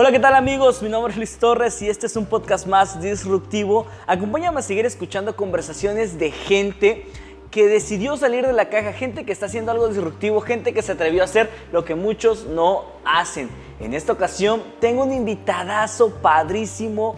Hola, 0.00 0.12
¿qué 0.12 0.20
tal 0.20 0.36
amigos? 0.36 0.80
Mi 0.80 0.88
nombre 0.88 1.10
es 1.10 1.16
Luis 1.16 1.38
Torres 1.38 1.82
y 1.82 1.88
este 1.88 2.06
es 2.06 2.14
un 2.14 2.24
podcast 2.24 2.68
más 2.68 3.02
disruptivo. 3.02 3.88
Acompáñame 4.06 4.60
a 4.60 4.62
seguir 4.62 4.86
escuchando 4.86 5.34
conversaciones 5.34 6.20
de 6.20 6.30
gente 6.30 7.04
que 7.50 7.66
decidió 7.66 8.16
salir 8.16 8.46
de 8.46 8.52
la 8.52 8.68
caja, 8.68 8.92
gente 8.92 9.26
que 9.26 9.32
está 9.32 9.46
haciendo 9.46 9.72
algo 9.72 9.88
disruptivo, 9.88 10.40
gente 10.40 10.72
que 10.72 10.82
se 10.82 10.92
atrevió 10.92 11.22
a 11.22 11.24
hacer 11.24 11.50
lo 11.72 11.84
que 11.84 11.96
muchos 11.96 12.46
no 12.46 12.84
hacen. 13.04 13.50
En 13.80 13.92
esta 13.92 14.12
ocasión 14.12 14.62
tengo 14.78 15.02
un 15.02 15.12
invitadazo 15.12 16.10
padrísimo, 16.22 17.16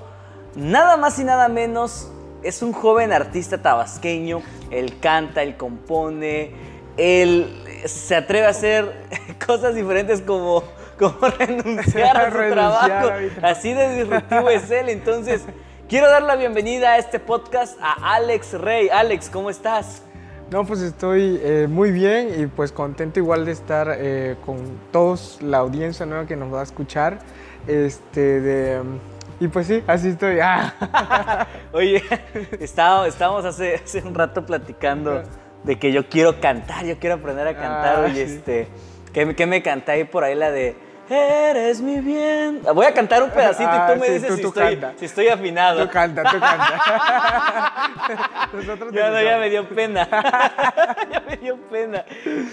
nada 0.55 0.97
más 0.97 1.19
y 1.19 1.25
nada 1.25 1.49
menos, 1.49 2.11
es 2.43 2.63
un 2.63 2.73
joven 2.73 3.13
artista 3.13 3.59
tabasqueño, 3.59 4.41
él 4.71 4.99
canta, 5.01 5.43
él 5.43 5.59
compone, 5.59 6.55
él 6.97 7.63
se 7.85 8.17
atreve 8.17 8.47
a 8.47 8.51
hacer 8.51 9.07
cosas 9.47 9.75
diferentes 9.75 10.23
como, 10.23 10.65
como 11.01 11.29
renunciar 11.39 12.17
a 12.17 12.31
su 12.31 12.37
Renunciar 12.37 12.53
trabajo. 12.53 13.11
Así 13.43 13.73
de 13.73 13.97
disruptivo 13.97 14.51
es 14.51 14.71
él, 14.71 14.89
entonces... 14.91 15.43
Quiero 15.89 16.09
dar 16.09 16.23
la 16.23 16.37
bienvenida 16.37 16.93
a 16.93 16.99
este 16.99 17.19
podcast 17.19 17.77
a 17.83 18.15
Alex 18.15 18.53
Rey. 18.53 18.89
Alex, 18.91 19.29
¿cómo 19.29 19.51
estás? 19.51 20.05
No, 20.53 20.65
pues 20.65 20.83
estoy 20.83 21.41
eh, 21.43 21.67
muy 21.69 21.91
bien 21.91 22.41
y 22.41 22.47
pues 22.47 22.71
contento 22.71 23.19
igual 23.19 23.45
de 23.45 23.51
estar 23.51 23.97
eh, 23.99 24.37
con 24.47 24.79
todos 24.93 25.39
la 25.43 25.59
audiencia 25.59 26.07
nueva 26.07 26.27
que 26.27 26.37
nos 26.37 26.55
va 26.55 26.61
a 26.61 26.63
escuchar. 26.63 27.19
Este, 27.67 28.41
de, 28.41 28.81
y 29.41 29.49
pues 29.49 29.67
sí, 29.67 29.83
así 29.89 30.11
estoy. 30.11 30.39
Ah. 30.41 31.47
Oye, 31.73 32.05
estaba- 32.61 33.09
estábamos 33.09 33.45
hace, 33.45 33.75
hace 33.75 33.99
un 33.99 34.15
rato 34.15 34.47
platicando 34.47 35.25
de 35.65 35.77
que 35.77 35.91
yo 35.91 36.09
quiero 36.09 36.41
cantar, 36.41 36.85
yo 36.85 37.01
quiero 37.01 37.17
aprender 37.17 37.49
a 37.49 37.55
cantar. 37.55 37.97
Ah, 37.97 38.05
Oye, 38.05 38.29
sí. 38.29 38.35
este, 38.37 38.69
¿qué, 39.13 39.27
me- 39.27 39.35
qué 39.35 39.47
me 39.47 39.61
canté 39.61 39.91
ahí 39.91 40.05
por 40.05 40.23
ahí 40.23 40.37
la 40.37 40.53
de 40.53 40.77
Eres 41.13 41.81
mi 41.81 41.99
bien? 42.01 42.61
Voy 42.73 42.87
a 42.87 42.95
cantar 42.95 43.21
un 43.25 43.31
pedacito 43.31 43.69
Ah, 43.69 43.89
y 43.91 43.95
tú 43.95 44.01
me 44.01 44.07
sí, 44.07 44.13
dices 44.13 44.29
tú- 44.29 44.37
si, 44.37 44.43
tú 44.43 44.49
estoy, 44.49 44.77
canta. 44.77 44.93
si 44.97 45.05
estoy 45.07 45.27
afinado. 45.29 45.83
Tú 45.85 45.91
canta, 45.93 46.23
tú 46.23 46.39
canta. 46.39 47.73
Nosotros 48.53 48.93
Ya, 48.93 49.11
no, 49.11 49.21
ya 49.21 49.39
me 49.39 49.51
dio 49.51 49.69
pena. 49.69 50.07
ya 51.13 51.21
me 51.29 51.37
dio 51.37 51.57
pena. 51.57 52.05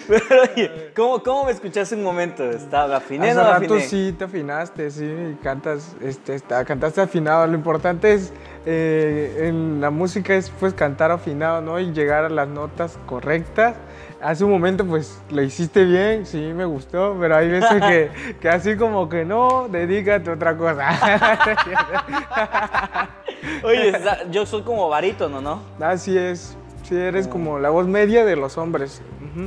Pero 0.08 0.42
oye, 0.56 0.92
¿cómo, 0.96 1.22
cómo 1.22 1.46
me 1.46 1.52
escuchaste 1.52 1.94
un 1.94 2.04
momento? 2.04 2.44
¿Estaba 2.50 2.98
afiné 2.98 3.28
o 3.28 3.30
Hace 3.30 3.36
no 3.38 3.44
rato 3.44 3.66
afiné? 3.76 3.80
sí 3.82 4.16
te 4.18 4.24
afinaste, 4.26 4.90
sí, 4.90 5.06
y 5.06 5.36
cantas, 5.44 5.96
este, 6.02 6.34
está, 6.34 6.66
cantaste 6.66 7.02
afinado. 7.02 7.46
Lo 7.46 7.54
importante 7.54 8.14
es, 8.14 8.34
eh, 8.66 9.46
en 9.50 9.82
la 9.82 9.92
música 9.92 10.34
es 10.34 10.50
pues 10.50 10.74
cantar 10.74 11.12
afinado, 11.12 11.62
¿no? 11.62 11.80
Y 11.80 11.92
llegar 11.94 12.26
a 12.26 12.30
las 12.30 12.48
notas 12.48 12.98
correctas. 13.06 13.76
Hace 14.22 14.44
un 14.44 14.52
momento 14.52 14.86
pues 14.86 15.22
lo 15.30 15.44
hiciste 15.44 15.86
bien, 15.86 16.26
sí, 16.26 16.38
me 16.38 16.66
gustó, 16.66 17.16
pero 17.20 17.36
hay 17.36 17.50
veces 17.50 17.82
que, 17.82 18.10
que 18.42 18.50
así 18.50 18.76
como 18.76 19.10
que 19.10 19.26
no, 19.26 19.68
dedícate 19.70 20.32
a 20.32 20.34
otra 20.34 20.58
cosa. 20.58 20.90
Oye, 23.64 23.94
yo 24.32 24.46
soy 24.46 24.64
como 24.64 24.90
barítono, 24.90 25.40
¿no? 25.40 25.62
así 25.80 26.18
es, 26.18 26.58
sí, 26.84 26.96
eres 26.96 27.28
como 27.28 27.60
la 27.60 27.70
voz 27.70 27.88
media 27.88 28.26
de 28.26 28.36
los 28.36 28.58
hombres. 28.58 29.02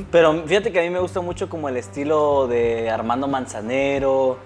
Pero 0.09 0.43
fíjate 0.45 0.71
que 0.71 0.79
a 0.79 0.83
mí 0.83 0.89
me 0.89 0.99
gusta 0.99 1.19
mucho 1.19 1.49
como 1.49 1.67
el 1.67 1.75
estilo 1.75 2.47
de 2.47 2.89
Armando 2.89 3.27
Manzanero 3.27 4.37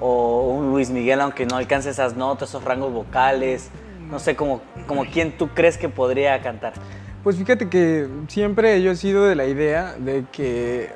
o 0.00 0.56
un 0.58 0.70
Luis 0.70 0.90
Miguel, 0.90 1.20
aunque 1.20 1.44
no 1.44 1.56
alcance 1.56 1.90
esas 1.90 2.16
notas, 2.16 2.50
esos 2.50 2.62
rangos 2.62 2.92
vocales. 2.92 3.70
No 4.08 4.18
sé, 4.18 4.36
como, 4.36 4.60
como 4.86 5.04
quién 5.06 5.36
tú 5.36 5.48
crees 5.48 5.76
que 5.76 5.88
podría 5.88 6.40
cantar. 6.40 6.74
Pues 7.22 7.36
fíjate 7.36 7.68
que 7.68 8.08
siempre 8.28 8.82
yo 8.82 8.90
he 8.90 8.96
sido 8.96 9.24
de 9.24 9.36
la 9.36 9.46
idea 9.46 9.94
de 9.98 10.24
que, 10.32 10.90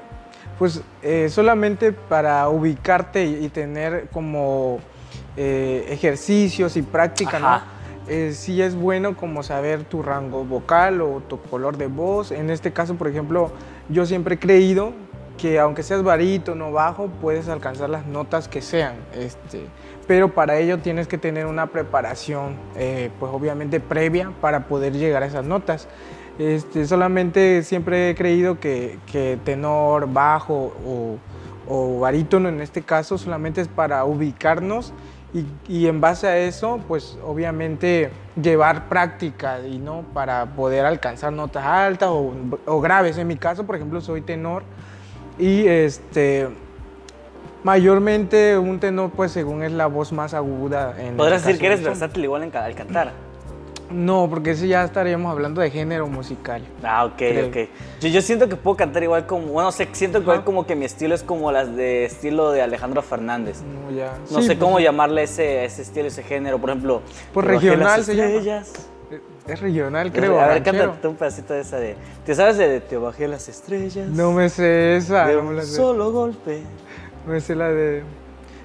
pues 0.59 0.83
eh, 1.03 1.29
solamente 1.29 1.93
para 1.93 2.49
ubicarte 2.49 3.25
y, 3.27 3.45
y 3.45 3.49
tener 3.49 4.09
como 4.13 4.81
eh, 5.37 5.87
ejercicios 5.91 6.77
y 6.77 6.83
práctica, 6.83 7.37
Ajá. 7.37 7.59
¿no? 7.59 7.77
Eh, 8.09 8.33
sí 8.35 8.63
es 8.63 8.77
bueno 8.77 9.17
como 9.17 9.43
saber 9.43 9.83
tu 9.83 10.03
rango 10.03 10.45
vocal 10.45 11.01
o 11.01 11.23
tu 11.29 11.41
color 11.41 11.77
de 11.77 11.89
voz. 11.89 12.31
En 12.31 12.51
este 12.51 12.73
caso, 12.73 12.95
por 12.95 13.09
ejemplo, 13.09 13.51
yo 13.89 14.07
siempre 14.07 14.37
he 14.37 14.39
creído 14.39 14.93
que 15.37 15.59
aunque 15.59 15.83
seas 15.83 16.03
barítono 16.03 16.69
o 16.69 16.73
bajo, 16.73 17.09
puedes 17.21 17.49
alcanzar 17.49 17.91
las 17.91 18.07
notas 18.07 18.49
que 18.49 18.63
sean. 18.63 18.95
Este, 19.15 19.67
pero 20.07 20.33
para 20.33 20.59
ello 20.59 20.79
tienes 20.79 21.09
que 21.09 21.19
tener 21.19 21.47
una 21.47 21.67
preparación, 21.67 22.57
eh, 22.77 23.11
pues 23.19 23.33
obviamente 23.35 23.81
previa 23.81 24.33
para 24.41 24.67
poder 24.67 24.93
llegar 24.95 25.23
a 25.23 25.27
esas 25.27 25.45
notas. 25.45 25.89
Este, 26.39 26.87
solamente 26.87 27.63
siempre 27.63 28.11
he 28.11 28.15
creído 28.15 28.61
que, 28.61 28.99
que 29.11 29.39
tenor, 29.45 30.13
bajo 30.13 30.75
o, 30.87 31.17
o 31.69 32.01
barítono 32.01 32.49
en 32.49 32.61
este 32.61 32.83
caso 32.83 33.17
solamente 33.17 33.63
es 33.63 33.69
para 33.69 34.05
ubicarnos 34.05 34.93
y, 35.33 35.47
y 35.67 35.87
en 35.87 36.01
base 36.01 36.27
a 36.27 36.39
eso, 36.39 36.81
pues 36.87 37.19
obviamente 37.25 38.11
llevar 38.41 38.89
práctica 38.89 39.61
y 39.61 39.79
no 39.79 40.05
para 40.15 40.47
poder 40.47 40.87
alcanzar 40.87 41.33
notas 41.33 41.65
altas 41.65 42.11
o, 42.11 42.33
o 42.67 42.81
graves. 42.81 43.19
En 43.19 43.27
mi 43.27 43.37
caso, 43.37 43.65
por 43.65 43.77
ejemplo, 43.77 44.01
soy 44.01 44.21
tenor 44.21 44.63
y 45.39 45.67
este 45.67 46.49
mayormente 47.65 48.57
un 48.57 48.79
tenor, 48.79 49.11
pues 49.11 49.33
según 49.33 49.63
es 49.63 49.73
la 49.73 49.87
voz 49.87 50.13
más 50.13 50.35
aguda. 50.35 50.95
En 50.99 51.17
¿Podrías 51.17 51.45
decir 51.45 51.61
que 51.61 51.67
eres 51.67 51.83
versátil 51.83 52.25
igual 52.25 52.45
en 52.45 52.57
al 52.57 52.75
cantar? 52.75 53.13
No, 53.91 54.27
porque 54.29 54.51
ese 54.51 54.67
ya 54.67 54.83
estaríamos 54.85 55.31
hablando 55.31 55.61
de 55.61 55.71
género 55.71 56.09
musical. 56.09 56.63
Ah, 56.83 57.05
ok, 57.05 57.17
Creo. 57.17 57.47
ok. 57.49 57.57
Yo, 58.01 58.09
yo 58.09 58.21
siento 58.21 58.49
que 58.49 58.57
puedo 58.57 58.77
cantar 58.77 59.03
igual 59.05 59.27
como, 59.27 59.47
bueno, 59.47 59.71
sé, 59.71 59.89
siento 59.93 60.19
que 60.19 60.25
igual 60.25 60.43
como 60.45 60.67
que 60.67 60.75
mi 60.75 60.85
estilo 60.85 61.15
es 61.15 61.23
como 61.23 61.53
las 61.53 61.75
de 61.77 62.05
estilo 62.05 62.51
de 62.51 62.63
Alejandro 62.63 63.01
Fernández. 63.03 63.63
No, 63.63 63.95
ya. 63.97 64.13
No 64.31 64.41
Sí, 64.41 64.47
sé 64.47 64.55
pues, 64.55 64.59
cómo 64.59 64.81
llamarle 64.81 65.23
ese, 65.23 65.65
ese 65.65 65.83
estilo, 65.83 66.09
ese 66.09 66.23
género. 66.25 66.59
Por 66.59 66.71
ejemplo, 66.71 67.01
Pues 67.33 67.47
Te 67.47 67.53
bajé 67.55 67.67
regional 67.71 68.05
se 68.05 68.17
llama. 68.17 68.29
estrellas. 68.31 68.73
Es 69.47 69.61
regional, 69.61 70.11
creo. 70.13 70.41
a 70.41 70.49
ver, 70.49 70.63
cántate 70.65 71.07
un 71.07 71.15
pedacito 71.15 71.55
de 71.55 71.61
esa 71.61 71.79
de. 71.79 71.95
¿Te 72.25 72.35
sabes 72.35 72.57
de 72.59 72.81
Te 72.81 72.97
bajé 72.97 73.29
las 73.29 73.49
estrellas? 73.49 74.09
No 74.09 74.33
me 74.33 74.49
sé 74.49 74.97
esa. 74.97 75.27
de 75.29 75.35
no 75.37 75.43
me 75.45 75.49
un 75.51 75.57
la 75.59 75.63
sé. 75.63 75.77
solo 75.77 76.11
golpe. 76.11 76.63
Me 77.25 77.41
sé 77.41 77.55
la 77.55 77.69
de. 77.69 78.03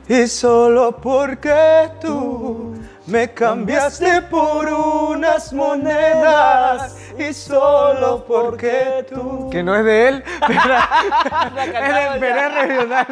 Y 0.07 0.27
solo 0.27 0.97
porque 0.97 1.89
tú 2.01 2.73
me 3.05 3.33
cambiaste 3.33 4.21
por 4.23 4.67
unas 4.67 5.53
monedas. 5.53 6.97
Y 7.17 7.33
solo 7.33 8.25
porque 8.25 9.05
tú. 9.09 9.49
Que 9.49 9.63
no 9.63 9.75
es 9.75 9.85
de 9.85 10.07
él, 10.07 10.23
pero 10.47 12.15
es 12.15 12.21
de 12.21 12.49
regional. 12.49 13.07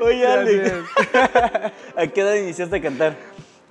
Oye, 0.00 0.26
Alex. 0.26 0.72
¿a 1.96 2.06
qué 2.06 2.20
edad 2.20 2.34
iniciaste 2.34 2.76
a 2.76 2.82
cantar? 2.82 3.16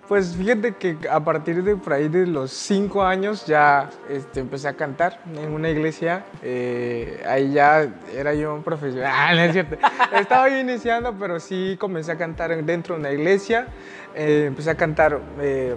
Pues 0.08 0.36
fíjate 0.36 0.76
que 0.76 0.98
a 1.10 1.20
partir 1.24 1.64
de 1.64 1.76
por 1.76 1.94
ahí 1.94 2.10
de 2.10 2.28
los 2.28 2.52
cinco 2.52 3.04
años 3.04 3.48
ya 3.48 3.90
este, 4.08 4.40
empecé 4.40 4.68
a 4.68 4.74
cantar 4.74 5.20
en 5.36 5.52
una 5.52 5.70
iglesia. 5.70 6.26
eh, 6.44 7.24
ahí 7.28 7.54
ya 7.54 7.88
era 8.14 8.36
yo 8.36 8.54
un 8.54 8.62
profesional. 8.64 9.12
Ah, 9.16 9.46
es 9.46 9.54
cierto. 9.54 9.78
Estaba 10.16 10.48
yo 10.50 10.60
iniciando, 10.60 11.16
pero 11.18 11.40
sí 11.40 11.76
comencé 11.80 12.12
a 12.12 12.18
cantar 12.18 12.56
dentro 12.64 12.94
de 12.96 13.00
una 13.00 13.12
iglesia. 13.12 13.68
eh, 14.14 14.46
empecé 14.48 14.70
a 14.70 14.76
cantar 14.76 15.20
eh, 15.42 15.76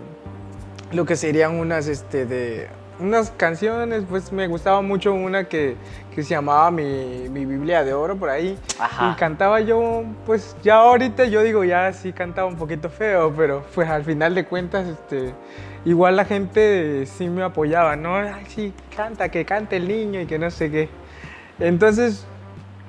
lo 0.93 1.07
que 1.07 1.17
serían 1.17 1.55
unas, 1.55 1.87
este, 1.89 2.27
de, 2.27 2.69
unas 3.01 3.31
canciones. 3.31 4.05
Pues 4.09 4.31
me 4.31 4.47
gustaba 4.47 4.83
mucho 4.83 5.15
una 5.15 5.45
que, 5.45 5.77
que 6.19 6.25
se 6.25 6.31
llamaba 6.31 6.69
mi, 6.73 7.29
mi 7.31 7.47
Biblia 7.47 7.85
de 7.85 7.95
Oro 7.95 8.17
por 8.17 8.29
ahí. 8.29 8.59
Ajá. 8.81 9.13
Y 9.13 9.21
cantaba 9.21 9.61
yo, 9.61 10.03
pues 10.27 10.57
ya 10.65 10.75
ahorita 10.79 11.27
yo 11.27 11.45
digo, 11.45 11.63
ya 11.63 11.93
sí 11.93 12.13
cantaba 12.13 12.49
un 12.49 12.57
poquito 12.57 12.91
feo, 12.91 13.33
pero 13.37 13.65
pues 13.73 13.89
al 13.89 14.03
final 14.03 14.35
de 14.35 14.45
cuentas, 14.45 14.89
este, 14.89 15.33
igual 15.85 16.17
la 16.17 16.25
gente 16.25 17.07
sí 17.07 17.29
me 17.29 17.45
apoyaba, 17.45 17.95
¿no? 17.95 18.17
Ay, 18.17 18.47
sí, 18.49 18.75
canta, 18.97 19.29
que 19.29 19.45
cante 19.45 19.77
el 19.77 19.87
niño 19.87 20.21
y 20.21 20.27
que 20.27 20.41
no 20.41 20.51
sé 20.51 20.73
qué. 20.73 20.89
Entonces, 21.61 22.27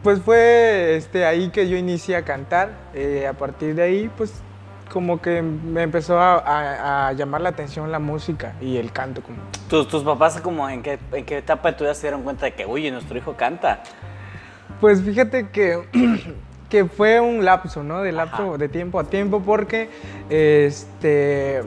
pues 0.02 0.20
fue 0.22 0.96
este, 0.96 1.24
ahí 1.24 1.50
que 1.50 1.70
yo 1.70 1.78
inicié 1.78 2.16
a 2.16 2.26
cantar. 2.26 2.72
eh, 2.96 3.28
a 3.28 3.34
partir 3.34 3.76
de 3.76 3.84
ahí, 3.84 4.10
pues 4.18 4.42
como 4.92 5.22
que 5.22 5.42
me 5.42 5.84
empezó 5.84 6.20
a, 6.20 6.38
a- 6.40 7.08
a 7.10 7.14
llamar 7.14 7.42
la 7.42 7.50
atención 7.50 7.92
la 7.92 8.00
música 8.00 8.54
y 8.62 8.78
el 8.78 8.92
canto. 8.92 9.22
Como. 9.22 9.38
¿Tus, 9.70 9.88
tus 9.88 10.04
papás 10.04 10.40
como 10.42 10.68
en 10.70 10.82
qué, 10.82 11.00
en 11.14 11.26
qué 11.26 11.38
etapa 11.38 11.72
de 11.72 11.78
tu 11.78 11.84
vida 11.84 11.94
se 11.94 12.02
dieron 12.04 12.24
cuenta 12.24 12.46
de 12.46 12.54
que, 12.54 12.66
oye, 12.66 12.90
nuestro 12.92 13.18
hijo 13.18 13.34
canta? 13.36 13.82
Pues 14.82 15.02
fíjate 15.02 15.50
que, 15.50 15.80
que 16.70 16.86
fue 16.86 17.20
un 17.20 17.44
lapso, 17.46 17.84
¿no? 17.84 18.02
De 18.02 18.12
lapso 18.12 18.50
Ajá. 18.50 18.58
de 18.58 18.70
tiempo 18.70 19.00
a 19.00 19.04
tiempo 19.04 19.42
porque 19.42 19.90
este, 20.30 21.62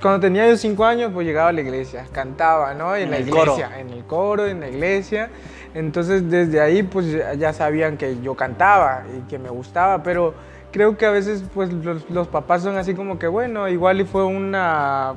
cuando 0.00 0.20
tenía 0.20 0.48
yo 0.48 0.56
cinco 0.56 0.84
años 0.84 1.10
pues 1.12 1.26
llegaba 1.26 1.50
a 1.50 1.52
la 1.52 1.60
iglesia, 1.60 2.04
cantaba, 2.12 2.74
¿no? 2.74 2.94
En, 2.96 3.04
En 3.04 3.10
la 3.10 3.18
iglesia, 3.20 3.66
coro. 3.68 3.76
en 3.78 3.90
el 3.90 4.04
coro, 4.04 4.46
en 4.46 4.60
la 4.60 4.68
iglesia. 4.68 5.30
Entonces 5.74 6.30
desde 6.30 6.60
ahí 6.60 6.82
pues 6.82 7.06
ya 7.38 7.52
sabían 7.52 7.96
que 7.96 8.20
yo 8.22 8.34
cantaba 8.34 9.04
y 9.16 9.28
que 9.28 9.38
me 9.38 9.50
gustaba, 9.50 10.02
pero 10.02 10.34
creo 10.76 10.98
que 10.98 11.06
a 11.06 11.10
veces 11.10 11.42
pues 11.54 11.72
los, 11.72 12.10
los 12.10 12.28
papás 12.28 12.62
son 12.62 12.76
así 12.76 12.92
como 12.92 13.18
que 13.18 13.26
bueno, 13.28 13.66
igual 13.66 13.98
y 14.02 14.04
fue 14.04 14.26
una... 14.26 15.14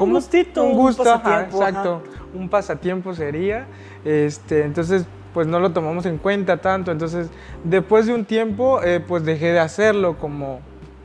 un 0.00 0.10
gustito, 0.10 0.64
Un 0.64 0.70
un 0.70 0.78
gusto, 0.78 1.02
ajá, 1.02 1.22
pasatiempo, 1.22 1.58
ajá. 1.58 1.68
exacto. 1.68 2.02
Un 2.32 2.48
pasatiempo 2.48 3.14
sería. 3.14 3.66
Este, 4.06 4.64
entonces 4.64 5.04
pues 5.34 5.46
no 5.46 5.60
lo 5.60 5.72
tomamos 5.72 6.06
en 6.06 6.16
cuenta 6.16 6.56
tanto. 6.56 6.92
Entonces, 6.92 7.28
después 7.62 8.06
de 8.06 8.14
un 8.14 8.24
tiempo, 8.24 8.82
eh, 8.82 9.00
pues 9.06 9.22
dejé 9.22 9.52
de 9.52 9.60
hacerlo 9.60 10.16
como, 10.16 10.60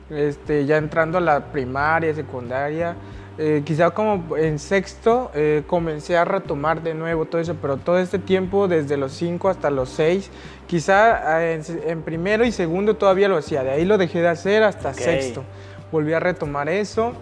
este, 0.08 0.64
ya 0.64 0.78
entrando 0.78 1.18
a 1.18 1.20
la 1.20 1.52
primaria, 1.52 2.14
secundaria, 2.14 2.96
eh, 3.38 3.62
quizá 3.64 3.90
como 3.90 4.36
en 4.36 4.58
sexto 4.58 5.30
eh, 5.34 5.62
comencé 5.66 6.16
a 6.16 6.24
retomar 6.24 6.82
de 6.82 6.94
nuevo 6.94 7.24
todo 7.26 7.40
eso, 7.40 7.54
pero 7.60 7.76
todo 7.76 7.98
este 7.98 8.18
tiempo, 8.18 8.66
desde 8.68 8.96
los 8.96 9.12
5 9.12 9.48
hasta 9.48 9.70
los 9.70 9.90
6, 9.90 10.30
quizá 10.66 11.42
eh, 11.42 11.54
en, 11.84 11.90
en 11.90 12.02
primero 12.02 12.44
y 12.44 12.52
segundo 12.52 12.96
todavía 12.96 13.28
lo 13.28 13.36
hacía, 13.36 13.62
de 13.62 13.70
ahí 13.72 13.84
lo 13.84 13.98
dejé 13.98 14.20
de 14.20 14.28
hacer 14.28 14.62
hasta 14.62 14.94
sexto. 14.94 15.44
Volví 15.92 16.12
a 16.14 16.20
retomar 16.20 16.68
eso, 16.68 17.12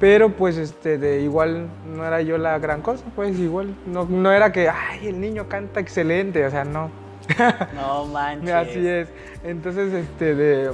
pero 0.00 0.30
pues 0.30 0.56
este, 0.56 0.96
de 0.98 1.20
igual 1.20 1.68
no 1.94 2.04
era 2.06 2.22
yo 2.22 2.38
la 2.38 2.58
gran 2.58 2.80
cosa, 2.80 3.04
pues 3.14 3.38
igual, 3.38 3.74
no, 3.86 4.04
no 4.06 4.32
era 4.32 4.50
que, 4.52 4.68
ay, 4.68 5.08
el 5.08 5.20
niño 5.20 5.46
canta 5.48 5.78
excelente, 5.80 6.44
o 6.46 6.50
sea, 6.50 6.64
no. 6.64 6.90
No 7.74 8.06
manches. 8.12 8.50
Así 8.54 8.88
es. 8.88 9.08
Entonces, 9.44 9.92
este, 9.92 10.34
de, 10.34 10.70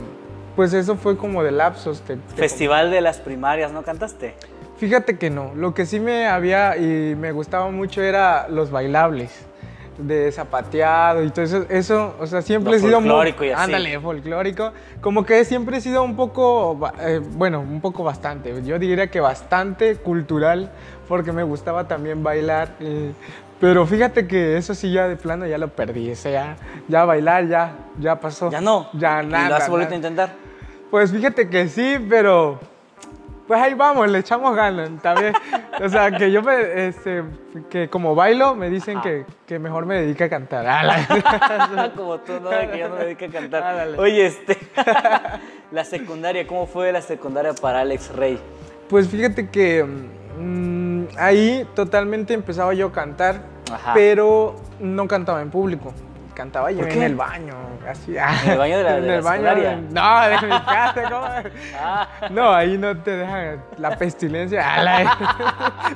pues 0.55 0.73
eso 0.73 0.97
fue 0.97 1.17
como 1.19 1.43
de 1.43 1.51
lapsos. 1.51 2.01
te- 2.03 2.17
te 2.17 2.35
Festival 2.37 2.91
de 2.91 3.01
las 3.03 3.19
primarias, 3.19 3.73
¿no 3.73 3.83
cantaste? 3.83 4.35
Fíjate 4.79 5.17
que 5.17 5.31
no. 5.31 5.53
Lo 5.55 5.73
que 5.75 5.87
sí 5.87 6.01
me 6.01 6.27
había 6.27 6.77
y 6.77 7.15
me 7.17 7.33
gustaba 7.33 7.71
mucho 7.71 8.03
era 8.03 8.47
los 8.49 8.71
bailables 8.71 9.47
de 9.99 10.31
zapateado 10.31 11.25
y 11.25 11.31
todo 11.31 11.45
eso. 11.47 11.65
Eso, 11.71 12.15
o 12.21 12.27
sea, 12.27 12.43
siempre 12.43 12.73
Lo 12.73 12.77
he 12.77 12.81
sido 12.81 13.01
muy- 13.01 13.09
folclórico 13.09 13.45
y 13.45 13.51
así. 13.51 13.63
Ándale, 13.63 13.99
folclórico. 13.99 14.73
Como 15.01 15.25
que 15.25 15.43
siempre 15.47 15.79
he 15.79 15.81
sido 15.81 16.03
un 16.03 16.15
poco, 16.17 16.79
eh, 17.01 17.21
bueno, 17.33 17.61
un 17.61 17.81
poco 17.81 18.05
bastante. 18.05 18.53
Yo 18.65 18.79
diría 18.79 19.07
que 19.07 19.21
bastante 19.21 19.97
cultural 19.97 20.71
porque 21.09 21.33
me 21.33 21.43
gustaba 21.43 21.89
también 21.89 22.23
bailar. 22.23 22.75
eh, 22.81 23.13
pero 23.59 23.87
fíjate 23.87 24.27
que 24.29 24.59
eso 24.59 24.75
sí 24.75 24.93
ya 24.93 25.09
de 25.09 25.17
plano 25.17 25.47
ya 25.47 25.57
lo 25.57 25.69
perdí. 25.69 26.11
O 26.11 26.15
sea, 26.17 26.57
ya, 26.89 27.07
bailar 27.07 27.49
ya, 27.49 27.73
ya 27.99 28.21
pasó. 28.21 28.51
Ya 28.51 28.61
no. 28.61 28.91
Ya 28.93 29.23
¿Y 29.23 29.27
nada. 29.29 29.49
lo 29.49 29.55
has 29.55 29.69
vuelto 29.71 29.95
a 29.95 29.97
intentar? 29.97 30.33
Pues 30.91 31.11
fíjate 31.11 31.49
que 31.49 31.67
sí, 31.71 31.97
pero 32.07 32.61
pues 33.47 33.61
ahí 33.61 33.75
vamos, 33.75 34.09
le 34.11 34.19
echamos 34.19 34.57
ganas, 34.57 34.91
también. 35.03 35.33
O 35.83 35.89
sea, 35.89 36.11
que 36.11 36.31
yo 36.33 36.43
me, 36.43 36.89
este, 36.89 37.23
que 37.71 37.89
como 37.89 38.15
bailo 38.15 38.55
me 38.55 38.69
dicen 38.71 39.01
que, 39.01 39.25
que 39.47 39.59
mejor 39.59 39.87
me 39.87 40.01
dedique 40.01 40.25
a 40.25 40.29
cantar. 40.29 40.67
Ala. 40.67 41.93
Como 41.97 42.19
tú, 42.19 42.33
no, 42.41 42.51
que 42.51 42.79
yo 42.79 42.89
no 42.89 42.97
me 42.97 43.05
dedico 43.05 43.27
a 43.27 43.29
cantar. 43.29 43.63
Ándale. 43.63 43.99
Oye, 43.99 44.27
este. 44.27 44.59
la 45.71 45.85
secundaria, 45.85 46.47
¿cómo 46.47 46.67
fue 46.67 46.91
la 46.93 47.03
secundaria 47.03 47.53
para 47.55 47.81
Alex 47.81 48.15
Rey? 48.15 48.41
Pues 48.89 49.09
fíjate 49.09 49.49
que 49.49 49.85
mm, 49.85 51.05
ahí 51.19 51.67
totalmente 51.75 52.35
empezaba 52.35 52.75
yo 52.75 52.89
a 52.89 52.93
cantar, 52.93 53.43
Ajá. 53.73 53.93
pero 53.95 54.57
no 54.81 55.07
cantaba 55.07 55.43
en 55.43 55.51
público. 55.51 55.93
Cantaba 56.37 56.71
yo 56.71 56.81
¿Por 56.81 56.89
en 56.91 56.99
qué? 56.99 57.07
el 57.07 57.15
baño, 57.17 57.55
así. 57.91 58.15
¿En 58.15 58.51
el 58.51 58.59
baño 58.59 58.77
de 58.77 58.85
la- 58.85 58.97
En 58.97 59.03
de 59.03 59.09
la 59.09 59.15
el 59.17 59.23
baño 59.23 59.43
secundaria? 59.49 59.81
No, 59.91 60.29
de 60.29 60.47
mi 60.47 60.61
casa, 60.67 61.03
¿cómo? 61.11 61.27
Ah, 61.81 62.09
No, 62.31 62.53
ahí 62.53 62.77
no 62.77 62.95
te 62.99 63.11
dejan 63.13 63.65
la 63.79 63.97
pestilencia. 63.97 64.63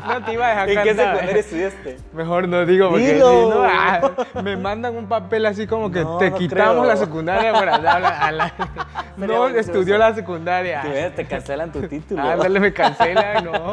No 0.09 0.25
te 0.25 0.33
iba 0.33 0.47
a 0.47 0.49
dejar 0.49 0.69
¿En 0.71 0.79
qué 0.83 0.89
cantar. 0.89 1.07
secundaria 1.15 1.41
estudiaste? 1.41 1.97
Mejor 2.15 2.49
no 2.49 2.65
digo 2.65 2.89
porque 2.89 3.13
Dilo. 3.15 3.31
si 3.31 3.49
no, 3.51 3.63
ah, 3.65 4.01
me 4.43 4.57
mandan 4.57 4.97
un 4.97 5.07
papel 5.07 5.45
así 5.45 5.67
como 5.67 5.91
que 5.91 6.01
No, 6.03 6.17
te 6.17 6.31
no 6.31 6.37
quitamos 6.37 6.73
creo. 6.73 6.85
la 6.85 6.97
secundaria 6.97 7.53
por 7.53 7.69
No 9.19 9.49
estudió 9.49 9.99
la 9.99 10.15
secundaria. 10.15 10.81
Te, 10.83 10.89
ves, 10.89 11.15
te 11.15 11.27
cancelan 11.27 11.71
tu 11.71 11.83
título. 11.87 12.23
Ándale, 12.23 12.61
me 12.61 12.73
cancela, 12.73 13.41
no. 13.43 13.73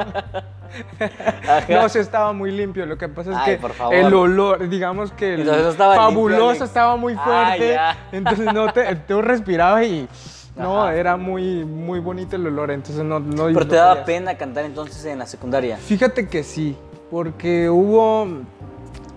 Ajá. 1.48 1.64
No, 1.70 1.88
sí 1.90 2.00
estaba 2.00 2.34
muy 2.34 2.52
limpio. 2.52 2.86
Lo 2.86 2.98
que 2.98 3.08
pasa 3.08 3.32
es 3.32 3.38
Ay, 3.38 3.58
que 3.58 4.00
el 4.00 4.14
olor, 4.14 4.68
digamos 4.68 5.12
que 5.14 5.36
el 5.36 5.46
fabuloso 5.76 6.57
Estaba 6.66 6.96
muy 6.98 7.14
Ah, 7.18 7.24
fuerte. 7.24 7.78
entonces 8.18 8.54
no 8.54 8.72
te, 8.74 8.96
tú 8.96 9.22
respirabas 9.22 9.86
y 9.86 10.08
no, 10.56 10.84
Ajá. 10.84 10.96
era 10.96 11.18
muy, 11.18 11.64
muy 11.66 12.00
bonito 12.00 12.36
el 12.36 12.48
olor. 12.48 12.72
Entonces 12.72 13.04
no, 13.04 13.20
no 13.20 13.46
Pero 13.48 13.60
no 13.62 13.68
te 13.68 13.76
daba 13.76 13.92
podías. 13.92 14.06
pena 14.06 14.38
cantar 14.38 14.66
entonces 14.66 15.06
en 15.06 15.20
la 15.20 15.26
secundaria. 15.26 15.78
Fíjate 15.78 16.28
que 16.28 16.44
sí, 16.44 16.76
porque 17.12 17.70
hubo 17.70 18.28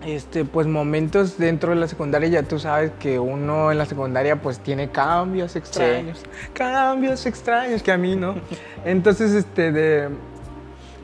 este, 0.04 0.44
pues 0.46 0.66
momentos 0.66 1.36
dentro 1.38 1.70
de 1.74 1.76
la 1.80 1.86
secundaria, 1.88 2.28
ya 2.28 2.42
tú 2.42 2.58
sabes 2.58 2.90
que 2.98 3.18
uno 3.18 3.70
en 3.70 3.76
la 3.78 3.84
secundaria 3.86 4.36
pues 4.40 4.58
tiene 4.58 4.90
cambios 4.90 5.56
extraños, 5.56 6.22
cambios 6.54 7.26
extraños 7.26 7.82
que 7.82 7.92
a 7.92 7.98
mí 7.98 8.16
no. 8.16 8.34
Entonces, 8.84 9.32
este, 9.32 9.72
de, 9.72 10.08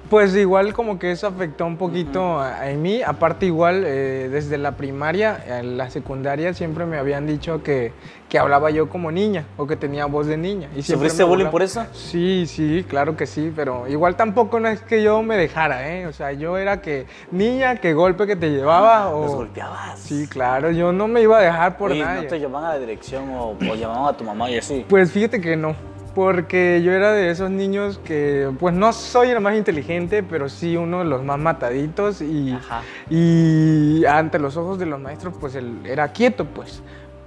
pues 0.09 0.35
igual 0.37 0.73
como 0.73 0.99
que 0.99 1.11
eso 1.11 1.27
afectó 1.27 1.67
un 1.67 1.77
poquito 1.77 2.39
a, 2.41 2.63
a 2.63 2.67
mí, 2.75 3.03
aparte 3.03 3.47
igual 3.47 3.83
eh, 3.87 4.29
desde 4.31 4.59
la 4.59 4.73
primaria, 4.77 5.39
en 5.61 5.77
la 5.77 5.91
secundaria 5.91 6.55
siempre 6.55 6.87
me 6.87 6.99
habían 6.99 7.27
dicho 7.27 7.63
que, 7.63 7.93
que 8.29 8.39
hablaba 8.39 8.71
yo 8.71 8.89
como 8.89 9.11
niña 9.11 9.45
o 9.57 9.67
que 9.67 9.77
tenía 9.77 10.07
voz 10.07 10.27
de 10.27 10.37
niña. 10.37 10.69
Y 10.77 10.83
¿Sufriste 10.83 11.25
bullying 11.25 11.47
por 11.47 11.63
eso? 11.63 11.85
Sí, 11.93 12.45
sí, 12.47 12.85
claro 12.89 13.17
que 13.17 13.27
sí, 13.27 13.53
pero 13.55 13.89
igual 13.89 14.17
tampoco 14.17 14.61
no 14.61 14.69
es 14.69 14.81
que 14.81 15.03
yo 15.03 15.23
me 15.23 15.37
dejara, 15.37 15.95
¿eh? 15.97 16.07
O 16.07 16.13
sea, 16.13 16.33
yo 16.33 16.57
era 16.59 16.81
que 16.81 17.07
niña, 17.31 17.77
que 17.77 17.93
golpe 17.95 18.27
que 18.27 18.37
te 18.37 18.51
llevaba 18.51 19.11
Los 19.11 19.33
o... 19.33 19.37
golpeabas. 19.37 19.99
Sí, 19.99 20.27
claro, 20.29 20.71
yo 20.71 20.93
no 20.93 21.09
me 21.09 21.23
iba 21.23 21.39
a 21.39 21.43
dejar 21.43 21.77
por 21.77 21.91
Oye, 21.93 22.03
nadie. 22.03 22.23
¿no 22.23 22.29
te 22.29 22.41
llamaban 22.41 22.71
a 22.71 22.75
la 22.75 22.79
dirección 22.81 23.29
o, 23.31 23.51
o 23.51 23.75
llamaban 23.75 24.15
a 24.15 24.17
tu 24.17 24.25
mamá 24.25 24.51
y 24.51 24.59
así? 24.59 24.85
Pues 24.89 25.11
fíjate 25.11 25.41
que 25.41 25.57
no, 25.57 25.75
porque 26.17 26.81
yo 26.83 26.93
era 26.93 27.13
de 27.13 27.29
esos 27.29 27.51
niños 27.51 28.01
que, 28.03 28.51
pues 28.59 28.75
no 28.75 28.95
soy 28.95 29.29
el 29.29 29.41
más 29.43 29.55
inteligente, 29.55 30.23
pero 30.23 30.49
sí 30.49 30.75
uno 30.75 31.01
de 31.01 31.05
los 31.05 31.23
más 31.23 31.39
mataditos 31.39 32.23
y, 32.23 32.53
Ajá. 32.53 32.81
y 33.11 34.03
ante 34.07 34.39
los 34.39 34.57
ojos 34.57 34.79
de 34.79 34.87
los 34.87 34.99
maestros, 34.99 35.35
pues 35.39 35.55
él 35.57 35.81
era 35.85 36.13
quieto, 36.13 36.47
pues. 36.47 36.83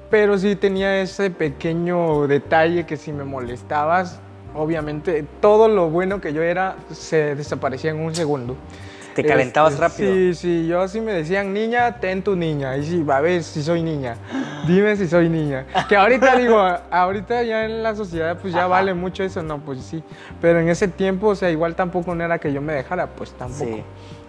Pero 0.10 0.40
sí 0.40 0.56
tenía 0.56 1.02
ese 1.02 1.30
pequeño 1.30 2.26
detalle 2.26 2.88
que 2.88 2.98
si 2.98 3.14
me 3.14 3.26
molestabas, 3.26 4.20
obviamente 4.56 5.24
todo 5.40 5.68
lo 5.68 5.92
bueno 5.92 6.20
que 6.20 6.34
yo 6.34 6.42
era 6.42 6.76
se 6.92 7.36
desaparecía 7.36 7.92
en 7.92 8.00
un 8.00 8.16
segundo. 8.16 8.56
Te 9.22 9.28
calentabas 9.28 9.74
Este, 9.74 9.86
rápido. 9.86 10.14
Sí, 10.14 10.34
sí, 10.36 10.68
yo 10.68 10.88
sí 10.88 11.02
me 11.02 11.14
decían 11.14 11.54
niña, 11.54 12.00
ten 12.00 12.22
tu 12.24 12.36
niña. 12.36 12.78
Y 12.78 12.86
sí, 12.86 13.04
va 13.04 13.18
a 13.18 13.22
ver 13.22 13.44
si 13.44 13.62
soy 13.64 13.82
niña. 13.84 14.16
Dime 14.68 14.96
si 14.96 15.08
soy 15.08 15.30
niña. 15.30 15.66
Que 15.88 15.96
ahorita 15.96 16.36
digo, 16.38 16.60
ahorita 16.92 17.44
ya 17.44 17.66
en 17.66 17.82
la 17.84 17.96
sociedad 17.96 18.38
pues 18.42 18.54
ya 18.54 18.60
Ajá. 18.62 18.68
vale 18.68 18.94
mucho 18.94 19.24
eso, 19.24 19.42
no, 19.44 19.60
pues 19.60 19.82
sí. 19.82 20.04
Pero 20.42 20.60
en 20.60 20.70
ese 20.70 20.88
tiempo, 20.88 21.28
o 21.28 21.36
sea, 21.36 21.50
igual 21.50 21.76
tampoco 21.76 22.14
no 22.16 22.24
era 22.24 22.38
que 22.40 22.52
yo 22.54 22.62
me 22.62 22.74
dejara, 22.74 23.08
pues 23.08 23.32
tampoco. 23.32 23.66
Sí. 23.76 23.84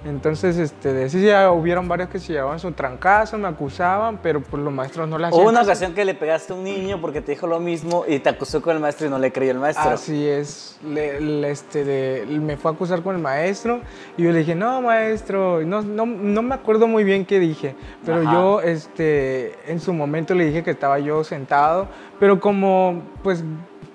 Entonces, 0.05 0.57
este, 0.57 0.95
de 0.95 1.11
sí 1.11 1.21
ya 1.23 1.51
hubieron 1.53 1.87
varios 1.87 2.09
que 2.09 2.19
se 2.19 2.33
llevaban 2.33 2.59
su 2.59 2.73
trancazo, 2.73 3.37
me 3.37 3.49
acusaban, 3.49 4.19
pero 4.23 4.41
pues 4.41 4.63
los 4.63 4.73
maestros 4.73 5.07
no 5.09 5.19
la 5.19 5.29
hacían. 5.29 5.43
Hubo 5.43 5.51
una 5.51 5.59
caso. 5.59 5.71
ocasión 5.71 5.93
que 5.95 6.07
le 6.07 6.15
pegaste 6.15 6.55
a 6.55 6.57
un 6.57 6.65
niño 6.65 7.01
porque 7.03 7.21
te 7.21 7.33
dijo 7.33 7.47
lo 7.47 7.61
mismo 7.61 8.05
y 8.09 8.19
te 8.19 8.31
acusó 8.31 8.63
con 8.63 8.75
el 8.77 8.81
maestro 8.81 9.07
y 9.09 9.11
no 9.11 9.19
le 9.19 9.31
creyó 9.31 9.53
el 9.53 9.59
maestro. 9.59 9.91
Así 9.91 10.27
es, 10.27 10.79
le- 10.83 11.21
le- 11.21 11.51
este, 11.51 11.85
de- 11.85 12.25
me 12.41 12.57
fue 12.57 12.71
a 12.71 12.75
acusar 12.75 13.03
con 13.03 13.15
el 13.15 13.21
maestro 13.21 13.81
y 14.17 14.23
yo 14.23 14.33
le 14.33 14.39
dije, 14.39 14.55
no, 14.55 14.81
maestro, 14.81 15.61
no, 15.67 15.83
no, 15.83 16.07
no 16.07 16.41
me 16.43 16.55
acuerdo 16.55 16.87
muy 16.89 17.05
bien 17.05 17.27
qué 17.27 17.39
dije, 17.39 17.75
pero 18.07 18.23
Ajá. 18.23 18.33
yo 18.33 18.61
este, 18.63 19.53
en 19.71 19.81
su 19.81 19.93
momento 19.93 20.35
le 20.35 20.47
dije 20.47 20.63
que 20.63 20.71
estaba 20.71 20.99
yo 20.99 21.25
sentado, 21.25 21.89
pero 22.19 22.41
como 22.41 23.03
pues 23.23 23.45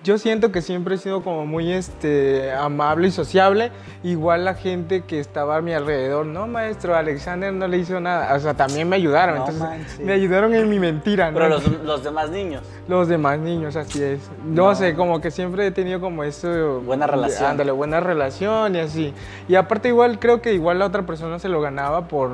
yo 0.06 0.18
siento 0.20 0.52
que 0.52 0.62
siempre 0.62 0.96
he 0.96 0.98
sido 1.00 1.24
como 1.24 1.46
muy 1.48 1.74
este, 1.74 2.52
amable 2.54 3.08
y 3.08 3.12
sociable, 3.12 3.72
igual 4.04 4.46
la 4.46 4.54
gente 4.54 5.02
que 5.02 5.20
estaba 5.20 5.58
a 5.58 5.62
mi 5.62 5.74
alrededor, 5.74 6.28
no, 6.28 6.46
maestro, 6.46 6.96
Alexander 6.96 7.52
no 7.52 7.68
le 7.68 7.80
hizo 7.80 8.00
nada, 8.00 8.34
o 8.36 8.40
sea, 8.40 8.54
también 8.54 8.88
me 8.88 8.96
ayudaron, 8.98 9.36
No 9.36 9.42
entonces 9.42 9.62
manches. 9.64 10.00
me 10.00 10.14
ayudaron 10.14 10.54
en 10.54 10.70
mi 10.70 10.78
mentira, 10.80 11.32
¿no? 11.32 11.38
Pero 11.40 11.50
los, 11.50 11.68
los 11.84 12.04
demás 12.04 12.30
niños. 12.30 12.62
Los 12.88 13.08
demás 13.08 13.40
niños, 13.40 13.76
así 13.76 14.02
es. 14.04 14.20
No, 14.46 14.68
No. 14.70 14.76
sé, 14.76 14.94
como 14.96 15.20
que 15.20 15.32
siempre 15.32 15.66
he 15.66 15.72
tenido 15.72 16.00
como 16.00 16.24
eso. 16.24 16.82
Buena 16.86 17.08
relación. 17.08 17.50
Ándale, 17.50 17.72
buena 17.72 18.00
relación 18.00 18.76
y 18.76 18.80
así. 18.80 19.14
Y 19.48 19.56
aparte 19.56 19.88
igual 19.88 20.20
creo 20.20 20.40
que 20.40 20.54
igual 20.54 20.78
la 20.78 20.86
otra 20.86 21.02
persona 21.04 21.40
se 21.40 21.50
lo 21.50 21.62
ganaba 21.62 22.08
por, 22.08 22.30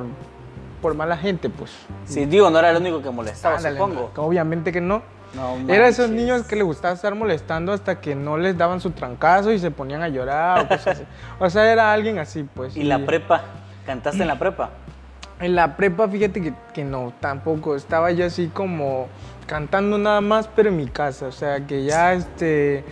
por 0.82 0.94
mala 0.94 1.16
gente, 1.16 1.48
pues. 1.48 1.70
Sí, 2.04 2.26
digo, 2.26 2.50
no 2.50 2.58
era 2.58 2.68
el 2.70 2.76
único 2.76 3.00
que 3.00 3.08
molestaba, 3.08 3.56
Ándale, 3.56 3.78
supongo. 3.78 4.10
no, 4.14 4.22
Obviamente 4.24 4.72
que 4.72 4.82
no. 4.82 5.00
No 5.34 5.56
Era 5.72 5.88
esos 5.88 6.10
niños 6.10 6.44
que 6.44 6.56
les 6.56 6.64
gustaba 6.64 6.94
estar 6.94 7.14
molestando 7.14 7.72
hasta 7.72 8.00
que 8.00 8.14
no 8.14 8.36
les 8.36 8.56
daban 8.56 8.80
su 8.80 8.90
trancazo 8.90 9.52
y 9.52 9.58
se 9.58 9.70
ponían 9.70 10.02
a 10.02 10.08
llorar 10.08 10.60
o 10.64 10.68
cosas 10.68 10.86
así. 10.88 11.04
O 11.38 11.48
sea, 11.48 11.72
era 11.72 11.92
alguien 11.92 12.18
así, 12.18 12.44
pues. 12.44 12.76
¿Y 12.76 12.82
la 12.82 12.98
prepa? 12.98 13.42
¿Cantaste 13.86 14.22
en 14.22 14.28
la 14.28 14.38
prepa? 14.38 14.70
En 15.40 15.56
la 15.56 15.76
prepa, 15.76 16.06
fíjate 16.08 16.40
que, 16.40 16.54
que 16.72 16.84
no, 16.84 17.12
tampoco. 17.18 17.74
Estaba 17.74 18.12
yo 18.12 18.26
así 18.26 18.48
como 18.48 19.08
cantando 19.46 19.98
nada 19.98 20.20
más, 20.20 20.48
pero 20.54 20.68
en 20.68 20.76
mi 20.76 20.86
casa. 20.86 21.26
O 21.26 21.32
sea, 21.32 21.66
que 21.66 21.84
ya 21.84 22.12
este. 22.12 22.84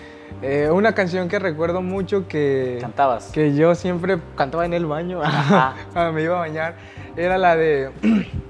eh, 0.42 0.68
una 0.72 0.92
canción 0.94 1.28
que 1.28 1.38
recuerdo 1.38 1.82
mucho 1.82 2.26
que. 2.26 2.78
¿Cantabas? 2.80 3.30
Que 3.32 3.54
yo 3.54 3.74
siempre 3.74 4.18
cantaba 4.36 4.64
en 4.64 4.72
el 4.72 4.86
baño. 4.86 5.22
Ajá. 5.22 5.74
cuando 5.92 6.12
me 6.14 6.22
iba 6.22 6.36
a 6.36 6.40
bañar. 6.40 6.74
Era 7.16 7.38
la 7.38 7.54
de. 7.56 7.90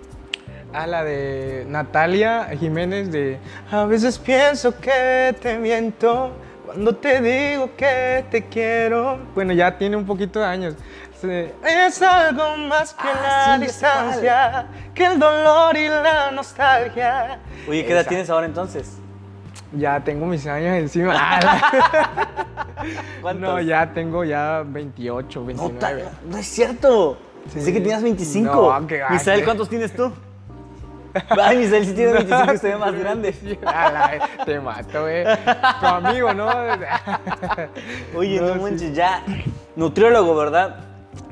Ah, 0.73 0.87
la 0.87 1.03
de 1.05 1.67
Natalia 1.69 2.49
Jiménez 2.59 3.11
de 3.11 3.39
A 3.73 3.85
veces 3.87 4.19
pienso 4.19 4.79
que 4.79 5.35
te 5.41 5.59
miento 5.59 6.31
cuando 6.65 6.95
te 6.95 7.21
digo 7.21 7.71
que 7.77 8.25
te 8.31 8.47
quiero. 8.47 9.19
Bueno, 9.35 9.53
ya 9.53 9.77
tiene 9.77 9.97
un 9.97 10.07
poquito 10.07 10.39
de 10.39 10.47
años. 10.47 10.75
Es 11.23 12.01
algo 12.01 12.57
más 12.57 12.95
que 12.95 13.09
Ah, 13.09 13.47
la 13.49 13.57
sí, 13.59 13.63
distancia, 13.65 14.67
que 14.95 15.05
el 15.07 15.19
dolor 15.19 15.77
y 15.77 15.89
la 15.89 16.31
nostalgia. 16.31 17.41
Oye, 17.69 17.85
¿qué 17.85 17.93
edad 17.93 18.07
tienes 18.07 18.31
ahora 18.31 18.47
entonces? 18.47 18.97
Ya 19.73 20.01
tengo 20.03 20.25
mis 20.27 20.47
años 20.47 20.77
encima. 20.79 21.15
¿Cuántos? 23.21 23.49
no, 23.51 23.61
ya 23.61 23.93
tengo 23.93 24.25
ya 24.25 24.63
28, 24.67 25.41
No, 25.41 25.47
29. 25.47 25.79
ta- 25.79 26.11
no 26.29 26.37
es 26.39 26.47
cierto. 26.47 27.19
Sí. 27.49 27.55
Pensé 27.55 27.73
que 27.73 27.81
tenías 27.81 28.03
25. 28.03 28.53
No, 28.55 28.63
va, 28.67 28.81
Misael, 29.11 29.45
¿cuántos 29.45 29.69
tienes 29.69 29.95
tú? 29.95 30.11
Ay, 31.43 31.59
Misael 31.59 31.85
sí 31.87 31.93
tiene 31.95 32.13
25 32.13 32.53
y 32.55 32.59
se 32.59 32.69
ve 32.69 32.77
más 32.77 32.95
grande. 32.99 33.33
Te 34.45 34.61
mato, 34.61 35.09
eh. 35.09 35.25
Tu 35.81 35.87
amigo, 35.87 36.33
¿no? 36.35 36.49
Oye, 38.17 38.41
no, 38.41 38.47
No, 38.49 38.55
sí. 38.55 38.61
manches, 38.61 38.95
ya. 38.95 39.23
Nutriólogo, 39.77 40.35
¿verdad? 40.37 40.77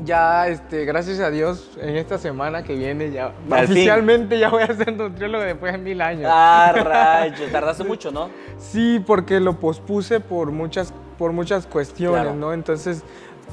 Ya, 0.05 0.49
este, 0.49 0.85
gracias 0.85 1.19
a 1.21 1.31
Dios, 1.31 1.77
en 1.81 1.97
esta 1.97 2.19
semana 2.19 2.63
que 2.63 2.75
viene 2.75 3.11
ya 3.11 3.27
Al 3.51 3.67
fin. 3.67 3.73
oficialmente 3.73 4.39
ya 4.39 4.49
voy 4.49 4.63
a 4.63 4.67
ser 4.69 4.93
nutriólogo 4.97 5.43
después 5.45 5.73
de 5.73 5.79
mil 5.79 6.01
años. 6.01 6.31
Ah, 6.33 6.73
rayo. 6.75 7.47
Tardaste 7.51 7.85
mucho, 7.85 8.11
¿no? 8.13 8.29
Sí, 8.59 9.03
porque 9.05 9.41
lo 9.41 9.55
pospuse 9.59 10.21
por 10.21 10.51
muchas, 10.53 10.93
por 11.17 11.33
muchas 11.33 11.67
cuestiones, 11.67 12.23
Claro. 12.23 12.37
¿no? 12.37 12.53
Entonces, 12.53 13.03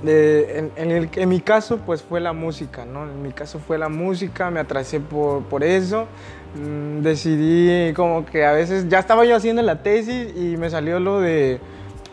en, 0.04 0.72
en 1.16 1.30
mi 1.30 1.40
caso, 1.40 1.78
pues 1.78 2.02
fue 2.04 2.20
la 2.20 2.34
música, 2.34 2.86
¿no? 2.86 3.04
En 3.04 3.22
mi 3.22 3.32
caso 3.32 3.60
fue 3.60 3.78
la 3.78 3.90
música, 3.90 4.52
me 4.52 4.60
atrasé 4.60 5.00
por, 5.00 5.44
por 5.44 5.64
eso. 5.64 6.08
Mm, 6.56 7.02
decidí 7.02 7.94
como 7.94 8.25
que 8.25 8.46
a 8.46 8.52
veces, 8.54 8.88
ya 8.88 9.00
estaba 9.00 9.25
yo 9.25 9.36
haciendo 9.36 9.62
la 9.62 9.84
tesis 9.84 10.34
y 10.36 10.58
me 10.58 10.70
salió 10.70 11.00
lo 11.00 11.20
de 11.20 11.60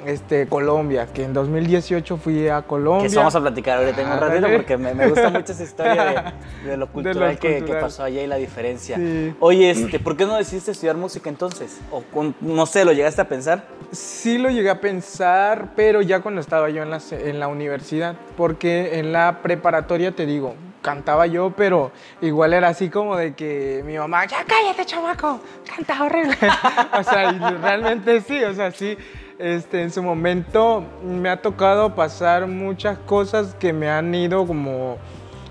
este, 0.06 0.46
Colombia, 0.46 1.06
que 1.12 1.24
en 1.24 1.32
2018 1.32 2.16
fui 2.16 2.48
a 2.48 2.62
Colombia. 2.62 3.02
Que 3.02 3.06
eso 3.08 3.18
vamos 3.18 3.34
a 3.36 3.40
platicar 3.40 3.78
ahorita 3.78 4.02
en 4.02 4.08
un 4.10 4.18
ratito 4.18 4.46
porque 4.52 4.76
me, 4.76 4.94
me 4.94 5.08
gusta 5.08 5.30
mucho 5.30 5.52
esa 5.52 5.62
historia 5.62 6.32
de, 6.64 6.68
de 6.70 6.76
lo 6.76 6.86
De 6.86 6.92
cultural, 6.92 7.32
lo 7.34 7.38
que, 7.40 7.48
que 7.48 7.58
cultural. 7.58 7.80
pasó 7.82 8.04
allá 8.04 8.22
y 8.22 8.26
la 8.26 8.36
diferencia. 8.36 8.96
Sí. 8.96 9.34
Oye, 9.40 9.70
este, 9.70 9.98
¿por 10.00 10.16
qué 10.16 10.26
no 10.26 10.36
decidiste 10.36 10.70
estudiar 10.72 10.96
música 10.96 11.28
entonces? 11.28 11.78
O 11.90 12.02
con- 12.02 12.34
no 12.40 12.66
sé, 12.66 12.84
¿lo 12.84 12.92
llegaste 12.92 13.20
a 13.22 13.28
pensar? 13.28 13.64
Sí 13.92 14.38
lo 14.38 14.50
llegué 14.50 14.70
a 14.70 14.80
pensar, 14.80 15.68
pero 15.76 16.02
ya 16.02 16.20
cuando 16.20 16.40
estaba 16.40 16.70
yo 16.70 16.82
en 16.82 16.90
la, 16.90 17.00
en 17.10 17.40
la 17.40 17.48
universidad, 17.48 18.16
porque 18.36 18.98
en 18.98 19.12
la 19.12 19.38
preparatoria, 19.42 20.12
te 20.12 20.26
digo, 20.26 20.54
cantaba 20.80 21.26
yo, 21.26 21.52
pero 21.56 21.92
igual 22.20 22.52
era 22.54 22.68
así 22.68 22.88
como 22.88 23.16
de 23.16 23.34
que 23.34 23.82
mi 23.86 23.96
mamá, 23.98 24.24
ya 24.26 24.38
cállate, 24.44 24.84
chamaco, 24.84 25.40
canta 25.74 26.02
horrible. 26.02 26.36
o 26.98 27.02
sea, 27.04 27.32
y 27.32 27.38
realmente 27.62 28.20
sí, 28.20 28.42
o 28.42 28.52
sea, 28.54 28.70
sí. 28.72 28.96
Este, 29.42 29.82
en 29.82 29.90
su 29.90 30.04
momento 30.04 30.84
me 31.04 31.28
ha 31.28 31.42
tocado 31.42 31.96
pasar 31.96 32.46
muchas 32.46 32.96
cosas 32.96 33.56
que 33.58 33.72
me 33.72 33.90
han 33.90 34.14
ido 34.14 34.46
como 34.46 34.98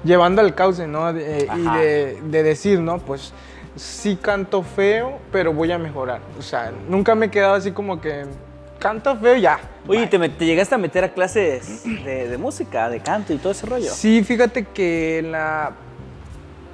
llevando 0.06 0.42
al 0.42 0.56
cauce, 0.56 0.88
¿no? 0.88 1.12
De- 1.12 1.50
y 1.54 1.78
de, 1.78 2.22
de 2.24 2.44
decir, 2.44 2.80
¿no? 2.80 3.00
Pues 3.00 3.34
sí 3.76 4.16
canto 4.16 4.64
feo, 4.64 5.20
pero 5.30 5.52
voy 5.52 5.74
a 5.74 5.78
mejorar. 5.78 6.22
O 6.40 6.42
sea, 6.42 6.72
nunca 6.88 7.16
me 7.16 7.26
he 7.26 7.30
quedado 7.30 7.56
así 7.56 7.74
como 7.74 8.00
que 8.00 8.24
canto 8.80 9.18
feo 9.18 9.36
ya. 9.36 9.60
Oye, 9.86 10.08
¿te, 10.08 10.18
llegaste 10.46 10.76
a 10.76 10.78
meter 10.78 11.04
a 11.04 11.10
clases 11.14 11.84
de, 11.84 12.30
de 12.30 12.38
música, 12.38 12.90
de 12.90 13.02
canto 13.02 13.34
y 13.34 13.40
todo 13.40 13.52
ese 13.52 13.66
rollo? 13.66 13.92
Sí, 13.92 14.24
fíjate 14.24 14.64
que 14.64 15.20
en 15.20 15.34
la 15.34 15.74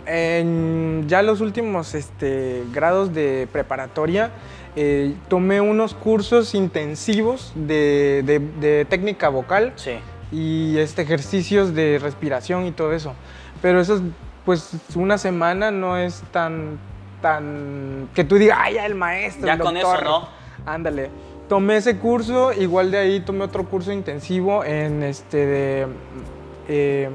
en 0.06 1.06
ya 1.08 1.22
los 1.22 1.42
últimos 1.42 1.94
este, 1.94 2.64
grados 2.72 3.14
de 3.14 3.48
preparatoria 3.52 4.32
eh, 4.80 5.16
tomé 5.28 5.60
unos 5.60 5.96
cursos 5.96 6.54
intensivos 6.54 7.52
de, 7.56 8.22
de- 8.26 8.40
de 8.40 8.86
técnica 8.86 9.28
vocal 9.30 9.74
Sí. 9.76 9.94
y 10.32 10.78
este, 10.78 11.02
ejercicios 11.02 11.74
de 11.74 11.98
respiración 12.00 12.68
y 12.68 12.72
todo 12.72 12.94
eso. 12.94 13.14
Pero 13.62 13.82
eso, 13.82 13.96
es, 13.96 14.02
pues, 14.46 14.70
una 14.96 15.18
semana 15.18 15.72
no 15.72 15.98
es 15.98 16.22
tan, 16.32 16.78
tan, 17.24 18.08
que 18.14 18.24
tú 18.24 18.36
digas, 18.36 18.60
ay, 18.62 18.76
ya 18.76 18.86
el 18.86 18.94
maestro, 18.94 19.48
Ya 19.48 19.54
el 19.54 19.60
con 19.60 19.74
doctor". 19.74 19.96
eso, 19.96 20.04
¿no? 20.06 20.28
Ándale. 20.72 21.10
Tomé 21.50 21.78
ese 21.78 21.98
curso, 21.98 22.54
igual 22.54 22.92
de 22.92 22.98
ahí 23.00 23.20
tomé 23.22 23.46
otro 23.46 23.66
curso 23.66 23.92
intensivo 23.92 24.64
en 24.64 25.02
este 25.02 25.38
de, 25.38 25.88
eh, 26.68 27.10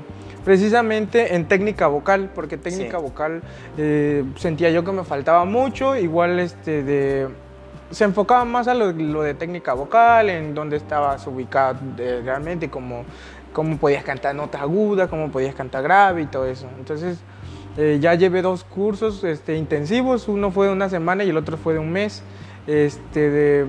precisamente 0.45 1.37
en 1.37 1.47
técnica 1.47 1.87
vocal, 1.87 2.31
porque 2.35 2.57
técnica 2.57 2.99
Sí. 2.99 3.03
vocal 3.05 3.43
eh, 3.79 4.25
sentía 4.37 4.71
yo 4.71 4.85
que 4.85 4.91
me 4.93 5.05
faltaba 5.05 5.45
mucho, 5.45 5.95
igual 5.97 6.41
este 6.41 6.83
de 6.83 7.29
se 7.93 8.05
enfocaba 8.05 8.45
más 8.45 8.69
a 8.69 8.75
lo, 8.75 8.93
de 8.93 9.35
técnica 9.35 9.75
vocal, 9.75 10.31
en 10.31 10.55
dónde 10.55 10.77
estabas 10.77 11.27
ubicado 11.27 11.79
eh, 11.99 12.23
realmente, 12.25 12.69
cómo, 12.71 13.05
cómo 13.53 13.77
podías 13.77 14.03
cantar 14.03 14.35
notas 14.35 14.63
agudas, 14.63 15.09
cómo 15.09 15.31
podías 15.31 15.55
cantar 15.55 15.83
grave 15.83 16.23
y 16.23 16.27
todo 16.27 16.47
eso. 16.47 16.69
Entonces, 16.79 17.19
eh, 17.77 17.99
ya 18.01 18.15
llevé 18.15 18.43
dos 18.43 18.65
cursos 18.65 19.23
este, 19.25 19.57
intensivos, 19.57 20.29
uno 20.29 20.51
fue 20.51 20.67
de 20.67 20.73
una 20.73 20.89
semana 20.89 21.25
y 21.25 21.31
el 21.31 21.37
otro 21.37 21.57
fue 21.57 21.75
de 21.75 21.79
un 21.79 21.93
mes. 21.93 22.23
Este, 22.67 23.67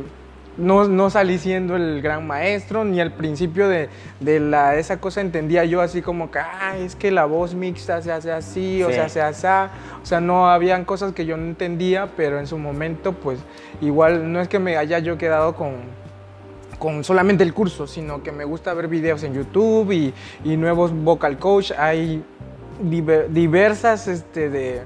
no, 0.57 0.88
no 0.88 1.10
salí 1.10 1.38
siendo 1.38 1.75
el 1.75 2.01
gran 2.01 2.27
maestro, 2.27 2.86
ni 2.86 3.01
al 3.01 3.12
principio 3.13 3.67
de, 3.67 3.89
de 4.19 4.39
la, 4.39 4.75
esa 4.75 5.00
cosa 5.00 5.22
entendía 5.22 5.65
yo 5.65 5.81
así 5.81 6.01
como 6.01 6.29
que, 6.29 6.39
ah, 6.39 6.75
es 6.77 6.95
que 6.95 7.12
la 7.12 7.25
voz 7.25 7.55
mixta 7.55 8.01
se 8.01 8.12
hace 8.12 8.31
así, 8.31 8.83
o 8.83 8.89
se 8.89 9.01
hace 9.01 9.22
así. 9.22 9.48
O 10.01 10.05
sea, 10.05 10.22
no 10.22 10.50
habían 10.50 10.86
cosas 10.86 11.13
que 11.13 11.25
yo 11.25 11.38
no 11.38 11.43
entendía, 11.43 12.10
pero 12.15 12.39
en 12.39 12.48
su 12.48 12.57
momento, 12.57 13.13
pues 13.13 13.39
igual 13.81 14.31
no 14.31 14.41
es 14.41 14.48
que 14.48 14.60
me 14.60 14.77
haya 14.77 15.00
yo 15.00 15.17
quedado 15.17 15.55
con, 15.55 15.74
con 16.79 17.03
solamente 17.03 17.43
el 17.43 17.53
curso, 17.53 17.88
sino 17.88 18.22
que 18.22 18.31
me 18.31 18.45
gusta 18.45 18.74
ver 18.74 18.88
videos 18.88 19.24
en 19.24 19.33
YouTube 19.33 19.91
y, 19.91 20.13
y 20.43 20.57
nuevos 20.57 20.91
vocal 20.93 21.38
coach. 21.39 21.72
Hay 21.77 22.24
diver- 22.83 23.27
diversas 23.29 24.07
este, 24.07 24.50
de, 24.50 24.81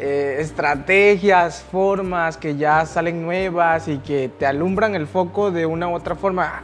eh, 0.00 0.36
estrategias, 0.40 1.62
formas 1.70 2.36
que 2.36 2.56
ya 2.56 2.86
salen 2.86 3.22
nuevas 3.22 3.86
y 3.86 3.98
que 3.98 4.28
te 4.28 4.46
alumbran 4.46 4.94
el 4.94 5.06
foco 5.06 5.50
de 5.50 5.66
una 5.66 5.88
u 5.88 5.94
otra 5.94 6.14
forma. 6.14 6.62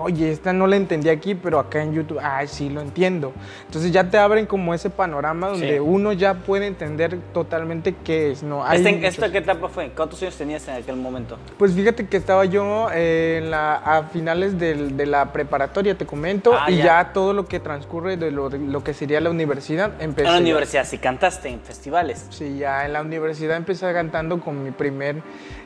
Oye, 0.00 0.30
esta 0.32 0.52
no 0.52 0.66
la 0.66 0.76
entendí 0.76 1.08
aquí, 1.08 1.34
pero 1.34 1.58
acá 1.58 1.82
en 1.82 1.92
YouTube, 1.94 2.18
ay, 2.22 2.48
sí 2.48 2.68
lo 2.70 2.80
entiendo. 2.80 3.32
Entonces 3.66 3.90
ya 3.92 4.08
te 4.08 4.18
abren 4.18 4.46
como 4.46 4.74
ese 4.74 4.90
panorama 4.90 5.48
donde 5.48 5.74
Sí. 5.74 5.78
uno 5.80 6.12
ya 6.12 6.34
puede 6.34 6.66
entender 6.66 7.18
totalmente 7.32 7.94
qué 8.04 8.30
es. 8.32 8.42
¿no? 8.42 8.64
Hay 8.64 8.78
¿Este, 8.78 9.06
¿Esto 9.06 9.30
qué 9.32 9.38
etapa 9.38 9.68
fue? 9.68 9.90
¿Cuántos 9.90 10.22
años 10.22 10.36
tenías 10.36 10.66
en 10.68 10.74
aquel 10.76 10.96
momento? 10.96 11.38
pues 11.58 11.72
fíjate 11.72 12.06
que 12.06 12.16
estaba 12.16 12.44
yo 12.44 12.88
eh, 12.92 13.40
en 13.42 13.50
la, 13.50 13.74
a 13.74 14.04
finales 14.04 14.58
del- 14.58 14.96
de 14.96 15.06
la 15.06 15.32
preparatoria, 15.32 15.96
te 15.96 16.06
comento, 16.06 16.52
Ah, 16.54 16.70
y 16.70 16.76
ya. 16.78 16.84
ya. 16.84 17.12
todo 17.12 17.32
lo 17.32 17.46
que 17.46 17.60
transcurre 17.60 18.16
de 18.16 18.30
lo, 18.30 18.48
lo 18.50 18.84
que 18.84 18.94
sería 18.94 19.20
la 19.20 19.30
universidad 19.30 19.92
empecé. 20.00 20.28
En 20.28 20.34
la 20.34 20.40
universidad, 20.40 20.84
si 20.84 20.98
cantaste 20.98 21.48
en 21.48 21.60
festivales. 21.60 22.26
Sí, 22.30 22.58
ya 22.58 22.86
en 22.86 22.92
la 22.92 23.02
universidad 23.02 23.56
empecé 23.56 23.92
cantando 23.92 24.40
con 24.40 24.62
mi 24.62 24.70
primer 24.70 25.16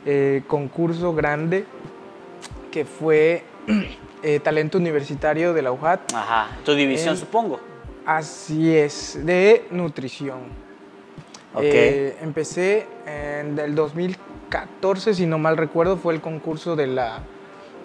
eh, 0.07 0.43
concurso 0.47 1.15
grande, 1.15 1.65
que 2.71 2.85
fue 2.85 3.45
eh, 4.23 4.41
Talento 4.41 4.79
Universitario 4.79 5.53
de 5.55 5.63
la 5.63 5.73
UJAT. 5.73 6.13
Ajá, 6.15 6.49
tu 6.65 6.75
división 6.75 7.11
En- 7.15 7.17
supongo. 7.17 7.61
Así 8.07 8.75
es, 8.77 9.19
de 9.25 9.67
nutrición. 9.71 10.41
Ok. 11.55 11.63
Eh, 11.65 12.17
empecé 12.23 12.87
en 13.07 13.59
el 13.59 13.75
2014, 13.75 15.15
si 15.15 15.27
no 15.27 15.39
mal 15.39 15.57
recuerdo, 15.57 15.97
fue 15.97 16.15
el 16.15 16.21
concurso 16.21 16.77
de 16.77 16.87
la 16.87 17.21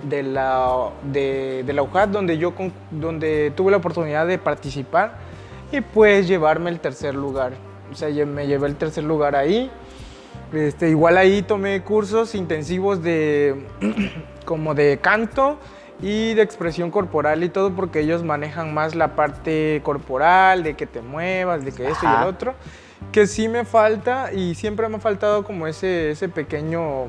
de 0.04 0.22
la 0.22 0.90
de, 1.12 1.64
de 1.66 1.74
la 1.74 1.82
UJAT 1.82 2.10
donde 2.12 2.38
yo 2.38 2.54
con- 2.54 2.72
donde 2.92 3.52
tuve 3.56 3.72
la 3.72 3.78
oportunidad 3.78 4.28
de 4.28 4.38
participar 4.38 5.18
y 5.72 5.82
pues 5.82 6.28
llevarme 6.28 6.70
el 6.70 6.80
tercer 6.80 7.16
lugar. 7.16 7.54
O 7.92 7.96
sea, 7.96 8.10
me 8.26 8.46
llevé 8.48 8.68
el 8.68 8.76
tercer 8.76 9.04
lugar 9.04 9.36
ahí. 9.36 9.72
Este, 10.54 10.90
igual 10.90 11.18
ahí 11.18 11.42
tomé 11.42 11.82
cursos 11.84 12.36
intensivos 12.36 13.02
de 13.04 13.66
como 14.46 14.74
de 14.76 15.00
canto 15.02 15.58
y 16.02 16.34
de 16.34 16.42
expresión 16.42 16.92
corporal 16.92 17.44
y 17.44 17.50
todo 17.50 17.76
porque 17.76 18.02
ellos 18.02 18.24
manejan 18.24 18.74
más 18.74 18.96
la 18.96 19.16
parte 19.16 19.82
corporal, 19.84 20.64
de 20.64 20.76
que 20.76 20.86
te 20.86 21.02
muevas, 21.02 21.66
de 21.66 21.72
que 21.72 21.88
esto 21.88 22.06
y 22.06 22.22
el 22.22 22.28
otro, 22.28 22.54
que 23.12 23.28
sí 23.28 23.48
me 23.48 23.66
falta 23.66 24.32
y 24.34 24.56
siempre 24.56 24.88
me 24.90 24.98
ha 24.98 25.00
faltado 25.00 25.44
como 25.44 25.68
ese, 25.68 26.12
ese 26.12 26.30
pequeño 26.30 27.06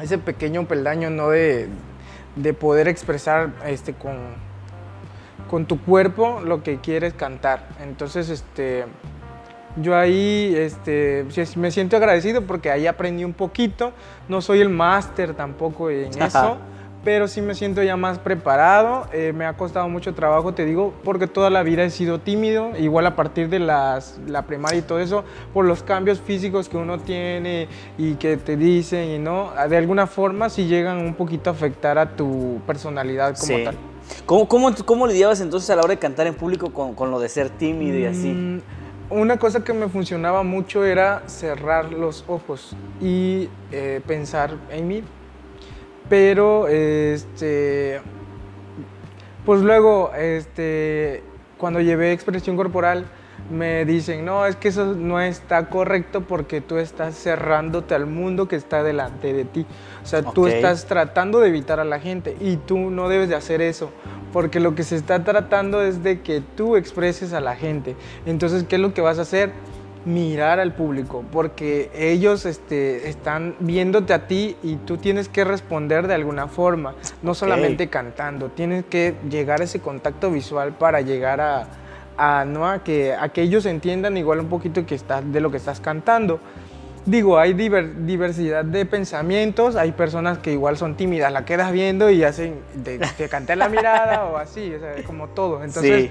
ese 0.00 0.16
pequeño 0.16 0.66
peldaño 0.66 1.10
no 1.10 1.30
de, 1.30 1.68
de 2.36 2.54
poder 2.54 2.88
expresar 2.88 3.50
este 3.66 3.94
con 3.94 4.16
con 5.48 5.66
tu 5.66 5.80
cuerpo 5.80 6.40
lo 6.44 6.62
que 6.62 6.78
quieres 6.78 7.14
cantar. 7.14 7.66
Entonces, 7.82 8.28
este 8.28 8.84
yo 9.76 9.96
ahí 9.96 10.54
este, 10.56 11.24
me 11.56 11.70
siento 11.70 11.96
agradecido 11.96 12.42
porque 12.42 12.70
ahí 12.70 12.86
aprendí 12.86 13.24
un 13.24 13.32
poquito. 13.32 13.92
No 14.28 14.40
soy 14.40 14.60
el 14.60 14.68
máster 14.68 15.34
tampoco 15.34 15.90
en 15.90 16.20
eso, 16.20 16.58
pero 17.04 17.28
sí 17.28 17.40
me 17.40 17.54
siento 17.54 17.82
ya 17.82 17.96
más 17.96 18.18
preparado. 18.18 19.06
Eh, 19.12 19.32
me 19.34 19.46
ha 19.46 19.54
costado 19.54 19.88
mucho 19.88 20.14
trabajo, 20.14 20.52
te 20.54 20.64
digo, 20.64 20.92
porque 21.04 21.26
toda 21.26 21.48
la 21.50 21.62
vida 21.62 21.84
he 21.84 21.90
sido 21.90 22.18
tímido. 22.20 22.72
Igual 22.78 23.06
a 23.06 23.16
partir 23.16 23.48
de 23.48 23.58
las, 23.60 24.18
la 24.26 24.42
primaria 24.42 24.80
y 24.80 24.82
todo 24.82 24.98
eso, 24.98 25.24
por 25.54 25.64
los 25.64 25.82
cambios 25.82 26.20
físicos 26.20 26.68
que 26.68 26.76
uno 26.76 26.98
tiene 26.98 27.68
y 27.96 28.14
que 28.14 28.36
te 28.36 28.56
dicen 28.56 29.08
y 29.08 29.18
no, 29.18 29.50
de 29.68 29.76
alguna 29.76 30.06
forma 30.06 30.50
sí 30.50 30.66
llegan 30.66 30.98
un 30.98 31.14
poquito 31.14 31.50
a 31.50 31.52
afectar 31.52 31.98
a 31.98 32.16
tu 32.16 32.60
personalidad 32.66 33.36
como 33.38 33.58
Sí. 33.58 33.64
tal. 33.64 33.76
¿Cómo, 34.26 34.48
cómo, 34.48 34.70
¿Cómo 34.86 35.06
lidiabas 35.06 35.40
entonces 35.42 35.68
a 35.70 35.76
la 35.76 35.82
hora 35.82 35.90
de 35.94 35.98
cantar 35.98 36.26
en 36.26 36.34
público 36.34 36.72
con, 36.72 36.94
con 36.94 37.10
lo 37.10 37.20
de 37.20 37.28
ser 37.28 37.50
tímido 37.50 37.98
y 37.98 38.06
así? 38.06 38.28
Mm, 38.28 38.60
Una 39.10 39.36
cosa 39.38 39.62
que 39.64 39.72
me 39.72 39.88
funcionaba 39.88 40.42
mucho 40.42 40.84
era 40.84 41.22
cerrar 41.26 41.92
los 41.92 42.24
ojos 42.28 42.74
y 43.00 43.48
eh, 43.70 44.00
pensar 44.06 44.50
en 44.70 44.88
mí, 44.88 45.02
Pero, 46.08 46.68
este, 46.68 48.00
pues 49.44 49.60
luego, 49.60 50.12
este, 50.14 51.22
cuando 51.58 51.80
llevé 51.80 52.12
expresión 52.12 52.56
corporal, 52.56 53.06
me 53.50 53.84
dicen, 53.84 54.24
no, 54.24 54.46
es 54.46 54.56
que 54.56 54.68
eso 54.68 54.94
no 54.94 55.20
está 55.20 55.68
correcto 55.68 56.22
porque 56.22 56.60
tú 56.60 56.76
estás 56.76 57.14
cerrándote 57.16 57.94
al 57.94 58.06
mundo 58.06 58.46
que 58.48 58.56
está 58.56 58.82
delante 58.82 59.32
de 59.32 59.44
ti. 59.44 59.66
O 60.02 60.06
sea, 60.06 60.22
tú 60.22 60.46
estás 60.46 60.86
tratando 60.86 61.40
de 61.40 61.48
evitar 61.48 61.80
a 61.80 61.84
la 61.84 61.98
gente 62.00 62.36
y 62.40 62.56
tú 62.56 62.90
no 62.90 63.08
debes 63.08 63.28
de 63.28 63.36
hacer 63.36 63.62
eso, 63.62 63.90
porque 64.32 64.60
lo 64.60 64.74
que 64.74 64.82
se 64.82 64.96
está 64.96 65.24
tratando 65.24 65.82
es 65.82 66.02
de 66.02 66.20
que 66.20 66.42
tú 66.56 66.76
expreses 66.76 67.32
a 67.32 67.40
la 67.40 67.56
gente. 67.56 67.96
Entonces, 68.26 68.64
¿qué 68.64 68.76
es 68.76 68.82
lo 68.82 68.92
que 68.92 69.00
vas 69.00 69.18
a 69.18 69.22
hacer? 69.22 69.52
Mirar 70.08 70.58
al 70.58 70.72
público, 70.72 71.22
porque 71.30 71.90
ellos 71.94 72.46
este, 72.46 73.10
están 73.10 73.56
viéndote 73.60 74.14
a 74.14 74.26
ti 74.26 74.56
y 74.62 74.76
tú 74.76 74.96
tienes 74.96 75.28
que 75.28 75.44
responder 75.44 76.06
de 76.06 76.14
alguna 76.14 76.46
forma, 76.48 76.94
no 77.20 77.34
solamente 77.34 77.88
cantando, 77.88 78.48
tienes 78.48 78.86
que 78.86 79.16
llegar 79.28 79.60
a 79.60 79.64
ese 79.64 79.80
contacto 79.80 80.30
visual 80.30 80.72
para 80.72 81.02
llegar 81.02 81.42
a, 81.42 81.66
a, 82.16 82.46
¿no? 82.46 82.66
a, 82.66 82.82
que, 82.82 83.12
a 83.12 83.28
que 83.28 83.42
ellos 83.42 83.66
entiendan 83.66 84.16
igual 84.16 84.40
un 84.40 84.48
poquito 84.48 84.86
que 84.86 84.94
estás, 84.94 85.30
de 85.30 85.40
lo 85.42 85.50
que 85.50 85.58
estás 85.58 85.78
cantando. 85.80 86.40
Digo, 87.04 87.38
hay 87.38 87.52
diver- 87.52 87.92
diversidad 88.06 88.64
de 88.64 88.86
pensamientos, 88.86 89.76
hay 89.76 89.92
personas 89.92 90.38
que 90.38 90.52
igual 90.52 90.78
son 90.78 90.94
tímidas, 90.96 91.30
la 91.32 91.44
quedas 91.44 91.70
viendo 91.70 92.08
y 92.08 92.24
hacen, 92.24 92.60
te, 92.82 92.98
te 92.98 93.28
canté 93.28 93.56
la 93.56 93.68
mirada 93.68 94.24
o 94.24 94.38
así, 94.38 94.72
o 94.74 94.78
sea, 94.80 95.02
como 95.04 95.28
todo. 95.28 95.62
Entonces, 95.64 96.04
Sí. 96.04 96.10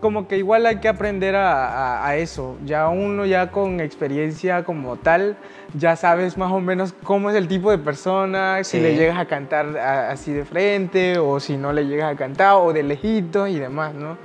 Como 0.00 0.26
que 0.28 0.38
igual 0.38 0.64
hay 0.66 0.76
que 0.78 0.88
aprender 0.88 1.36
a, 1.36 1.66
a- 2.00 2.06
a 2.08 2.16
eso. 2.16 2.56
Ya 2.64 2.88
uno 2.88 3.26
ya 3.26 3.50
con 3.50 3.80
experiencia 3.80 4.64
como 4.64 4.96
tal, 4.96 5.36
ya 5.74 5.94
sabes 5.96 6.36
más 6.38 6.50
o 6.52 6.60
menos 6.60 6.94
cómo 7.02 7.30
es 7.30 7.36
el 7.36 7.46
tipo 7.48 7.70
de 7.70 7.78
persona, 7.78 8.64
si 8.64 8.78
le 8.80 8.94
llegas 8.94 9.18
a 9.18 9.26
cantar 9.26 9.76
a- 9.76 10.10
así 10.10 10.32
de 10.32 10.44
frente 10.44 11.18
o 11.18 11.38
si 11.38 11.56
no 11.56 11.72
le 11.72 11.86
llegas 11.86 12.12
a 12.12 12.16
cantar 12.16 12.54
o 12.56 12.72
de 12.72 12.82
lejito 12.82 13.46
y 13.46 13.58
demás, 13.58 13.94
¿no? 13.94 14.16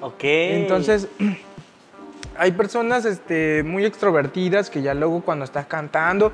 Ok. 0.00 0.24
Entonces, 0.24 1.06
hay 2.36 2.52
personas 2.52 3.04
este, 3.04 3.62
muy 3.62 3.84
extrovertidas 3.84 4.70
que 4.70 4.82
ya 4.82 4.94
luego 4.94 5.20
cuando 5.22 5.44
estás 5.44 5.66
cantando, 5.66 6.32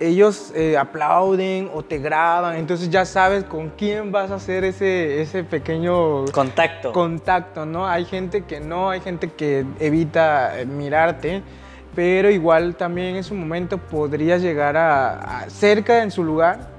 ellos 0.00 0.52
eh, 0.54 0.76
aplauden 0.76 1.70
o 1.72 1.82
te 1.82 1.98
graban, 1.98 2.56
entonces 2.56 2.90
ya 2.90 3.04
sabes 3.04 3.44
con 3.44 3.70
quién 3.70 4.12
vas 4.12 4.30
a 4.30 4.36
hacer 4.36 4.64
ese, 4.64 5.20
ese 5.22 5.44
pequeño 5.44 6.24
Contacto. 6.26 6.92
contacto, 6.92 7.66
¿no? 7.66 7.86
Hay 7.86 8.04
gente 8.04 8.44
que 8.44 8.60
no, 8.60 8.90
hay 8.90 9.00
gente 9.00 9.32
que 9.32 9.64
evita 9.80 10.60
eh, 10.60 10.66
mirarte, 10.66 11.42
pero 11.94 12.30
igual 12.30 12.74
también 12.76 13.16
en 13.16 13.24
su 13.24 13.34
momento 13.34 13.78
podrías 13.78 14.42
llegar 14.42 14.76
a, 14.76 15.42
a 15.42 15.50
cerca 15.50 16.02
en 16.02 16.10
su 16.10 16.24
lugar 16.24 16.74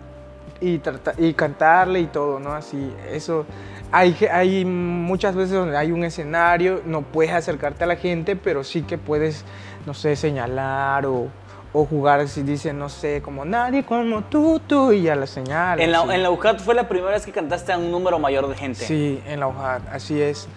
y, 0.61 0.81
y 1.17 1.33
cantarle 1.33 2.01
y 2.01 2.07
todo, 2.07 2.39
¿no? 2.39 2.53
Así, 2.53 2.93
eso. 3.11 3.45
Hay, 3.91 4.15
hay 4.31 4.65
muchas 4.65 5.35
veces 5.35 5.53
donde 5.53 5.77
hay 5.77 5.91
un 5.91 6.03
escenario, 6.03 6.81
no 6.85 7.01
puedes 7.01 7.31
acercarte 7.31 7.83
a 7.83 7.87
la 7.87 7.95
gente, 7.95 8.35
pero 8.35 8.63
sí 8.63 8.81
que 8.81 8.97
puedes, 8.97 9.45
no 9.85 9.93
sé, 9.93 10.15
señalar 10.15 11.05
o, 11.05 11.29
o 11.77 11.85
jugar, 11.85 12.25
si 12.29 12.41
dicen, 12.41 12.79
no 12.79 12.87
sé, 12.87 13.21
como 13.21 13.43
nadie 13.43 13.83
como 13.83 14.21
tú, 14.23 14.61
tú, 14.65 14.93
y 14.93 15.01
ya 15.03 15.15
la 15.17 15.27
señal. 15.27 15.81
En 15.81 15.91
la, 15.91 16.03
en 16.15 16.23
la 16.23 16.31
UJAT 16.31 16.61
fue 16.61 16.73
la 16.73 16.87
primera 16.87 17.11
vez 17.11 17.25
que 17.25 17.33
cantaste 17.33 17.73
a 17.73 17.77
un 17.77 17.91
número 17.91 18.17
mayor 18.17 18.47
de 18.47 18.55
gente. 18.55 18.79
Sí, 18.85 19.21
en 19.27 19.41
la 19.41 19.47
hoja, 19.47 19.81
así 19.91 20.21
es. 20.21 20.47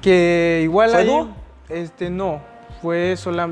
Que 0.00 0.60
igual 0.64 0.90
¿Fue 0.90 1.00
ahí, 1.00 1.30
este, 1.68 2.08
no, 2.08 2.40
fue 2.80 3.14
sola, 3.18 3.50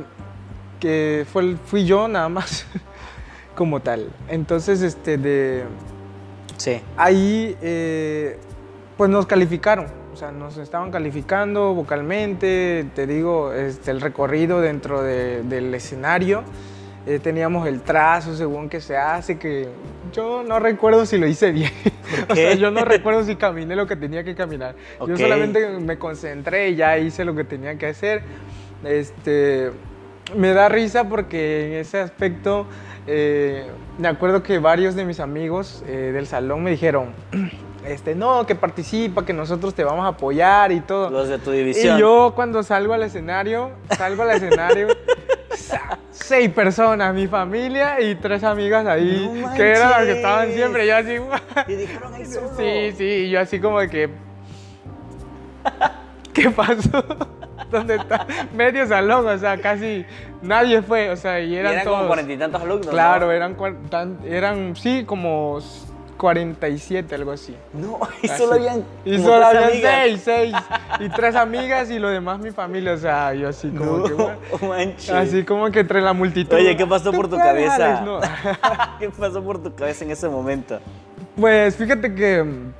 que 0.81 1.27
fue, 1.31 1.57
fui 1.67 1.85
yo 1.85 2.09
nada 2.09 2.31
más, 2.31 2.65
como 3.55 3.81
tal. 3.81 4.09
Entonces, 4.29 4.81
este, 4.81 5.19
de 5.19 5.65
Sí. 6.57 6.81
ahí, 6.97 7.57
eh, 7.61 8.39
pues 8.97 9.11
nos 9.11 9.27
calificaron, 9.27 9.87
o 10.15 10.17
sea, 10.17 10.33
nos 10.33 10.57
estaban 10.57 10.91
calificando 10.91 11.75
vocalmente, 11.75 12.87
te 12.95 13.07
digo, 13.07 13.53
este, 13.53 13.91
el 13.91 14.01
recorrido 14.01 14.63
dentro 14.63 15.03
de- 15.03 15.43
del 15.43 15.75
escenario. 15.75 16.43
Eh, 17.07 17.19
teníamos 17.19 17.67
el 17.67 17.81
trazo 17.81 18.35
según 18.37 18.69
que 18.69 18.81
se 18.81 18.97
hace, 18.97 19.39
que 19.39 19.69
yo 20.13 20.43
no 20.43 20.59
recuerdo 20.59 21.07
si 21.07 21.19
lo 21.19 21.27
hice 21.27 21.51
bien. 21.51 21.73
o 22.29 22.35
sea, 22.35 22.55
yo 22.55 22.71
no 22.71 22.85
recuerdo 22.85 23.25
si 23.25 23.37
caminé 23.37 23.77
lo 23.77 23.87
que 23.87 23.97
tenía 23.97 24.25
que 24.25 24.35
caminar. 24.35 24.77
Ok. 24.99 25.11
Yo 25.11 25.17
solamente 25.17 25.69
me 25.81 25.99
concentré 25.99 26.71
y 26.71 26.77
ya 26.77 26.99
hice 26.99 27.25
lo 27.25 27.35
que 27.35 27.45
tenía 27.45 27.77
que 27.77 27.87
hacer. 27.87 28.23
Este, 28.85 29.71
me 30.37 30.53
da 30.53 30.69
risa 30.69 31.09
porque 31.09 31.67
en 31.67 31.73
ese 31.81 32.01
aspecto 32.01 32.67
eh, 33.07 33.67
me 33.99 34.09
acuerdo 34.09 34.43
que 34.43 34.59
varios 34.59 34.95
de 34.95 35.05
mis 35.05 35.21
amigos 35.21 35.83
eh, 35.87 36.13
del 36.13 36.27
salón 36.27 36.63
me 36.63 36.71
dijeron, 36.71 37.13
este, 37.87 38.15
no, 38.15 38.47
que 38.47 38.55
participa, 38.55 39.25
que 39.25 39.33
nosotros 39.33 39.75
te 39.75 39.85
vamos 39.85 40.05
a 40.05 40.09
apoyar 40.09 40.73
y 40.73 40.81
todo. 40.81 41.11
Los 41.11 41.29
de 41.29 41.39
tu 41.39 41.51
división. 41.51 41.97
Y 41.97 42.01
yo 42.01 42.33
cuando 42.35 42.63
salgo 42.63 42.95
al 42.95 43.03
escenario, 43.03 43.71
salgo 43.97 44.23
al 44.23 44.31
escenario, 44.31 44.89
seis 46.11 46.51
personas, 46.51 47.15
mi 47.15 47.27
familia 47.27 48.01
y 48.01 48.15
tres 48.15 48.43
amigas 48.45 48.87
ahí, 48.87 49.29
No 49.43 49.53
que 49.55 49.71
eran 49.71 49.91
las 49.91 50.05
que 50.05 50.13
estaban 50.13 50.53
siempre, 50.53 50.87
yo 50.87 50.97
así, 50.97 51.17
Y 51.73 51.77
dijeron 51.77 52.15
ahí 52.15 52.27
solo. 52.27 52.49
sí, 52.57 52.93
sí, 52.97 53.05
y 53.05 53.31
yo 53.31 53.41
así 53.41 53.61
como 53.61 53.81
de 53.81 53.89
que, 53.89 54.11
¿qué 56.33 56.51
pasó? 56.51 57.05
¿Dónde 57.71 57.97
está? 57.97 58.27
Medio 58.55 58.87
salón, 58.87 59.27
o 59.27 59.39
sea, 59.39 59.57
casi 59.59 60.05
nadie 60.43 60.83
fue, 60.83 61.11
o 61.11 61.17
sea, 61.17 61.41
y 61.41 61.53
Y 61.53 61.57
eran, 61.57 61.73
eran 61.73 61.85
todos. 61.85 61.97
como 61.97 62.09
cuarenta 62.09 62.33
y 62.33 62.37
tantos 62.37 62.63
alumnos. 62.63 62.87
¿no? 62.87 62.93
Claro, 62.93 63.33
eran, 63.33 63.57
cuar- 63.57 63.77
tan- 63.89 64.19
eran, 64.27 64.77
sí, 64.77 65.05
como 65.07 65.59
47, 66.23 67.15
algo 67.17 67.33
así. 67.33 67.55
No, 67.73 67.99
y 68.23 68.29
Así. 68.29 68.39
solo 68.41 68.55
habían. 68.55 68.85
Y 69.05 69.19
solo 69.19 69.45
tres 69.51 69.65
había 69.65 69.67
amigas. 69.67 69.95
seis, 70.05 70.21
seis. 70.25 70.55
Y 71.01 71.09
tres 71.09 71.35
amigas 71.35 71.91
y 71.91 71.99
lo 71.99 72.09
demás 72.11 72.39
mi 72.39 72.53
familia. 72.53 72.93
O 72.93 72.97
sea, 72.97 73.35
yo 73.35 73.49
así 73.49 73.69
como 73.71 73.99
No, 73.99 74.05
que. 74.05 74.13
bueno, 74.65 74.93
así 75.15 75.43
como 75.45 75.69
que 75.73 75.81
entre 75.81 76.01
la 76.01 76.13
multitud. 76.13 76.55
Oye, 76.57 76.77
¿qué 76.77 76.87
pasó 76.87 77.11
"Tú 77.11 77.17
por 77.17 77.29
tu 77.29 77.37
puedes, 77.37 77.45
cabeza? 77.45 77.99
Alex", 77.99 78.03
¿no? 78.07 78.21
¿Qué 79.01 79.11
pasó 79.11 79.43
por 79.43 79.61
tu 79.63 79.75
cabeza 79.75 80.05
en 80.05 80.13
ese 80.13 80.29
momento? 80.29 80.79
Pues 81.37 81.75
fíjate 81.77 82.15
que 82.15 82.45
mm, 82.45 82.73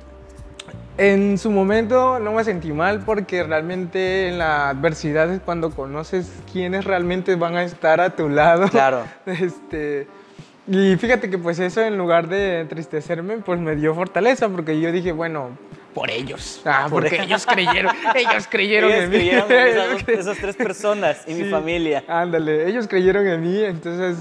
en 0.97 1.37
su 1.37 1.51
momento 1.51 2.19
no 2.19 2.31
me 2.31 2.43
sentí 2.45 2.71
mal 2.71 3.01
porque 3.01 3.43
realmente 3.43 4.29
en 4.29 4.37
la 4.37 4.69
adversidad 4.69 5.29
es 5.33 5.41
cuando 5.41 5.69
conoces 5.71 6.31
quiénes 6.51 6.85
realmente 6.85 7.35
van 7.35 7.57
a 7.57 7.63
estar 7.63 7.99
a 7.99 8.11
tu 8.11 8.29
lado. 8.29 8.69
Claro. 8.69 9.01
Este, 9.25 10.07
y 10.67 10.95
fíjate 10.95 11.29
que 11.29 11.37
pues 11.37 11.59
eso 11.59 11.81
en 11.81 11.97
lugar 11.97 12.27
de 12.27 12.61
entristecerme 12.61 13.37
pues 13.39 13.59
me 13.59 13.75
dio 13.75 13.93
fortaleza 13.93 14.47
porque 14.49 14.79
yo 14.79 14.91
dije, 14.91 15.11
bueno, 15.11 15.49
por 15.93 16.09
ellos. 16.09 16.61
Ah, 16.65 16.87
Por 16.89 17.03
porque 17.03 17.21
ellos. 17.23 17.45
creyeron, 17.45 17.95
ellos 18.15 18.47
creyeron 18.49 18.89
Ellos 18.91 19.03
en 19.03 19.09
mí. 19.11 19.15
creyeron 19.17 19.51
en 19.51 20.09
esas, 20.19 20.37
tres 20.37 20.55
personas 20.55 21.23
y 21.27 21.33
mi 21.35 21.49
familia. 21.49 22.03
Ándale, 22.07 22.67
ellos 22.67 22.87
creyeron 22.87 23.27
en 23.27 23.41
mí, 23.41 23.63
entonces 23.63 24.17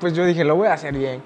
pues 0.00 0.14
yo 0.14 0.24
dije, 0.24 0.42
lo 0.44 0.56
voy 0.56 0.68
a 0.68 0.72
hacer 0.74 0.94
bien. 0.96 1.22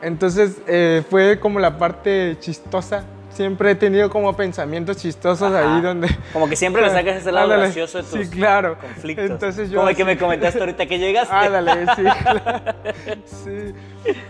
Entonces 0.00 0.58
eh, 0.66 1.02
fue 1.10 1.40
como 1.40 1.58
la 1.58 1.76
parte 1.78 2.36
chistosa. 2.40 3.04
Siempre 3.38 3.70
he 3.70 3.74
tenido 3.76 4.10
como 4.10 4.34
pensamientos 4.34 4.96
chistosos 4.96 5.52
Ajá. 5.52 5.76
ahí 5.76 5.80
donde... 5.80 6.08
Como 6.32 6.48
que 6.48 6.56
siempre 6.56 6.82
le 6.82 6.90
sacas 6.90 7.18
ese 7.18 7.30
lado 7.30 7.44
Ándale, 7.44 7.62
gracioso 7.66 7.98
de 7.98 8.02
tus 8.02 8.26
Sí, 8.26 8.30
claro. 8.30 8.76
conflictos. 8.80 9.30
Entonces 9.30 9.70
yo 9.70 9.76
como 9.76 9.90
el 9.90 9.94
que 9.94 10.04
me 10.04 10.18
comentaste 10.18 10.58
ahorita 10.58 10.86
que 10.86 10.98
llegaste. 10.98 11.32
Ándale, 11.32 11.86
sí, 11.94 12.02
claro. 12.20 12.40
Sí. 13.24 13.74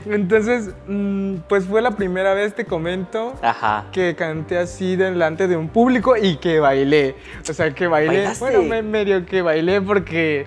Entonces, 0.04 0.74
mm, 0.86 1.36
pues 1.48 1.64
fue 1.64 1.80
la 1.80 1.92
primera 1.92 2.34
vez, 2.34 2.54
te 2.54 2.66
comento, 2.66 3.32
Ajá. 3.40 3.86
que 3.92 4.14
canté 4.14 4.58
así 4.58 4.94
delante 4.94 5.48
de 5.48 5.56
un 5.56 5.70
público 5.70 6.14
y 6.14 6.36
que 6.36 6.60
bailé. 6.60 7.16
O 7.48 7.54
sea, 7.54 7.70
que 7.72 7.86
bailé. 7.86 8.08
¿Bailaste? 8.08 8.44
Bueno, 8.44 8.62
me, 8.64 8.82
medio 8.82 9.24
que 9.24 9.40
bailé 9.40 9.80
porque 9.80 10.46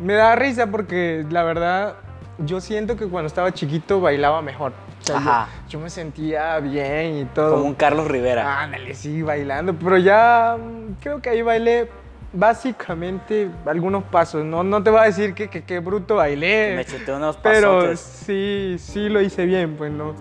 me 0.00 0.12
da 0.12 0.36
risa 0.36 0.66
porque 0.66 1.24
la 1.30 1.44
verdad 1.44 1.94
yo 2.40 2.60
siento 2.60 2.94
que 2.98 3.06
cuando 3.06 3.28
estaba 3.28 3.54
chiquito 3.54 4.02
bailaba 4.02 4.42
mejor. 4.42 4.74
Sea, 5.06 5.16
Ajá. 5.18 5.48
Yo, 5.68 5.78
me 5.78 5.88
sentía 5.88 6.58
bien 6.60 7.18
y 7.18 7.24
todo. 7.26 7.52
Como 7.52 7.64
un 7.64 7.74
Carlos 7.74 8.08
Rivera. 8.08 8.60
Ándale, 8.62 8.94
sí, 8.94 9.22
bailando. 9.22 9.74
Pero 9.74 9.98
ya 9.98 10.56
mm, 10.58 10.94
creo 11.00 11.22
que 11.22 11.30
ahí 11.30 11.42
bailé 11.42 11.88
básicamente 12.32 13.48
algunos 13.66 14.04
pasos. 14.04 14.44
No, 14.44 14.62
no 14.64 14.82
te 14.82 14.90
voy 14.90 15.00
a 15.00 15.04
decir 15.04 15.34
que, 15.34 15.48
que, 15.48 15.62
que 15.64 15.78
bruto 15.78 16.16
bailé. 16.16 16.74
me 16.76 16.84
chuté 16.84 17.12
unos 17.12 17.36
Pero 17.38 17.76
pasotes. 17.76 18.00
sí, 18.00 18.76
sí 18.78 19.08
lo 19.08 19.20
hice 19.20 19.46
bien, 19.46 19.76
pues 19.76 19.92
no. 19.92 20.14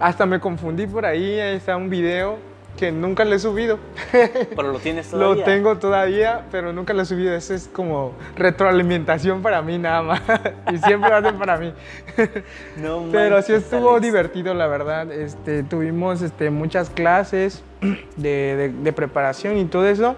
Hasta 0.00 0.24
me 0.26 0.38
confundí 0.38 0.86
por 0.86 1.04
ahí, 1.04 1.40
ahí 1.40 1.56
está 1.56 1.76
un 1.76 1.90
video 1.90 2.38
que 2.78 2.92
nunca 2.92 3.24
le 3.24 3.36
he 3.36 3.38
subido. 3.38 3.78
Pero 4.12 4.72
lo 4.72 4.78
tienes 4.78 5.08
todavía. 5.10 5.34
Lo 5.34 5.42
tengo 5.44 5.78
todavía, 5.78 6.46
pero 6.52 6.72
nunca 6.72 6.94
lo 6.94 7.02
he 7.02 7.04
subido. 7.04 7.34
Eso 7.34 7.52
es 7.54 7.68
como 7.72 8.12
retroalimentación 8.36 9.42
para 9.42 9.60
mí 9.62 9.78
nada 9.78 10.02
más. 10.02 10.22
y 10.72 10.78
siempre 10.78 11.10
ser 11.20 11.34
para 11.34 11.58
mí. 11.58 11.72
No 12.76 13.06
pero 13.10 13.42
sí 13.42 13.52
estuvo 13.52 13.90
Alex. 13.90 14.02
divertido, 14.02 14.54
la 14.54 14.66
verdad. 14.68 15.10
Este, 15.12 15.62
tuvimos 15.64 16.22
este, 16.22 16.50
muchas 16.50 16.88
clases 16.90 17.62
de, 18.16 18.56
de- 18.56 18.68
de 18.72 18.92
preparación 18.92 19.58
y 19.58 19.64
todo 19.64 19.86
eso. 19.88 20.16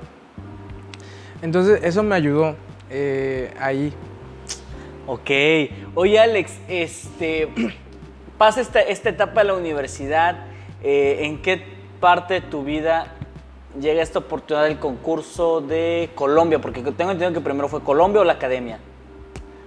Entonces 1.42 1.80
eso 1.82 2.02
me 2.02 2.14
ayudó 2.14 2.56
eh, 2.90 3.54
ahí. 3.58 3.92
Ok. 5.06 5.30
Oye, 5.94 6.18
Alex, 6.18 6.58
este. 6.68 7.48
pasa 8.38 8.60
esta, 8.60 8.80
esta 8.80 9.10
etapa 9.10 9.40
de 9.42 9.48
la 9.48 9.54
universidad, 9.54 10.46
eh, 10.82 11.18
¿en 11.22 11.42
qué 11.42 11.79
parte 12.00 12.34
de 12.34 12.40
tu 12.40 12.64
vida 12.64 13.06
llega 13.78 14.02
esta 14.02 14.18
oportunidad 14.18 14.64
del 14.64 14.78
concurso 14.78 15.60
de 15.60 16.10
Colombia? 16.14 16.60
Porque 16.60 16.80
tengo 16.80 17.12
entendido 17.12 17.32
que 17.32 17.40
primero 17.40 17.68
fue 17.68 17.82
Colombia 17.82 18.22
o 18.22 18.24
la 18.24 18.32
academia. 18.34 18.78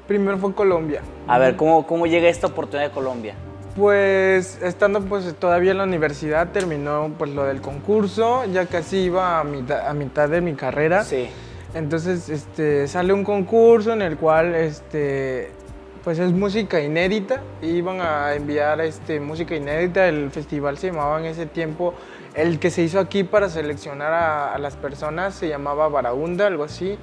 Primero 0.08 0.38
fue 0.38 0.54
Colombia. 0.54 1.02
A 1.28 1.38
ver, 1.38 1.56
¿cómo, 1.56 1.88
cómo 1.88 2.08
llega 2.08 2.28
esta 2.28 2.48
oportunidad 2.48 2.90
de 2.90 2.94
Colombia? 2.94 3.36
Pues 3.76 4.62
estando 4.62 5.02
pues 5.02 5.34
todavía 5.36 5.72
en 5.72 5.78
la 5.78 5.86
universidad 5.86 6.50
terminó 6.50 7.12
pues 7.18 7.32
lo 7.32 7.44
del 7.46 7.62
concurso, 7.62 8.44
ya 8.46 8.68
casi 8.68 8.98
iba 8.98 9.40
a 9.40 9.44
mitad, 9.44 9.88
a 9.88 9.94
mitad 9.94 10.30
de 10.30 10.42
mi 10.42 10.54
carrera. 10.54 11.04
Sí. 11.04 11.30
Entonces 11.74 12.30
este, 12.30 12.88
sale 12.88 13.14
un 13.14 13.24
concurso 13.24 13.94
en 13.94 14.04
el 14.04 14.18
cual 14.18 14.54
este, 14.54 15.50
pues 16.04 16.20
es 16.20 16.32
música 16.32 16.80
inédita. 16.82 17.42
Iban 17.62 18.02
a 18.02 18.36
enviar 18.36 18.80
este, 18.82 19.20
música 19.20 19.56
inédita. 19.56 20.08
El 20.08 20.30
festival 20.30 20.78
se 20.78 20.88
llamaba 20.88 21.20
en 21.20 21.26
ese 21.26 21.46
tiempo, 21.46 21.96
el 22.36 22.60
que 22.60 22.70
se 22.70 22.82
hizo 22.82 23.00
aquí 23.00 23.24
para 23.24 23.50
seleccionar 23.50 24.14
a, 24.14 24.54
a 24.54 24.58
las 24.58 24.76
personas 24.76 25.36
se 25.36 25.48
llamaba 25.48 25.88
Barahunda, 25.88 26.48
algo 26.48 26.64
así. 26.64 26.98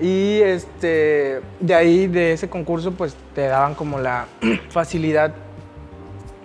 Y 0.00 0.40
este, 0.40 1.40
de 1.60 1.74
ahí, 1.74 2.06
de 2.06 2.32
ese 2.32 2.48
concurso, 2.48 2.92
pues 2.92 3.14
te 3.34 3.46
daban 3.46 3.74
como 3.74 3.98
la 3.98 4.26
facilidad 4.70 5.34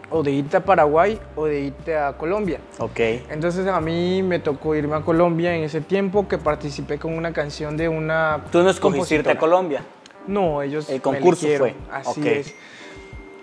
o 0.09 0.23
de 0.23 0.31
irte 0.31 0.57
a 0.57 0.63
Paraguay 0.63 1.19
o 1.35 1.45
de 1.45 1.61
irte 1.61 1.97
a 1.97 2.13
Colombia. 2.13 2.59
Ok. 2.79 2.99
Entonces 3.29 3.67
a 3.67 3.81
mí 3.81 4.23
me 4.23 4.39
tocó 4.39 4.75
irme 4.75 4.95
a 4.95 5.01
Colombia 5.01 5.55
en 5.55 5.63
ese 5.63 5.81
tiempo 5.81 6.27
que 6.27 6.37
participé 6.37 6.97
con 6.97 7.13
una 7.13 7.33
canción 7.33 7.75
de 7.77 7.89
una 7.89 8.43
¿Tú 8.51 8.63
no 8.63 8.69
escogiste 8.69 9.15
irte 9.15 9.31
a. 9.31 9.37
Colombia? 9.37 9.81
No, 10.27 10.61
ellos 10.61 10.89
El 10.89 11.01
concurso 11.01 11.47
fue. 11.57 11.75
Así 11.91 12.19
Ok. 12.21 12.25
es. 12.25 12.55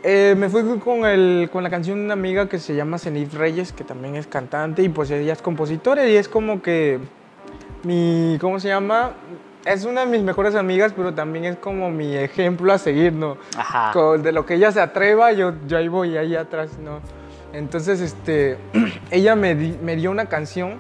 Eh, 0.07 0.35
me 0.37 0.51
fui 0.51 0.63
con, 0.81 1.07
el, 1.07 1.49
con 1.51 1.63
la 1.63 1.71
canción 1.71 1.99
de 1.99 2.05
una 2.05 2.13
amiga 2.13 2.47
que 2.47 2.59
se 2.59 2.75
llama 2.75 2.99
Zenith 2.99 3.33
Reyes, 3.33 3.73
que 3.73 3.85
también 3.85 4.17
es 4.17 4.27
cantante 4.27 4.83
y 4.83 4.91
pues 4.91 5.11
ella 5.11 5.33
es 5.33 5.41
compositora 5.41 6.07
y 6.07 6.15
es 6.17 6.29
como 6.29 6.61
que 6.61 6.99
mi, 7.85 8.37
¿cómo 8.39 8.61
se 8.61 8.69
llama? 8.69 9.13
Es 9.65 9.87
una 9.87 10.03
de 10.03 10.07
mis 10.09 10.21
mejores 10.23 10.57
amigas, 10.57 10.93
pero 10.95 11.15
también 11.15 11.47
es 11.47 11.57
como 11.57 11.91
mi 11.91 12.15
ejemplo 12.17 12.71
a 12.71 12.77
seguir, 12.77 13.15
¿no? 13.15 13.39
Ajá. 13.57 13.93
Con- 13.95 14.23
de 14.23 14.33
lo 14.33 14.45
que 14.45 14.55
ella 14.57 14.71
se 14.73 14.81
atreva, 14.83 15.33
yo, 15.33 15.55
yo 15.67 15.79
ahí 15.79 15.89
voy, 15.89 16.19
ahí 16.19 16.37
atrás, 16.37 16.79
¿no? 16.79 17.01
Entonces, 17.55 18.03
este, 18.03 18.59
ella 19.11 19.37
me, 19.37 19.55
di- 19.55 19.79
me 19.83 19.97
dio 19.97 20.11
una 20.11 20.27
canción, 20.27 20.75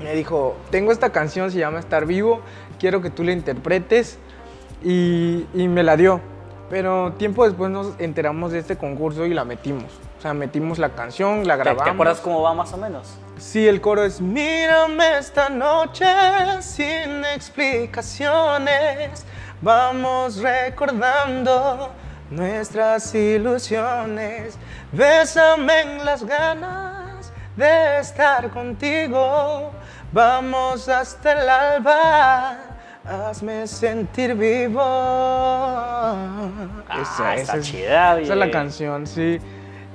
me 0.00 0.14
dijo, 0.14 0.56
tengo 0.70 0.92
esta 0.92 1.10
canción, 1.10 1.50
se 1.50 1.58
llama 1.58 1.80
Estar 1.80 2.06
Vivo, 2.06 2.40
quiero 2.78 3.02
que 3.02 3.10
tú 3.10 3.24
la 3.24 3.32
interpretes, 3.32 4.16
y, 4.84 5.44
y 5.54 5.66
me 5.66 5.82
la 5.82 5.96
dio. 5.96 6.20
Pero 6.70 7.12
tiempo 7.14 7.46
después 7.46 7.70
nos 7.70 7.98
enteramos 7.98 8.52
de 8.52 8.58
este 8.58 8.76
concurso 8.76 9.24
y 9.24 9.32
la 9.32 9.44
metimos. 9.44 9.90
O 10.18 10.20
sea, 10.20 10.34
metimos 10.34 10.78
la 10.78 10.90
canción, 10.90 11.46
la 11.46 11.54
¿Te, 11.56 11.62
grabamos. 11.62 11.84
te 11.84 11.90
acuerdas 11.90 12.20
cómo 12.20 12.42
va 12.42 12.52
más 12.52 12.72
o 12.72 12.76
menos? 12.76 13.08
Sí, 13.38 13.66
el 13.66 13.80
coro 13.80 14.04
es 14.04 14.20
Mírame 14.20 15.18
esta 15.18 15.48
noche 15.48 16.04
sin 16.60 17.24
explicaciones. 17.24 19.24
Vamos 19.62 20.42
recordando 20.42 21.90
nuestras 22.30 23.14
ilusiones. 23.14 24.58
Bésame 24.92 25.80
en 25.80 26.04
las 26.04 26.24
ganas 26.24 27.32
de 27.56 28.00
estar 28.00 28.50
contigo. 28.50 29.70
Vamos 30.12 30.88
hasta 30.88 31.32
el 31.32 31.48
alba. 31.48 32.58
Hazme 33.08 33.66
sentir 33.66 34.34
vivo. 34.34 34.80
Ah, 34.82 36.50
está 37.36 37.56
es- 37.56 37.66
chida, 37.66 38.20
esa 38.20 38.32
es 38.34 38.38
la 38.38 38.50
canción, 38.50 39.06
sí. 39.06 39.38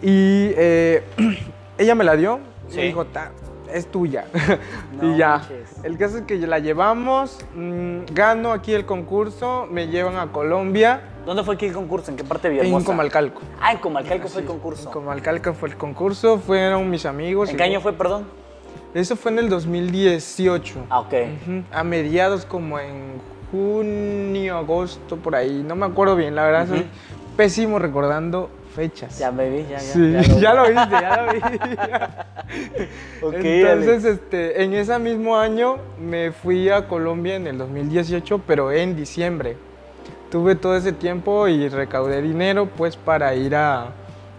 Y 0.02 0.50
eh, 0.58 1.04
ella 1.78 1.94
me 1.94 2.04
la 2.04 2.16
dio. 2.16 2.40
Sí. 2.70 2.78
Me 2.78 2.84
dijo, 2.86 3.06
"Ta, 3.06 3.32
es 3.72 3.86
tuya. 3.92 4.26
No 5.00 5.14
y 5.14 5.18
ya. 5.18 5.38
manches. 5.38 5.84
El 5.84 5.98
caso 5.98 6.18
es 6.18 6.24
que 6.24 6.38
la 6.38 6.60
llevamos, 6.60 7.40
mm, 7.56 8.00
gano 8.14 8.52
aquí 8.52 8.74
el 8.74 8.86
concurso, 8.86 9.68
me 9.70 9.88
llevan 9.88 10.18
a 10.18 10.32
Colombia, 10.32 11.02
¿Dónde 11.26 11.42
fue 11.44 11.56
aquí 11.56 11.68
el 11.68 11.74
concurso? 11.74 12.12
¿En 12.12 12.18
qué 12.18 12.26
parte 12.26 12.50
de 12.50 12.56
Villahermosa? 12.56 12.82
en 12.82 12.86
Comalcalco. 12.86 13.42
Ah, 13.62 13.72
en 13.72 13.78
Comalcalco 13.78 14.28
fue 14.28 14.42
el 14.42 14.48
concurso. 14.48 14.90
En 14.90 14.94
Comalcalco 14.94 15.54
fue 15.54 15.70
el 15.70 15.78
concurso, 15.78 16.38
fueron 16.38 16.90
mis 16.90 17.06
amigos. 17.06 17.50
¿En 17.50 17.56
qué 17.56 17.64
año 17.64 17.80
fue, 17.80 17.94
perdón? 17.94 18.26
Eso 18.94 19.16
fue 19.16 19.32
en 19.32 19.40
el 19.40 19.50
2018. 19.50 20.86
Ah, 20.90 21.00
ok. 21.00 21.14
A 21.72 21.84
mediados 21.84 22.46
como 22.46 22.80
en 22.80 23.14
junio, 23.52 24.58
agosto, 24.58 25.18
por 25.18 25.36
ahí. 25.36 25.64
No 25.68 25.76
me 25.76 25.86
acuerdo 25.86 26.16
bien, 26.16 26.36
la 26.36 26.44
verdad 26.46 26.68
soy 26.68 26.86
pésimo 27.36 27.80
recordando 27.80 28.50
fechas. 28.76 29.18
Ya 29.20 29.32
me 29.32 29.50
vi, 29.50 29.64
ya, 29.64 29.78
ya. 29.78 29.80
Sí, 29.80 30.12
ya 30.12 30.22
ya, 30.40 30.54
lo- 30.54 30.64
viste, 30.68 30.92
ya 31.02 31.22
lo 31.22 31.34
vi. 31.34 31.40
Entonces, 33.24 33.66
Alex. 33.66 34.06
este, 34.06 34.64
en 34.64 34.74
ese 34.74 35.00
mismo 35.00 35.38
año 35.38 35.78
me 36.00 36.32
fui 36.32 36.70
a 36.70 36.88
Colombia 36.88 37.36
en 37.36 37.48
el 37.48 37.58
2018, 37.58 38.42
pero 38.46 38.72
en 38.72 38.96
diciembre. 38.96 39.58
Tuve 40.30 40.56
todo 40.56 40.76
ese 40.76 40.92
tiempo 40.92 41.48
y 41.48 41.70
recaudé 41.70 42.22
dinero 42.22 42.68
pues 42.76 42.98
para 42.98 43.36
ir 43.36 43.56
a, 43.56 43.90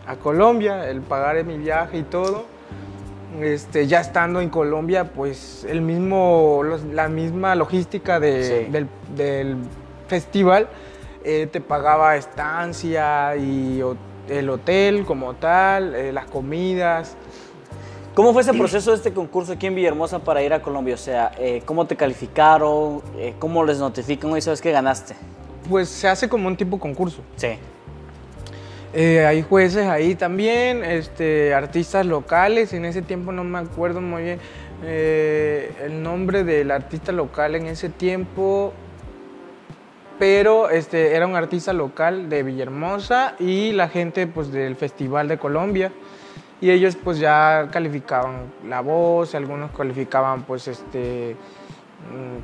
a 0.07 0.17
Colombia, 0.21 0.88
el 0.90 1.01
pagar 1.01 1.43
mi 1.45 1.57
viaje 1.57 1.99
y 1.99 2.03
todo. 2.03 2.45
Este, 3.40 3.87
ya 3.87 4.01
estando 4.01 4.40
en 4.40 4.49
Colombia, 4.49 5.12
pues 5.12 5.66
el 5.68 5.81
mismo, 5.81 6.61
los- 6.62 6.85
la 6.85 7.09
misma 7.09 7.55
logística 7.55 8.20
de- 8.20 8.64
Sí. 8.66 8.70
del, 8.70 8.88
del 9.16 9.57
festival 10.07 10.68
eh, 11.25 11.49
te 11.51 11.61
pagaba 11.62 12.16
estancia 12.16 13.35
y 13.37 13.83
el 14.29 14.51
hotel 14.51 15.05
como 15.07 15.35
tal, 15.35 15.94
eh, 15.94 16.12
las 16.12 16.27
comidas. 16.27 17.16
¿Cómo 18.14 18.33
fue 18.33 18.42
ese 18.42 18.53
proceso 18.53 18.90
de 18.90 18.99
este 18.99 19.12
concurso 19.12 19.53
aquí 19.55 19.66
en 19.66 19.75
Villahermosa 19.75 20.18
para 20.20 20.42
ir 20.42 20.53
a 20.53 20.61
Colombia? 20.62 20.94
O 20.94 20.99
sea, 20.99 21.33
eh, 21.38 21.62
¿cómo 21.64 21.87
te 21.87 21.97
calificaron? 21.97 23.03
¿Cómo 23.40 23.64
les 23.64 23.79
notifican 23.79 24.31
hoy 24.31 24.40
sabes 24.42 24.61
que 24.61 24.70
ganaste? 24.70 25.14
Pues 25.68 25.88
se 25.88 26.07
hace 26.07 26.29
como 26.29 26.47
un 26.47 26.57
tipo 26.57 26.79
concurso. 26.79 27.23
Sí. 27.37 27.57
Eh, 28.97 29.27
hay 29.27 29.43
jueces 29.43 29.89
ahí 29.89 30.15
también, 30.15 30.85
este, 30.85 31.53
artistas 31.53 32.07
locales. 32.07 32.73
En 32.73 32.85
ese 32.85 33.03
tiempo 33.03 33.33
no 33.33 33.43
me 33.43 33.59
acuerdo 33.59 34.01
muy 34.01 34.23
bien 34.23 34.39
eh, 34.85 35.73
el 35.83 36.01
nombre 36.01 36.45
del 36.45 36.71
artista 36.71 37.11
local 37.11 37.57
en 37.57 37.67
ese 37.67 37.89
tiempo, 37.89 38.73
pero 40.21 40.71
este, 40.71 41.17
era 41.17 41.27
un 41.27 41.35
artista 41.35 41.73
local 41.73 42.29
de 42.29 42.45
Villahermosa 42.45 43.35
y 43.41 43.73
la 43.73 43.89
gente 43.89 44.29
pues, 44.29 44.53
del 44.53 44.77
Festival 44.77 45.27
de 45.27 45.39
Colombia. 45.39 45.91
Y 46.61 46.71
ellos 46.71 46.97
pues 46.97 47.19
ya 47.19 47.69
calificaban 47.73 48.53
la 48.69 48.81
voz, 48.81 49.35
algunos 49.35 49.73
calificaban 49.73 50.45
pues 50.45 50.69
este 50.69 51.35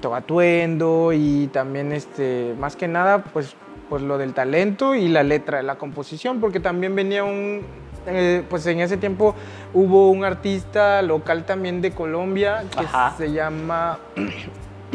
mm, 0.03 0.13
atuendo 0.13 1.13
y 1.13 1.47
también 1.53 1.93
este 1.93 2.55
más 2.59 2.75
que 2.75 2.89
nada 2.89 3.23
pues 3.23 3.55
pues 3.91 4.03
lo 4.03 4.17
del 4.17 4.33
talento 4.33 4.95
y 4.95 5.09
la 5.09 5.23
letra, 5.25 5.63
la 5.63 5.75
composición, 5.77 6.41
porque 6.41 6.61
también 6.61 6.95
venía 6.95 7.25
un 7.25 7.63
eh, 8.07 8.43
pues 8.49 8.65
en 8.67 8.81
ese 8.81 8.97
tiempo 8.97 9.35
hubo 9.75 10.11
un 10.11 10.25
artista 10.25 11.03
local 11.03 11.45
también 11.45 11.83
de 11.83 11.91
Colombia 11.91 12.65
que 12.75 12.87
Ajá. 12.87 13.15
se 13.19 13.31
llama 13.31 13.99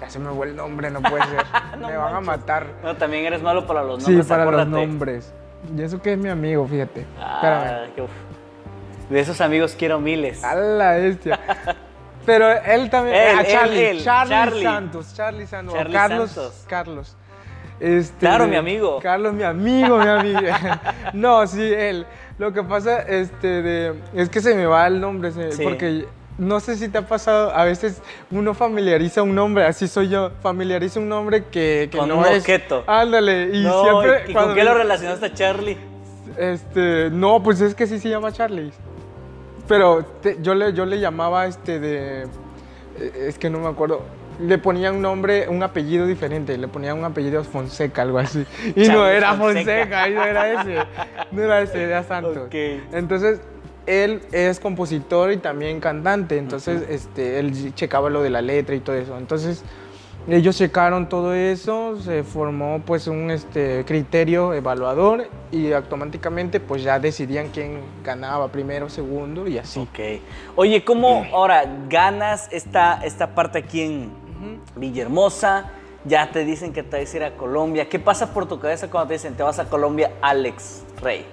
ya 0.00 0.10
se 0.10 0.18
me 0.18 0.30
fue 0.30 0.48
el 0.48 0.56
nombre, 0.56 0.90
no 0.90 1.00
puede 1.00 1.22
ser. 1.24 1.44
No 1.80 1.88
me 1.88 1.96
van 1.96 2.14
a 2.14 2.20
matar. 2.20 2.66
No, 2.82 2.96
también 2.96 3.24
eres 3.24 3.42
malo 3.42 3.66
para 3.66 3.82
los 3.82 4.04
Sí, 4.04 4.10
nombres, 4.10 4.26
para 4.26 4.44
los 4.44 4.68
nombres. 4.68 5.32
Y 5.76 5.82
eso 5.82 6.00
que 6.02 6.12
es 6.12 6.18
mi 6.18 6.28
amigo, 6.28 6.66
fíjate. 6.66 7.06
Ah, 7.18 7.84
Espérame. 7.86 8.08
De 9.08 9.20
esos 9.20 9.40
amigos 9.40 9.74
quiero 9.76 9.98
miles. 9.98 10.44
A 10.44 10.54
la 10.54 10.92
bestia. 10.92 11.40
Pero 12.26 12.50
él 12.50 12.88
también. 12.90 13.16
Él, 13.22 13.36
ah, 13.36 13.40
él, 13.40 13.46
Charlie. 13.52 13.84
él, 13.84 14.04
Charlie, 14.04 14.30
Charlie. 14.34 14.62
Santos. 14.62 15.14
Charlie 15.14 15.46
Santos. 15.46 15.74
Charlie 15.74 15.92
Carlos. 15.92 16.30
Santos. 16.30 16.64
Carlos. 16.68 17.16
Este, 17.82 18.16
Claro, 18.20 18.46
mi 18.46 18.54
amigo. 18.54 19.00
Carlos, 19.02 19.34
mi 19.34 19.42
amigo, 19.42 19.98
mi 19.98 20.06
amigo. 20.08 20.40
no, 21.14 21.44
sí, 21.48 21.60
él. 21.60 22.06
Lo 22.38 22.52
que 22.52 22.62
pasa 22.62 23.00
este, 23.02 23.60
de, 23.60 23.94
es 24.14 24.28
que 24.28 24.40
se 24.40 24.54
me 24.54 24.66
va 24.66 24.86
el 24.86 25.00
nombre. 25.00 25.32
se- 25.32 25.50
Sí. 25.52 25.62
Porque 25.64 26.06
no 26.38 26.60
sé 26.60 26.76
si 26.76 26.88
te 26.88 26.98
ha 26.98 27.08
pasado. 27.08 27.50
A 27.54 27.64
veces 27.64 28.00
uno 28.30 28.54
familiariza 28.54 29.22
un 29.22 29.34
nombre. 29.34 29.64
Así 29.66 29.88
soy 29.88 30.08
yo. 30.08 30.30
Familiariza 30.42 31.00
un 31.00 31.08
nombre 31.08 31.44
que, 31.50 31.88
que 31.90 31.98
Con 31.98 32.08
no 32.08 32.18
un 32.18 32.26
es. 32.26 32.38
objeto. 32.38 32.84
Ándale. 32.86 33.50
Y 33.52 33.64
no, 33.64 33.82
siempre. 33.82 34.30
¿y 34.30 34.32
con 34.32 34.48
qué 34.50 34.60
me- 34.60 34.64
lo 34.64 34.74
relacionaste 34.74 35.26
a 35.26 35.34
Charlie? 35.34 35.76
este, 36.38 37.10
no, 37.10 37.42
pues 37.42 37.60
es 37.60 37.74
que 37.74 37.86
sí 37.88 37.98
se 37.98 38.08
llama 38.08 38.30
Charlie. 38.32 38.72
Pero 39.68 40.04
te- 40.22 40.38
yo, 40.40 40.54
le, 40.54 40.72
yo 40.72 40.86
le 40.86 41.00
llamaba 41.00 41.46
este 41.46 41.78
de. 41.80 42.22
eh, 42.98 43.24
Es 43.28 43.38
que 43.38 43.50
no 43.50 43.58
me 43.58 43.68
acuerdo. 43.68 44.02
Le 44.40 44.58
ponían 44.58 44.96
un 44.96 45.02
nombre, 45.02 45.48
un 45.48 45.62
apellido 45.62 46.06
diferente. 46.06 46.56
Le 46.58 46.68
ponían 46.68 46.98
un 46.98 47.04
apellido 47.04 47.44
Fonseca, 47.44 48.02
algo 48.02 48.18
así. 48.18 48.44
Y 48.74 48.88
no 48.88 49.06
era 49.06 49.34
Fonseca. 49.34 50.08
Y 50.08 50.14
no 50.14 50.24
era 50.24 50.62
ese. 50.62 50.76
No 51.30 51.42
era 51.42 51.60
ese, 51.60 51.82
era 51.82 52.02
Santos. 52.02 52.36
Ok. 52.46 52.54
Entonces, 52.92 53.40
él 53.86 54.22
es 54.32 54.60
compositor 54.60 55.32
y 55.32 55.36
también 55.36 55.80
cantante. 55.80 56.38
Entonces, 56.38 56.84
este, 56.88 57.38
él 57.38 57.74
checaba 57.74 58.10
lo 58.10 58.22
de 58.22 58.30
la 58.30 58.42
letra 58.42 58.74
y 58.74 58.80
todo 58.80 58.96
eso. 58.96 59.16
Entonces, 59.18 59.64
Ellos 60.28 60.56
checaron 60.56 61.08
todo 61.08 61.34
eso, 61.34 62.00
se 62.00 62.22
formó 62.22 62.80
pues 62.86 63.08
un 63.08 63.32
este, 63.32 63.84
criterio 63.84 64.54
evaluador 64.54 65.26
y 65.50 65.72
automáticamente 65.72 66.60
pues 66.60 66.84
ya 66.84 67.00
decidían 67.00 67.48
quién 67.48 67.80
ganaba 68.04 68.46
primero, 68.46 68.88
segundo 68.88 69.48
y 69.48 69.58
así. 69.58 69.80
Ok. 69.80 69.98
Oye, 70.54 70.84
¿cómo 70.84 71.26
ahora 71.32 71.64
ganas 71.88 72.48
esta, 72.52 73.00
esta 73.04 73.34
parte 73.34 73.58
aquí 73.58 73.80
en 73.80 74.21
Villahermosa? 74.76 75.70
Ya 76.04 76.30
te 76.32 76.44
dicen 76.44 76.72
que 76.72 76.82
te 76.82 77.00
vas 77.00 77.14
a 77.14 77.16
ir 77.16 77.22
a 77.24 77.36
Colombia. 77.36 77.88
¿Qué 77.88 77.98
pasa 77.98 78.32
por 78.34 78.46
tu 78.48 78.58
cabeza 78.58 78.90
cuando 78.90 79.08
te 79.08 79.14
dicen 79.14 79.34
te 79.34 79.42
vas 79.42 79.58
a 79.58 79.66
Colombia, 79.66 80.12
Alex 80.20 80.82
Rey? 81.00 81.24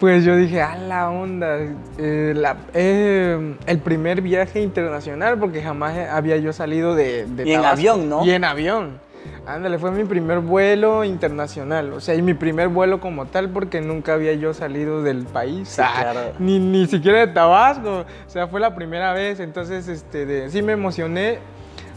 Pues 0.00 0.24
yo 0.24 0.36
dije, 0.36 0.60
a 0.60 0.76
la 0.76 1.08
onda, 1.10 1.56
eh, 1.98 2.34
la- 2.36 2.58
eh, 2.74 3.54
el 3.66 3.78
primer 3.78 4.20
viaje 4.20 4.60
internacional, 4.60 5.38
porque 5.38 5.62
jamás 5.62 5.96
había 6.10 6.36
yo 6.36 6.52
salido 6.52 6.94
de, 6.94 7.24
de 7.24 7.48
Y 7.48 7.52
en 7.54 7.64
avión, 7.64 8.08
¿no? 8.08 8.24
Y 8.24 8.30
en 8.30 8.44
avión. 8.44 9.00
Ándale, 9.46 9.78
fue 9.78 9.92
mi 9.92 10.02
primer 10.04 10.40
vuelo 10.40 11.04
internacional, 11.04 11.92
o 11.92 12.00
sea, 12.00 12.16
y 12.16 12.22
mi 12.22 12.34
primer 12.34 12.66
vuelo 12.68 12.98
como 13.00 13.26
tal, 13.26 13.48
porque 13.50 13.80
nunca 13.80 14.14
había 14.14 14.32
yo 14.34 14.52
salido 14.52 15.02
del 15.02 15.24
país, 15.24 15.68
Sí, 15.68 15.82
ah, 15.84 15.98
claro. 16.00 16.20
ni, 16.40 16.58
ni 16.58 16.86
siquiera 16.86 17.20
de 17.20 17.28
Tabasco, 17.28 18.00
o 18.00 18.30
sea, 18.30 18.48
fue 18.48 18.58
la 18.58 18.74
primera 18.74 19.12
vez, 19.12 19.38
entonces, 19.38 19.86
este, 19.86 20.26
de- 20.26 20.50
sí 20.50 20.62
me 20.62 20.72
emocioné, 20.72 21.38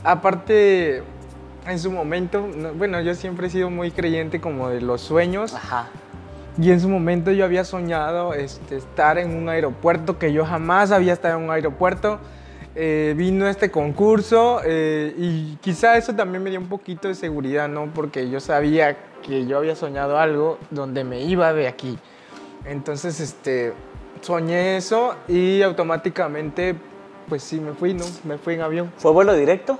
aparte, 0.03 1.01
en 1.65 1.79
su 1.79 1.91
momento, 1.91 2.47
no- 2.55 2.73
bueno, 2.73 3.01
yo 3.01 3.15
siempre 3.15 3.47
he 3.47 3.49
sido 3.49 3.69
muy 3.71 3.89
creyente 3.91 4.39
como 4.39 4.69
de 4.69 4.81
los 4.81 5.01
sueños, 5.01 5.55
Ajá. 5.55 5.87
y 6.61 6.69
en 6.71 6.79
su 6.79 6.87
momento 6.87 7.31
yo 7.31 7.45
había 7.45 7.63
soñado 7.65 8.33
este, 8.35 8.77
estar 8.77 9.17
en 9.17 9.35
un 9.35 9.49
aeropuerto, 9.49 10.19
que 10.19 10.31
yo 10.33 10.45
jamás 10.45 10.91
había 10.91 11.13
estado 11.13 11.37
en 11.39 11.45
un 11.45 11.49
aeropuerto. 11.51 12.19
Eh, 12.81 13.13
vino 13.17 13.45
este 13.45 13.69
concurso 13.69 14.61
eh, 14.63 15.13
y 15.17 15.57
quizá 15.57 15.97
eso 15.97 16.15
también 16.15 16.41
me 16.41 16.49
dio 16.49 16.61
un 16.61 16.69
poquito 16.69 17.09
de 17.09 17.13
seguridad, 17.13 17.67
¿no? 17.67 17.91
Porque 17.93 18.29
yo 18.29 18.39
sabía 18.39 18.95
que 19.21 19.45
yo 19.45 19.57
había 19.57 19.75
soñado 19.75 20.17
algo 20.17 20.57
donde 20.71 21.03
me 21.03 21.19
iba 21.19 21.51
de 21.51 21.67
aquí. 21.67 21.99
Entonces, 22.63 23.19
este, 23.19 23.73
soñé 24.21 24.77
eso 24.77 25.15
y 25.27 25.61
automáticamente, 25.61 26.73
pues 27.27 27.43
sí, 27.43 27.59
me 27.59 27.73
fui, 27.73 27.93
¿no? 27.93 28.05
Me 28.23 28.37
fui 28.37 28.53
en 28.53 28.61
avión. 28.61 28.93
¿Fue 28.95 29.11
vuelo 29.11 29.33
directo? 29.33 29.77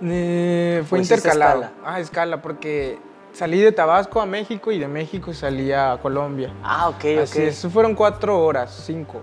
Eh, 0.00 0.84
fue 0.88 0.98
¿O 0.98 1.02
hiciste 1.02 1.16
intercalado. 1.16 1.62
escala? 1.64 1.82
Ah, 1.84 1.98
escala, 1.98 2.40
porque 2.40 3.00
salí 3.32 3.60
de 3.60 3.72
Tabasco 3.72 4.20
a 4.20 4.26
México 4.26 4.70
y 4.70 4.78
de 4.78 4.86
México 4.86 5.34
salí 5.34 5.72
a 5.72 5.98
Colombia. 6.00 6.52
Ah, 6.62 6.90
ok, 6.90 7.04
Así 7.24 7.40
ok. 7.40 7.44
es, 7.48 7.66
fueron 7.72 7.96
cuatro 7.96 8.38
horas, 8.38 8.84
cinco. 8.86 9.20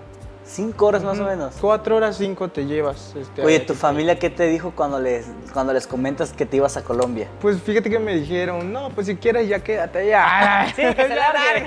Cinco 0.48 0.86
horas 0.86 1.04
más 1.04 1.20
o 1.20 1.26
menos. 1.26 1.56
Cuatro 1.60 1.98
horas, 1.98 2.16
cinco 2.18 2.48
te 2.48 2.66
llevas. 2.66 3.14
este, 3.20 3.42
Oye, 3.44 3.60
¿tu 3.60 3.74
familia 3.74 4.18
qué 4.18 4.30
te 4.30 4.48
dijo 4.48 4.72
cuando 4.74 4.98
les, 4.98 5.26
cuando 5.54 5.74
les 5.74 5.86
comentas 5.86 6.32
que 6.32 6.46
te 6.46 6.56
ibas 6.58 6.78
a 6.78 6.84
Colombia? 6.84 7.28
Pues 7.42 7.62
fíjate 7.62 7.90
que 7.90 8.00
me 8.00 8.16
dijeron, 8.16 8.72
no, 8.72 8.90
pues 8.92 9.08
si 9.08 9.18
quieres 9.18 9.50
ya 9.50 9.60
quédate 9.60 10.00
allá. 10.00 10.68
Sí, 10.76 10.84
que 10.96 11.08
se 11.08 11.16
largue. 11.16 11.66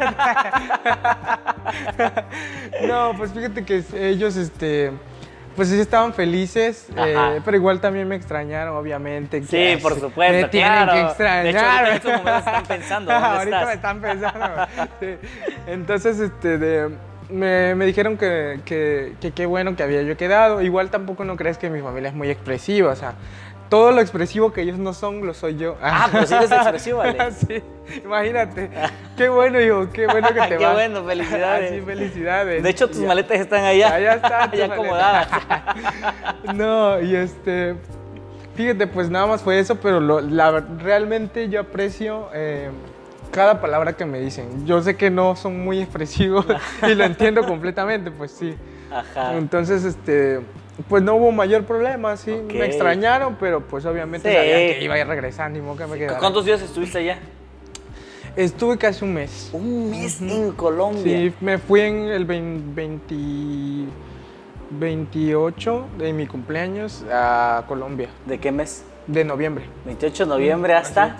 no, 2.88 3.12
pues 3.16 3.32
fíjate 3.32 3.64
que 3.64 3.84
ellos, 3.94 4.36
este, 4.36 4.92
pues 5.56 5.68
sí 5.68 5.78
estaban 5.78 6.14
felices, 6.14 6.86
eh, 6.96 7.40
pero 7.44 7.56
igual 7.58 7.80
también 7.80 8.08
me 8.08 8.16
extrañaron, 8.16 8.76
obviamente. 8.76 9.42
Sí, 9.42 9.76
por 9.82 9.94
supuesto, 10.00 10.32
Me 10.32 10.44
tienen 10.48 10.72
claro. 10.72 10.92
que 10.92 10.96
De 10.96 11.00
hecho, 11.02 11.10
extrañar. 11.10 11.86
en 11.88 11.94
estos 11.96 12.12
momentos 12.12 12.38
están 12.46 12.64
pensando, 12.64 13.12
¿dónde 13.12 13.26
ahorita 13.28 13.56
estás? 13.56 13.66
me 13.66 13.74
están 13.74 14.00
pensando. 14.00 14.66
sí. 15.00 15.28
Entonces, 15.66 16.18
este, 16.20 16.56
de- 16.58 17.09
me, 17.32 17.74
me 17.74 17.86
dijeron 17.86 18.16
que 18.16 18.60
que 18.64 19.14
que 19.20 19.32
qué 19.32 19.46
bueno 19.46 19.76
que 19.76 19.82
había 19.82 20.02
yo 20.02 20.16
quedado. 20.16 20.60
Igual 20.62 20.90
tampoco 20.90 21.24
no 21.24 21.36
crees 21.36 21.58
que 21.58 21.70
mi 21.70 21.80
familia 21.80 22.08
es 22.10 22.14
muy 22.14 22.30
expresiva, 22.30 22.92
o 22.92 22.96
sea, 22.96 23.14
todo 23.68 23.92
lo 23.92 24.00
expresivo 24.00 24.52
que 24.52 24.62
ellos 24.62 24.78
no 24.78 24.92
son, 24.92 25.24
lo 25.24 25.32
soy 25.32 25.56
yo. 25.56 25.76
Ah, 25.80 26.08
pero 26.10 26.26
sí 26.26 26.34
eres 26.34 26.50
expresivo, 26.50 27.00
Alex. 27.02 27.36
sí, 27.48 27.62
imagínate. 28.04 28.68
Qué 29.16 29.28
bueno, 29.28 29.60
hijo, 29.60 29.88
qué 29.92 30.06
bueno 30.06 30.26
que 30.28 30.40
te 30.48 30.56
Qué 30.58 30.64
vas. 30.64 30.74
bueno, 30.74 31.04
felicidades. 31.04 31.70
Ah, 31.70 31.74
sí, 31.76 31.80
felicidades. 31.82 32.62
De 32.64 32.68
hecho, 32.70 32.88
tus 32.88 33.00
Ya. 33.00 33.06
maletas 33.08 33.38
están 33.38 33.64
allá. 33.64 33.94
Allá 33.94 34.14
están 34.14 34.50
ya 34.56 34.64
acomodadas. 34.66 35.28
No, 36.54 37.00
y 37.00 37.14
este, 37.14 37.76
fíjate, 38.56 38.86
pues 38.88 39.08
nada 39.08 39.26
más 39.28 39.42
fue 39.42 39.58
eso, 39.60 39.76
pero 39.76 40.00
lo- 40.00 40.20
la- 40.20 40.64
realmente 40.82 41.48
yo 41.48 41.60
aprecio 41.60 42.28
eh, 42.34 42.70
cada 43.30 43.60
palabra 43.60 43.94
que 43.94 44.04
me 44.04 44.20
dicen. 44.20 44.66
Yo 44.66 44.82
sé 44.82 44.96
que 44.96 45.10
no 45.10 45.36
son 45.36 45.62
muy 45.64 45.80
expresivos 45.80 46.46
y 46.88 46.94
lo 46.94 47.04
entiendo 47.04 47.44
completamente, 47.46 48.10
pues 48.10 48.30
sí. 48.32 48.54
Ajá. 48.90 49.36
Entonces, 49.36 49.84
este, 49.84 50.40
pues 50.88 51.02
no 51.02 51.14
hubo 51.14 51.32
mayor 51.32 51.64
problema, 51.64 52.16
sí. 52.16 52.32
Ok. 52.32 52.52
Me 52.52 52.66
extrañaron, 52.66 53.36
pero 53.38 53.60
pues 53.60 53.84
obviamente 53.86 54.28
Sí. 54.30 54.36
sabían 54.36 54.58
que 54.58 54.84
iba 54.84 54.94
a 54.94 54.98
ir 54.98 55.06
regresando 55.06 55.58
y 55.58 55.76
que 55.78 55.86
me 55.86 55.98
quedara. 55.98 56.18
¿Cuántos 56.18 56.44
días 56.44 56.60
estuviste 56.60 56.98
allá? 56.98 57.18
Estuve 58.36 58.78
casi 58.78 59.04
un 59.04 59.14
mes. 59.14 59.50
Un 59.52 59.90
mes 59.90 60.20
en 60.20 60.52
Colombia. 60.52 61.02
Sí, 61.02 61.32
me 61.40 61.58
fui 61.58 61.80
en 61.80 62.04
el 62.08 62.24
20 62.24 62.74
20 62.74 63.92
28 64.70 65.86
de 65.98 66.12
mi 66.12 66.26
cumpleaños 66.26 67.04
a 67.12 67.64
Colombia, 67.66 68.08
¿De 68.26 68.38
qué 68.38 68.52
mes? 68.52 68.84
de 69.08 69.24
noviembre. 69.24 69.64
28 69.84 70.24
de 70.24 70.28
noviembre 70.30 70.74
hasta. 70.74 71.16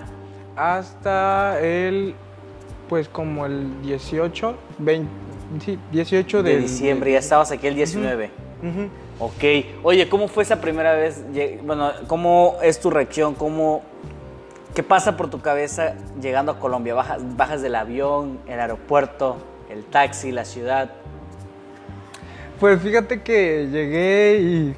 Hasta 0.61 1.59
el, 1.59 2.13
pues 2.87 3.07
como 3.09 3.47
el 3.47 3.81
18, 3.81 4.55
20, 4.77 5.09
sí, 5.65 5.79
18 5.91 6.43
De 6.43 6.51
del- 6.51 6.61
diciembre, 6.61 7.11
ya 7.13 7.17
estabas 7.19 7.51
aquí 7.51 7.65
el 7.65 7.73
19. 7.75 8.29
Ujú. 8.61 8.89
Ok. 9.25 9.43
Oye, 9.81 10.07
¿cómo 10.07 10.27
fue 10.27 10.43
esa 10.43 10.61
primera 10.61 10.93
vez? 10.93 11.23
Bueno, 11.63 11.91
¿cómo 12.07 12.57
es 12.61 12.79
tu 12.79 12.91
reacción? 12.91 13.33
¿Cómo, 13.33 13.81
¿Qué 14.75 14.83
pasa 14.83 15.17
por 15.17 15.31
tu 15.31 15.41
cabeza 15.41 15.95
llegando 16.21 16.51
a 16.51 16.59
Colombia? 16.59 16.93
¿Bajas, 16.93 17.21
bajas 17.35 17.61
del 17.63 17.73
avión, 17.75 18.39
el 18.47 18.59
aeropuerto, 18.59 19.37
el 19.69 19.83
taxi, 19.85 20.31
la 20.31 20.45
ciudad? 20.45 20.91
Pues 22.59 22.79
fíjate 22.81 23.21
que 23.23 23.67
llegué 23.71 24.37
y, 24.39 24.75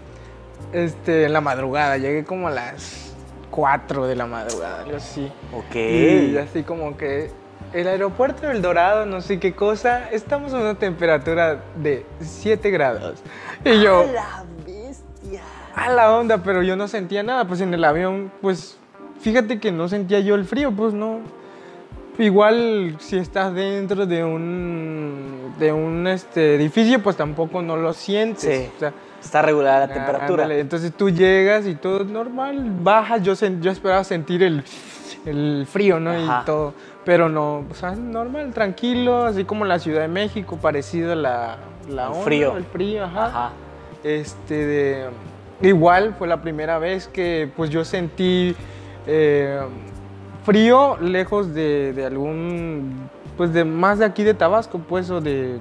este, 0.72 1.26
en 1.26 1.34
la 1.34 1.41
madrugada, 1.41 1.98
llegué 1.98 2.24
como 2.24 2.48
a 2.48 2.52
las 2.52 3.12
4 3.53 4.07
de 4.07 4.15
la 4.15 4.25
madrugada, 4.25 4.81
algo 4.81 4.97
así. 4.97 5.31
Ok. 5.55 5.75
Y 5.75 6.37
así 6.37 6.63
como 6.63 6.97
que 6.97 7.29
el 7.71 7.87
aeropuerto 7.87 8.47
del 8.47 8.63
Dorado, 8.63 9.05
no 9.05 9.21
sé 9.21 9.39
qué 9.39 9.53
cosa, 9.53 10.09
estamos 10.09 10.55
a 10.55 10.57
una 10.57 10.73
temperatura 10.73 11.63
de 11.75 12.03
7 12.19 12.71
grados. 12.71 13.21
Y 13.63 13.79
yo, 13.79 14.05
la 14.11 14.43
bestia! 14.65 15.41
a 15.75 15.89
la 15.91 16.17
onda, 16.17 16.39
pero 16.39 16.63
yo 16.63 16.75
no 16.75 16.87
sentía 16.87 17.21
nada, 17.21 17.45
pues 17.45 17.61
en 17.61 17.71
el 17.75 17.83
avión, 17.83 18.31
pues 18.41 18.79
fíjate 19.19 19.59
que 19.59 19.71
no 19.71 19.87
sentía 19.87 20.19
yo 20.19 20.33
el 20.33 20.45
frío, 20.45 20.71
pues 20.71 20.95
no. 20.95 21.19
Igual 22.17 22.97
si 22.99 23.17
estás 23.17 23.53
dentro 23.53 24.07
de 24.07 24.23
un 24.23 25.53
de 25.59 25.71
un 25.71 26.07
este 26.07 26.55
edificio, 26.55 27.03
pues 27.03 27.17
tampoco 27.17 27.61
no 27.61 27.77
lo 27.77 27.93
sientes. 27.93 28.63
Sí. 28.65 28.71
O 28.75 28.79
sea, 28.79 28.93
Está 29.23 29.41
regulada 29.41 29.79
la 29.79 29.86
Ah, 29.86 29.93
temperatura. 29.93 30.43
ándale, 30.43 30.59
Entonces 30.59 30.91
tú 30.93 31.09
llegas 31.09 31.65
y 31.65 31.75
todo 31.75 32.01
es 32.01 32.07
normal, 32.07 32.62
bajas, 32.81 33.23
yo, 33.23 33.33
sen- 33.33 33.62
yo 33.62 33.71
esperaba 33.71 34.03
sentir 34.03 34.43
el, 34.43 34.63
el 35.25 35.65
frío, 35.69 35.99
¿no? 35.99 36.12
Ajá. 36.12 36.41
Y 36.41 36.45
todo, 36.45 36.73
pero 37.05 37.29
no, 37.29 37.65
o 37.69 37.73
sea, 37.73 37.91
normal, 37.95 38.51
tranquilo, 38.53 39.23
así 39.25 39.43
como 39.45 39.65
la 39.65 39.79
Ciudad 39.79 40.01
de 40.01 40.07
México, 40.09 40.57
parecido 40.57 41.13
a 41.13 41.15
la, 41.15 41.57
la 41.89 42.03
El 42.07 42.12
onda, 42.12 42.23
frío. 42.23 42.57
El 42.57 42.65
frío, 42.65 43.05
ajá. 43.05 43.25
Ajá. 43.27 43.49
Este, 44.03 44.53
de, 44.65 45.05
igual 45.62 46.13
fue 46.19 46.27
la 46.27 46.41
primera 46.41 46.77
vez 46.77 47.07
que 47.07 47.49
pues 47.55 47.69
yo 47.69 47.86
sentí 47.86 48.53
eh, 49.07 49.59
frío 50.45 50.97
lejos 50.99 51.53
de, 51.53 51.93
de 51.93 52.05
algún, 52.05 53.09
pues 53.38 53.53
de 53.53 53.63
más 53.63 53.99
de 53.99 54.05
aquí 54.05 54.23
de 54.23 54.33
Tabasco, 54.33 54.79
pues, 54.79 55.09
o 55.09 55.21
de, 55.21 55.59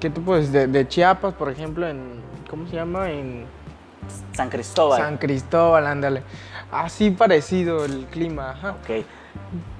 ¿qué 0.00 0.10
tú 0.10 0.22
puedes? 0.22 0.50
De, 0.52 0.66
de 0.66 0.88
Chiapas, 0.88 1.34
por 1.34 1.50
ejemplo, 1.50 1.86
en, 1.88 2.26
¿cómo 2.48 2.66
se 2.66 2.76
llama? 2.76 3.10
En 3.10 3.44
San 4.34 4.48
Cristóbal. 4.48 5.00
San 5.00 5.16
Cristóbal, 5.18 5.86
ándale. 5.86 6.22
Así 6.70 7.10
parecido 7.10 7.84
el 7.84 8.06
clima, 8.06 8.50
ajá. 8.50 8.70
Ok. 8.82 9.04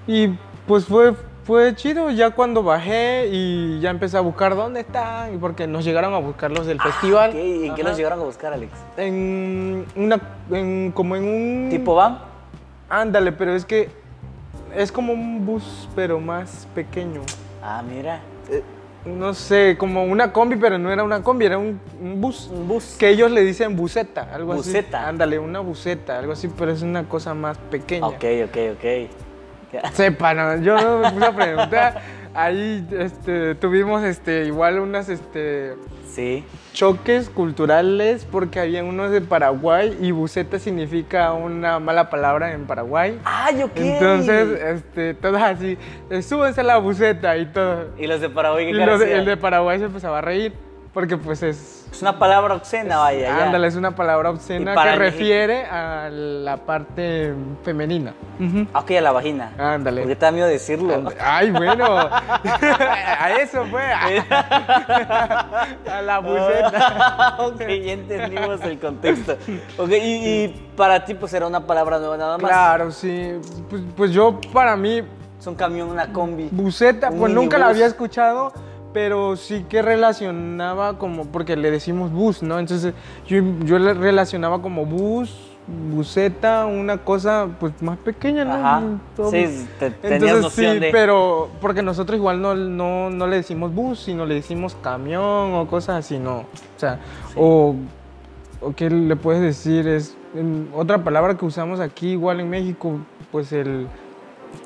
Y 0.07 0.29
pues 0.67 0.85
fue, 0.87 1.15
fue 1.45 1.75
chido 1.75 2.11
ya 2.11 2.31
cuando 2.31 2.63
bajé 2.63 3.29
y 3.31 3.81
ya 3.81 3.91
empecé 3.91 4.17
a 4.17 4.21
buscar 4.21 4.55
dónde 4.55 4.81
están, 4.81 5.35
y 5.35 5.39
porque 5.39 5.67
nos 5.67 5.85
llegaron 5.85 6.15
a 6.15 6.19
buscar 6.19 6.51
los 6.51 6.67
del 6.67 6.81
festival. 6.81 7.31
Ok, 7.31 7.37
¿y 7.37 7.67
en 7.69 7.75
qué 7.75 7.83
los 7.83 7.97
llegaron 7.97 8.21
a 8.21 8.25
buscar, 8.25 8.53
Alex? 8.53 8.73
En 8.97 9.87
una, 9.97 10.21
en- 10.51 10.93
como 10.93 11.17
en 11.17 11.25
un... 11.25 11.69
¿Tipo 11.71 11.95
van? 11.95 12.19
Ándale, 12.91 13.33
pero 13.33 13.55
es 13.55 13.65
que 13.65 13.91
es 14.75 14.93
como 14.93 15.13
un 15.13 15.45
bus, 15.47 15.89
pero 15.95 16.21
más 16.21 16.67
pequeño. 16.75 17.23
Ah, 17.63 17.83
mira. 17.87 18.21
No 19.05 19.33
sé, 19.33 19.77
como 19.79 20.05
una 20.05 20.33
combi, 20.33 20.57
pero 20.57 20.77
no 20.79 20.93
era 20.93 21.03
una 21.05 21.23
combi, 21.23 21.47
era 21.47 21.57
un, 21.57 21.81
un 22.01 22.21
bus. 22.21 22.49
Un 22.53 22.69
bus. 22.69 22.97
Que 22.99 23.09
ellos 23.11 23.31
le 23.31 23.43
dicen 23.43 23.77
buseta, 23.77 24.29
algo 24.35 24.55
Buseta. 24.55 24.99
así. 25.01 25.09
Ándale, 25.09 25.39
una 25.39 25.61
buseta, 25.61 26.19
algo 26.19 26.33
así, 26.33 26.49
pero 26.49 26.73
es 26.73 26.83
una 26.83 27.05
cosa 27.05 27.33
más 27.35 27.57
pequeña. 27.59 28.07
Ok, 28.07 28.25
ok, 28.45 28.57
ok. 28.75 29.11
Sepa, 29.93 30.35
no, 30.35 30.61
yo 30.63 30.77
no 30.81 30.99
me 30.99 31.11
puse 31.13 31.25
a 31.27 31.33
preguntar. 31.37 32.03
ahí 32.35 32.87
este, 32.93 33.55
tuvimos 33.55 34.03
este, 34.05 34.45
igual 34.47 34.79
unas 34.79 35.09
este, 35.09 35.75
Sí. 36.19 36.45
choques 36.73 37.31
culturales 37.31 38.25
porque 38.31 38.59
había 38.59 38.83
unos 38.83 39.13
de 39.13 39.21
Paraguay 39.21 39.97
y 40.01 40.11
buceta 40.11 40.59
significa 40.59 41.33
una 41.33 41.79
mala 41.79 42.11
palabra 42.11 42.53
en 42.53 42.67
Paraguay. 42.67 43.21
¡Ay, 43.25 43.63
ok! 43.63 43.71
Entonces, 43.77 44.49
este, 44.61 45.15
todos 45.15 45.41
así, 45.41 45.79
eh, 46.11 46.23
súbense 46.23 46.61
a 46.61 46.65
la 46.65 46.79
buceta 46.79 47.37
y 47.37 47.47
todo. 47.47 47.91
¿Y 47.99 48.09
los 48.09 48.21
de 48.21 48.31
Paraguay 48.31 48.65
qué 48.67 48.71
Y 48.73 48.75
los 48.75 48.99
de- 48.99 49.15
el 49.17 49.25
de 49.27 49.37
Paraguay 49.37 49.79
se 49.79 49.85
empezaba 49.85 50.19
a 50.19 50.21
reír 50.23 50.53
porque 50.93 51.17
pues 51.17 51.43
es... 51.45 51.78
Es 51.91 52.03
una 52.03 52.19
palabra 52.19 52.55
obscena, 52.55 52.99
vaya. 52.99 53.21
ya. 53.29 53.45
Ándale, 53.47 53.67
es 53.67 53.75
una 53.77 53.95
palabra 53.97 54.31
obscena 54.31 54.75
que 54.75 54.97
refiere 54.97 55.65
a 55.65 56.09
la 56.11 56.57
parte 56.59 57.35
femenina. 57.65 58.15
Ujú. 58.39 58.67
Ah, 58.73 58.81
Ok, 58.81 58.91
a 58.93 59.01
la 59.01 59.11
vagina. 59.13 59.53
Ándale. 59.59 60.03
Porque 60.03 60.15
te 60.17 60.25
da 60.27 60.31
miedo 60.31 60.47
decirlo. 60.47 61.03
Ay, 61.21 61.51
bueno. 61.51 61.87
a 61.99 63.31
eso 63.41 63.65
fue. 63.67 63.83
a 65.91 66.03
la 66.05 66.19
buceta. 66.21 67.37
ok, 67.41 67.59
ya 67.61 67.93
entendimos 67.93 68.61
el 68.63 68.79
contexto. 68.79 69.37
Ok, 69.77 69.91
y, 69.91 69.95
y 70.45 70.71
para 70.77 71.05
ti, 71.05 71.15
pues 71.15 71.33
era 71.35 71.47
una 71.47 71.67
palabra 71.67 71.99
nueva 71.99 72.17
nada 72.17 72.39
más. 72.39 72.51
Claro, 72.51 72.91
sí. 72.93 73.33
Pues, 73.69 73.83
pues 73.97 74.11
yo, 74.13 74.41
para 74.53 74.77
mí, 74.77 75.03
Es 75.41 75.47
un 75.47 75.55
camión, 75.55 75.89
una 75.91 76.13
combi. 76.13 76.49
buceta, 76.51 77.11
Un 77.11 77.19
pues 77.19 77.33
nunca 77.33 77.59
la 77.59 77.69
había 77.69 77.87
escuchado, 77.87 78.53
pero 78.93 79.37
sí 79.37 79.65
que 79.69 79.83
relacionaba 79.83 80.99
como, 80.99 81.27
porque 81.27 81.57
le 81.57 81.71
decimos 81.71 82.11
bus, 82.13 82.43
¿no? 82.43 82.59
Entonces 82.59 82.95
yo, 83.27 83.43
yo 83.65 83.79
le 83.79 83.95
relacionaba 83.95 84.61
como 84.63 84.87
bus, 84.87 85.35
buseta, 85.93 86.65
una 86.65 86.97
cosa 86.99 87.49
pues 87.61 87.81
más 87.83 87.99
pequeña, 87.99 88.45
¿no? 88.45 88.55
Ajá. 88.55 88.83
Todo- 89.15 89.31
Sí, 89.31 89.67
te- 89.79 89.91
tenías 89.91 90.23
Entonces 90.23 90.41
noción 90.43 90.75
sí, 90.75 90.79
de. 90.81 90.91
pero 90.91 91.51
porque 91.61 91.83
nosotros 91.83 92.17
igual 92.17 92.41
no, 92.41 92.55
no, 92.55 93.11
no 93.11 93.27
le 93.27 93.37
decimos 93.37 93.75
bus, 93.75 94.01
sino 94.01 94.25
le 94.25 94.35
decimos 94.37 94.75
camión 94.83 95.23
o 95.55 95.67
cosas 95.69 95.97
así, 96.05 96.19
¿no? 96.19 96.39
O 96.39 96.47
sea, 96.79 96.99
o, 97.37 97.75
o 98.63 98.73
qué 98.75 98.89
le 98.89 99.15
puedes 99.17 99.43
decir 99.43 99.87
es 99.87 100.17
en- 100.35 100.71
otra 100.75 101.05
palabra 101.05 101.37
que 101.37 101.45
usamos 101.45 101.81
aquí 101.81 102.13
igual 102.13 102.41
en 102.41 102.49
México, 102.49 102.99
pues 103.31 103.53
el, 103.53 103.87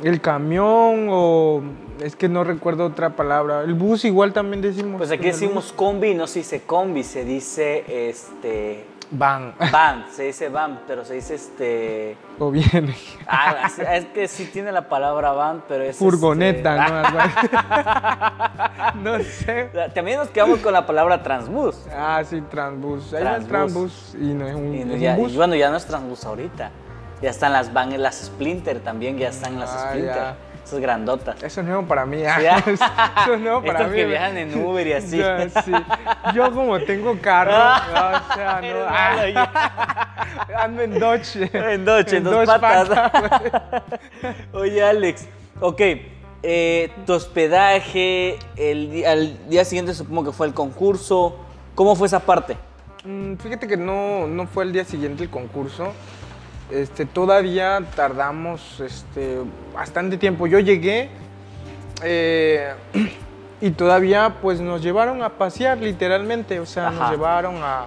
el 0.05 0.21
camión 0.21 1.09
o 1.11 1.63
es 2.03 2.17
que 2.17 2.29
no 2.29 2.45
recuerdo 2.45 2.87
otra 2.87 3.11
palabra. 3.11 3.63
El 3.63 3.75
bus 3.75 4.05
igual 4.05 4.33
también 4.33 4.61
decimos. 4.63 4.99
Pues 4.99 5.11
aquí 5.11 5.27
decimos 5.27 5.73
combi 5.75 6.09
y 6.11 6.15
no 6.15 6.27
se 6.27 6.41
dice 6.41 6.63
combi, 6.63 7.03
se 7.05 7.25
dice 7.25 8.09
este. 8.09 8.85
van 9.11 9.55
Van, 9.71 10.07
se 10.11 10.25
dice 10.25 10.49
van, 10.49 10.81
pero 10.87 11.05
se 11.05 11.15
dice 11.15 11.35
este. 11.35 12.17
o 12.39 12.51
viene. 12.51 12.95
Ah, 13.27 13.69
es 13.93 14.07
que 14.07 14.27
sí 14.29 14.47
tiene 14.53 14.73
la 14.73 14.89
palabra 14.89 15.33
van, 15.33 15.63
pero 15.69 15.85
es. 15.85 15.97
Furgoneta, 15.97 16.87
este, 16.87 17.57
¿no? 19.03 19.13
No 19.19 19.19
sé. 19.25 19.71
También 19.95 20.19
nos 20.19 20.29
quedamos 20.29 20.59
con 20.61 20.73
la 20.73 20.87
palabra 20.87 21.23
transbús. 21.23 21.77
Ah, 21.97 22.23
sí, 22.25 22.41
Transbus. 22.51 23.13
Ahí 23.15 23.21
el 23.21 23.47
Transbús. 23.47 23.49
Transbus 23.49 24.15
y 24.21 24.35
no 24.35 24.47
es 24.47 24.55
un, 24.55 24.75
Y, 24.75 24.81
es 24.81 24.87
un 24.87 24.99
ya- 24.99 25.17
bus. 25.17 25.33
y 25.33 25.37
bueno, 25.37 25.55
ya 25.55 25.71
no 25.71 25.77
es 25.77 25.85
transbús 25.87 26.25
ahorita. 26.25 26.71
Ya 27.21 27.31
están 27.31 27.53
las 27.53 27.73
van, 27.73 28.01
las 28.03 28.17
Splinter 28.25 28.81
también, 28.81 29.17
ya 29.17 29.29
están 29.29 29.59
las 29.61 29.71
Ah, 29.71 29.89
Splinter. 29.91 30.15
ya. 30.15 30.37
Esas 30.73 30.81
grandotas. 30.81 31.43
Eso 31.43 31.61
es 31.61 31.67
nuevo 31.67 31.83
para 31.87 32.07
mí. 32.07 32.21
Ya. 32.21 32.59
Eso 32.67 33.35
es 33.35 33.41
nuevo 33.41 33.61
para 33.65 33.81
Estos 33.81 33.91
mí. 33.91 33.97
que 33.97 34.07
viajan 34.07 34.39
en 34.39 34.65
Uber 34.65 34.87
y 34.87 34.93
así. 34.95 35.23
Sí. 35.65 35.73
Yo 36.35 36.51
como 36.53 36.81
tengo 36.81 37.19
carro, 37.21 37.53
o 37.53 38.35
sea, 38.35 38.61
no, 38.63 38.79
ah, 38.89 40.63
ando 40.65 40.83
en 40.83 40.99
Dodge. 40.99 41.51
En 41.53 41.85
Dodge, 41.85 42.15
en 42.17 42.25
dos 42.25 42.47
patas. 42.47 42.89
patas, 42.89 43.83
Oye, 44.53 44.83
Alex, 44.83 45.27
ok. 45.61 45.81
eh, 46.43 46.91
tu 47.05 47.13
hospedaje, 47.13 48.39
el, 48.57 49.05
al 49.07 49.49
día 49.51 49.65
siguiente 49.67 49.93
supongo 49.93 50.25
que 50.25 50.33
fue 50.33 50.47
el 50.47 50.55
concurso. 50.55 51.37
¿Cómo 51.75 51.95
fue 51.97 52.07
esa 52.07 52.21
parte? 52.21 52.57
Mm, 53.05 53.35
Fíjate 53.37 53.67
que 53.69 53.77
no, 53.77 54.27
no 54.27 54.47
fue 54.47 54.65
el 54.65 54.73
día 54.73 54.85
siguiente 54.85 55.23
el 55.23 55.31
concurso. 55.31 55.93
Este, 56.73 57.05
todavía 57.05 57.83
tardamos 57.95 58.81
este, 58.81 59.39
bastante 59.75 60.17
tiempo. 60.17 60.47
Yo 60.47 60.59
llegué 60.59 61.11
eh, 62.03 62.73
y 63.61 63.71
todavía 63.73 64.37
pues 64.41 64.61
nos 64.61 64.83
llevaron 64.83 65.23
a 65.23 65.31
pasear 65.31 65.79
literalmente. 65.79 66.61
O 66.61 66.67
sea, 66.67 66.89
Ajá. 66.89 66.99
nos 66.99 67.11
llevaron 67.11 67.57
a, 67.63 67.87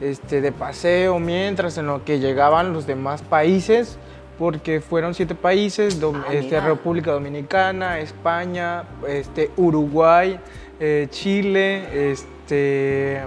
este, 0.00 0.40
de 0.40 0.52
paseo 0.52 1.18
mientras 1.18 1.78
en 1.78 1.86
lo 1.86 2.04
que 2.04 2.20
llegaban 2.20 2.72
los 2.72 2.86
demás 2.86 3.22
países. 3.22 3.98
Porque 4.38 4.82
fueron 4.82 5.14
siete 5.14 5.34
países, 5.34 5.98
Ah, 6.02 6.26
este. 6.30 6.60
República 6.60 7.10
Dominicana, 7.10 8.00
España, 8.00 8.84
este, 9.08 9.50
Uruguay, 9.56 10.38
eh, 10.78 11.06
Chile, 11.10 12.10
este, 12.12 13.22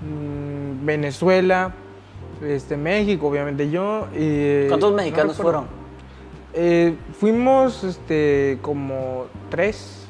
mm, 0.00 0.86
Venezuela, 0.86 1.72
este, 2.42 2.76
México, 2.76 3.28
obviamente 3.28 3.70
yo. 3.70 4.06
y- 4.16 4.68
¿Cuántos 4.68 4.90
no 4.90 4.96
mexicanos 4.96 5.36
fueron? 5.36 5.66
Eh, 6.52 6.94
fuimos 7.18 7.82
este, 7.84 8.58
como 8.62 9.26
tres, 9.50 10.06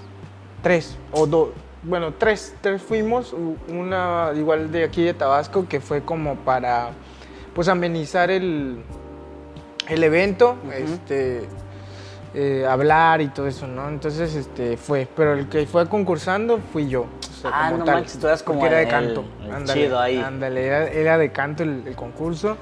tres 0.62 0.96
o 1.12 1.26
dos, 1.26 1.48
bueno, 1.82 2.12
tres, 2.18 2.54
tres 2.60 2.82
fuimos, 2.82 3.34
una 3.68 4.30
igual 4.36 4.70
de 4.70 4.84
aquí 4.84 5.02
de 5.02 5.14
Tabasco 5.14 5.66
que 5.68 5.80
fue 5.80 6.02
como 6.02 6.36
para 6.36 6.90
pues 7.54 7.68
amenizar 7.68 8.30
el, 8.30 8.78
el 9.88 10.04
evento, 10.04 10.56
este, 10.76 11.42
eh, 12.34 12.66
hablar 12.68 13.20
y 13.20 13.28
todo 13.28 13.46
eso, 13.46 13.66
¿no? 13.66 13.88
Entonces 13.88 14.34
este, 14.34 14.76
fue, 14.76 15.06
pero 15.16 15.34
el 15.34 15.48
que 15.48 15.66
fue 15.66 15.88
concursando 15.88 16.58
fui 16.72 16.88
yo. 16.88 17.06
Sea, 17.48 17.50
Ah, 17.54 17.66
como 17.70 17.78
no 17.78 17.84
tal, 17.84 17.94
manches, 17.96 18.18
tú 18.18 18.26
eras 18.26 18.42
como 18.42 18.66
era 18.66 18.78
de 18.78 18.88
canto. 18.88 19.24
el 19.44 19.52
ándale, 19.52 19.82
chido 19.82 20.00
ahí. 20.00 20.18
Ándale, 20.18 20.66
era, 20.66 20.88
era 20.88 21.18
de 21.18 21.30
canto 21.32 21.62
el, 21.62 21.82
el 21.86 21.94
concurso. 21.96 22.56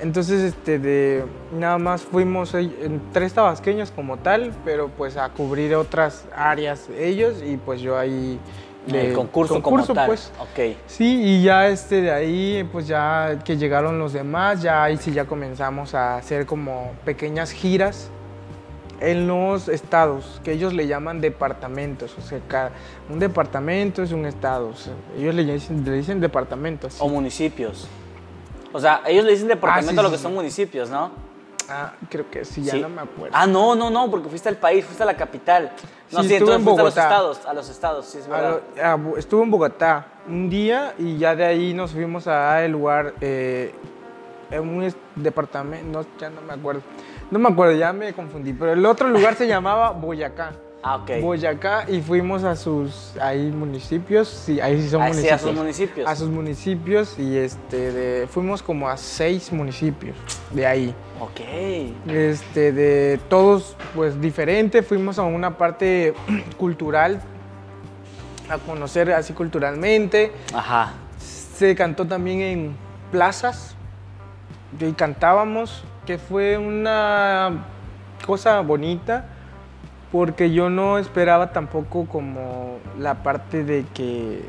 Entonces, 0.00 0.42
este, 0.42 0.78
de, 0.78 1.24
nada 1.52 1.78
más 1.78 2.02
fuimos 2.02 2.54
ahí 2.54 2.76
en 2.82 3.00
tres 3.12 3.32
tabasqueños 3.34 3.90
como 3.90 4.16
tal, 4.18 4.52
pero 4.64 4.88
pues 4.88 5.16
a 5.16 5.28
cubrir 5.30 5.74
otras 5.74 6.24
áreas 6.36 6.88
ellos 6.96 7.42
y 7.44 7.56
pues 7.56 7.80
yo 7.80 7.98
ahí... 7.98 8.38
de 8.86 9.08
el 9.08 9.12
concurso, 9.14 9.60
como 9.60 9.84
tal. 9.84 10.06
pues. 10.06 10.32
Ok. 10.38 10.76
Sí, 10.86 11.20
y 11.22 11.42
ya 11.42 11.66
este 11.68 12.00
de 12.02 12.12
ahí, 12.12 12.68
pues 12.70 12.86
ya 12.86 13.38
que 13.44 13.56
llegaron 13.56 13.98
los 13.98 14.12
demás, 14.12 14.62
ya 14.62 14.84
ahí 14.84 14.96
sí 14.96 15.12
ya 15.12 15.24
comenzamos 15.24 15.94
a 15.94 16.16
hacer 16.16 16.46
como 16.46 16.92
pequeñas 17.04 17.50
giras 17.50 18.10
en 19.00 19.26
los 19.28 19.68
estados, 19.68 20.40
que 20.42 20.52
ellos 20.52 20.72
le 20.74 20.86
llaman 20.86 21.20
departamentos, 21.20 22.14
o 22.18 22.20
sea, 22.20 22.40
cada, 22.48 22.70
un 23.08 23.18
departamento 23.18 24.02
es 24.02 24.12
un 24.12 24.26
estado, 24.26 24.68
o 24.68 24.74
sea, 24.74 24.92
ellos 25.16 25.34
le 25.34 25.44
dicen, 25.44 25.84
le 25.84 25.92
dicen 25.92 26.20
departamentos. 26.20 26.96
O 27.00 27.08
municipios. 27.08 27.86
O 28.72 28.80
sea, 28.80 29.02
ellos 29.06 29.24
le 29.24 29.32
dicen 29.32 29.48
departamento 29.48 29.90
Ah, 29.92 29.94
sí, 29.94 29.98
a 30.00 30.02
lo 30.02 30.08
sí, 30.08 30.12
que 30.12 30.18
sí. 30.18 30.22
son 30.22 30.34
municipios, 30.34 30.90
¿no? 30.90 31.10
Ah, 31.70 31.92
creo 32.10 32.30
que 32.30 32.44
sí, 32.44 32.62
ya 32.62 32.72
Sí. 32.72 32.80
no 32.80 32.88
me 32.88 33.02
acuerdo. 33.02 33.36
Ah, 33.36 33.46
no, 33.46 33.74
no, 33.74 33.90
no, 33.90 34.10
porque 34.10 34.28
fuiste 34.28 34.48
al 34.48 34.56
país, 34.56 34.84
fuiste 34.84 35.02
a 35.02 35.06
la 35.06 35.16
capital. 35.16 35.72
No, 36.10 36.22
Sí, 36.22 36.28
sí, 36.28 36.34
estuve 36.34 36.54
entonces 36.54 36.56
en 36.56 36.64
fuiste 36.64 36.80
a 36.80 36.84
los 36.84 36.94
Bogotá. 36.94 37.02
estados, 37.02 37.46
a 37.46 37.54
los 37.54 37.68
estados, 37.68 38.06
sí, 38.06 38.18
es 38.18 38.26
A 38.26 38.30
verdad. 38.30 38.60
lo- 39.06 39.14
a 39.14 39.18
estuve 39.18 39.42
en 39.42 39.50
Bogotá 39.50 40.06
un 40.26 40.48
día 40.48 40.94
y 40.98 41.18
ya 41.18 41.36
de 41.36 41.44
ahí 41.44 41.74
nos 41.74 41.92
fuimos 41.92 42.26
a 42.26 42.64
el 42.64 42.72
lugar, 42.72 43.14
eh, 43.20 43.74
en 44.50 44.60
un 44.66 44.94
departamento, 45.14 46.00
no, 46.00 46.06
ya 46.18 46.30
no 46.30 46.40
me 46.40 46.54
acuerdo. 46.54 46.80
No 47.30 47.38
me 47.38 47.48
acuerdo, 47.48 47.74
ya 47.74 47.92
me 47.92 48.12
confundí, 48.12 48.52
pero 48.52 48.72
el 48.72 48.84
otro 48.86 49.08
lugar 49.08 49.34
se 49.34 49.46
llamaba 49.48 49.90
Boyacá. 49.90 50.52
Ah, 50.82 50.96
ok. 50.96 51.20
Boyacá 51.20 51.84
y 51.90 52.00
fuimos 52.00 52.44
a 52.44 52.54
sus 52.54 53.16
ahí 53.20 53.50
municipios, 53.50 54.28
sí, 54.28 54.60
ahí 54.60 54.80
sí 54.80 54.88
son 54.88 55.02
Ah, 55.02 55.06
sí, 55.08 55.14
municipios. 55.14 55.34
a 55.34 55.44
sus 55.44 55.54
municipios. 55.56 56.08
A 56.08 56.14
sus 56.16 56.28
municipios 56.30 57.18
y 57.18 57.36
este, 57.36 57.92
de- 57.92 58.26
fuimos 58.28 58.62
como 58.62 58.88
a 58.88 58.96
seis 58.96 59.52
municipios 59.52 60.16
de 60.52 60.66
ahí. 60.66 60.94
Ok. 61.20 61.40
Este, 62.08 62.70
de 62.72 63.18
todos, 63.28 63.76
pues 63.94 64.20
diferente. 64.20 64.82
Fuimos 64.84 65.18
a 65.18 65.22
una 65.24 65.58
parte 65.58 66.14
cultural, 66.56 67.20
a 68.48 68.58
conocer 68.58 69.12
así 69.12 69.32
culturalmente. 69.32 70.30
Ajá. 70.54 70.92
Se 71.18 71.74
cantó 71.74 72.06
también 72.06 72.40
en 72.40 72.76
plazas 73.10 73.74
y 74.78 74.92
cantábamos, 74.92 75.82
que 76.08 76.16
fue 76.16 76.56
una 76.56 77.50
cosa 78.26 78.62
bonita, 78.62 79.26
porque 80.10 80.50
yo 80.50 80.70
no 80.70 80.96
esperaba 80.96 81.52
tampoco 81.52 82.06
como 82.06 82.78
la 82.98 83.22
parte 83.22 83.62
de 83.62 83.84
que 83.92 84.42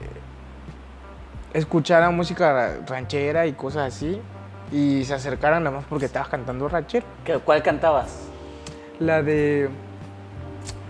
escucharan 1.51 2.15
música 2.15 2.53
ra- 2.53 2.77
ranchera 2.87 3.45
y 3.45 3.51
cosas 3.51 3.93
así, 3.93 4.21
y 4.71 5.03
se 5.03 5.13
acercaran 5.13 5.65
nada 5.65 5.75
más 5.75 5.85
porque 5.89 6.05
estabas 6.05 6.29
cantando 6.29 6.69
ranchero. 6.69 7.05
¿Qué- 7.25 7.39
¿Cuál 7.39 7.61
cantabas? 7.61 8.21
La 9.01 9.21
de. 9.21 9.67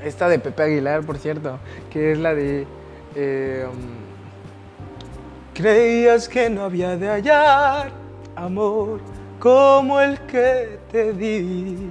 Esta 0.03 0.29
de 0.29 0.37
Pepe 0.37 0.61
Aguilar, 0.61 1.01
por 1.01 1.17
cierto, 1.17 1.57
que 1.89 2.11
es 2.11 2.19
la 2.19 2.35
de. 2.35 2.67
eh, 3.15 3.65
Creías 5.55 6.29
que 6.29 6.47
no 6.51 6.61
había 6.63 6.95
de 6.95 7.09
hallar 7.09 7.89
amor 8.35 9.01
como 9.39 9.99
el 10.01 10.19
que 10.21 10.79
te 10.91 11.13
di. 11.13 11.89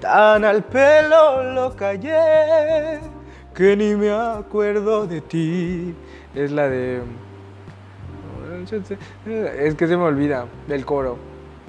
Tan 0.00 0.44
al 0.44 0.62
pelo 0.64 1.42
lo 1.54 1.76
callé 1.76 2.98
que 3.54 3.76
ni 3.76 3.94
me 3.94 4.10
acuerdo 4.10 5.06
de 5.06 5.20
ti. 5.20 5.94
Es 6.34 6.50
la 6.50 6.68
de... 6.68 7.02
Es 9.58 9.74
que 9.74 9.86
se 9.86 9.96
me 9.96 10.02
olvida 10.04 10.46
del 10.66 10.84
coro. 10.84 11.16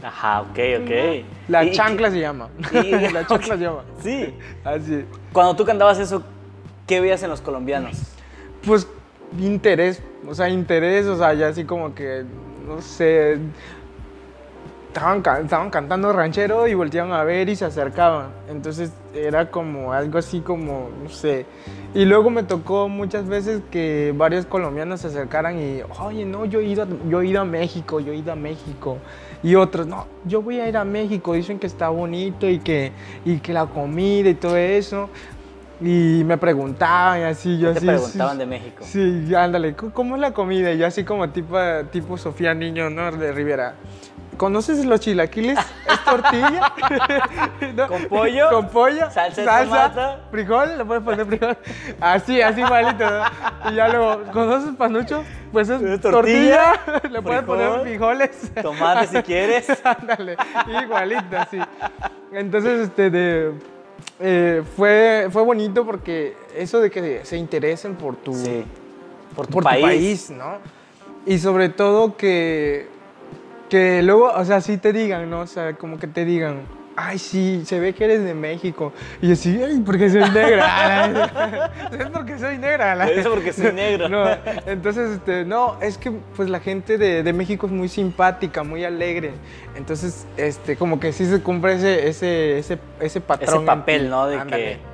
Ajá, 0.03 0.41
ok, 0.41 0.59
ok. 0.81 1.25
La 1.47 1.69
chancla 1.71 2.11
se 2.11 2.19
llama. 2.19 2.49
y- 2.73 2.91
la 3.13 3.25
chancla 3.27 3.57
se 3.57 3.63
llama. 3.63 3.83
Sí. 4.01 4.33
Así. 4.63 5.05
Cuando 5.31 5.55
tú 5.55 5.63
cantabas 5.65 5.99
eso, 5.99 6.23
¿qué 6.87 6.99
veías 6.99 7.23
en 7.23 7.29
los 7.29 7.41
colombianos? 7.41 8.01
Pues 8.65 8.87
interés, 9.39 10.01
o 10.27 10.33
sea, 10.35 10.49
interés, 10.49 11.05
o 11.07 11.17
sea, 11.17 11.33
ya 11.33 11.47
así 11.47 11.63
como 11.63 11.93
que, 11.95 12.23
no 12.67 12.81
sé, 12.81 13.37
estaban, 14.93 15.23
estaban 15.43 15.69
cantando 15.71 16.13
ranchero 16.13 16.67
y 16.67 16.73
volteaban 16.75 17.11
a 17.13 17.23
ver 17.23 17.49
y 17.49 17.55
se 17.55 17.65
acercaban. 17.65 18.27
Entonces 18.47 18.91
era 19.13 19.49
como 19.49 19.91
algo 19.91 20.19
así 20.19 20.41
como, 20.41 20.89
no 21.03 21.09
sé. 21.09 21.45
Y 21.95 22.05
luego 22.05 22.29
me 22.29 22.43
tocó 22.43 22.89
muchas 22.89 23.27
veces 23.27 23.61
que 23.71 24.13
varios 24.15 24.45
colombianos 24.45 25.01
se 25.01 25.07
acercaran 25.07 25.59
y, 25.59 25.81
oye, 25.99 26.25
no, 26.25 26.45
yo 26.45 26.59
he 26.59 26.65
ido, 26.65 26.83
a- 26.83 26.87
yo 27.09 27.21
he 27.21 27.27
ido 27.27 27.41
a 27.41 27.45
México, 27.45 27.99
yo 27.99 28.13
he 28.13 28.17
ido 28.17 28.31
a 28.31 28.35
México. 28.35 28.97
Y 29.41 29.55
otros, 29.55 29.87
no, 29.87 30.07
yo 30.25 30.41
voy 30.41 30.59
a 30.59 30.69
ir 30.69 30.77
a 30.77 30.85
México, 30.85 31.33
dicen 31.33 31.59
que 31.59 31.67
está 31.67 31.89
bonito 31.89 32.47
y 32.47 32.59
que, 32.59 32.91
y 33.25 33.37
que 33.39 33.51
la 33.53 33.65
comida 33.65 34.29
y 34.29 34.35
todo 34.35 34.55
eso. 34.57 35.09
Y 35.81 36.23
me 36.25 36.37
preguntaban 36.37 37.19
y 37.21 37.23
así, 37.23 37.57
yo 37.59 37.73
¿Qué 37.73 37.73
te 37.73 37.77
así. 37.79 37.87
preguntaban 37.87 38.33
sí, 38.33 38.39
de 38.39 38.45
México? 38.45 38.83
Sí, 38.87 39.35
ándale, 39.35 39.75
¿cómo- 39.75 39.91
¿cómo 39.93 40.15
es 40.15 40.21
la 40.21 40.31
comida? 40.31 40.71
Y 40.71 40.77
yo 40.77 40.87
así 40.87 41.03
como 41.03 41.29
tipo, 41.29 41.57
tipo 41.91 42.17
Sofía 42.17 42.53
Niño, 42.53 42.89
¿no? 42.89 43.11
De 43.11 43.31
Rivera. 43.33 43.73
¿Conoces 44.37 44.83
los 44.85 44.99
chilaquiles? 44.99 45.57
¿Es 45.59 46.03
tortilla? 46.03 46.73
¿No? 47.75 47.87
¿Con 47.87 48.03
pollo? 48.05 48.49
¿Con 48.49 48.69
pollo? 48.69 49.09
¿Salsa 49.11 49.63
tomate? 49.63 50.21
¿Frijol? 50.31 50.77
¿Le 50.77 50.85
puedes 50.85 51.03
poner 51.03 51.25
frijol? 51.25 51.57
Así, 52.01 52.41
así 52.41 52.61
igualito, 52.61 53.09
¿no? 53.09 53.71
Y 53.71 53.75
ya 53.75 53.87
luego, 53.89 54.23
¿conoces 54.31 54.75
panucho? 54.75 55.23
Pues 55.51 55.69
es 55.69 55.81
¿Es 55.81 56.01
tortilla. 56.01 56.73
tortilla? 56.83 57.09
¿Le 57.09 57.21
puedes 57.21 57.43
poner 57.43 57.67
¿Frijol? 57.81 57.87
frijoles? 58.17 58.51
Tomate 58.61 59.07
si 59.07 59.17
quieres. 59.23 59.67
Ándale, 59.85 60.37
igualito, 60.83 61.37
así. 61.37 61.59
Entonces, 62.31 62.87
este, 62.87 63.09
de, 63.09 63.53
eh, 64.19 64.63
fue, 64.75 65.27
fue 65.31 65.43
bonito 65.43 65.85
porque 65.85 66.35
eso 66.55 66.79
de 66.79 66.89
que 66.89 67.21
se 67.23 67.37
interesen 67.37 67.95
por 67.95 68.15
tu, 68.15 68.33
Sí. 68.33 68.65
Por 69.35 69.47
tu 69.47 69.53
por 69.53 69.63
país. 69.63 69.81
tu 69.81 69.87
país, 69.87 70.29
¿no? 70.31 70.57
Y 71.25 71.39
sobre 71.39 71.69
todo 71.69 72.17
que, 72.17 72.87
que 73.73 74.03
luego, 74.03 74.31
o 74.31 74.45
sea, 74.45 74.61
sí 74.61 74.77
te 74.77 74.93
digan, 74.93 75.27
¿no? 75.31 75.39
O 75.39 75.47
sea, 75.47 75.73
como 75.73 75.97
que 75.97 76.05
te 76.05 76.25
digan, 76.25 76.61
ay, 76.95 77.17
sí, 77.17 77.63
se 77.65 77.79
ve 77.79 77.93
que 77.95 78.03
eres 78.05 78.23
de 78.23 78.35
México. 78.35 78.93
Y 79.19 79.29
yo 79.29 79.35
sí, 79.35 79.59
ay, 79.63 79.81
porque 79.83 80.11
soy 80.11 80.29
negra. 80.29 81.71
es 81.99 82.05
porque 82.09 82.37
soy 82.37 82.59
negra. 82.59 83.09
Eso 83.09 83.31
porque 83.31 83.51
soy 83.51 83.73
negro. 83.73 84.09
No, 84.09 84.25
entonces, 84.67 85.13
este, 85.13 85.43
no, 85.43 85.77
es 85.81 85.97
que 85.97 86.11
pues 86.35 86.51
la 86.51 86.59
gente 86.59 86.99
de, 86.99 87.23
de 87.23 87.33
México 87.33 87.65
es 87.65 87.71
muy 87.71 87.89
simpática, 87.89 88.61
muy 88.61 88.85
alegre. 88.85 89.31
Entonces, 89.75 90.27
este, 90.37 90.75
como 90.75 90.99
que 90.99 91.11
sí 91.11 91.25
se 91.25 91.41
cumple 91.41 91.73
ese, 91.73 92.07
ese, 92.07 92.59
ese, 92.59 92.77
ese 92.99 93.21
patrón. 93.21 93.65
papel. 93.65 94.07
¿no? 94.07 94.27
De 94.27 94.37
Ándale. 94.37 94.63
que- 94.63 94.92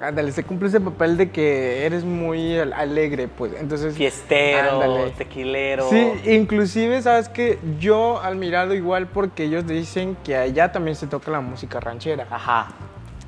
Ándale, 0.00 0.32
se 0.32 0.44
cumple 0.44 0.68
ese 0.68 0.80
papel 0.80 1.16
de 1.18 1.30
que 1.30 1.84
eres 1.84 2.04
muy 2.04 2.58
al- 2.58 2.72
alegre, 2.72 3.28
pues. 3.28 3.52
Entonces, 3.60 3.94
Fiestero, 3.94 4.80
Ándale. 4.80 5.10
tequilero. 5.10 5.88
Sí, 5.90 6.12
inclusive, 6.26 7.02
¿sabes 7.02 7.28
que 7.28 7.58
Yo 7.78 8.18
al 8.20 8.36
mirado 8.36 8.74
igual 8.74 9.08
porque 9.08 9.44
ellos 9.44 9.66
dicen 9.66 10.16
que 10.24 10.36
allá 10.36 10.72
también 10.72 10.96
se 10.96 11.06
toca 11.06 11.30
la 11.30 11.40
música 11.42 11.80
ranchera. 11.80 12.26
Ajá. 12.30 12.68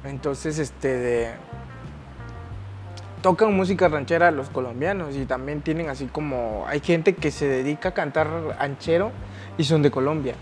Entonces, 0.04 0.58
este, 0.58 0.88
de... 0.88 1.30
Tocan 3.20 3.54
música 3.54 3.86
ranchera 3.88 4.30
los 4.32 4.48
colombianos 4.48 5.14
y 5.14 5.26
también 5.26 5.60
tienen 5.60 5.88
así 5.90 6.06
como... 6.06 6.64
Hay 6.66 6.80
gente 6.80 7.14
que 7.14 7.30
se 7.30 7.46
dedica 7.46 7.90
a 7.90 7.92
cantar 7.92 8.28
ranchero 8.58 9.12
y 9.58 9.64
son 9.64 9.82
de 9.82 9.90
Colombia. 9.92 10.34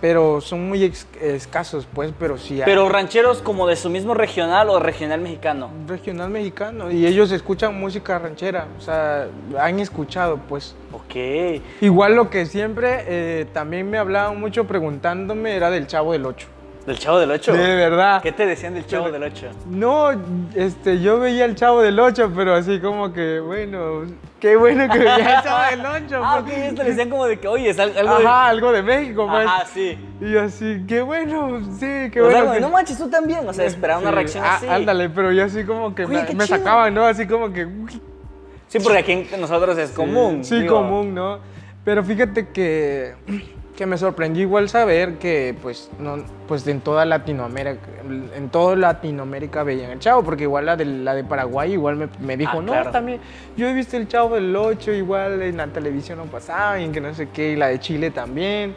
Pero 0.00 0.40
son 0.40 0.68
muy 0.68 0.92
escasos, 1.20 1.86
pues, 1.92 2.12
pero 2.18 2.38
sí 2.38 2.60
hay. 2.60 2.66
Pero 2.66 2.88
rancheros 2.88 3.42
como 3.42 3.66
de 3.66 3.76
su 3.76 3.90
mismo 3.90 4.14
regional 4.14 4.70
o 4.70 4.78
regional 4.78 5.20
mexicano. 5.20 5.70
Regional 5.86 6.30
mexicano 6.30 6.90
y 6.90 7.06
ellos 7.06 7.32
escuchan 7.32 7.78
música 7.78 8.18
ranchera, 8.18 8.68
o 8.78 8.80
sea, 8.80 9.28
han 9.58 9.80
escuchado, 9.80 10.38
pues. 10.48 10.74
Ok. 10.92 11.62
Igual 11.80 12.14
lo 12.14 12.30
que 12.30 12.46
siempre 12.46 13.04
eh, 13.06 13.46
también 13.52 13.90
me 13.90 13.98
hablaban 13.98 14.38
mucho 14.38 14.66
preguntándome 14.66 15.54
era 15.56 15.70
del 15.70 15.86
Chavo 15.86 16.12
del 16.12 16.26
Ocho. 16.26 16.48
¿Del 16.86 16.98
Chavo 16.98 17.18
del 17.18 17.30
Ocho? 17.30 17.52
De 17.52 17.74
verdad. 17.76 18.22
¿Qué 18.22 18.32
te 18.32 18.46
decían 18.46 18.72
del 18.72 18.86
Chavo 18.86 19.10
del 19.10 19.22
Ocho? 19.22 19.48
No, 19.66 20.08
este, 20.54 21.00
yo 21.00 21.20
veía 21.20 21.44
el 21.44 21.54
Chavo 21.54 21.82
del 21.82 22.00
Ocho, 22.00 22.32
pero 22.34 22.54
así 22.54 22.80
como 22.80 23.12
que, 23.12 23.40
bueno, 23.40 24.04
qué 24.40 24.56
bueno 24.56 24.90
que 24.90 24.98
veía 24.98 25.36
el 25.38 25.42
Chavo 25.44 25.70
del 25.70 26.04
Ocho. 26.04 26.20
Ah, 26.24 26.36
porque- 26.40 26.68
esto 26.68 26.82
le 26.82 26.88
decían 26.88 27.10
como 27.10 27.26
de 27.26 27.38
que, 27.38 27.46
oye, 27.46 27.68
es 27.68 27.78
al- 27.78 27.96
algo 27.96 28.14
Ajá, 28.14 28.46
algo 28.48 28.72
de 28.72 28.82
México, 28.82 29.24
de... 29.24 29.28
pues. 29.30 29.46
Ajá, 29.46 29.64
sí. 29.66 29.98
Y 30.20 30.30
yo 30.32 30.42
así, 30.42 30.84
qué 30.88 31.02
bueno, 31.02 31.60
sí, 31.78 32.10
qué 32.10 32.22
O 32.22 32.30
sea, 32.30 32.38
bueno. 32.40 32.50
de, 32.52 32.54
que- 32.56 32.60
no 32.62 32.70
manches, 32.70 32.96
tú 32.96 33.10
también. 33.10 33.46
O 33.46 33.52
sea, 33.52 33.66
esperaba 33.66 34.00
una 34.00 34.08
Sí, 34.10 34.14
reacción 34.16 34.44
ah, 34.46 34.54
así. 34.56 34.66
Ándale, 34.68 35.10
pero 35.10 35.30
yo 35.30 35.44
así 35.44 35.64
como 35.64 35.94
que 35.94 36.06
Oye, 36.06 36.24
me, 36.30 36.34
me 36.36 36.46
sacaban, 36.46 36.94
¿no? 36.94 37.04
Así 37.04 37.26
como 37.26 37.52
que, 37.52 37.68
Sí, 38.68 38.78
porque 38.80 38.98
aquí 38.98 39.12
en 39.30 39.40
nosotros 39.42 39.76
es 39.76 39.90
común. 39.90 40.42
Sí, 40.42 40.60
digo. 40.60 40.76
común, 40.76 41.14
¿no? 41.14 41.38
Pero 41.84 42.02
fíjate 42.02 42.48
que, 42.48 43.14
que 43.78 43.86
me 43.86 43.96
sorprendió 43.96 44.42
igual 44.42 44.68
saber 44.68 45.18
que, 45.18 45.54
pues, 45.62 45.88
no, 46.00 46.16
pues 46.48 46.66
en 46.66 46.80
toda 46.80 47.04
Latinoamérica, 47.04 47.78
en 48.34 48.48
toda 48.48 48.74
Latinoamérica 48.74 49.62
veían 49.62 49.92
el 49.92 50.00
Chavo, 50.00 50.24
porque 50.24 50.42
igual 50.42 50.66
la 50.66 50.74
de, 50.76 50.84
la 50.84 51.14
de 51.14 51.22
Paraguay 51.22 51.74
igual 51.74 51.94
me, 51.94 52.08
me 52.18 52.36
dijo, 52.36 52.58
Ah, 52.58 52.60
no, 52.60 52.72
claro. 52.72 52.90
también, 52.90 53.20
yo 53.56 53.68
he 53.68 53.72
visto 53.72 53.96
el 53.96 54.08
Chavo 54.08 54.34
del 54.34 54.56
8, 54.56 54.90
igual 54.94 55.40
en 55.42 55.58
la 55.58 55.68
televisión 55.68 56.18
no 56.18 56.24
pasaba, 56.24 56.80
y 56.80 56.88
que 56.88 57.00
no 57.00 57.14
sé 57.14 57.28
qué, 57.28 57.52
y 57.52 57.56
la 57.56 57.68
de 57.68 57.78
Chile 57.78 58.10
también. 58.10 58.74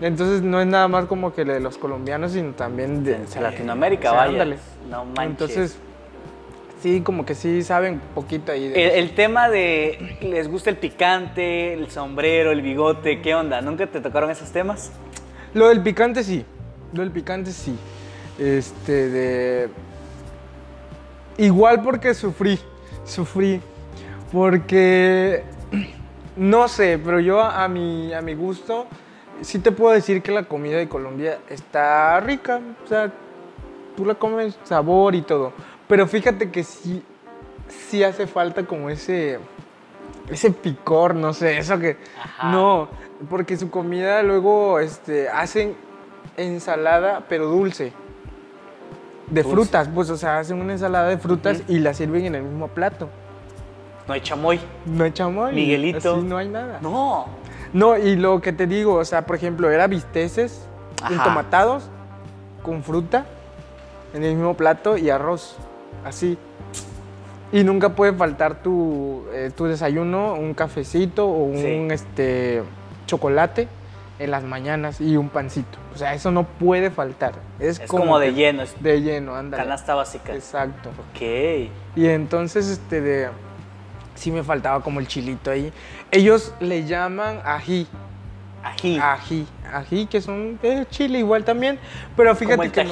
Entonces 0.00 0.42
no 0.42 0.60
es 0.60 0.66
nada 0.68 0.86
más 0.86 1.06
como 1.06 1.34
que 1.34 1.44
la 1.44 1.54
de 1.54 1.60
los 1.60 1.76
colombianos, 1.76 2.30
sino 2.30 2.52
también 2.52 3.02
de, 3.02 3.18
De 3.18 3.40
Latinoamérica, 3.40 4.10
o 4.10 4.14
sea, 4.14 4.20
vaya. 4.26 4.32
ándale. 4.42 4.58
No 4.88 5.04
manches. 5.06 5.26
Entonces, 5.26 5.78
sí, 6.86 7.00
como 7.00 7.26
que 7.26 7.34
sí 7.34 7.62
saben 7.62 8.00
poquito 8.14 8.52
ahí. 8.52 8.66
El, 8.66 8.72
De, 8.72 8.98
el 8.98 9.14
tema 9.14 9.48
de 9.48 10.18
les 10.20 10.48
gusta 10.48 10.70
el 10.70 10.76
picante, 10.76 11.72
el 11.72 11.90
sombrero, 11.90 12.52
el 12.52 12.62
bigote, 12.62 13.20
¿qué 13.20 13.34
onda? 13.34 13.60
¿Nunca 13.60 13.88
te 13.88 14.00
tocaron 14.00 14.30
esos 14.30 14.52
temas? 14.52 14.92
Lo 15.52 15.68
del 15.68 15.82
picante 15.82 16.22
sí. 16.22 16.44
Lo 16.92 17.02
del 17.02 17.10
picante 17.10 17.50
sí. 17.50 17.76
Este, 18.38 19.08
de. 19.08 19.68
Igual 21.38 21.82
porque 21.82 22.14
sufrí. 22.14 22.58
Sufrí. 23.04 23.60
Porque. 24.32 25.42
No 26.36 26.68
sé, 26.68 27.00
pero 27.02 27.18
yo 27.18 27.42
a 27.42 27.66
mi, 27.66 28.12
a 28.12 28.20
mi 28.20 28.34
gusto. 28.34 28.86
Sí 29.40 29.58
te 29.58 29.72
puedo 29.72 29.94
decir 29.94 30.20
que 30.20 30.30
la 30.30 30.42
comida 30.42 30.76
de 30.76 30.86
Colombia 30.86 31.38
está 31.48 32.20
rica. 32.20 32.60
O 32.84 32.86
sea, 32.86 33.10
tú 33.96 34.04
la 34.04 34.16
comes 34.16 34.58
sabor 34.64 35.14
y 35.14 35.22
todo. 35.22 35.54
Pero 35.88 36.06
fíjate 36.06 36.50
que 36.50 36.64
sí. 36.64 37.02
Sí 37.68 38.04
hace 38.04 38.26
falta 38.26 38.64
como 38.64 38.90
ese. 38.90 39.38
Ese 40.30 40.50
picor, 40.50 41.14
no 41.14 41.32
sé, 41.32 41.58
eso 41.58 41.78
que. 41.78 41.96
Ajá. 42.22 42.50
No, 42.50 42.88
porque 43.28 43.56
su 43.56 43.70
comida 43.70 44.22
luego 44.22 44.80
este, 44.80 45.28
hacen 45.28 45.76
ensalada, 46.36 47.24
pero 47.28 47.46
dulce. 47.46 47.92
De 49.28 49.42
Dulce. 49.42 49.56
frutas, 49.56 49.88
pues, 49.92 50.10
o 50.10 50.16
sea, 50.16 50.38
hacen 50.38 50.60
una 50.60 50.72
ensalada 50.72 51.08
de 51.08 51.18
frutas 51.18 51.62
y 51.68 51.80
la 51.80 51.94
sirven 51.94 52.26
en 52.26 52.34
el 52.36 52.42
mismo 52.42 52.68
plato. 52.68 53.08
No 54.06 54.14
hay 54.14 54.20
chamoy. 54.20 54.60
No 54.84 55.04
hay 55.04 55.12
chamoy. 55.12 55.54
Miguelito. 55.54 56.14
Así 56.14 56.22
no 56.22 56.36
hay 56.36 56.48
nada. 56.48 56.78
No. 56.80 57.26
No, 57.72 57.98
y 57.98 58.14
lo 58.16 58.40
que 58.40 58.52
te 58.52 58.66
digo, 58.66 58.94
o 58.94 59.04
sea, 59.04 59.26
por 59.26 59.36
ejemplo, 59.36 59.70
era 59.70 59.88
bisteces 59.88 60.66
entomatados 61.10 61.90
con 62.62 62.82
fruta 62.82 63.26
en 64.14 64.22
el 64.24 64.34
mismo 64.34 64.54
plato 64.54 64.96
y 64.96 65.10
arroz, 65.10 65.56
así. 66.06 66.38
Y 67.52 67.62
nunca 67.62 67.90
puede 67.90 68.12
faltar 68.12 68.62
tu, 68.62 69.24
eh, 69.32 69.50
tu 69.56 69.66
desayuno, 69.66 70.34
un 70.34 70.52
cafecito 70.54 71.26
o 71.28 71.44
un 71.44 71.56
Sí. 71.58 71.88
este, 71.94 72.62
chocolate 73.06 73.68
en 74.18 74.30
las 74.30 74.42
mañanas 74.42 75.00
y 75.00 75.16
un 75.16 75.28
pancito. 75.28 75.78
O 75.94 75.98
sea, 75.98 76.14
eso 76.14 76.30
no 76.30 76.42
puede 76.44 76.90
faltar. 76.90 77.34
Es, 77.60 77.78
Es 77.80 77.88
como, 77.88 78.18
de 78.18 78.32
lleno, 78.34 78.62
es 78.62 78.74
De 78.82 79.00
lleno, 79.00 79.34
ándale. 79.36 79.62
canasta 79.62 79.94
básica. 79.94 80.34
Exacto. 80.34 80.88
Ok. 80.90 81.20
Y 81.94 82.06
entonces, 82.06 82.68
este, 82.68 83.00
de, 83.00 83.28
sí 84.16 84.30
me 84.32 84.42
faltaba 84.42 84.82
como 84.82 84.98
el 85.00 85.06
chilito 85.06 85.50
ahí. 85.50 85.72
Ellos 86.10 86.52
le 86.60 86.84
llaman 86.84 87.40
ají. 87.44 87.86
Ají. 88.64 88.98
Ají, 89.00 89.46
ají, 89.72 90.06
que 90.06 90.20
son 90.20 90.58
chile 90.90 91.20
igual 91.20 91.44
también, 91.44 91.78
pero 92.16 92.34
fíjate 92.34 92.64
el 92.64 92.72
que 92.72 92.82
no- 92.84 92.90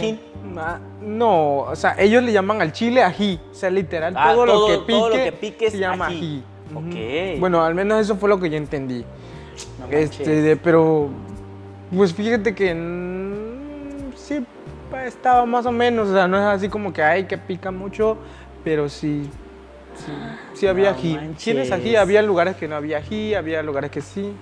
Ah, 0.56 0.78
No, 1.00 1.58
o 1.58 1.76
sea, 1.76 1.94
ellos 1.98 2.22
le 2.22 2.32
llaman 2.32 2.60
al 2.62 2.72
chile 2.72 3.02
ají, 3.02 3.40
o 3.50 3.54
sea, 3.54 3.70
literal, 3.70 4.14
Ah, 4.16 4.32
todo, 4.32 4.46
todo- 4.46 4.60
lo 4.60 4.66
que 4.66 4.78
pique, 4.86 4.92
todo 4.98 5.08
lo 5.08 5.14
que 5.16 5.32
pique 5.32 5.66
es 5.66 5.72
se 5.72 5.78
llama 5.78 6.06
ají. 6.06 6.42
ají. 6.76 7.38
Bueno, 7.38 7.62
al 7.62 7.74
menos 7.74 8.00
eso 8.00 8.16
fue 8.16 8.28
lo 8.28 8.38
que 8.40 8.50
yo 8.50 8.56
entendí. 8.56 9.04
No 9.78 9.86
este, 9.86 10.18
manches. 10.24 10.26
de- 10.44 10.56
pero, 10.56 11.08
pues 11.94 12.12
fíjate 12.14 12.54
que 12.54 12.74
mm, 12.74 14.12
sí 14.16 14.44
pa- 14.90 15.04
estaba 15.06 15.44
más 15.46 15.66
o 15.66 15.72
menos, 15.72 16.08
o 16.08 16.12
sea, 16.14 16.26
no 16.28 16.38
es 16.38 16.44
así 16.44 16.68
como 16.68 16.92
que, 16.92 17.02
ay, 17.02 17.24
que 17.24 17.38
pica 17.38 17.70
mucho, 17.70 18.16
pero 18.62 18.88
sí, 18.88 19.28
Sí, 19.96 20.10
sí 20.54 20.66
había 20.66 20.90
No 20.90 20.96
ají. 20.96 21.18
¿Tienes 21.38 21.70
ají? 21.70 21.82
manches. 21.82 22.00
Había 22.00 22.20
lugares 22.22 22.56
que 22.56 22.66
no 22.66 22.74
había 22.74 22.98
ají, 22.98 23.34
había 23.34 23.62
lugares 23.62 23.92
que 23.92 24.00
sí. 24.00 24.32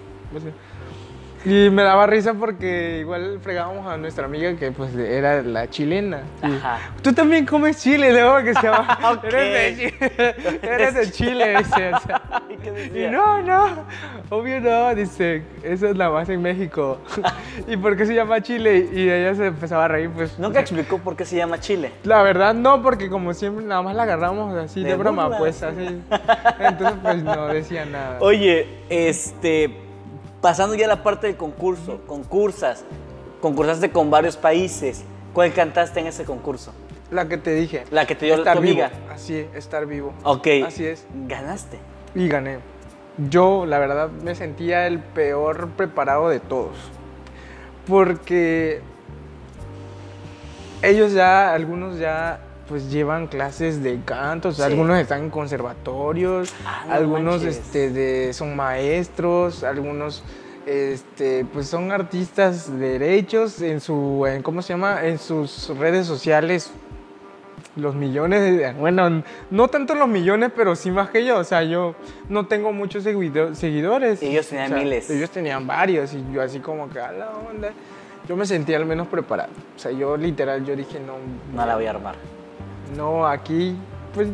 Y 1.44 1.70
me 1.70 1.82
daba 1.82 2.06
risa 2.06 2.34
porque 2.34 2.98
igual 3.00 3.38
fregábamos 3.42 3.86
a 3.86 3.96
nuestra 3.96 4.26
amiga 4.26 4.54
que 4.56 4.70
pues 4.70 4.94
era 4.94 5.42
la 5.42 5.68
chilena. 5.68 6.22
Ajá. 6.40 6.78
Tú 7.02 7.12
también 7.12 7.44
comes 7.46 7.82
chile, 7.82 8.12
¿no? 8.12 8.42
Que 8.42 8.54
se 8.54 8.62
llama. 8.62 8.98
Eres 9.24 9.76
de 9.76 9.90
Chile. 9.90 10.58
Eres 10.62 10.94
de 10.94 11.10
Chile, 11.10 11.58
dice. 11.58 11.94
o 11.94 12.00
sea. 12.00 12.22
¿Y 12.48 12.56
qué 12.56 13.06
Y 13.06 13.10
no, 13.10 13.42
no, 13.42 13.84
obvio 14.30 14.60
no, 14.60 14.94
dice, 14.94 15.42
eso 15.62 15.88
es 15.88 15.96
nada 15.96 16.10
más 16.10 16.28
en 16.28 16.40
México. 16.42 16.98
¿Y 17.66 17.76
por 17.76 17.96
qué 17.96 18.06
se 18.06 18.14
llama 18.14 18.40
Chile? 18.40 18.88
Y 18.92 19.08
ella 19.10 19.34
se 19.34 19.46
empezaba 19.46 19.86
a 19.86 19.88
reír, 19.88 20.10
pues. 20.10 20.38
Nunca 20.38 20.60
explicó 20.60 20.98
por 20.98 21.16
qué 21.16 21.24
se 21.24 21.36
llama 21.36 21.58
Chile. 21.58 21.90
La 22.04 22.22
verdad 22.22 22.54
no, 22.54 22.82
porque 22.82 23.08
como 23.08 23.34
siempre 23.34 23.64
nada 23.64 23.82
más 23.82 23.96
la 23.96 24.04
agarramos 24.04 24.54
así 24.56 24.82
de, 24.82 24.90
De 24.90 24.96
broma, 24.96 25.24
burla. 25.24 25.38
pues 25.38 25.62
así. 25.62 26.00
Entonces 26.60 26.98
pues 27.02 27.22
no 27.22 27.46
decía 27.48 27.84
nada. 27.84 28.18
Oye, 28.20 28.66
este, 28.88 29.81
pasando 30.42 30.74
ya 30.74 30.84
a 30.84 30.88
la 30.88 31.02
parte 31.02 31.28
del 31.28 31.36
concurso, 31.36 32.00
concursas, 32.06 32.84
concursaste 33.40 33.90
con 33.90 34.10
varios 34.10 34.36
países. 34.36 35.04
¿Cuál 35.32 35.54
cantaste 35.54 36.00
en 36.00 36.08
ese 36.08 36.24
concurso? 36.24 36.74
La 37.10 37.28
que 37.28 37.38
te 37.38 37.54
dije. 37.54 37.84
La 37.90 38.06
que 38.06 38.14
te 38.14 38.26
dio 38.26 38.34
estar 38.34 38.56
tu 38.56 38.62
vivo. 38.62 38.82
amiga. 38.82 38.90
Así 39.10 39.36
es, 39.36 39.54
estar 39.54 39.86
vivo. 39.86 40.12
Ok. 40.24 40.48
Así 40.66 40.84
es. 40.84 41.06
Ganaste. 41.26 41.78
Y 42.14 42.28
gané. 42.28 42.58
Yo, 43.30 43.64
la 43.64 43.78
verdad, 43.78 44.10
me 44.10 44.34
sentía 44.34 44.86
el 44.86 44.98
peor 44.98 45.70
preparado 45.70 46.28
de 46.28 46.40
todos. 46.40 46.76
Porque 47.86 48.80
ellos 50.82 51.12
ya, 51.12 51.54
algunos 51.54 51.98
ya, 51.98 52.40
pues 52.72 52.90
llevan 52.90 53.26
clases 53.26 53.82
de 53.82 54.00
canto, 54.02 54.48
o 54.48 54.52
sea, 54.52 54.64
Sí. 54.66 54.72
algunos 54.72 54.98
están 54.98 55.24
en 55.24 55.28
conservatorios, 55.30 56.54
Ah, 56.64 56.84
no 56.88 56.94
algunos 56.94 57.42
manches. 57.42 57.58
este, 57.58 57.90
de, 57.90 58.32
son 58.32 58.56
maestros, 58.56 59.62
algunos 59.62 60.24
este, 60.64 61.44
pues 61.52 61.66
son 61.68 61.92
artistas 61.92 62.78
derechos 62.78 63.60
en 63.60 63.80
su, 63.82 64.24
en, 64.26 64.42
¿cómo 64.42 64.62
se 64.62 64.72
llama? 64.72 65.04
En 65.04 65.18
sus 65.18 65.68
redes 65.76 66.06
sociales 66.06 66.70
los 67.76 67.94
millones, 67.94 68.40
de- 68.40 68.72
bueno, 68.80 69.22
no 69.50 69.68
tanto 69.68 69.94
los 69.94 70.08
millones, 70.08 70.50
pero 70.56 70.74
sí 70.74 70.90
más 70.90 71.10
que 71.10 71.26
yo. 71.26 71.36
O 71.38 71.44
sea, 71.44 71.62
yo 71.64 71.94
no 72.30 72.46
tengo 72.46 72.72
muchos 72.72 73.04
seguido- 73.04 73.54
seguidores. 73.54 74.22
Ellos 74.22 74.46
tenían 74.48 74.72
O 74.72 74.74
sea, 74.76 74.78
miles. 74.84 75.10
Ellos 75.10 75.28
tenían 75.30 75.66
varios 75.66 76.14
y 76.14 76.24
yo 76.32 76.40
así 76.40 76.58
como 76.60 76.88
que 76.88 77.00
a 77.00 77.12
la 77.12 77.30
onda. 77.32 77.70
Yo 78.28 78.36
me 78.36 78.46
sentía 78.46 78.76
al 78.76 78.86
menos 78.86 79.08
preparado. 79.08 79.50
O 79.76 79.78
sea, 79.78 79.90
yo 79.90 80.16
literal, 80.16 80.64
yo 80.64 80.74
dije, 80.76 81.00
no, 81.00 81.14
No 81.54 81.66
la 81.66 81.74
voy 81.74 81.86
a 81.86 81.90
armar. 81.90 82.14
No, 82.96 83.26
aquí, 83.26 83.76
pues, 84.14 84.28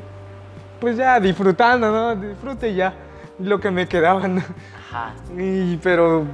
pues 0.80 0.96
ya 0.96 1.18
disfrutando, 1.20 1.90
¿no? 1.90 2.16
Disfrute 2.16 2.74
ya 2.74 2.94
lo 3.38 3.60
que 3.60 3.70
me 3.70 3.86
quedaba, 3.86 4.26
¿no? 4.28 4.42
Ajá. 4.90 5.14
Y, 5.36 5.76
pero 5.78 6.24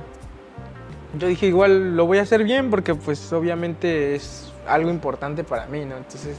yo 1.18 1.29
dije, 1.29 1.47
igual 1.47 1.97
lo 1.97 2.07
voy 2.07 2.18
a 2.18 2.22
hacer 2.22 2.45
bien 2.45 2.70
porque 2.70 2.95
pues 2.95 3.33
obviamente 3.33 4.14
es 4.14 4.53
algo 4.66 4.91
importante 4.91 5.45
para 5.45 5.66
mí, 5.66 5.85
¿no? 5.85 5.97
Entonces 5.97 6.39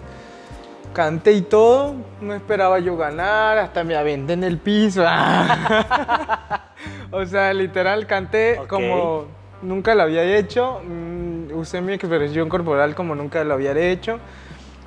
canté 0.93 1.33
y 1.33 1.41
todo, 1.41 1.93
no 2.21 2.33
esperaba 2.33 2.79
yo 2.79 2.95
ganar, 2.95 3.57
hasta 3.57 3.83
me 3.83 3.95
aventé 3.95 4.33
en 4.33 4.43
el 4.43 4.57
piso. 4.57 5.03
o 7.11 7.25
sea, 7.25 7.53
literal 7.53 8.07
canté 8.07 8.59
Ok. 8.59 8.67
como 8.67 9.25
nunca 9.61 9.93
lo 9.93 10.03
había 10.03 10.23
hecho, 10.23 10.81
mm, 10.83 11.53
usé 11.53 11.81
mi 11.81 11.93
expresión 11.93 12.49
corporal 12.49 12.95
como 12.95 13.15
nunca 13.15 13.43
lo 13.43 13.55
había 13.55 13.77
hecho. 13.77 14.19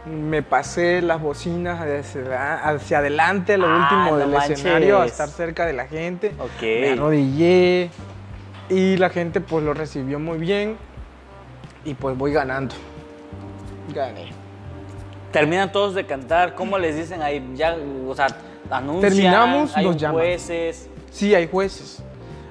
Me 0.09 0.43
pasé 0.43 1.03
las 1.03 1.21
bocinas 1.21 1.81
hacia, 1.81 2.55
hacia 2.69 2.99
adelante, 2.99 3.55
a 3.55 3.59
lo 3.59 3.67
Ah, 3.69 3.77
último 4.09 4.17
del 4.17 4.35
escenario, 4.35 5.01
a 5.01 5.07
estar 5.07 5.29
cerca 5.29 5.67
de 5.67 5.73
la 5.73 5.87
gente. 5.87 6.33
Me 6.63 6.91
arrodillé 6.91 7.91
y 8.69 8.97
la 8.97 9.11
gente 9.11 9.41
pues 9.41 9.65
lo 9.65 9.75
recibió 9.75 10.19
muy 10.19 10.39
bien 10.39 10.77
y 11.85 11.95
pues 11.95 12.17
voy 12.17 12.33
ganando. 12.33 12.75
Gané. 13.95 14.31
Terminan 15.33 15.73
todos 15.73 15.95
de 15.95 16.07
cantar. 16.07 16.55
¿Cómo 16.55 16.79
les 16.79 16.97
dicen 16.97 17.23
ahí? 17.23 17.53
Ya, 17.55 17.77
o 18.07 18.15
sea, 18.15 18.29
anuncian. 18.71 19.13
Terminamos, 19.13 19.77
hay 19.77 19.95
llaman. 19.95 20.21
jueces. 20.21 20.89
Sí, 21.11 21.35
hay 21.35 21.49
jueces. 21.49 22.03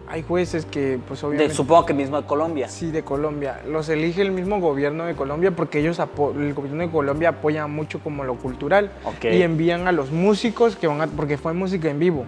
Hay 0.09 0.23
jueces 0.23 0.65
que 0.65 0.99
pues 1.07 1.21
De, 1.21 1.27
obviamente... 1.27 1.53
supongo 1.53 1.85
que 1.85 1.93
mismo 1.93 2.21
de 2.21 2.25
Colombia. 2.27 2.69
Sí, 2.69 2.91
de 2.91 3.03
Colombia. 3.03 3.61
Los 3.67 3.89
elige 3.89 4.21
el 4.21 4.31
mismo 4.31 4.59
gobierno 4.61 5.03
de 5.05 5.15
Colombia 5.15 5.51
porque 5.51 5.79
ellos, 5.79 5.99
el 5.99 6.53
gobierno 6.53 6.83
de 6.83 6.89
Colombia 6.89 7.29
apoya 7.29 7.67
mucho 7.67 7.99
como 7.99 8.23
lo 8.23 8.35
cultural. 8.35 8.91
Ok. 9.03 9.25
Y 9.25 9.41
envían 9.41 9.87
a 9.87 9.91
los 9.91 10.11
músicos 10.11 10.75
que 10.77 10.87
van 10.87 11.01
a, 11.01 11.07
porque 11.07 11.37
fue 11.37 11.53
música 11.53 11.89
en 11.89 11.99
vivo. 11.99 12.25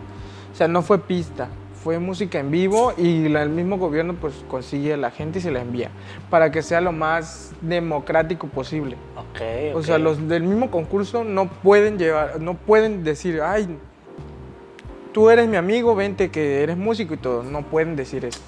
O 0.51 0.55
sea, 0.55 0.67
no 0.67 0.81
fue 0.81 0.99
pista, 0.99 1.47
fue 1.81 1.99
música 1.99 2.39
en 2.39 2.51
vivo 2.51 2.91
y 2.97 3.29
la- 3.29 3.43
el 3.43 3.49
mismo 3.49 3.77
gobierno 3.77 4.13
pues 4.19 4.33
consigue 4.49 4.93
a 4.95 4.97
la 4.97 5.11
gente 5.11 5.39
y 5.39 5.41
se 5.41 5.49
la 5.51 5.61
envía 5.61 5.89
para 6.29 6.51
que 6.51 6.61
sea 6.61 6.81
lo 6.81 6.91
más 6.91 7.53
democrático 7.61 8.47
posible. 8.47 8.97
Ok, 9.15 9.41
O 9.75 9.77
ok. 9.77 9.83
sea, 9.85 9.97
los 9.99 10.27
del 10.27 10.43
mismo 10.43 10.69
concurso 10.69 11.23
no 11.23 11.47
pueden 11.47 11.97
llevar, 11.97 12.41
no 12.41 12.55
pueden 12.55 13.05
decir, 13.05 13.39
ay, 13.41 13.69
tú 15.13 15.29
eres 15.29 15.47
mi 15.47 15.57
amigo, 15.57 15.95
vente 15.95 16.29
que 16.29 16.63
eres 16.63 16.77
músico 16.77 17.13
y 17.13 17.17
todo. 17.17 17.43
No 17.43 17.63
pueden 17.63 17.95
decir 17.95 18.25
eso. 18.25 18.39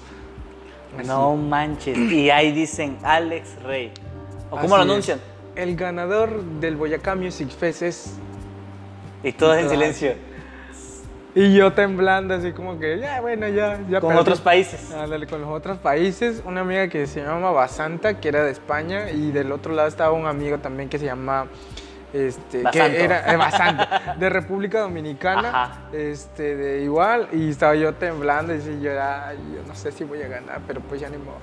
Así. 0.98 1.08
No 1.08 1.36
manches. 1.36 1.96
Y 1.96 2.30
ahí 2.30 2.52
dicen 2.52 2.98
Alex 3.02 3.62
Rey. 3.62 3.92
¿O 4.50 4.56
cómo 4.56 4.60
Así 4.60 4.68
lo 4.68 4.76
es. 4.76 4.82
anuncian? 4.82 5.20
El 5.56 5.76
ganador 5.76 6.42
del 6.60 6.76
Boyacá 6.76 7.14
Music 7.14 7.50
Fest 7.50 7.82
es... 7.82 8.14
Y 9.22 9.32
todos 9.32 9.56
en 9.58 9.68
silencio. 9.70 10.14
Y 11.34 11.54
yo 11.54 11.72
temblando 11.72 12.34
así 12.34 12.52
como 12.52 12.78
que, 12.78 12.98
ya, 12.98 13.22
bueno, 13.22 13.48
ya, 13.48 13.80
ya 13.88 14.00
Con 14.00 14.08
perdí". 14.10 14.20
otros 14.20 14.40
países. 14.42 14.92
Ándale, 14.92 15.26
con 15.26 15.40
los 15.40 15.48
otros 15.48 15.78
países. 15.78 16.42
Una 16.44 16.60
amiga 16.60 16.88
que 16.88 17.06
se 17.06 17.22
llama 17.22 17.50
Basanta, 17.52 18.20
que 18.20 18.28
era 18.28 18.44
de 18.44 18.50
España, 18.50 19.10
y 19.10 19.30
del 19.30 19.50
otro 19.52 19.72
lado 19.72 19.88
estaba 19.88 20.12
un 20.12 20.26
amigo 20.26 20.58
también 20.58 20.88
que 20.90 20.98
se 20.98 21.06
llama... 21.06 21.46
Este, 22.12 22.62
que 22.70 23.04
era 23.04 23.32
eh, 23.32 23.36
Basanto, 23.36 23.84
de 24.18 24.28
República 24.28 24.80
Dominicana, 24.80 25.48
Ajá. 25.48 25.80
este, 25.92 26.56
de 26.56 26.82
igual, 26.82 27.28
y 27.32 27.50
estaba 27.50 27.74
yo 27.74 27.94
temblando 27.94 28.52
y 28.52 28.58
decía 28.58 28.78
yo, 28.78 29.02
"Ay, 29.02 29.38
yo 29.56 29.66
no 29.66 29.74
sé 29.74 29.92
si 29.92 30.04
voy 30.04 30.20
a 30.20 30.28
ganar, 30.28 30.60
pero 30.66 30.80
pues 30.82 31.00
ya 31.00 31.08
ni 31.08 31.16
modo. 31.16 31.38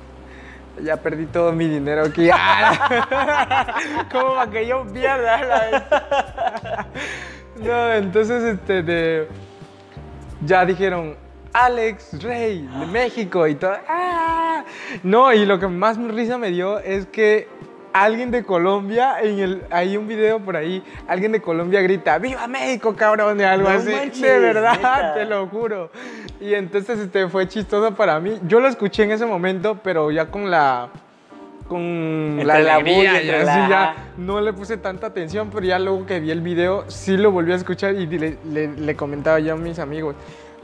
Ya 0.84 0.96
perdí 0.98 1.26
todo 1.26 1.52
mi 1.52 1.68
dinero 1.68 2.04
aquí. 2.06 2.30
Como 4.12 4.36
para 4.36 4.52
que 4.52 4.68
yo 4.68 4.86
pierda 4.94 5.44
la. 5.44 6.88
No, 7.58 7.94
entonces 7.94 8.44
este 8.44 8.84
de 8.84 9.28
ya 10.46 10.66
dijeron 10.66 11.18
Alex 11.52 12.22
Rey 12.24 12.62
de 12.80 12.86
México 12.86 13.48
y 13.48 13.56
todo. 13.56 13.74
¡Ah! 13.88 14.64
No, 15.04 15.34
y 15.34 15.46
lo 15.46 15.60
que 15.60 15.68
más 15.68 15.98
risa 15.98 16.38
me 16.38 16.52
dio 16.52 16.80
es 16.80 17.06
que 17.08 17.48
alguien 18.04 18.32
de 18.32 18.44
Colombia, 18.44 19.16
en 19.22 19.40
el, 19.40 19.64
hay 19.70 19.98
un 19.98 20.08
video 20.08 20.40
por 20.40 20.56
ahí, 20.56 20.84
alguien 21.08 21.32
de 21.32 21.42
Colombia 21.42 21.82
grita, 21.82 22.18
¡Viva 22.18 22.48
México, 22.48 22.96
cabrón! 22.96 23.38
de 23.38 23.46
algo 23.46 23.70
No 23.70 23.76
así. 23.78 23.90
manches, 23.92 24.22
de 24.22 24.40
verdad, 24.40 24.74
neta. 24.76 25.14
te 25.16 25.26
lo 25.26 25.48
juro. 25.48 25.92
Y 26.42 26.54
entonces 26.54 27.00
este, 27.00 27.28
fue 27.28 27.48
chistoso 27.48 27.94
para 27.96 28.20
mí. 28.20 28.40
Yo 28.48 28.60
lo 28.60 28.68
escuché 28.68 29.04
en 29.04 29.12
ese 29.12 29.26
momento, 29.26 29.80
pero 29.84 30.12
ya 30.12 30.28
con 30.28 30.50
la... 30.50 30.90
Con 31.68 32.40
la 32.44 32.56
alegría, 32.56 32.80
bulla, 32.98 33.22
y 33.22 33.70
ya 33.70 33.96
no 34.18 34.42
le 34.42 34.54
puse 34.54 34.78
tanta 34.78 35.06
atención, 35.06 35.52
pero 35.54 35.66
ya 35.68 35.78
luego 35.78 36.04
que 36.08 36.20
vi 36.20 36.32
el 36.32 36.42
video, 36.42 36.86
sí 36.90 37.16
lo 37.16 37.32
volví 37.32 37.52
a 37.52 37.56
escuchar 37.58 37.94
y 37.94 38.08
le, 38.08 38.38
le- 38.52 38.68
le 38.76 38.96
comentaba 38.96 39.40
yo 39.40 39.54
a 39.54 39.56
mis 39.56 39.78
amigos, 39.78 40.16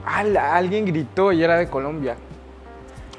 "Al- 0.03 0.35
alguien 0.35 0.83
gritó 0.85 1.31
y 1.31 1.43
era 1.43 1.57
de 1.57 1.67
Colombia. 1.69 2.15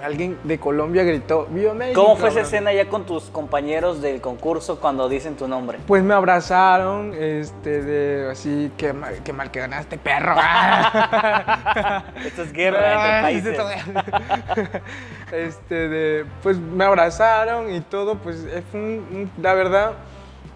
Alguien 0.02 0.38
de 0.44 0.58
Colombia 0.58 1.04
gritó, 1.04 1.46
¡Viva 1.50 1.72
México! 1.72 2.02
¿Cómo 2.02 2.16
fue 2.16 2.28
esa 2.28 2.40
cabrón". 2.40 2.44
escena 2.44 2.72
ya 2.74 2.88
con 2.88 3.06
tus 3.06 3.24
compañeros 3.24 4.02
del 4.02 4.20
concurso 4.20 4.78
cuando 4.78 5.08
dicen 5.08 5.36
tu 5.36 5.48
nombre? 5.48 5.78
Pues 5.86 6.02
me 6.02 6.12
abrazaron, 6.12 7.14
este, 7.18 7.82
de 7.82 8.30
así, 8.30 8.70
qué 8.76 8.92
mal, 8.92 9.14
qué 9.24 9.32
mal 9.32 9.50
que 9.50 9.60
ganaste, 9.60 9.96
perro. 9.96 10.34
Esto 12.26 12.42
es 12.42 12.52
guerra 12.52 13.22
entre 13.22 13.40
sí, 13.40 13.56
países. 13.56 13.58
este, 15.32 15.88
de, 15.88 16.24
pues 16.42 16.58
me 16.58 16.84
abrazaron 16.84 17.74
y 17.74 17.80
todo, 17.80 18.16
pues 18.16 18.44
eh, 18.50 18.62
fue 18.70 18.80
un- 18.80 19.06
un- 19.12 19.30
la 19.42 19.54
verdad, 19.54 19.92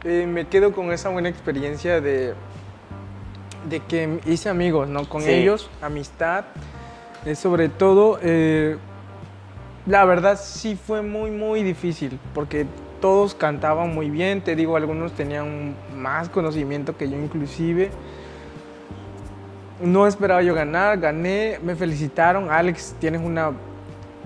eh, 0.05 0.27
me 0.29 0.47
quedo 0.49 0.73
con 0.73 0.93
esa 0.93 1.09
buena 1.09 1.29
experiencia 1.31 2.01
de, 2.03 2.35
de 3.69 3.81
que 3.81 4.21
hice 4.27 4.49
amigos, 4.51 4.89
¿no? 4.89 5.09
Con 5.09 5.23
Sí. 5.23 5.31
ellos, 5.31 5.71
amistad, 5.83 6.45
eh, 7.25 7.35
sobre 7.35 7.69
todo, 7.71 8.19
eh, 8.23 8.77
la 9.87 10.05
verdad 10.05 10.39
sí 10.41 10.77
fue 10.77 11.03
muy, 11.03 11.31
muy 11.31 11.63
difícil, 11.63 12.19
porque 12.35 12.67
todos 13.01 13.35
cantaban 13.35 13.95
muy 13.95 14.11
bien, 14.11 14.43
te 14.43 14.55
digo, 14.55 14.77
algunos 14.77 15.13
tenían 15.13 15.75
más 15.97 16.29
conocimiento 16.29 16.97
que 16.97 17.09
yo 17.09 17.17
inclusive. 17.17 17.91
No 19.83 20.07
esperaba 20.07 20.43
yo 20.43 20.55
ganar, 20.55 20.99
gané, 20.99 21.59
me 21.63 21.75
felicitaron. 21.75 22.51
Alex, 22.51 22.95
tienes 22.99 23.23
una, 23.23 23.53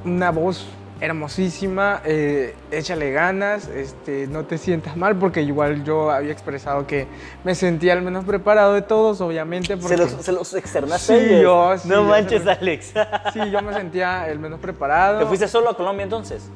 una 0.05 0.31
voz 0.33 0.67
hermosísima, 1.05 2.01
eh, 2.05 2.55
échale 2.71 3.13
ganas, 3.13 3.69
este, 3.69 4.27
no 4.27 4.45
te 4.45 4.59
sientas 4.59 4.97
mal, 4.97 5.17
porque 5.17 5.43
igual 5.43 5.85
yo 5.85 6.11
había 6.11 6.33
expresado 6.33 6.87
que 6.87 7.07
me 7.45 7.55
sentía 7.55 7.93
al 7.93 8.03
menos 8.03 8.25
preparado 8.25 8.75
de 8.75 8.83
todos, 8.83 9.21
obviamente. 9.21 9.77
Porque... 9.77 9.97
¿Se, 9.97 10.03
los, 10.03 10.11
¿Se 10.13 10.33
los 10.33 10.55
externaste 10.55 11.29
Sí, 11.29 11.43
yo, 11.43 11.77
sí, 11.79 11.89
No 11.89 12.05
manches, 12.05 12.47
Alex. 12.47 12.95
Sí, 13.33 13.41
yo 13.51 13.63
me 13.63 13.73
sentía 13.75 14.29
el 14.29 14.39
menos 14.39 14.61
preparado. 14.61 15.19
¿Te 15.21 15.27
fuiste 15.27 15.49
solo 15.49 15.71
a 15.71 15.77
Colombia 15.77 16.05
entonces? 16.05 16.51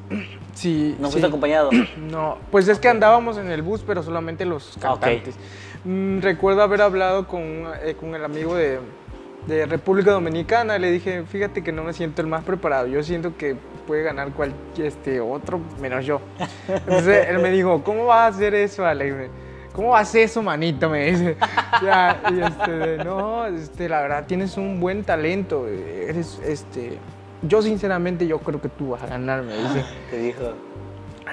Sí. 0.53 0.95
¿No 0.99 1.07
sí. 1.07 1.13
fuiste 1.13 1.27
acompañado? 1.27 1.69
No, 1.97 2.37
pues 2.51 2.67
es 2.67 2.79
que 2.79 2.89
andábamos 2.89 3.37
en 3.37 3.51
el 3.51 3.61
bus, 3.61 3.83
pero 3.85 4.01
solamente 4.03 4.45
los 4.45 4.77
cantantes. 4.79 5.35
Mm, 5.83 6.19
recuerdo 6.21 6.61
haber 6.61 6.81
hablado 6.81 7.27
con, 7.27 7.41
eh, 7.83 7.95
con 7.99 8.15
el 8.15 8.25
amigo 8.25 8.55
de, 8.55 8.79
de 9.49 9.65
República 9.65 10.11
Dominicana. 10.11 10.77
Le 10.77 10.91
dije, 10.91 11.23
fíjate 11.23 11.63
que 11.63 11.71
no 11.71 11.83
me 11.83 11.93
siento 11.93 12.21
el 12.21 12.27
más 12.27 12.43
preparado. 12.43 12.87
Yo 12.87 13.03
siento 13.03 13.35
que 13.35 13.55
puede 13.87 14.03
ganar 14.03 14.31
cualquier 14.31 14.87
este, 14.87 15.19
otro 15.19 15.59
menos 15.81 16.05
yo. 16.05 16.21
Entonces 16.67 17.27
él 17.29 17.39
me 17.39 17.49
dijo, 17.51 17.83
¿cómo 17.83 18.05
vas 18.05 18.19
a 18.19 18.27
hacer 18.27 18.53
eso, 18.53 18.85
Alex? 18.85 19.29
¿Cómo 19.73 19.89
vas 19.89 19.99
a 19.99 20.01
hacer 20.03 20.21
eso, 20.23 20.41
manito? 20.41 20.89
Me 20.89 21.11
dice. 21.11 21.35
Ya, 21.81 22.21
y 22.29 22.41
este, 22.41 23.03
no, 23.05 23.45
este, 23.45 23.87
la 23.87 24.01
verdad 24.01 24.25
tienes 24.27 24.57
un 24.57 24.81
buen 24.81 25.05
talento. 25.05 25.65
Eres, 25.65 26.41
este, 26.45 26.97
yo 27.41 27.61
sinceramente 27.61 28.27
yo 28.27 28.39
creo 28.39 28.59
que 28.59 28.67
tú 28.67 28.89
vas 28.89 29.03
a 29.03 29.07
ganar, 29.07 29.43
me 29.43 29.55
dice. 29.55 29.85
Te 30.11 30.17
dijo. 30.17 30.55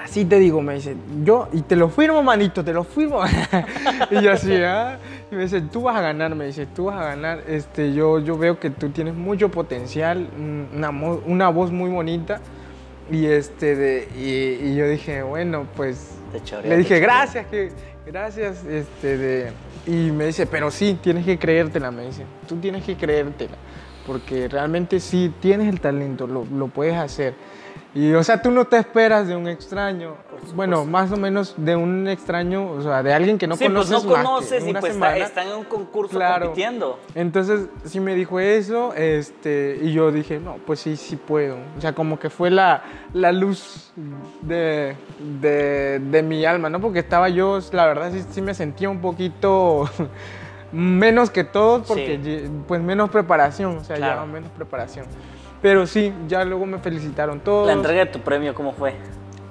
Así 0.07 0.23
te 0.23 0.39
digo, 0.39 0.61
me 0.61 0.75
dice, 0.75 0.95
yo, 1.25 1.49
y 1.51 1.63
te 1.63 1.75
lo 1.75 1.89
firmo, 1.89 2.23
manito, 2.23 2.63
te 2.63 2.71
lo 2.71 2.85
firmo. 2.85 3.19
y 4.09 4.21
yo 4.21 4.31
así, 4.31 4.53
¿ah? 4.63 4.97
Y 5.29 5.35
me 5.35 5.41
dice, 5.41 5.59
tú 5.59 5.81
vas 5.81 5.97
a 5.97 6.01
ganar, 6.01 6.33
me 6.33 6.45
dice, 6.45 6.65
tú 6.65 6.85
vas 6.85 6.95
a 6.95 7.07
ganar. 7.07 7.43
Este, 7.45 7.93
yo, 7.93 8.19
yo 8.19 8.37
veo 8.37 8.57
que 8.57 8.69
tú 8.69 8.87
tienes 8.91 9.15
mucho 9.15 9.51
potencial, 9.51 10.29
mm, 10.37 10.77
una, 10.77 10.89
una 10.91 11.49
voz 11.49 11.73
muy 11.73 11.89
bonita. 11.89 12.39
Y, 13.11 13.25
este, 13.25 13.75
de, 13.75 14.07
y, 14.15 14.69
y 14.69 14.75
yo 14.77 14.87
dije, 14.87 15.23
bueno, 15.23 15.67
pues, 15.75 16.11
Te 16.31 16.41
choreó, 16.41 16.69
le 16.69 16.77
dije, 16.77 17.01
gracias, 17.01 17.45
que, 17.47 17.71
gracias, 18.05 18.63
este, 18.63 19.17
de, 19.17 19.51
y 19.87 20.11
me 20.11 20.27
dice, 20.27 20.45
pero 20.45 20.71
sí, 20.71 20.97
tienes 21.01 21.25
que 21.25 21.37
creértela, 21.37 21.91
me 21.91 22.05
dice, 22.05 22.23
tú 22.47 22.55
tienes 22.57 22.85
que 22.85 22.95
creértela, 22.95 23.57
porque 24.05 24.47
realmente 24.47 25.01
sí, 25.01 25.33
tienes 25.41 25.67
el 25.67 25.81
talento, 25.81 26.27
lo, 26.27 26.45
lo 26.45 26.67
puedes 26.67 26.95
hacer. 26.95 27.33
Y, 27.95 28.13
o 28.13 28.23
sea, 28.23 28.41
tú 28.41 28.51
no 28.51 28.65
te 28.65 28.77
esperas 28.77 29.27
de 29.27 29.35
un 29.35 29.47
extraño, 29.47 30.15
bueno, 30.53 30.85
más 30.85 31.11
o 31.11 31.17
menos 31.17 31.55
de 31.57 31.75
un 31.75 32.07
extraño, 32.07 32.69
o 32.69 32.81
sea, 32.83 33.01
de 33.01 33.11
alguien 33.11 33.39
que 33.39 33.47
no 33.47 33.55
sí, 33.55 33.63
pues 33.69 33.73
conoces 33.89 34.03
no 34.03 34.09
más 34.11 34.19
que 34.19 34.23
conoces 34.27 34.63
y 34.67 34.71
pues 34.73 34.75
está- 34.75 34.93
semana. 34.93 35.17
están 35.17 35.47
en 35.47 35.53
un 35.55 35.63
concurso 35.63 36.15
Claro. 36.15 36.45
compitiendo. 36.47 36.99
Entonces 37.15 37.67
sí 37.85 37.99
me 37.99 38.13
dijo 38.13 38.39
eso, 38.39 38.93
este, 38.93 39.79
y 39.81 39.93
yo 39.93 40.11
dije, 40.11 40.39
no, 40.39 40.57
pues 40.67 40.79
sí, 40.81 40.95
sí 40.95 41.15
puedo. 41.15 41.55
O 41.77 41.81
sea, 41.81 41.93
como 41.93 42.19
que 42.19 42.29
fue 42.29 42.51
la, 42.51 42.83
la 43.13 43.31
luz 43.31 43.91
de, 44.41 44.95
de, 45.41 45.99
de 45.99 46.21
mi 46.21 46.45
alma, 46.45 46.69
¿no? 46.69 46.79
Porque 46.79 46.99
estaba 46.99 47.29
yo, 47.29 47.57
la 47.71 47.87
verdad, 47.87 48.11
sí, 48.11 48.23
sí 48.29 48.41
me 48.43 48.53
sentía 48.53 48.89
un 48.89 49.01
poquito 49.01 49.89
menos 50.71 51.29
que 51.31 51.43
todos, 51.45 51.87
porque 51.87 52.19
Sí. 52.23 52.51
pues 52.67 52.79
menos 52.81 53.09
preparación, 53.09 53.77
o 53.77 53.83
sea, 53.83 53.95
Claro. 53.95 54.13
llevaba 54.13 54.31
menos 54.31 54.51
preparación. 54.51 55.05
Pero 55.61 55.87
sí, 55.87 56.13
ya 56.27 56.43
luego 56.45 56.65
me 56.65 56.77
felicitaron 56.79 57.39
todos. 57.39 57.67
La 57.67 57.73
entrega 57.73 58.05
de 58.05 58.11
tu 58.11 58.19
premio, 58.21 58.53
¿cómo 58.53 58.73
fue? 58.73 58.95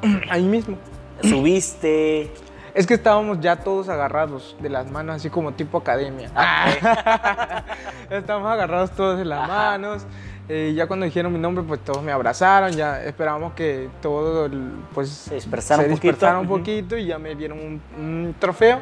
Ahí 0.30 0.44
mismo. 0.44 0.76
¿Subiste? 1.22 2.30
Es 2.74 2.86
que 2.86 2.94
estábamos 2.94 3.40
ya 3.40 3.56
todos 3.56 3.88
agarrados 3.88 4.54
de 4.60 4.68
las 4.68 4.90
manos, 4.90 5.16
así 5.16 5.30
como 5.30 5.52
tipo 5.54 5.78
academia. 5.78 6.30
estábamos 8.10 8.50
agarrados 8.52 8.90
todos 8.90 9.18
de 9.18 9.24
las 9.24 9.40
Ajá. 9.40 9.48
manos. 9.70 10.06
eh, 10.48 10.72
ya 10.76 10.86
cuando 10.86 11.06
dijeron 11.06 11.32
mi 11.32 11.38
nombre, 11.38 11.64
pues 11.66 11.80
todos 11.80 12.02
me 12.02 12.12
abrazaron. 12.12 12.72
Ya 12.72 13.02
esperábamos 13.02 13.54
que 13.54 13.88
todo, 14.02 14.46
el- 14.46 14.72
pues, 14.94 15.08
Se 15.08 15.34
dispersaron 15.36 15.86
se 15.86 15.90
un 15.92 15.96
poquito. 15.98 16.40
un 16.40 16.46
poquito 16.48 16.96
y 16.96 17.06
ya 17.06 17.18
me 17.18 17.34
dieron 17.34 17.58
un, 17.58 17.80
un 17.98 18.34
trofeo. 18.38 18.78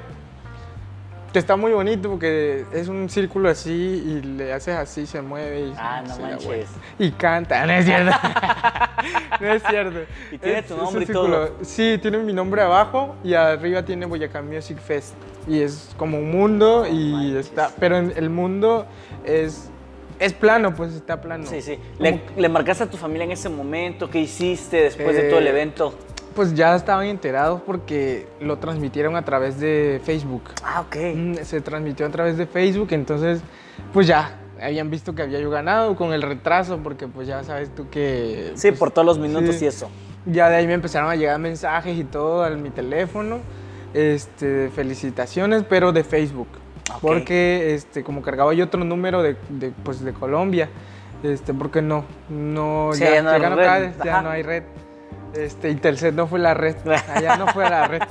Que 1.35 1.41
está 1.41 1.57
muy 1.57 1.73
bonito 1.73 2.09
porque 2.09 2.65
es 2.73 2.87
un 2.87 3.11
círculo 3.11 3.49
así 3.51 3.73
y 3.73 4.23
le 4.25 4.53
haces 4.53 4.77
así, 4.77 5.05
se 5.05 5.21
mueve 5.21 5.63
y 5.67 5.75
Ah, 5.77 6.01
no 6.07 6.17
manches. 6.21 6.69
Y 6.97 7.11
canta, 7.11 7.67
no 7.67 7.73
es 7.73 7.85
cierto. 7.85 8.17
no 9.41 9.53
es 9.53 9.63
cierto. 9.69 9.99
Y 10.31 10.39
tiene 10.39 10.59
Es- 10.61 10.67
tu 10.67 10.77
nombre 10.77 11.03
y 11.03 11.07
todo. 11.07 11.57
Sí, 11.63 11.99
tiene 12.01 12.19
mi 12.19 12.33
nombre 12.33 12.63
abajo 12.63 13.17
y 13.25 13.35
arriba 13.35 13.85
tiene 13.85 14.07
Boyacá 14.07 14.43
Music 14.43 14.79
Fest. 14.79 15.15
Y 15.49 15.61
es 15.61 15.91
como 15.97 16.19
un 16.19 16.31
mundo 16.31 16.87
y 16.87 17.13
manches. 17.13 17.47
está, 17.49 17.71
pero 17.81 17.99
el 17.99 18.31
mundo 18.31 18.87
es, 19.25 19.69
es 20.21 20.33
plano, 20.33 20.73
pues 20.77 20.95
está 20.95 21.21
plano. 21.21 21.47
Sí, 21.49 21.61
sí. 21.61 21.81
¿Le, 21.99 22.21
le 22.37 22.49
marcaste 22.49 22.85
a 22.85 22.87
tu 22.89 22.97
familia 22.97 23.25
en 23.25 23.33
ese 23.33 23.49
momento? 23.49 24.09
¿Qué 24.09 24.21
hiciste 24.21 24.77
después 24.77 25.17
de 25.17 25.25
todo 25.25 25.41
el 25.41 25.49
Eh, 25.49 25.51
evento? 25.51 25.99
Pues 26.35 26.55
ya 26.55 26.75
estaban 26.75 27.07
enterados 27.07 27.61
porque 27.63 28.27
lo 28.41 28.59
transmitieron 28.59 29.15
a 29.17 29.25
través 29.25 29.61
de 29.61 30.01
Facebook. 30.05 30.43
Ah, 30.65 30.81
ok. 30.81 30.97
Mm, 31.15 31.35
Se 31.43 31.61
transmitió 31.61 32.07
a 32.07 32.11
través 32.11 32.37
de 32.37 32.47
Facebook, 32.47 32.89
entonces 32.91 33.41
pues 33.93 34.07
ya 34.07 34.41
habían 34.61 34.91
visto 34.91 35.15
que 35.15 35.23
había 35.23 35.39
yo 35.41 35.51
ganado 35.51 35.95
con 35.97 36.13
el 36.13 36.23
retraso 36.23 36.79
porque 36.79 37.07
pues 37.07 37.29
ya 37.29 37.45
sabes 37.45 37.75
tú 37.75 37.89
que... 37.89 38.53
Sí, 38.55 38.69
pues, 38.69 38.79
por 38.79 38.91
todos 38.91 39.07
los 39.07 39.19
minutos 39.19 39.57
sí. 39.57 39.65
y 39.65 39.69
eso. 39.69 39.89
Ya 40.27 40.49
de 40.49 40.57
ahí 40.57 40.67
me 40.67 40.75
empezaron 40.75 41.11
a 41.11 41.17
llegar 41.17 41.39
mensajes 41.39 41.97
y 41.97 42.05
todo 42.05 42.45
a 42.45 42.51
mi 42.51 42.71
teléfono, 42.71 43.41
este, 43.93 44.71
felicitaciones, 44.71 45.65
pero 45.69 45.93
de 45.93 46.03
Facebook. 46.03 46.49
Ok. 46.93 47.01
Porque 47.01 47.75
este, 47.75 48.03
como 48.03 48.23
cargaba 48.23 48.53
yo 48.55 48.65
otro 48.65 48.85
número 48.85 49.23
de, 49.23 49.37
de, 49.51 49.71
pues, 49.83 50.01
de 50.03 50.13
Colombia, 50.13 50.69
este, 51.23 51.55
porque 51.55 51.83
no, 51.83 52.05
no, 52.29 52.91
Sí, 52.93 53.01
ya, 53.01 53.15
ya 53.15 53.23
no 53.23 53.33
llegaron 53.33 53.59
red, 53.59 53.93
ya 54.05 54.23
no 54.23 54.31
hay 54.31 54.43
red. 54.43 54.63
Este, 55.37 55.75
Telcel 55.75 56.15
no 56.15 56.27
fue 56.27 56.39
la 56.39 56.55
red, 56.55 56.77
allá 57.15 57.37
no 57.37 57.49
fue 57.49 57.69
la 57.69 57.89
red. 57.89 58.03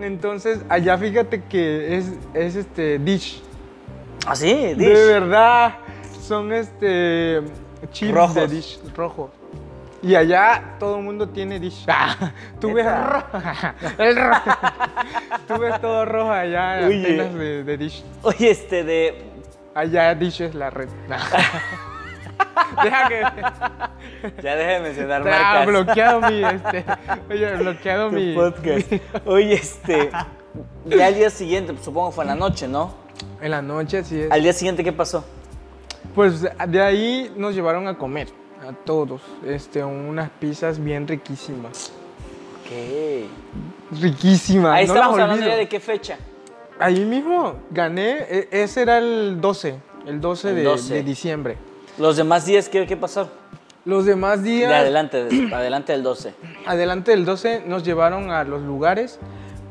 Entonces, 0.00 0.60
allá 0.68 0.98
fíjate 0.98 1.42
que 1.44 1.96
es, 1.98 2.12
es 2.34 2.56
este, 2.56 2.98
Dish. 2.98 3.42
¿Ah, 4.26 4.34
sí? 4.34 4.52
De 4.52 4.74
Dish. 4.74 5.06
verdad, 5.06 5.74
son 6.20 6.52
este 6.52 7.42
chips 7.92 8.08
de 8.12 8.14
Rojos. 8.14 8.50
dish 8.50 8.80
rojo. 8.96 9.30
Y 10.02 10.14
allá 10.14 10.76
todo 10.78 10.96
el 10.98 11.02
mundo 11.04 11.28
tiene 11.28 11.60
dish. 11.60 11.86
Tú 12.60 12.72
ves. 12.74 12.86
El 13.98 14.16
rojo. 14.16 14.50
Tú 15.46 15.58
ves 15.58 15.80
todo 15.80 16.04
rojo 16.04 16.30
allá 16.32 16.80
en 16.80 16.86
Oye. 16.86 16.96
antenas 16.96 17.34
de, 17.34 17.64
de 17.64 17.76
dish. 17.78 18.04
Oye, 18.22 18.50
este 18.50 18.84
de... 18.84 19.22
Allá 19.74 20.14
dish 20.14 20.40
es 20.42 20.54
la 20.54 20.70
red. 20.70 20.88
Deja 22.82 23.08
que. 23.08 24.42
Ya 24.42 24.56
deja 24.56 24.70
de 24.72 24.80
mencionar 24.80 25.22
Ah, 25.22 25.30
marcas. 25.30 25.66
bloqueado 25.66 26.20
mi 26.22 26.44
este. 26.44 26.84
Oye, 27.30 27.56
bloqueado 27.56 28.08
Tu 28.10 28.16
mi. 28.16 28.34
podcast. 28.34 28.92
Oye, 29.26 29.54
este... 29.54 30.10
Ya 30.86 31.06
al 31.06 31.14
día 31.14 31.30
siguiente, 31.30 31.74
supongo 31.82 32.10
que 32.10 32.14
fue 32.16 32.24
en 32.24 32.28
la 32.28 32.36
noche, 32.36 32.68
¿no? 32.68 32.94
En 33.40 33.50
la 33.50 33.60
noche, 33.62 33.98
así 33.98 34.20
es. 34.20 34.30
Al 34.30 34.42
día 34.42 34.52
siguiente, 34.52 34.84
¿qué 34.84 34.92
pasó? 34.92 35.24
Pues 36.14 36.42
de 36.68 36.82
ahí 36.82 37.32
nos 37.36 37.54
llevaron 37.54 37.88
a 37.88 37.96
comer. 37.98 38.28
A 38.66 38.72
todos. 38.72 39.20
Este, 39.44 39.82
unas 39.84 40.30
pizzas 40.30 40.82
bien 40.82 41.06
riquísimas. 41.08 41.92
Ok. 42.60 44.00
Riquísimas. 44.00 44.72
Ahí 44.74 44.86
no 44.86 44.94
estamos 44.94 45.18
hablando 45.18 45.46
ya 45.46 45.56
de 45.56 45.68
qué 45.68 45.80
fecha. 45.80 46.16
Ahí 46.78 47.04
mismo 47.04 47.56
gané, 47.70 48.18
e- 48.28 48.48
ese 48.50 48.82
era 48.82 48.98
el 48.98 49.40
12, 49.40 49.76
el 50.06 50.20
12, 50.20 50.48
El 50.50 50.56
de, 50.56 50.62
12. 50.64 50.94
de 50.94 51.02
diciembre. 51.02 51.56
Los 51.98 52.16
demás 52.16 52.44
días, 52.46 52.68
¿qué, 52.68 52.86
qué 52.86 52.96
pasó? 52.96 53.28
Los 53.84 54.06
demás 54.06 54.42
días, 54.42 54.70
De 54.70 54.74
adelante, 54.76 55.24
de- 55.24 55.54
adelante 55.54 55.92
del 55.92 56.02
12. 56.02 56.34
adelante 56.66 57.10
del 57.10 57.24
12, 57.24 57.62
nos 57.66 57.84
llevaron 57.84 58.30
a 58.30 58.44
los 58.44 58.62
lugares, 58.62 59.18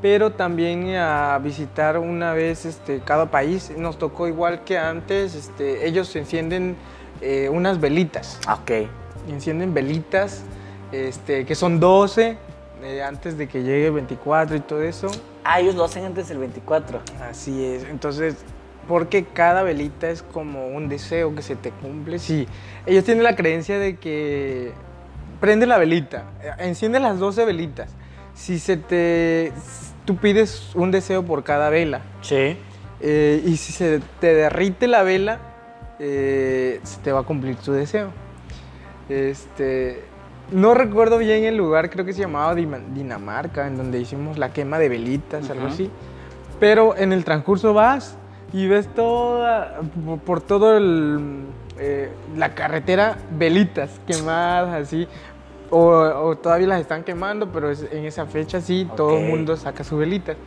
pero 0.01 0.32
también 0.32 0.95
a 0.95 1.38
visitar 1.39 1.97
una 1.97 2.34
vez 2.34 2.65
este, 2.65 2.99
cada 3.01 3.32
país. 3.32 3.71
Nos 3.76 3.97
tocó 3.97 4.28
igual 4.28 4.63
que 4.63 4.78
antes, 4.78 5.34
este, 5.36 5.88
ellos 5.88 6.15
encienden 6.15 6.76
eh, 7.21 7.49
unas 7.49 7.80
velitas, 7.82 8.39
Ok. 8.51 8.88
encienden 9.30 9.74
velitas, 9.74 10.43
este, 10.91 11.45
que 11.45 11.55
son 11.55 11.80
12, 11.80 12.38
eh, 12.84 13.01
antes 13.01 13.38
de 13.38 13.47
que 13.47 13.63
llegue 13.63 13.89
24 13.89 14.55
y 14.55 14.59
todo 14.59 14.82
eso. 14.84 15.07
Ah, 15.43 15.59
ellos 15.59 15.76
lo 15.76 15.86
hacen 15.86 16.05
antes 16.05 16.28
del 16.30 16.38
24. 16.38 16.99
Así 17.30 17.65
es, 17.65 17.84
entonces, 17.86 18.36
porque 18.88 19.25
cada 19.25 19.63
velita 19.63 20.09
es 20.09 20.23
como 20.23 20.67
un 20.67 20.89
deseo 20.89 21.36
que 21.36 21.41
se 21.41 21.55
te 21.55 21.71
cumple. 21.71 22.19
Sí, 22.19 22.47
ellos 22.86 23.03
tienen 23.03 23.23
la 23.23 23.36
creencia 23.36 23.79
de 23.79 23.97
que 23.97 24.71
prende 25.39 25.65
la 25.65 25.77
velita, 25.77 26.25
enciende 26.59 26.99
las 26.99 27.19
12 27.19 27.45
velitas. 27.45 27.89
Si 28.34 28.59
se 28.59 28.77
te. 28.77 29.51
Tú 30.05 30.17
pides 30.17 30.71
un 30.75 30.91
deseo 30.91 31.23
por 31.23 31.43
cada 31.43 31.69
vela. 31.69 32.01
Sí. 32.21 32.57
eh, 32.99 33.41
y 33.45 33.57
si 33.57 33.71
se 33.71 34.01
te 34.19 34.34
derrite 34.34 34.88
la 34.88 35.03
vela, 35.03 35.39
eh, 35.99 36.79
se 36.84 36.99
te 37.01 37.11
va 37.11 37.21
a 37.21 37.23
cumplir 37.23 37.55
tu 37.57 37.71
deseo. 37.71 38.09
Este. 39.09 40.03
No 40.51 40.73
recuerdo 40.73 41.17
bien 41.17 41.45
el 41.45 41.55
lugar, 41.55 41.89
creo 41.89 42.05
que 42.05 42.13
se 42.13 42.19
llamaba 42.21 42.53
Dinamarca, 42.53 43.65
en 43.67 43.77
donde 43.77 43.99
hicimos 43.99 44.38
la 44.38 44.51
quema 44.51 44.77
de 44.77 44.89
velitas, 44.89 45.49
algo 45.49 45.67
así. 45.67 45.89
Pero 46.59 46.95
en 46.97 47.13
el 47.13 47.23
transcurso 47.23 47.73
vas 47.73 48.17
y 48.53 48.67
ves 48.67 48.87
toda, 48.93 49.81
por- 50.25 50.41
todo 50.41 50.77
el, 50.77 51.43
eh, 51.79 52.11
la 52.37 52.53
carretera, 52.55 53.17
velitas 53.37 53.99
quemadas 54.07 54.81
así. 54.83 55.07
O, 55.71 55.87
o 55.89 56.35
todavía 56.37 56.67
las 56.67 56.81
están 56.81 57.03
quemando, 57.03 57.47
pero 57.51 57.71
es- 57.71 57.87
en 57.91 58.05
esa 58.05 58.27
fecha 58.27 58.61
sí, 58.61 58.87
todo 58.95 59.17
el 59.17 59.25
mundo 59.25 59.57
saca 59.57 59.83
sus 59.83 59.97
velitas. 59.97 60.37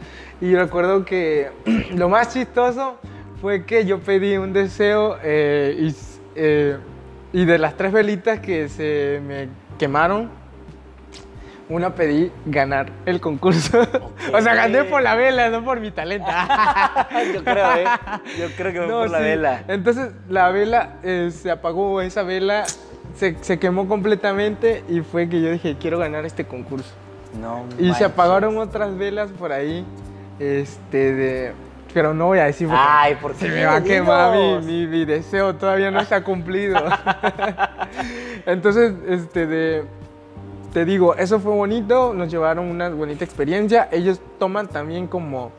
Y 0.40 0.54
recuerdo 0.54 1.04
que 1.04 1.50
lo 1.96 2.09
más 2.09 2.32
chistoso 2.32 2.96
fue 3.40 3.64
que 3.64 3.84
yo 3.86 3.98
pedí 3.98 4.36
un 4.36 4.52
deseo 4.52 5.16
eh, 5.24 5.76
y, 5.80 5.94
eh, 6.36 6.76
y 7.32 7.44
de 7.44 7.59
las 7.59 7.76
tres 7.76 7.92
velitas 7.92 8.38
que 8.38 8.68
se 8.68 9.20
me 9.26 9.48
quemaron, 9.78 10.30
una 11.69 11.95
pedí 11.95 12.31
ganar 12.47 12.91
el 13.07 13.21
concurso. 13.21 13.81
o 14.33 14.41
sea, 14.41 14.55
gané 14.55 14.85
por 14.85 15.03
la 15.03 15.14
vela, 15.17 15.49
no 15.51 15.64
por 15.64 15.81
mi 15.81 15.91
talento. 15.91 16.29
Yo 17.35 17.43
creo, 17.45 17.77
¿eh? 17.77 17.85
Yo 18.39 18.47
creo 18.57 18.73
que 18.73 18.79
fue 18.79 18.87
No, 18.89 18.99
por 19.01 19.11
la 19.11 19.19
vela. 19.19 19.64
Entonces 19.69 20.11
la 20.29 20.51
vela 20.51 20.95
eh, 21.03 21.31
se 21.33 21.51
apagó, 21.51 22.01
esa 22.03 22.23
vela 22.23 22.64
se, 23.17 23.37
se 23.41 23.59
quemó 23.59 23.89
completamente 23.89 24.85
y 24.89 25.01
fue 25.01 25.29
que 25.29 25.41
yo 25.41 25.51
dije, 25.51 25.77
quiero 25.81 25.99
ganar 25.99 26.25
este 26.25 26.45
concurso. 26.45 26.93
No 27.41 27.64
Y 27.79 27.93
se 27.95 28.05
apagaron 28.05 28.57
otras 28.59 28.97
velas 28.97 29.31
por 29.33 29.53
ahí, 29.53 29.85
este, 30.39 31.12
de... 31.14 31.53
Pero 31.93 32.12
no 32.14 32.27
voy 32.27 32.39
a 32.41 32.45
decir 32.45 32.69
porque 32.69 32.83
Ay, 32.87 33.14
¿por 33.17 33.33
qué? 33.33 33.39
se 33.47 33.49
me 33.49 33.64
va 33.64 33.77
a 33.77 33.83
quemar 33.83 34.37
mi, 34.37 34.59
mi- 34.61 34.87
mi 34.87 35.05
deseo, 35.07 35.55
todavía 35.55 35.91
no 35.91 36.01
está 36.01 36.23
cumplido. 36.23 36.77
Entonces, 38.47 38.93
este, 39.09 39.47
de, 39.47 39.85
te 40.77 40.85
digo, 40.85 41.14
eso 41.14 41.41
fue 41.41 41.53
bonito, 41.53 42.12
nos 42.12 42.31
llevaron 42.31 42.66
una 42.66 42.91
bonita 42.91 43.24
experiencia. 43.24 43.89
Ellos 43.91 44.20
toman 44.39 44.68
también 44.68 45.07
como 45.07 45.51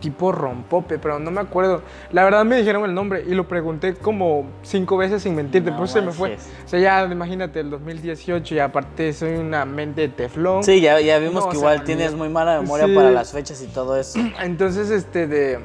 tipo 0.00 0.32
rompope, 0.32 0.98
pero 0.98 1.20
no 1.20 1.30
me 1.30 1.40
acuerdo. 1.40 1.82
La 2.10 2.24
verdad 2.24 2.44
me 2.44 2.56
dijeron 2.56 2.84
el 2.84 2.92
nombre 2.92 3.22
y 3.24 3.36
lo 3.36 3.46
pregunté 3.46 3.94
como 3.94 4.46
cinco 4.62 4.96
veces 4.96 5.22
sin 5.22 5.36
mentirte, 5.36 5.70
No 5.70 5.76
pues 5.76 5.92
se 5.92 6.02
me 6.02 6.10
fue. 6.10 6.38
O 6.64 6.68
sea, 6.68 6.80
ya 6.80 7.04
imagínate 7.04 7.60
el 7.60 7.70
2018 7.70 8.52
y 8.56 8.58
aparte 8.58 9.12
soy 9.12 9.36
una 9.36 9.64
mente 9.64 10.00
de 10.00 10.08
teflón. 10.08 10.64
Sí, 10.64 10.80
ya, 10.80 11.00
ya 11.00 11.20
vimos 11.20 11.44
No, 11.44 11.50
que 11.52 11.56
igual 11.56 11.84
tienes 11.84 12.12
muy 12.12 12.28
mala 12.28 12.60
memoria 12.60 12.86
Sí. 12.86 12.94
para 12.96 13.12
las 13.12 13.30
fechas 13.30 13.62
y 13.62 13.68
todo 13.68 13.96
eso. 13.96 14.18
Entonces, 14.42 14.90
este, 14.90 15.28
de, 15.28 15.60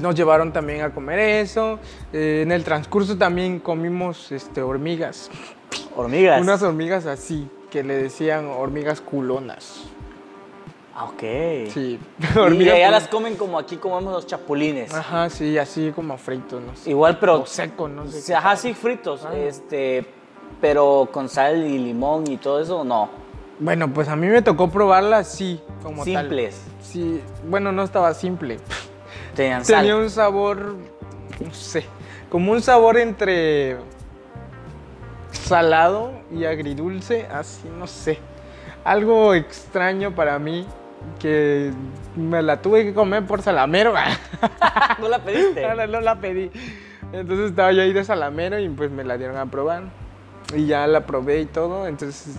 nos 0.00 0.14
llevaron 0.14 0.50
también 0.50 0.80
a 0.80 0.94
comer 0.94 1.18
eso. 1.18 1.78
Eh, 2.14 2.40
en 2.42 2.52
el 2.52 2.64
transcurso 2.64 3.18
también 3.18 3.58
comimos 3.58 4.32
este, 4.32 4.62
hormigas. 4.62 5.30
Hormigas. 5.94 6.40
Unas 6.40 6.62
hormigas 6.62 7.04
así, 7.04 7.50
que 7.70 7.82
le 7.82 7.94
decían 7.94 8.46
hormigas 8.46 9.00
culonas. 9.00 9.84
Ah, 10.94 11.04
ok. 11.04 11.20
Sí, 11.72 12.00
Y 12.34 12.38
hormigas 12.38 12.74
allá 12.74 12.90
las 12.90 13.08
comen 13.08 13.36
como 13.36 13.58
aquí 13.58 13.76
comemos 13.76 14.12
los 14.12 14.26
chapulines. 14.26 14.92
Ajá, 14.92 15.30
sí, 15.30 15.56
así 15.58 15.92
como 15.94 16.18
fritos, 16.18 16.60
no 16.62 16.74
sé. 16.74 16.90
Igual, 16.90 17.18
pero... 17.18 17.42
O 17.42 17.46
seco, 17.46 17.88
no 17.88 18.06
sé. 18.08 18.20
Sí, 18.20 18.32
Ajá, 18.32 18.56
sí, 18.56 18.74
fritos. 18.74 19.24
Ah. 19.24 19.36
Este, 19.36 20.06
pero 20.60 21.08
con 21.12 21.28
sal 21.28 21.64
y 21.66 21.78
limón 21.78 22.30
y 22.30 22.36
todo 22.36 22.60
eso, 22.60 22.84
no. 22.84 23.08
Bueno, 23.60 23.92
pues 23.92 24.08
a 24.08 24.16
mí 24.16 24.28
me 24.28 24.42
tocó 24.42 24.70
probarla 24.70 25.18
así, 25.18 25.60
como 25.82 26.04
tal. 26.04 26.26
Simples. 26.26 26.60
Sí, 26.80 27.20
bueno, 27.48 27.72
no 27.72 27.82
estaba 27.82 28.14
simple. 28.14 28.58
Tenían 29.34 29.64
sal. 29.64 29.80
Tenía 29.80 29.96
un 29.96 30.10
sabor, 30.10 30.76
no 31.44 31.54
sé, 31.54 31.84
como 32.28 32.52
un 32.52 32.62
sabor 32.62 32.98
entre 32.98 33.76
salado 35.48 36.12
y 36.30 36.44
agridulce, 36.44 37.26
así, 37.26 37.68
no 37.78 37.86
sé. 37.86 38.18
Algo 38.84 39.34
extraño 39.34 40.14
para 40.14 40.38
mí 40.38 40.66
que 41.18 41.72
me 42.16 42.42
la 42.42 42.60
tuve 42.60 42.84
que 42.84 42.94
comer 42.94 43.24
por 43.26 43.42
salamero. 43.42 43.94
¿No 44.98 45.08
la 45.08 45.18
pediste? 45.18 45.66
no, 45.74 45.86
no 45.86 46.00
la 46.00 46.16
pedí. 46.20 46.50
Entonces 47.12 47.50
estaba 47.50 47.72
yo 47.72 47.82
ahí 47.82 47.92
de 47.92 48.04
salamero 48.04 48.58
y 48.58 48.68
pues 48.68 48.90
me 48.90 49.04
la 49.04 49.16
dieron 49.16 49.36
a 49.36 49.46
probar. 49.46 49.84
Y 50.54 50.66
ya 50.66 50.86
la 50.86 51.04
probé 51.04 51.40
y 51.40 51.46
todo, 51.46 51.86
entonces 51.86 52.38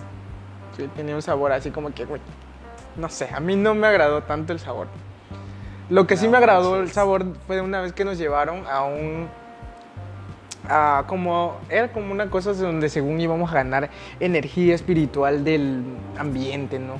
tenía 0.88 1.14
un 1.14 1.22
sabor 1.22 1.52
así 1.52 1.70
como 1.70 1.92
que, 1.92 2.04
güey, 2.04 2.20
no 2.96 3.08
sé, 3.08 3.28
a 3.32 3.40
mí 3.40 3.56
no 3.56 3.74
me 3.74 3.86
agradó 3.86 4.22
tanto 4.22 4.52
el 4.52 4.58
sabor. 4.58 4.86
Lo 5.88 6.06
que 6.06 6.16
sí 6.16 6.28
me 6.28 6.36
agradó 6.36 6.80
el 6.80 6.90
sabor 6.90 7.24
fue 7.46 7.60
una 7.60 7.80
vez 7.80 7.92
que 7.92 8.04
nos 8.04 8.16
llevaron 8.16 8.64
a 8.68 8.84
un... 8.84 9.28
A 10.72 11.04
como, 11.08 11.56
era 11.68 11.90
como 11.92 12.12
una 12.12 12.30
cosa 12.30 12.52
donde 12.52 12.88
según 12.88 13.20
íbamos 13.20 13.50
a 13.50 13.54
ganar 13.54 13.90
energía 14.20 14.74
espiritual 14.74 15.42
del 15.42 15.82
ambiente, 16.16 16.78
¿no? 16.78 16.94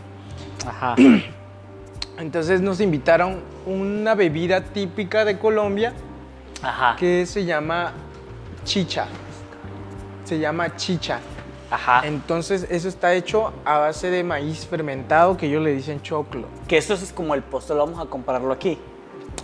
Ajá. 0.66 0.97
Entonces 2.18 2.61
nos 2.61 2.81
invitaron 2.81 3.41
una 3.64 4.14
bebida 4.14 4.62
típica 4.62 5.25
de 5.25 5.39
Colombia 5.39 5.95
Ajá. 6.62 6.97
que 6.97 7.25
se 7.27 7.45
llama 7.45 7.93
chicha. 8.64 9.07
Se 10.25 10.39
llama 10.39 10.77
chicha. 10.77 11.21
Ajá. 11.71 12.03
Entonces 12.05 12.66
eso 12.68 12.89
está 12.89 13.14
hecho 13.14 13.53
a 13.64 13.79
base 13.79 14.11
de 14.11 14.25
maíz 14.25 14.66
fermentado 14.66 15.37
que 15.37 15.47
ellos 15.47 15.62
le 15.62 15.73
dicen 15.73 16.03
choclo. 16.03 16.49
Que 16.66 16.77
esto 16.77 16.95
es 16.95 17.12
como 17.12 17.35
el 17.35 17.43
postre, 17.43 17.77
vamos 17.77 17.99
a 18.01 18.07
compararlo 18.07 18.53
aquí. 18.53 18.79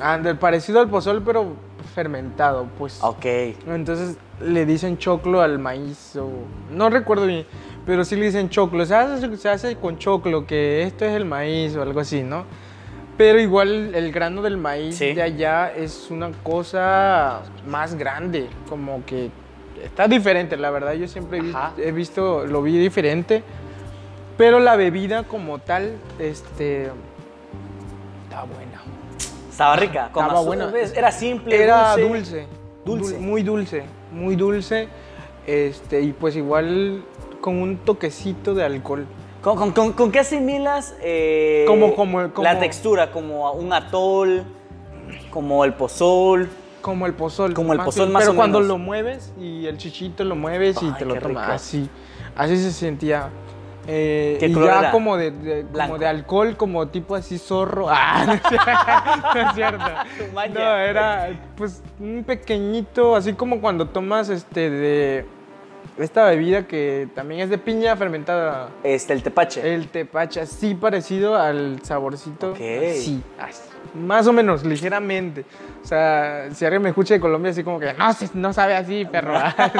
Ah, 0.00 0.18
del 0.18 0.36
parecido 0.36 0.80
al 0.80 0.90
pozol, 0.90 1.22
pero 1.22 1.54
fermentado, 1.96 2.66
pues. 2.78 2.98
Ok. 3.02 3.24
Entonces 3.66 4.18
le 4.40 4.66
dicen 4.66 4.98
choclo 4.98 5.40
al 5.40 5.58
maíz 5.58 6.14
o... 6.16 6.28
No 6.70 6.90
recuerdo 6.90 7.26
bien, 7.26 7.46
pero 7.86 8.04
sí 8.04 8.16
le 8.16 8.26
dicen 8.26 8.50
choclo. 8.50 8.84
Se 8.84 8.94
hace, 8.94 9.36
se 9.38 9.48
hace 9.48 9.76
con 9.76 9.96
choclo, 9.96 10.46
que 10.46 10.82
esto 10.82 11.06
es 11.06 11.12
el 11.14 11.24
maíz 11.24 11.74
o 11.74 11.80
algo 11.82 12.00
así, 12.00 12.22
¿no? 12.22 12.44
Pero 13.16 13.40
igual 13.40 13.94
el 13.94 14.12
grano 14.12 14.42
del 14.42 14.58
maíz 14.58 14.96
Sí. 14.98 15.14
de 15.14 15.22
allá 15.22 15.72
es 15.74 16.08
una 16.10 16.30
cosa 16.42 17.40
más 17.66 17.94
grande, 17.94 18.46
como 18.68 19.02
que 19.06 19.30
está 19.82 20.06
diferente, 20.06 20.58
la 20.58 20.70
verdad. 20.70 20.92
Yo 20.92 21.08
siempre 21.08 21.40
Ajá. 21.40 21.72
he 21.78 21.92
visto, 21.92 22.46
lo 22.46 22.60
vi 22.62 22.76
diferente, 22.78 23.42
pero 24.36 24.60
la 24.60 24.76
bebida 24.76 25.22
como 25.22 25.60
tal, 25.60 25.92
este, 26.18 26.90
está 28.24 28.42
buena. 28.44 28.75
Estaba 29.56 29.76
rica. 29.76 30.10
con 30.12 30.22
Estaba 30.24 30.42
buena. 30.42 30.70
Era 30.94 31.10
simple. 31.10 31.62
Era 31.62 31.96
dulce. 31.96 32.02
dulce. 32.04 32.46
Dulce. 32.84 33.16
Dul- 33.16 33.20
muy 33.20 33.42
dulce. 33.42 33.84
Muy 34.12 34.36
dulce. 34.36 34.86
Este, 35.46 36.02
y 36.02 36.12
pues 36.12 36.36
igual 36.36 37.02
con 37.40 37.56
un 37.62 37.78
toquecito 37.78 38.52
de 38.54 38.64
alcohol. 38.66 39.06
¿Con, 39.40 39.56
con- 39.56 39.72
con- 39.72 39.92
con 39.94 40.12
qué 40.12 40.18
asimilas 40.18 40.94
eh, 41.00 41.64
Como- 41.66 41.94
como- 41.94 42.30
como- 42.34 42.42
la 42.44 42.58
textura? 42.60 43.10
¿Como 43.10 43.50
un 43.52 43.72
atol? 43.72 44.44
¿Como 45.30 45.64
el 45.64 45.72
pozol? 45.72 46.50
Como 46.82 47.06
el 47.06 47.14
pozol. 47.14 47.54
Como 47.54 47.72
el 47.72 47.80
pozol, 47.80 48.10
más 48.10 48.24
Pero 48.24 48.32
o 48.32 48.36
cuando 48.36 48.58
menos. 48.58 48.68
lo 48.68 48.76
mueves 48.78 49.32
y 49.40 49.64
el 49.66 49.78
chichito 49.78 50.22
lo 50.24 50.36
mueves 50.36 50.82
y 50.82 50.90
te 50.92 51.06
lo 51.06 51.14
tomas. 51.14 51.48
Así. 51.48 51.88
Así 52.36 52.58
se 52.58 52.72
sentía. 52.72 53.30
Eh, 53.88 54.36
¿Qué 54.40 54.46
y 54.46 54.52
color 54.52 54.68
ya 54.68 54.78
era? 54.80 54.90
como 54.90 55.16
de, 55.16 55.64
como 55.72 55.98
de 55.98 56.06
alcohol, 56.06 56.56
como 56.56 56.88
tipo 56.88 57.14
así 57.14 57.38
zorro. 57.38 57.86
Ah, 57.90 58.24
no 59.34 59.40
es 59.40 59.54
cierto. 59.54 59.84
No, 60.52 60.76
era 60.76 61.30
pues 61.56 61.82
un 61.98 62.24
pequeñito, 62.24 63.16
así 63.16 63.32
como 63.32 63.60
cuando 63.60 63.86
tomas 63.86 64.28
este 64.28 64.70
de 64.70 65.26
esta 65.98 66.26
bebida 66.26 66.66
que 66.66 67.08
también 67.14 67.40
es 67.40 67.50
de 67.50 67.58
piña 67.58 67.96
fermentada. 67.96 68.68
Este, 68.82 69.12
el 69.12 69.22
tepache. 69.22 69.74
El 69.74 69.88
tepache, 69.88 70.40
así 70.40 70.74
parecido 70.74 71.36
al 71.36 71.80
saborcito. 71.82 72.50
Ok. 72.50 72.58
Sí. 72.94 73.22
Más 73.94 74.26
o 74.26 74.32
menos, 74.32 74.64
ligeramente. 74.64 75.44
O 75.82 75.86
sea, 75.86 76.48
si 76.52 76.64
alguien 76.64 76.82
me 76.82 76.90
escucha 76.90 77.14
de 77.14 77.20
Colombia, 77.20 77.50
así 77.52 77.62
como 77.64 77.78
que 77.80 77.92
no, 77.94 78.08
no 78.34 78.52
sabe 78.52 78.74
así, 78.76 79.04
perro. 79.06 79.32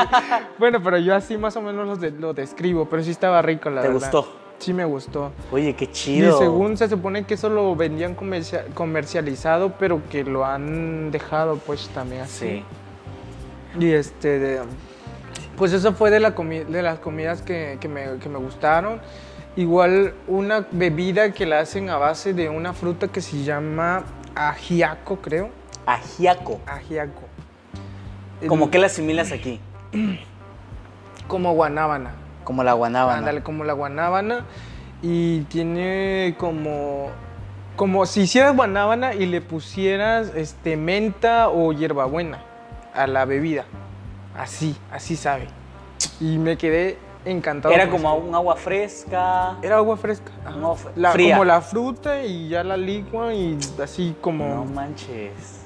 bueno, 0.58 0.82
pero 0.82 0.96
yo 0.98 1.14
así 1.14 1.36
más 1.36 1.54
o 1.56 1.60
menos 1.62 1.86
lo, 1.86 1.96
de- 1.96 2.12
lo 2.12 2.32
describo, 2.32 2.86
pero 2.88 3.02
sí 3.02 3.10
estaba 3.10 3.42
rico, 3.42 3.68
la 3.68 3.82
¿Te 3.82 3.88
verdad. 3.88 4.00
gustó? 4.12 4.36
Sí 4.58 4.72
me 4.72 4.86
gustó. 4.86 5.32
Oye, 5.52 5.74
qué 5.76 5.84
Y 5.84 5.88
chido. 5.92 6.38
según 6.38 6.78
se 6.78 6.88
supone 6.88 7.24
que 7.24 7.34
eso 7.34 7.50
lo 7.50 7.76
vendían 7.76 8.14
comercia- 8.14 8.64
comercializado, 8.72 9.74
pero 9.78 10.00
que 10.08 10.24
lo 10.24 10.46
han 10.46 11.10
dejado 11.10 11.58
pues 11.58 11.88
también 11.90 12.22
así. 12.22 12.64
Sí. 13.78 13.84
Y 13.84 13.90
este, 13.92 14.38
de- 14.38 14.60
pues 15.56 15.72
eso 15.72 15.92
fue 15.94 16.10
de, 16.10 16.20
la 16.20 16.34
comi- 16.34 16.64
de 16.66 16.82
las 16.82 16.98
comidas 16.98 17.42
que, 17.42 17.78
que 17.80 17.88
me, 17.88 18.18
que 18.18 18.28
me 18.28 18.38
gustaron. 18.38 19.00
Igual 19.56 20.14
una 20.28 20.66
bebida 20.70 21.32
que 21.32 21.46
la 21.46 21.60
hacen 21.60 21.88
a 21.88 21.96
base 21.96 22.34
de 22.34 22.48
una 22.50 22.74
fruta 22.74 23.08
que 23.08 23.20
se 23.22 23.42
llama 23.42 24.04
ajiaco, 24.34 25.16
creo. 25.16 25.48
Ajiaco. 25.86 26.60
Ajiaco. 26.66 27.22
¿Cómo 28.48 28.70
que 28.70 28.78
la 28.78 28.86
asimilas 28.86 29.32
aquí? 29.32 29.60
Como 31.28 31.52
guanábana. 31.54 32.10
Como 32.44 32.62
la 32.62 32.74
guanábana. 32.74 33.18
Ándale, 33.18 33.42
como 33.42 33.64
la 33.64 33.72
guanábana. 33.72 34.44
Y 35.02 35.40
tiene 35.42 36.34
como. 36.38 37.08
Como 37.76 38.06
si 38.06 38.22
hicieras 38.22 38.54
guanábana 38.54 39.14
y 39.14 39.26
le 39.26 39.40
pusieras 39.40 40.32
este, 40.34 40.76
menta 40.76 41.48
o 41.48 41.72
hierbabuena 41.72 42.38
a 42.94 43.06
la 43.06 43.24
bebida. 43.24 43.64
Así, 44.38 44.76
así 44.90 45.16
sabe. 45.16 45.48
Y 46.20 46.38
me 46.38 46.56
quedé 46.56 46.98
encantado. 47.24 47.74
Era 47.74 47.88
como 47.88 48.08
eso. 48.14 48.24
un 48.26 48.34
agua 48.34 48.56
fresca. 48.56 49.56
Era 49.62 49.76
agua 49.76 49.96
fresca. 49.96 50.32
No, 50.58 50.76
La- 50.94 51.12
fría. 51.12 51.34
Como 51.36 51.44
la 51.44 51.60
fruta 51.60 52.22
y 52.24 52.48
ya 52.48 52.62
la 52.64 52.76
licuan 52.76 53.34
y 53.34 53.58
así 53.82 54.14
como. 54.20 54.46
No 54.46 54.64
manches. 54.64 55.62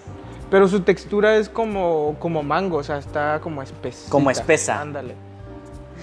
Pero 0.50 0.66
su 0.66 0.80
textura 0.80 1.36
es 1.36 1.48
como, 1.48 2.16
como 2.18 2.42
mango, 2.42 2.78
o 2.78 2.82
sea, 2.82 2.98
está 2.98 3.40
como 3.40 3.62
espesa. 3.62 4.10
Como 4.10 4.30
espesa. 4.30 4.80
Ándale. 4.80 5.14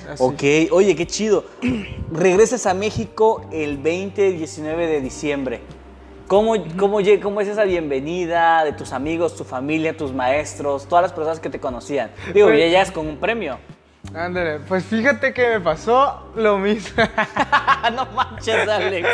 Así. 0.10 0.24
Ok, 0.24 0.72
oye, 0.72 0.96
qué 0.96 1.06
chido. 1.06 1.44
Regresas 2.14 2.66
a 2.66 2.74
México 2.74 3.42
el 3.52 3.78
20 3.78 4.30
y 4.30 4.34
19 4.38 4.88
de 4.88 5.02
diciembre. 5.02 5.62
¿Cómo, 6.28 6.56
cómo, 6.78 7.00
lle- 7.00 7.22
¿Cómo 7.22 7.40
es 7.40 7.48
esa 7.48 7.64
bienvenida 7.64 8.64
de 8.66 8.74
tus 8.74 8.92
amigos, 8.92 9.36
tu 9.36 9.46
familia, 9.46 9.96
tus 9.96 10.12
maestros, 10.14 10.86
todas 10.88 11.04
las 11.04 11.14
personas 11.14 11.40
que 11.40 11.50
te 11.50 11.60
conocían? 11.60 12.12
Digo, 12.34 12.48
Pues- 12.48 12.60
ya 12.60 12.66
llegas 12.68 12.92
con 12.92 13.08
un 13.08 13.18
premio. 13.18 13.58
Ándale, 14.14 14.60
pues 14.68 14.86
fíjate 14.86 15.34
que 15.34 15.50
me 15.50 15.60
pasó 15.62 16.32
lo 16.36 16.58
mismo. 16.58 17.04
no 17.96 18.06
manches, 18.08 18.68
Alex. 18.68 19.10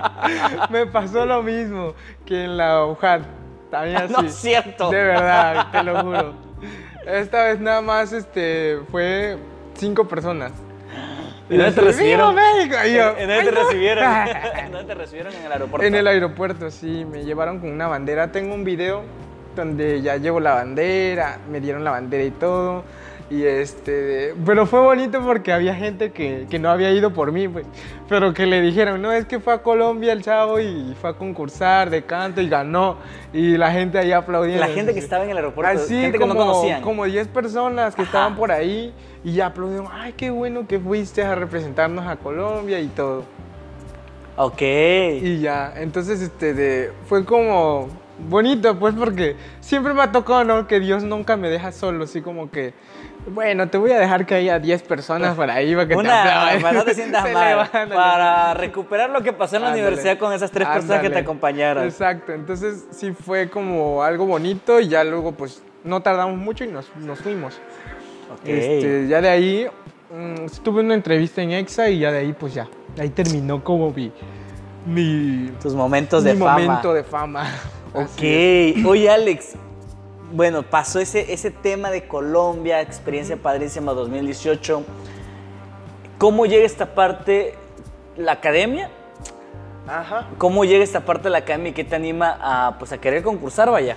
me 0.70 0.86
pasó 0.86 1.26
lo 1.26 1.42
mismo 1.42 1.94
que 2.24 2.44
en 2.44 2.56
la 2.56 2.86
UJAT. 2.86 3.22
También 3.70 3.96
así. 4.02 4.12
No 4.12 4.20
es 4.20 4.34
cierto. 4.34 4.90
De 4.90 5.02
verdad, 5.02 5.66
te 5.72 5.82
lo 5.82 6.02
juro. 6.02 6.32
Esta 7.06 7.44
vez 7.44 7.60
nada 7.60 7.82
más 7.82 8.12
este, 8.12 8.78
fue 8.90 9.36
cinco 9.74 10.06
personas. 10.08 10.52
¿Y 11.50 11.56
dónde 11.56 11.72
te 11.72 11.80
recibieron? 11.80 12.34
¡Viva 12.34 12.54
México! 12.54 12.76
Y 12.86 12.94
yo, 12.94 13.16
¿En 13.18 13.28
dónde 13.28 13.44
te 13.44 13.50
recibieron? 13.50 14.04
¿En 14.58 14.72
dónde 14.72 14.94
te 14.94 14.94
recibieron? 14.94 15.34
En 15.34 15.44
el 15.44 15.52
aeropuerto. 15.52 15.86
En 15.86 15.94
el 15.94 16.06
aeropuerto, 16.06 16.70
sí, 16.70 17.04
me 17.04 17.24
llevaron 17.24 17.60
con 17.60 17.70
una 17.70 17.86
bandera. 17.86 18.32
Tengo 18.32 18.54
un 18.54 18.64
video 18.64 19.02
donde 19.54 20.02
ya 20.02 20.16
llevo 20.16 20.40
la 20.40 20.54
bandera, 20.54 21.38
me 21.50 21.60
dieron 21.60 21.84
la 21.84 21.92
bandera 21.92 22.24
y 22.24 22.30
todo. 22.30 22.84
Y 23.30 23.42
este, 23.44 24.34
pero 24.44 24.66
fue 24.66 24.80
bonito 24.80 25.22
porque 25.22 25.50
había 25.52 25.74
gente 25.74 26.12
que, 26.12 26.46
que 26.50 26.58
no 26.58 26.68
había 26.68 26.90
ido 26.92 27.14
por 27.14 27.32
mí, 27.32 27.48
pues, 27.48 27.64
pero 28.06 28.34
que 28.34 28.44
le 28.44 28.60
dijeron, 28.60 29.00
no, 29.00 29.12
es 29.12 29.24
que 29.24 29.40
fue 29.40 29.54
a 29.54 29.62
Colombia 29.62 30.12
el 30.12 30.22
chavo 30.22 30.60
y 30.60 30.94
fue 31.00 31.10
a 31.10 31.14
concursar 31.14 31.88
de 31.88 32.04
canto 32.04 32.42
y 32.42 32.48
ganó. 32.50 32.98
Y 33.32 33.56
la 33.56 33.72
gente 33.72 33.98
ahí 33.98 34.12
aplaudiendo. 34.12 34.60
La 34.60 34.72
gente 34.72 34.92
que 34.92 35.00
estaba 35.00 35.24
en 35.24 35.30
el 35.30 35.38
aeropuerto, 35.38 35.82
Así 35.82 35.98
gente 35.98 36.18
que 36.18 36.18
como, 36.18 36.34
no 36.34 36.40
conocían. 36.40 36.82
como 36.82 37.06
10 37.06 37.28
personas 37.28 37.94
que 37.94 38.02
Ajá. 38.02 38.10
estaban 38.10 38.36
por 38.36 38.52
ahí 38.52 38.92
y 39.24 39.32
ya 39.32 39.46
aplaudieron, 39.46 39.88
ay, 39.90 40.12
qué 40.12 40.30
bueno 40.30 40.66
que 40.68 40.78
fuiste 40.78 41.22
a 41.22 41.34
representarnos 41.34 42.06
a 42.06 42.16
Colombia 42.16 42.78
y 42.78 42.88
todo. 42.88 43.24
Ok. 44.36 44.60
Y 44.60 45.40
ya, 45.40 45.72
entonces 45.76 46.20
este 46.20 46.52
de, 46.52 46.92
fue 47.06 47.24
como 47.24 47.88
bonito, 48.28 48.78
pues 48.78 48.94
porque 48.94 49.36
siempre 49.60 49.94
me 49.94 50.02
ha 50.02 50.12
tocado, 50.12 50.44
¿no? 50.44 50.66
Que 50.66 50.80
Dios 50.80 51.02
nunca 51.02 51.36
me 51.36 51.48
deja 51.48 51.72
solo, 51.72 52.04
así 52.04 52.20
como 52.20 52.50
que, 52.50 52.74
bueno, 53.26 53.68
te 53.68 53.78
voy 53.78 53.90
a 53.92 53.98
dejar 53.98 54.26
que 54.26 54.34
haya 54.34 54.58
10 54.58 54.82
personas 54.82 55.34
por 55.34 55.50
ahí 55.50 55.74
para 55.74 55.88
que 55.88 55.94
te 55.94 56.00
Una, 56.00 56.20
aplaudan". 56.22 56.62
para 56.62 56.78
no 56.78 56.84
te 56.84 56.94
sientas 56.94 57.32
mal, 57.32 57.70
para 57.88 58.54
recuperar 58.54 59.10
lo 59.10 59.22
que 59.22 59.32
pasó 59.32 59.56
en 59.56 59.62
la 59.62 59.68
Ándale. 59.68 59.82
universidad 59.84 60.18
con 60.18 60.32
esas 60.32 60.50
tres 60.50 60.68
personas 60.68 61.00
que 61.00 61.10
te 61.10 61.18
acompañaron. 61.18 61.84
Exacto, 61.84 62.32
entonces 62.32 62.84
sí 62.90 63.12
fue 63.12 63.48
como 63.48 64.02
algo 64.02 64.26
bonito 64.26 64.80
y 64.80 64.88
ya 64.88 65.04
luego 65.04 65.32
pues 65.32 65.62
no 65.84 66.00
tardamos 66.02 66.36
mucho 66.38 66.64
y 66.64 66.68
nos, 66.68 66.94
nos 66.96 67.18
fuimos. 67.20 67.54
Ok. 68.32 68.40
Este, 68.48 69.06
ya 69.08 69.20
de 69.20 69.28
ahí 69.28 69.66
mm, 70.10 70.46
tuve 70.62 70.80
una 70.80 70.94
entrevista 70.94 71.40
en 71.42 71.52
EXA 71.52 71.88
y 71.90 72.00
ya 72.00 72.12
de 72.12 72.18
ahí 72.18 72.32
pues 72.32 72.54
ya, 72.54 72.66
ahí 72.98 73.10
terminó 73.10 73.62
como 73.64 73.90
mi, 73.90 74.12
mi, 74.86 75.50
Tus 75.62 75.74
momentos 75.74 76.22
mi 76.24 76.30
de 76.32 76.36
fama. 76.36 76.52
momento 76.52 76.92
de 76.94 77.04
fama. 77.04 77.46
Ok. 77.96 78.84
Oye, 78.86 79.08
Alex. 79.08 79.52
Bueno, 80.34 80.64
pasó 80.64 80.98
ese, 80.98 81.32
ese 81.32 81.52
tema 81.52 81.92
de 81.92 82.08
Colombia, 82.08 82.80
experiencia 82.80 83.36
padrísima 83.36 83.92
2018. 83.92 84.84
¿Cómo 86.18 86.44
llega 86.44 86.66
esta 86.66 86.92
parte, 86.92 87.54
la 88.16 88.32
academia? 88.32 88.90
Ajá. 89.86 90.26
¿Cómo 90.36 90.64
llega 90.64 90.82
esta 90.82 91.04
parte 91.04 91.24
de 91.24 91.30
la 91.30 91.38
academia 91.38 91.70
y 91.70 91.72
qué 91.72 91.84
te 91.84 91.94
anima 91.94 92.36
a, 92.40 92.76
pues, 92.80 92.90
a 92.90 92.98
querer 92.98 93.22
concursar, 93.22 93.70
vaya? 93.70 93.96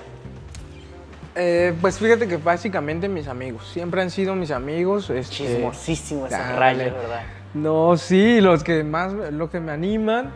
Eh, 1.33 1.73
pues 1.81 1.97
fíjate 1.97 2.27
que 2.27 2.37
básicamente 2.37 3.09
mis 3.09 3.27
amigos, 3.27 3.67
siempre 3.73 4.03
han 4.03 4.11
sido 4.11 4.35
mis 4.35 4.51
amigos. 4.51 5.09
Este, 5.09 5.37
Chismosísimo 5.37 6.27
ese 6.27 6.55
rayo, 6.55 6.93
¿verdad? 6.93 7.23
No, 7.55 7.97
sí, 7.97 8.41
los 8.41 8.63
que 8.63 8.83
más, 8.83 9.11
los 9.11 9.49
que 9.49 9.59
me 9.59 9.71
animan. 9.71 10.31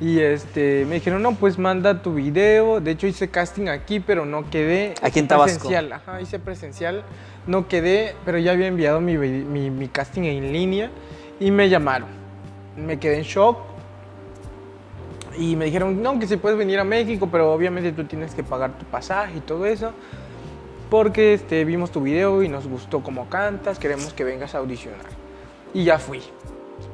Y 0.00 0.18
este, 0.18 0.84
me 0.86 0.96
dijeron, 0.96 1.22
no, 1.22 1.34
pues 1.34 1.58
manda 1.58 2.02
tu 2.02 2.14
video. 2.14 2.80
De 2.80 2.90
hecho, 2.90 3.06
hice 3.06 3.28
casting 3.28 3.68
aquí, 3.68 4.00
pero 4.00 4.26
no 4.26 4.50
quedé. 4.50 4.94
Aquí 5.02 5.20
en 5.20 5.28
Tabasco. 5.28 5.68
Presencial, 5.68 5.92
ajá, 5.92 6.20
hice 6.20 6.38
presencial. 6.38 7.04
No 7.46 7.68
quedé, 7.68 8.14
pero 8.24 8.38
ya 8.38 8.52
había 8.52 8.66
enviado 8.66 9.00
mi, 9.00 9.16
mi, 9.16 9.70
mi 9.70 9.88
casting 9.88 10.22
en 10.22 10.52
línea 10.52 10.90
y 11.38 11.50
me 11.50 11.68
llamaron. 11.68 12.08
Me 12.76 12.98
quedé 12.98 13.18
en 13.18 13.22
shock. 13.22 13.58
Y 15.38 15.56
me 15.56 15.66
dijeron, 15.66 16.02
no, 16.02 16.18
que 16.18 16.26
si 16.26 16.36
puedes 16.36 16.58
venir 16.58 16.78
a 16.78 16.84
México, 16.84 17.28
pero 17.30 17.52
obviamente 17.52 17.92
tú 17.92 18.04
tienes 18.04 18.34
que 18.34 18.42
pagar 18.42 18.76
tu 18.78 18.84
pasaje 18.86 19.38
y 19.38 19.40
todo 19.40 19.66
eso. 19.66 19.92
Porque 20.90 21.34
este, 21.34 21.64
vimos 21.64 21.90
tu 21.90 22.02
video 22.02 22.42
y 22.42 22.48
nos 22.48 22.66
gustó 22.66 23.02
cómo 23.02 23.28
cantas, 23.28 23.78
queremos 23.78 24.12
que 24.12 24.24
vengas 24.24 24.54
a 24.54 24.58
audicionar. 24.58 25.06
Y 25.72 25.84
ya 25.84 25.98
fui. 25.98 26.20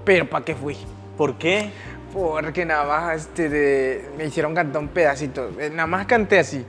Pero 0.05 0.29
¿para 0.31 0.45
qué 0.45 0.55
fui? 0.55 0.77
¿Por 1.17 1.37
qué? 1.37 1.71
Porque 2.13 2.65
nada 2.65 2.85
más 2.85 3.17
este, 3.23 3.49
de- 3.49 4.09
me 4.17 4.25
hicieron 4.27 4.55
cantar 4.55 4.81
un 4.83 4.89
pedacito. 4.89 5.51
Eh, 5.59 5.71
Nada 5.71 5.87
más 5.87 6.07
canté 6.07 6.39
así. 6.39 6.65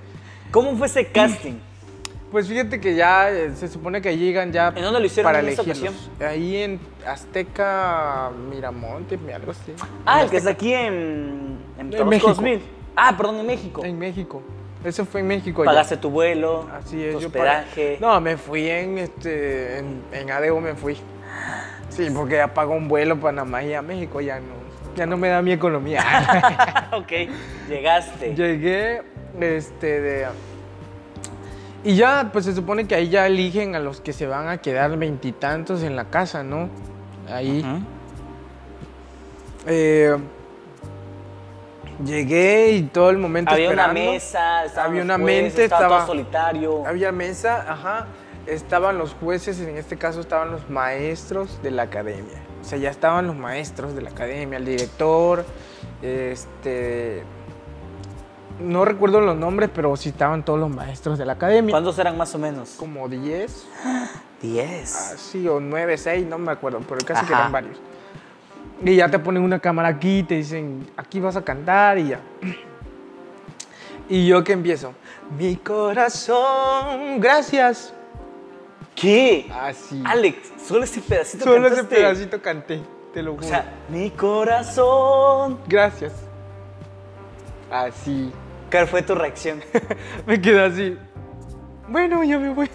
¿Cómo 0.52 0.76
fue 0.76 0.88
ese 0.88 1.08
casting? 1.08 1.60
Pues 2.32 2.48
fíjate 2.48 2.80
que 2.80 2.94
ya 2.94 3.32
eh, 3.32 3.52
se 3.56 3.68
supone 3.68 4.02
que 4.02 4.16
llegan 4.16 4.52
ya 4.52 4.68
¿En 4.76 4.84
dónde 4.84 5.00
lo 5.00 5.06
hicieron 5.06 5.30
para 5.32 5.40
en 5.40 5.50
esta 5.50 5.64
elegirlos. 5.64 6.12
Ahí 6.20 6.58
en 6.58 6.80
Azteca 7.08 8.30
Miramonte, 8.50 9.18
algo 9.34 9.52
así. 9.52 9.74
Ah, 10.06 10.24
el 10.24 10.30
que 10.30 10.38
está 10.38 10.52
aquí 10.52 10.74
en, 10.74 11.58
en 11.78 11.90
México. 12.08 12.28
2000. 12.30 12.62
Ah, 12.96 13.16
perdón, 13.18 13.38
en 13.40 13.48
México. 13.48 13.84
En 13.84 13.98
México. 13.98 14.42
Eso 14.84 15.06
fue 15.06 15.22
en 15.22 15.28
México. 15.28 15.64
Pagaste 15.64 15.98
tu 15.98 16.10
vuelo, 16.10 16.68
Así 16.74 17.04
es, 17.04 17.16
tu 17.16 17.22
yo 17.22 17.32
pagué. 17.32 17.50
hospedaje. 17.50 17.98
No, 18.00 18.20
me 18.22 18.38
fui 18.38 18.70
en 18.70 18.98
este 19.00 19.80
en, 19.80 20.04
en 20.12 20.30
ADO 20.32 20.60
me 20.60 20.76
fui. 20.76 20.98
Sí, 21.90 22.10
porque 22.14 22.36
ya 22.36 22.54
pagó 22.54 22.74
un 22.76 22.88
vuelo 22.88 23.16
para 23.16 23.36
Panamá 23.38 23.64
y 23.64 23.74
a 23.74 23.82
México 23.82 24.22
ya 24.22 24.40
no 24.40 24.69
ya 24.96 25.06
no 25.06 25.18
me 25.18 25.30
da 25.30 25.42
mi 25.42 25.52
economía. 25.52 26.90
ok, 26.94 27.12
llegaste. 27.68 28.36
Llegué 28.36 29.04
este 29.40 30.02
de 30.02 30.28
y 31.84 31.96
ya 31.96 32.30
pues 32.34 32.44
se 32.46 32.54
supone 32.54 32.88
que 32.88 32.96
ahí 32.96 33.08
ya 33.10 33.26
eligen 33.26 33.74
a 33.76 33.80
los 33.80 34.02
que 34.02 34.12
se 34.12 34.28
van 34.28 34.50
a 34.50 34.58
quedar 34.58 34.98
veintitantos 34.98 35.82
en 35.84 35.96
la 35.96 36.06
casa, 36.06 36.44
¿no? 36.44 36.70
Ahí 37.32 37.64
eh, 39.66 40.18
llegué 42.04 42.72
y 42.72 42.84
todo 42.84 43.10
el 43.10 43.18
momento 43.18 43.54
Había 43.54 43.70
una 43.72 43.88
mesa, 43.88 44.62
Había 44.78 45.04
una 45.04 45.18
jueces, 45.18 45.44
mente, 45.44 45.64
estaba, 45.64 45.82
estaba- 45.84 45.98
todo 46.00 46.08
solitario. 46.08 46.86
Había 46.86 47.12
mesa, 47.12 47.66
ajá. 47.68 48.08
Estaban 48.50 48.98
los 48.98 49.14
jueces, 49.14 49.60
en 49.60 49.78
este 49.78 49.96
caso 49.98 50.22
estaban 50.22 50.52
los 50.52 50.70
maestros 50.70 51.62
de 51.62 51.70
la 51.70 51.84
academia. 51.84 52.42
O 52.62 52.64
sea, 52.64 52.80
ya 52.80 52.90
estaban 52.90 53.28
los 53.28 53.36
maestros 53.36 53.94
de 53.94 54.02
la 54.02 54.10
academia, 54.10 54.58
el 54.58 54.66
director, 54.66 55.46
este... 56.02 57.24
No 58.60 58.84
recuerdo 58.84 59.22
los 59.22 59.38
nombres, 59.38 59.70
pero 59.74 59.96
sí 59.96 60.10
estaban 60.10 60.44
todos 60.44 60.60
los 60.60 60.70
maestros 60.70 61.18
de 61.18 61.26
la 61.26 61.34
academia. 61.34 61.72
¿Cuántos 61.72 61.98
eran 61.98 62.18
más 62.18 62.36
o 62.36 62.40
menos? 62.40 62.76
Como 62.78 63.08
10, 63.08 63.68
Diez. 64.42 64.96
así, 65.14 65.48
o 65.48 65.62
9, 65.62 65.98
6, 65.98 66.26
no 66.28 66.38
me 66.38 66.52
acuerdo, 66.52 66.82
pero 66.90 67.00
casi 67.06 67.26
que 67.26 67.32
eran 67.32 67.52
varios. 67.52 67.80
Y 68.84 68.96
ya 68.96 69.10
te 69.10 69.20
ponen 69.20 69.44
una 69.44 69.60
cámara 69.60 69.90
aquí, 69.90 70.24
te 70.24 70.36
dicen, 70.36 70.90
aquí 70.98 71.20
vas 71.20 71.36
a 71.36 71.44
cantar 71.44 72.00
y 72.00 72.10
ya. 72.10 72.20
Y 74.12 74.26
yo 74.26 74.44
que 74.44 74.54
empiezo, 74.54 74.94
mi 75.38 75.56
corazón, 75.56 77.20
gracias. 77.20 77.94
¿Qué? 79.00 79.50
Así. 79.54 80.04
Alex, 80.06 80.52
solo 80.68 80.84
ese 80.84 81.00
pedacito 81.02 81.46
Solo 81.46 81.68
ese 81.68 81.84
pedacito 81.86 82.42
canté, 82.42 82.82
te 83.14 83.24
lo 83.24 83.32
O 83.34 83.36
juro. 83.36 83.48
sea, 83.48 83.74
mi 83.90 84.10
corazón. 84.10 85.60
gracias. 85.68 86.14
Así. 87.72 88.32
¿Cuál 88.70 88.88
fue 88.88 89.02
tu 89.02 89.16
reacción? 89.16 89.62
Me 90.28 90.42
quedé 90.42 90.64
así. 90.64 90.98
Bueno, 91.88 92.24
ya 92.24 92.38
me 92.38 92.50
voy. 92.54 92.70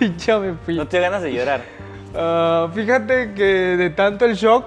Y 0.00 0.14
ya 0.16 0.38
me 0.38 0.54
fui. 0.54 0.76
No 0.76 0.86
te 0.86 1.00
ganas 1.00 1.22
de 1.22 1.32
llorar. 1.32 1.62
Ah, 2.14 2.68
fíjate 2.74 3.32
que 3.32 3.42
de 3.44 3.88
tanto 3.90 4.26
el 4.26 4.34
shock, 4.34 4.66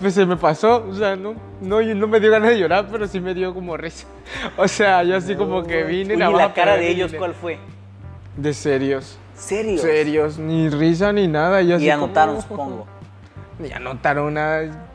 pues 0.00 0.12
se 0.12 0.26
me 0.26 0.36
pasó. 0.36 0.84
O 0.86 0.94
sea, 0.94 1.16
no, 1.16 1.34
no, 1.62 1.80
no 1.80 2.06
me 2.06 2.20
dio 2.20 2.30
ganas 2.30 2.50
de 2.50 2.58
llorar, 2.58 2.88
pero 2.90 3.06
sí 3.06 3.18
me 3.20 3.32
dio 3.34 3.54
como 3.54 3.76
risa. 3.76 4.06
O 4.58 4.68
sea, 4.68 5.02
yo 5.04 5.16
así 5.16 5.36
como 5.36 5.62
que 5.62 5.84
vine 5.84 6.16
nada 6.16 6.32
¿y 6.32 6.34
la 6.36 6.52
cara 6.52 6.76
de 6.76 6.88
ellos 6.90 7.14
cuál 7.16 7.32
fue? 7.32 7.58
De 8.36 8.52
serios. 8.52 9.18
¿Serio? 9.36 9.78
Serios, 9.78 10.38
ni 10.38 10.68
risa 10.70 11.12
ni 11.12 11.28
nada. 11.28 11.58
Así 11.58 11.72
Y 11.86 11.90
como- 11.90 12.04
anotaron, 12.04 12.42
supongo. 12.42 12.86
Ni 13.58 13.70
anotaron 13.72 14.34
nada. 14.34 14.88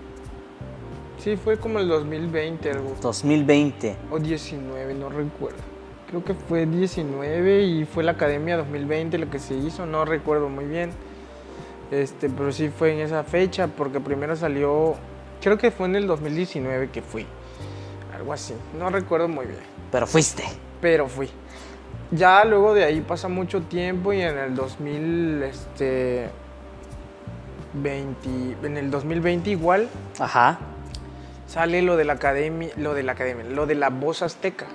Sí, 1.18 1.36
fue 1.36 1.58
como 1.58 1.80
el 1.80 1.88
2020, 1.88 2.70
algo. 2.70 2.94
2020. 3.02 3.96
O 4.10 4.18
19, 4.18 4.94
no 4.94 5.10
recuerdo. 5.10 5.58
Creo 6.08 6.24
que 6.24 6.32
fue 6.32 6.64
19 6.64 7.60
y 7.62 7.84
fue 7.84 8.02
la 8.04 8.12
Academia 8.12 8.56
2020 8.56 9.18
lo 9.18 9.28
que 9.28 9.38
se 9.38 9.52
hizo, 9.54 9.84
no 9.84 10.06
recuerdo 10.06 10.48
muy 10.48 10.64
bien. 10.64 10.92
Este, 11.90 12.30
pero 12.30 12.50
sí 12.52 12.70
fue 12.70 12.94
en 12.94 13.00
esa 13.00 13.22
fecha 13.22 13.66
porque 13.66 14.00
primero 14.00 14.34
salió, 14.34 14.94
creo 15.40 15.58
que 15.58 15.70
fue 15.70 15.86
en 15.86 15.96
el 15.96 16.06
2019 16.06 16.90
que 16.90 17.02
fui. 17.02 17.26
Algo 18.14 18.32
así, 18.32 18.54
no 18.78 18.90
recuerdo 18.90 19.28
muy 19.28 19.46
bien 19.46 19.60
Pero 19.90 20.06
fuiste. 20.06 20.44
pero 20.80 21.08
fui. 21.08 21.30
Ya 22.10 22.44
luego 22.44 22.74
de 22.74 22.84
ahí 22.84 23.00
pasa 23.00 23.28
mucho 23.28 23.62
tiempo 23.62 24.12
y 24.12 24.20
en 24.20 24.36
el 24.36 24.54
2000, 24.54 25.42
este, 25.44 26.28
20, 27.74 28.66
en 28.66 28.76
el 28.76 28.90
2020 28.90 29.50
igual 29.50 29.88
Ajá. 30.18 30.58
sale 31.46 31.82
lo 31.82 31.96
de 31.96 32.04
la 32.04 32.14
academia, 32.14 32.70
lo 32.76 32.94
de 32.94 33.02
la 33.04 33.12
academia, 33.12 33.44
lo 33.44 33.66
de 33.66 33.74
la 33.76 33.90
voz 33.90 34.22
azteca. 34.22 34.66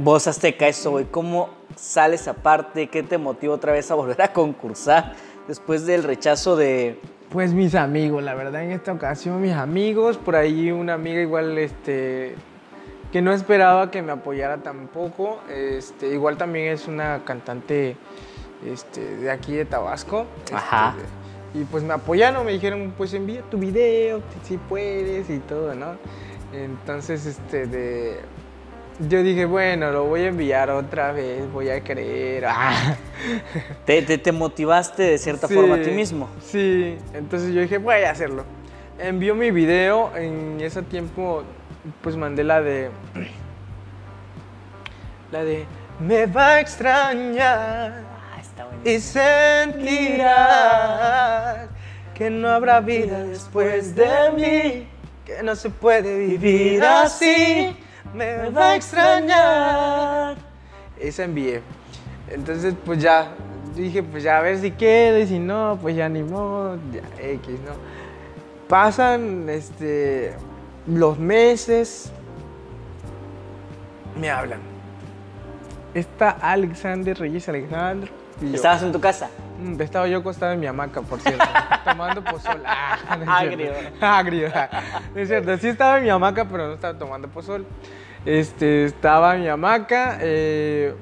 Voz 0.00 0.28
Azteca, 0.28 0.68
eso, 0.68 0.92
güey. 0.92 1.06
¿Cómo 1.06 1.50
sales 1.74 2.28
aparte? 2.28 2.86
¿Qué 2.88 3.02
te 3.02 3.18
motiva 3.18 3.52
otra 3.54 3.72
vez 3.72 3.90
a 3.90 3.96
volver 3.96 4.22
a 4.22 4.32
concursar 4.32 5.14
después 5.48 5.86
del 5.86 6.04
rechazo 6.04 6.54
de... 6.54 7.00
Pues 7.30 7.52
mis 7.52 7.74
amigos, 7.74 8.22
la 8.22 8.34
verdad 8.34 8.62
en 8.62 8.72
esta 8.72 8.92
ocasión 8.92 9.42
mis 9.42 9.52
amigos, 9.52 10.16
por 10.16 10.34
ahí 10.34 10.70
una 10.70 10.94
amiga 10.94 11.20
igual, 11.20 11.58
este, 11.58 12.34
que 13.12 13.20
no 13.20 13.32
esperaba 13.32 13.90
que 13.90 14.00
me 14.00 14.12
apoyara 14.12 14.58
tampoco, 14.58 15.40
este, 15.50 16.08
igual 16.08 16.38
también 16.38 16.72
es 16.72 16.88
una 16.88 17.24
cantante, 17.26 17.96
este, 18.66 19.18
de 19.18 19.30
aquí 19.30 19.54
de 19.54 19.66
Tabasco. 19.66 20.26
este, 20.44 20.54
Ajá. 20.54 20.94
y 21.52 21.64
pues 21.64 21.84
me 21.84 21.92
apoyaron, 21.92 22.46
me 22.46 22.52
dijeron, 22.52 22.94
pues 22.96 23.12
envía 23.12 23.42
tu 23.42 23.58
video, 23.58 24.22
si 24.42 24.56
puedes 24.56 25.28
y 25.28 25.38
todo, 25.38 25.74
¿no? 25.74 25.96
Entonces, 26.54 27.26
este, 27.26 27.66
de, 27.66 28.20
yo 29.00 29.22
dije, 29.22 29.44
bueno, 29.44 29.90
lo 29.92 30.04
voy 30.04 30.22
a 30.22 30.28
enviar 30.28 30.70
otra 30.70 31.12
vez, 31.12 31.50
voy 31.52 31.70
a 31.70 31.82
creer. 31.82 32.44
ah. 32.48 32.96
Te, 33.84 34.02
te- 34.02 34.18
te 34.18 34.32
motivaste 34.32 35.02
de 35.02 35.18
cierta 35.18 35.46
Sí, 35.48 35.54
forma 35.54 35.76
a 35.76 35.82
ti 35.82 35.90
mismo? 35.90 36.28
Sí, 36.40 36.96
entonces 37.14 37.52
yo 37.54 37.60
dije, 37.60 37.78
voy 37.78 38.02
a 38.02 38.10
hacerlo. 38.10 38.44
Envió 38.98 39.34
mi 39.34 39.50
video, 39.50 40.10
en 40.16 40.60
ese 40.60 40.82
tiempo 40.82 41.44
pues 42.02 42.16
mandé 42.16 42.42
la 42.44 42.60
de... 42.60 42.90
La 45.32 45.44
de... 45.44 45.66
Me 46.00 46.24
va 46.26 46.54
a 46.54 46.60
extrañar 46.60 48.02
Ah, 48.34 48.40
está 48.40 48.64
bueno. 48.64 48.80
y 48.84 48.98
sentirás 50.28 51.68
que 52.14 52.30
no 52.30 52.48
habrá 52.48 52.80
vida 52.80 53.22
después 53.24 53.94
de 53.94 54.08
mí, 54.34 54.88
que 55.24 55.42
no 55.42 55.54
se 55.54 55.70
puede 55.70 56.18
vivir 56.18 56.82
así. 56.82 57.76
Me 58.14 58.50
va 58.50 58.70
a 58.70 58.76
extrañar. 58.76 60.36
Esa 60.98 61.24
envié. 61.24 61.62
Entonces, 62.30 62.74
pues 62.84 63.00
ya, 63.00 63.32
dije, 63.74 64.02
pues 64.02 64.22
ya 64.22 64.38
a 64.38 64.42
ver 64.42 64.58
si 64.58 64.70
queda 64.70 65.18
y 65.18 65.26
si 65.26 65.38
no, 65.38 65.78
pues 65.80 65.96
ya 65.96 66.08
ni 66.08 66.22
modo, 66.22 66.78
ya 66.92 67.02
X, 67.22 67.48
¿no? 67.60 67.72
Pasan 68.68 69.48
este, 69.48 70.34
los 70.86 71.18
meses, 71.18 72.12
me 74.18 74.30
hablan. 74.30 74.60
Está 75.94 76.30
Alexander 76.30 77.18
Reyes 77.18 77.48
Alejandro. 77.48 78.17
Y 78.40 78.50
yo. 78.50 78.54
¿Estabas 78.56 78.82
en 78.82 78.92
tu 78.92 79.00
casa? 79.00 79.28
Mm, 79.62 79.80
Estaba 79.80 80.06
yo 80.08 80.18
acostado 80.18 80.52
en 80.52 80.60
mi 80.60 80.66
hamaca, 80.66 81.02
por 81.02 81.20
cierto, 81.20 81.44
tomando 81.84 82.22
pozol. 82.22 82.62
Ah, 82.64 83.16
no 83.24 83.32
Agrio. 83.32 83.72
Agrio. 84.00 84.48
No 85.14 85.20
es 85.20 85.28
cierto, 85.28 85.56
sí 85.58 85.68
estaba 85.68 85.98
en 85.98 86.04
mi 86.04 86.10
hamaca, 86.10 86.44
pero 86.46 86.68
no 86.68 86.74
estaba 86.74 86.98
tomando 86.98 87.28
pozol. 87.28 87.66
Este, 88.24 88.84
estaba 88.84 89.36
en 89.36 89.42
mi 89.42 89.48
hamaca 89.48 90.18
eh, 90.20 90.94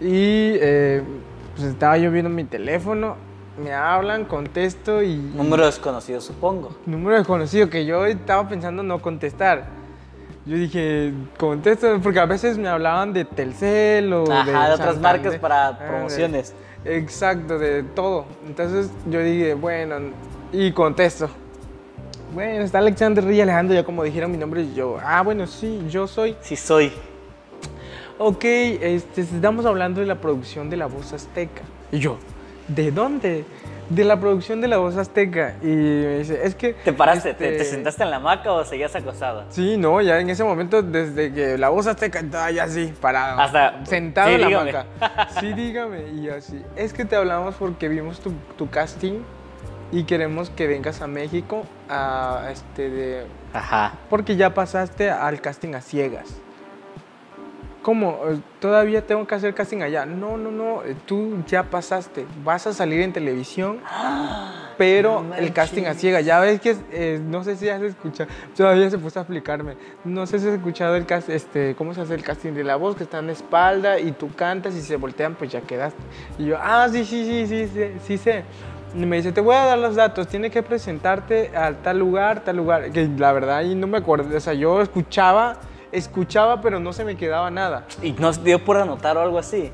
y 0.00 0.56
eh, 0.60 1.02
pues 1.54 1.68
estaba 1.68 1.96
yo 1.98 2.10
viendo 2.10 2.30
mi 2.30 2.44
teléfono, 2.44 3.16
me 3.62 3.72
hablan, 3.72 4.24
contesto 4.24 5.02
y... 5.02 5.16
Número 5.16 5.64
desconocido, 5.66 6.20
supongo. 6.20 6.76
Número 6.86 7.16
desconocido 7.16 7.70
que 7.70 7.84
yo 7.86 8.04
estaba 8.06 8.48
pensando 8.48 8.82
no 8.82 9.00
contestar. 9.00 9.66
Yo 10.46 10.56
dije, 10.56 11.12
contesto, 11.38 11.98
porque 12.02 12.20
a 12.20 12.26
veces 12.26 12.58
me 12.58 12.68
hablaban 12.68 13.12
de 13.14 13.24
Telcel 13.24 14.12
o 14.12 14.30
Ajá, 14.30 14.44
de 14.44 14.74
otras 14.74 14.94
Santander. 14.96 15.00
marcas 15.00 15.36
para 15.40 15.68
Ah, 15.68 15.78
promociones. 15.78 16.54
Exacto, 16.84 17.58
de 17.58 17.82
todo. 17.82 18.26
Entonces 18.46 18.90
yo 19.08 19.20
dije, 19.20 19.54
bueno, 19.54 19.96
y 20.52 20.70
contesto. 20.72 21.30
Bueno, 22.34 22.62
está 22.64 22.78
Alexander 22.78 23.24
Rey 23.24 23.40
Alejandro, 23.40 23.74
ya 23.74 23.84
como 23.84 24.02
dijeron 24.04 24.30
mi 24.32 24.36
nombre, 24.36 24.62
y 24.62 24.74
yo, 24.74 24.98
ah, 25.02 25.22
bueno, 25.22 25.46
sí, 25.46 25.80
yo 25.88 26.06
soy. 26.06 26.36
Sí 26.42 26.56
soy. 26.56 26.92
Ok, 28.18 28.44
este, 28.44 29.22
estamos 29.22 29.64
hablando 29.66 30.00
de 30.00 30.06
la 30.06 30.16
producción 30.20 30.68
de 30.68 30.76
La 30.76 30.86
Voz 30.86 31.12
Azteca. 31.12 31.62
Y 31.90 31.98
yo, 32.00 32.18
¿de 32.68 32.90
dónde? 32.92 33.44
De 33.90 34.04
la 34.04 34.18
producción 34.18 34.60
de 34.60 34.68
La 34.68 34.78
Voz 34.78 34.96
Azteca. 34.96 35.56
Y 35.62 35.66
me 35.66 36.18
dice, 36.18 36.40
es 36.42 36.54
que... 36.54 36.72
¿Te 36.72 36.92
paraste? 36.92 37.34
¿Te, 37.34 37.46
este, 37.52 37.58
te 37.58 37.64
sentaste 37.64 38.02
en 38.02 38.10
la 38.10 38.16
hamaca 38.16 38.52
o 38.52 38.64
seguías 38.64 38.94
acostada? 38.96 39.44
Sí, 39.50 39.76
no, 39.76 40.00
ya 40.00 40.18
en 40.20 40.30
ese 40.30 40.42
momento, 40.42 40.82
desde 40.82 41.32
que 41.32 41.58
La 41.58 41.68
Voz 41.68 41.86
Azteca 41.86 42.20
estaba 42.20 42.50
ya 42.50 42.64
así, 42.64 42.92
parado. 43.00 43.40
Hasta- 43.40 43.84
Sentado 43.84 44.28
sí, 44.28 44.34
en 44.36 44.40
la 44.40 44.60
hamaca. 44.60 44.86
Sí, 45.40 45.52
dígame. 45.52 46.08
Y 46.14 46.22
yo 46.22 46.34
así, 46.36 46.62
es 46.76 46.92
que 46.92 47.04
te 47.04 47.14
hablamos 47.16 47.54
porque 47.56 47.88
vimos 47.88 48.20
tu, 48.20 48.32
tu 48.56 48.70
casting 48.70 49.20
y 49.92 50.04
queremos 50.04 50.50
que 50.50 50.66
vengas 50.66 51.02
a 51.02 51.06
México 51.06 51.64
a 51.88 52.48
este 52.50 52.88
de... 52.90 53.26
Ajá. 53.52 53.92
Porque 54.10 54.34
ya 54.36 54.54
pasaste 54.54 55.10
al 55.10 55.40
casting 55.40 55.74
a 55.74 55.80
ciegas. 55.82 56.40
¿Cómo? 57.84 58.18
Eh, 58.26 58.38
¿Todavía 58.60 59.06
tengo 59.06 59.26
que 59.26 59.34
hacer 59.34 59.54
casting 59.54 59.82
allá? 59.82 60.06
No, 60.06 60.38
no, 60.38 60.50
no. 60.50 60.82
eh, 60.84 60.96
Tú 61.04 61.44
ya 61.46 61.64
pasaste. 61.64 62.24
Vas 62.42 62.66
a 62.66 62.72
salir 62.72 63.02
en 63.02 63.12
televisión, 63.12 63.78
pero 64.78 65.22
No 65.22 65.34
el 65.34 65.52
casting 65.52 65.84
a 65.84 65.92
ciegas. 65.92 66.24
Ya 66.24 66.40
ves 66.40 66.62
que, 66.62 66.74
eh, 66.92 67.20
no 67.22 67.44
sé 67.44 67.56
si 67.56 67.68
has 67.68 67.82
escuchado, 67.82 68.30
todavía 68.56 68.88
se 68.88 68.96
puso 68.96 69.18
a 69.18 69.22
explicarme. 69.22 69.76
No 70.02 70.26
sé 70.26 70.38
si 70.38 70.48
has 70.48 70.54
escuchado 70.54 70.96
el 70.96 71.04
cast, 71.04 71.28
este, 71.28 71.74
cómo 71.76 71.92
se 71.92 72.00
hace 72.00 72.14
el 72.14 72.22
casting 72.22 72.52
de 72.54 72.64
la 72.64 72.76
voz, 72.76 72.96
que 72.96 73.02
está 73.04 73.18
en 73.18 73.26
la 73.26 73.32
espalda 73.32 74.00
y 74.00 74.12
tú 74.12 74.34
cantas 74.34 74.74
y 74.74 74.80
se 74.80 74.96
voltean, 74.96 75.34
pues 75.34 75.52
ya 75.52 75.60
quedaste. 75.60 76.02
Y 76.38 76.46
yo, 76.46 76.56
ah, 76.58 76.88
sí, 76.90 77.04
sí, 77.04 77.24
sí, 77.24 77.46
sí, 77.46 77.68
sí, 77.72 77.92
sí 78.02 78.16
sé. 78.18 78.44
Y 78.94 79.04
me 79.04 79.16
dice, 79.16 79.30
te 79.30 79.42
voy 79.42 79.56
a 79.56 79.64
dar 79.66 79.78
los 79.78 79.94
datos, 79.94 80.26
tienes 80.26 80.50
que 80.52 80.62
presentarte 80.62 81.54
a 81.54 81.72
tal 81.74 81.98
lugar, 81.98 82.44
tal 82.44 82.56
lugar. 82.56 82.90
Que 82.92 83.08
la 83.18 83.30
verdad 83.32 83.58
ahí 83.58 83.74
no 83.74 83.86
me 83.86 83.98
acuerdo, 83.98 84.34
o 84.34 84.40
sea, 84.40 84.54
yo 84.54 84.80
escuchaba, 84.80 85.58
escuchaba, 85.94 86.60
pero 86.60 86.80
no 86.80 86.92
se 86.92 87.04
me 87.04 87.16
quedaba 87.16 87.50
nada. 87.50 87.86
¿Y 88.02 88.12
no 88.12 88.32
dio 88.32 88.62
por 88.64 88.76
anotar 88.76 89.16
o 89.16 89.20
algo 89.22 89.38
así? 89.38 89.70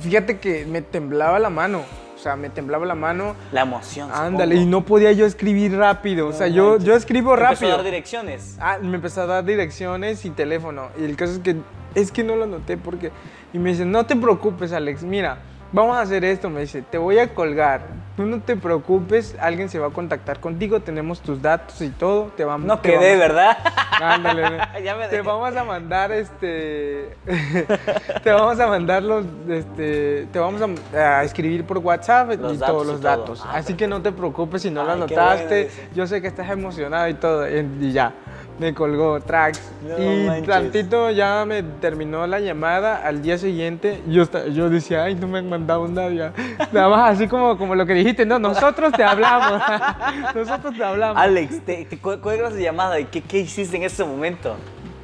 Fíjate 0.00 0.38
que 0.38 0.66
me 0.66 0.82
temblaba 0.82 1.38
la 1.38 1.48
mano, 1.50 1.82
o 2.14 2.18
sea, 2.18 2.36
me 2.36 2.50
temblaba 2.50 2.84
la 2.86 2.94
mano. 2.94 3.34
La 3.52 3.62
emoción. 3.62 4.10
Ándale, 4.12 4.54
y 4.56 4.58
supongo. 4.58 4.70
no 4.80 4.84
podía 4.84 5.12
yo 5.12 5.26
escribir 5.26 5.76
rápido, 5.76 6.28
o 6.28 6.32
sea, 6.32 6.48
yo, 6.48 6.70
manches. 6.70 6.84
yo 6.84 6.94
escribo 6.96 7.34
Te 7.34 7.40
empezó 7.42 7.46
a 7.46 7.54
rápido. 7.54 7.76
dar 7.76 7.84
direcciones. 7.84 8.56
Ah, 8.60 8.78
me 8.82 8.96
empezó 8.96 9.22
a 9.22 9.26
dar 9.26 9.44
direcciones 9.44 10.24
y 10.24 10.30
teléfono. 10.30 10.88
Y 10.98 11.04
el 11.04 11.16
caso 11.16 11.32
es 11.34 11.38
que 11.40 11.56
es 11.94 12.12
que 12.12 12.22
no 12.24 12.36
lo 12.36 12.46
noté 12.46 12.76
porque 12.76 13.10
y 13.54 13.58
me 13.58 13.70
dice, 13.70 13.86
"No 13.86 14.04
te 14.04 14.16
preocupes, 14.16 14.72
Alex, 14.72 15.02
mira, 15.02 15.38
vamos 15.72 15.96
a 15.96 16.00
hacer 16.00 16.24
esto, 16.24 16.48
me 16.50 16.60
dice, 16.62 16.82
te 16.82 16.98
voy 16.98 17.18
a 17.18 17.34
colgar, 17.34 17.82
tú 18.16 18.24
no 18.24 18.40
te 18.40 18.56
preocupes, 18.56 19.36
alguien 19.40 19.68
se 19.68 19.78
va 19.78 19.88
a 19.88 19.90
contactar 19.90 20.40
contigo, 20.40 20.80
tenemos 20.80 21.20
tus 21.20 21.42
datos 21.42 21.80
y 21.82 21.90
todo, 21.90 22.32
te 22.36 22.44
vamos 22.44 22.66
No 22.66 22.78
te 22.78 22.90
quedé, 22.90 23.16
vamos- 23.16 23.18
¿verdad? 23.28 23.58
Ándale, 24.00 24.58
Ya 24.84 24.94
me 24.96 25.08
te 25.08 25.20
vamos 25.22 25.54
a 25.56 25.64
mandar 25.64 26.12
este, 26.12 27.16
te 28.22 28.30
vamos 28.30 28.58
a 28.60 28.66
mandar 28.66 29.02
los, 29.02 29.24
este, 29.48 30.26
te 30.32 30.38
vamos 30.38 30.60
a, 30.94 30.98
a 31.18 31.24
escribir 31.24 31.64
por 31.64 31.78
WhatsApp 31.78 32.32
Los 32.38 32.54
y 32.54 32.58
todos 32.58 32.84
y 32.86 32.90
los 32.92 33.00
todo. 33.00 33.08
datos. 33.16 33.42
Ah, 33.44 33.52
Así 33.56 33.74
que 33.74 33.86
no 33.88 34.02
te 34.02 34.12
preocupes 34.12 34.62
si 34.62 34.70
no 34.70 34.84
lo 34.84 34.92
Ay, 34.92 35.02
qué 35.06 35.14
anotaste. 35.16 35.64
bueno. 35.74 35.90
Yo 35.94 36.06
sé 36.06 36.20
que 36.20 36.28
estás 36.28 36.50
emocionado 36.50 37.08
y 37.08 37.14
todo 37.14 37.46
y 37.48 37.92
ya. 37.92 38.12
Me 38.58 38.72
colgó 38.72 39.20
tracks 39.20 39.60
No 39.86 39.98
y 40.02 40.26
manches. 40.26 40.46
tantito 40.48 41.10
ya 41.10 41.44
me 41.46 41.62
terminó 41.62 42.26
la 42.26 42.40
llamada. 42.40 43.06
Al 43.06 43.20
día 43.20 43.36
siguiente 43.36 44.02
yo, 44.08 44.24
yo 44.50 44.70
decía, 44.70 45.04
ay, 45.04 45.14
no 45.14 45.28
me 45.28 45.38
han 45.40 45.48
mandado 45.50 45.86
nada. 45.88 46.10
ya". 46.12 46.32
Nada 46.72 46.88
más 46.88 47.12
así 47.14 47.28
como, 47.28 47.58
como 47.58 47.74
lo 47.74 47.84
que 47.84 47.92
dijiste, 47.92 48.24
no, 48.24 48.38
nosotros 48.38 48.92
te 48.92 49.04
hablamos. 49.04 49.60
nosotros 50.34 50.74
te 50.74 50.82
hablamos. 50.82 51.22
Alex, 51.22 51.60
te, 51.66 51.84
te 51.84 51.98
cu- 51.98 52.18
cuelgas 52.22 52.54
de 52.54 52.62
llamada. 52.62 52.98
¿Y 52.98 53.04
qué, 53.04 53.20
qué 53.20 53.40
hiciste 53.40 53.76
en 53.76 53.82
ese 53.82 54.04
momento? 54.04 54.56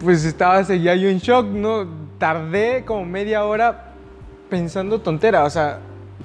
Pues 0.02 0.24
estaba, 0.24 0.64
seguía 0.64 0.94
yo 0.96 1.08
en 1.10 1.18
shock, 1.18 1.46
¿no? 1.46 1.86
Tardé 2.18 2.84
como 2.86 3.04
media 3.04 3.44
hora 3.44 3.92
pensando 4.48 5.00
tontera, 5.00 5.44
o 5.44 5.50
sea, 5.50 5.78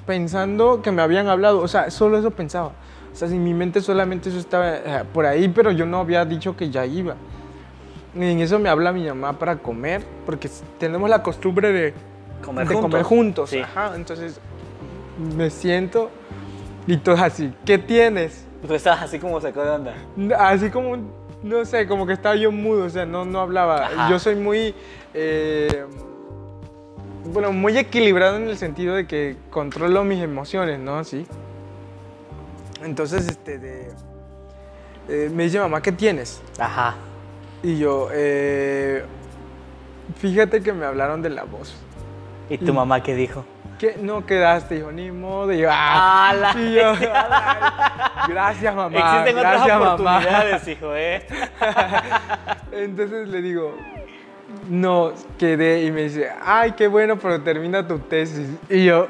pensando 0.05 0.81
que 0.81 0.91
me 0.91 1.01
habían 1.01 1.27
hablado, 1.27 1.59
o 1.59 1.67
sea, 1.67 1.91
solo 1.91 2.17
eso 2.17 2.31
pensaba. 2.31 2.71
O 3.17 3.19
sea, 3.19 3.27
en 3.29 3.43
mi 3.43 3.51
mente 3.51 3.81
solamente 3.81 4.29
eso 4.29 4.37
estaba 4.37 4.75
eh, 4.75 5.03
por 5.11 5.25
ahí, 5.25 5.49
pero 5.49 5.71
yo 5.71 5.87
no 5.87 5.97
había 5.97 6.23
dicho 6.23 6.55
que 6.55 6.69
ya 6.69 6.85
iba. 6.85 7.15
Y 8.13 8.23
en 8.23 8.39
eso 8.41 8.59
me 8.59 8.69
habla 8.69 8.91
mi 8.91 9.07
mamá 9.07 9.33
para 9.39 9.55
comer, 9.57 10.03
porque 10.23 10.47
tenemos 10.77 11.09
la 11.09 11.23
costumbre 11.23 11.71
de 11.73 11.93
Comer 12.45 12.67
de 12.67 12.75
juntos. 12.75 12.91
comer 12.91 13.03
juntos. 13.03 13.49
Sí. 13.49 13.57
Ajá, 13.57 13.93
entonces 13.95 14.39
me 15.35 15.49
siento 15.49 16.11
y 16.85 16.97
todo 16.97 17.15
así, 17.15 17.51
¿qué 17.65 17.79
tienes? 17.79 18.45
Tú 18.67 18.75
estabas 18.75 19.01
así 19.01 19.17
como 19.17 19.41
sacó 19.41 19.63
de 19.63 19.71
onda. 19.71 19.95
Así 20.37 20.69
como, 20.69 20.97
no 21.41 21.65
sé, 21.65 21.87
como 21.87 22.05
que 22.05 22.13
estaba 22.13 22.35
yo 22.35 22.51
mudo, 22.51 22.85
o 22.85 22.89
sea, 22.91 23.07
no, 23.07 23.25
no 23.25 23.39
hablaba. 23.39 23.87
Ajá. 23.87 24.11
Yo 24.11 24.19
soy 24.19 24.35
muy, 24.35 24.75
eh, 25.15 25.85
bueno, 27.33 27.51
muy 27.51 27.75
equilibrado 27.79 28.37
en 28.37 28.47
el 28.47 28.57
sentido 28.59 28.93
de 28.93 29.07
que 29.07 29.37
controlo 29.49 30.03
mis 30.03 30.21
emociones, 30.21 30.79
¿no? 30.79 31.03
Sí. 31.03 31.25
Entonces, 32.83 33.27
este, 33.27 33.57
de- 33.59 33.91
eh, 35.09 35.29
me 35.33 35.43
dice, 35.43 35.59
mamá, 35.59 35.81
¿qué 35.81 35.91
tienes? 35.91 36.41
Ajá. 36.59 36.95
Y 37.63 37.77
yo, 37.79 38.09
eh, 38.11 39.03
fíjate 40.19 40.61
que 40.61 40.73
me 40.73 40.85
hablaron 40.85 41.21
de 41.21 41.29
la 41.29 41.43
voz. 41.43 41.75
¿Y 42.49 42.57
tu 42.57 42.65
Y- 42.67 42.71
mamá 42.71 43.01
qué 43.01 43.15
dijo? 43.15 43.43
¿Qué? 43.79 43.95
No 44.01 44.25
quedaste, 44.25 44.77
hijo, 44.77 44.91
ni 44.91 45.11
modo. 45.11 45.53
Y 45.53 45.59
yo, 45.59 45.69
ah, 45.71 46.33
la 46.39 46.59
y 46.59 46.73
yo, 46.73 46.93
"Ay, 46.93 46.97
gracias, 48.27 48.75
mamá. 48.75 48.97
Existen 48.97 49.37
otras 49.37 49.53
gracias, 49.53 49.79
mamá". 49.79 49.93
oportunidades, 49.93 50.67
hijo, 50.67 50.95
¿eh? 50.95 51.27
Entonces 52.71 53.27
le 53.27 53.41
digo, 53.41 53.75
no, 54.69 55.13
quedé 55.37 55.83
y 55.83 55.91
me 55.91 56.03
dice, 56.03 56.29
ay, 56.41 56.73
qué 56.73 56.87
bueno, 56.87 57.17
pero 57.17 57.41
termina 57.41 57.87
tu 57.87 57.99
tesis. 57.99 58.47
Y 58.69 58.85
yo, 58.85 59.07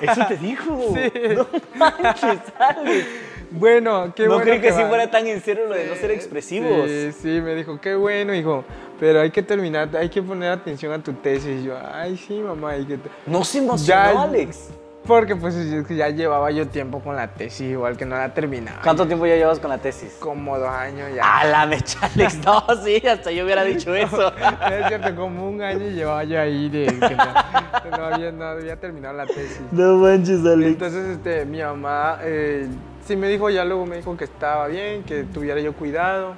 Eso 0.00 0.26
te 0.28 0.36
dijo. 0.36 0.78
Sí. 0.94 1.10
No 1.36 1.46
manches, 1.74 2.38
Alex. 2.58 3.06
bueno, 3.50 4.12
qué 4.14 4.24
no 4.24 4.34
bueno. 4.34 4.44
creí 4.44 4.60
que, 4.60 4.72
sí 4.72 4.82
va". 4.82 4.88
fuera 4.88 5.10
tan 5.10 5.26
en 5.26 5.40
serio 5.42 5.66
lo 5.68 5.74
de 5.74 5.86
no 5.86 5.94
ser 5.94 6.10
expresivos. 6.10 6.88
Sí, 6.88 7.12
sí, 7.12 7.40
me 7.40 7.54
dijo, 7.54 7.80
qué 7.80 7.94
bueno, 7.94 8.34
hijo, 8.34 8.64
pero 9.00 9.20
hay 9.20 9.30
que 9.30 9.42
terminar, 9.42 9.88
hay 9.96 10.08
que 10.08 10.22
poner 10.22 10.50
atención 10.52 10.92
a 10.92 11.02
tu 11.02 11.12
tesis. 11.14 11.60
Y 11.62 11.64
yo, 11.64 11.76
ay, 11.92 12.16
sí, 12.16 12.34
mamá. 12.40 12.70
hay 12.70 12.84
que 12.84 12.98
te-". 12.98 13.10
No 13.26 13.44
se 13.44 13.58
emocionó, 13.58 14.12
Ya- 14.12 14.22
Alex. 14.22 14.70
Porque 15.06 15.36
pues 15.36 15.54
es 15.54 15.86
que 15.86 15.96
ya 15.96 16.08
llevaba 16.08 16.50
yo 16.50 16.66
tiempo 16.68 17.00
con 17.00 17.14
la 17.14 17.28
tesis, 17.28 17.72
igual 17.72 17.94
que 17.96 18.06
no 18.06 18.16
la 18.16 18.32
terminaba. 18.32 18.80
¿Cuánto 18.82 19.06
tiempo 19.06 19.26
ya 19.26 19.36
llevas 19.36 19.58
con 19.58 19.68
la 19.68 19.76
tesis? 19.76 20.16
Como 20.18 20.58
dos 20.58 20.70
años 20.70 21.10
ya. 21.14 21.40
A 21.40 21.44
la 21.44 21.66
mecha, 21.66 21.98
Alex. 22.14 22.38
No, 22.44 22.64
sí, 22.82 23.06
hasta 23.06 23.30
yo 23.30 23.44
hubiera 23.44 23.64
dicho 23.64 23.94
eso. 23.94 24.32
No 24.64 24.74
es 24.74 24.88
cierto, 24.88 25.14
como 25.14 25.48
un 25.48 25.60
año 25.60 25.90
llevaba 25.90 26.24
yo 26.24 26.40
ahí 26.40 26.68
de 26.70 26.86
que 26.86 27.16
no, 27.16 27.96
no 27.98 28.04
había, 28.06 28.32
no 28.32 28.44
había 28.44 28.76
terminado 28.80 29.14
la 29.14 29.26
tesis. 29.26 29.60
No 29.72 29.96
manches, 29.96 30.44
Alex. 30.44 30.68
Entonces, 30.68 31.16
este, 31.16 31.44
mi 31.44 31.60
mamá 31.60 32.18
eh, 32.22 32.66
sí 33.06 33.14
me 33.16 33.28
dijo, 33.28 33.50
ya 33.50 33.64
luego 33.64 33.84
me 33.84 33.96
dijo 33.96 34.16
que 34.16 34.24
estaba 34.24 34.68
bien, 34.68 35.02
que 35.02 35.24
tuviera 35.24 35.60
yo 35.60 35.74
cuidado. 35.74 36.34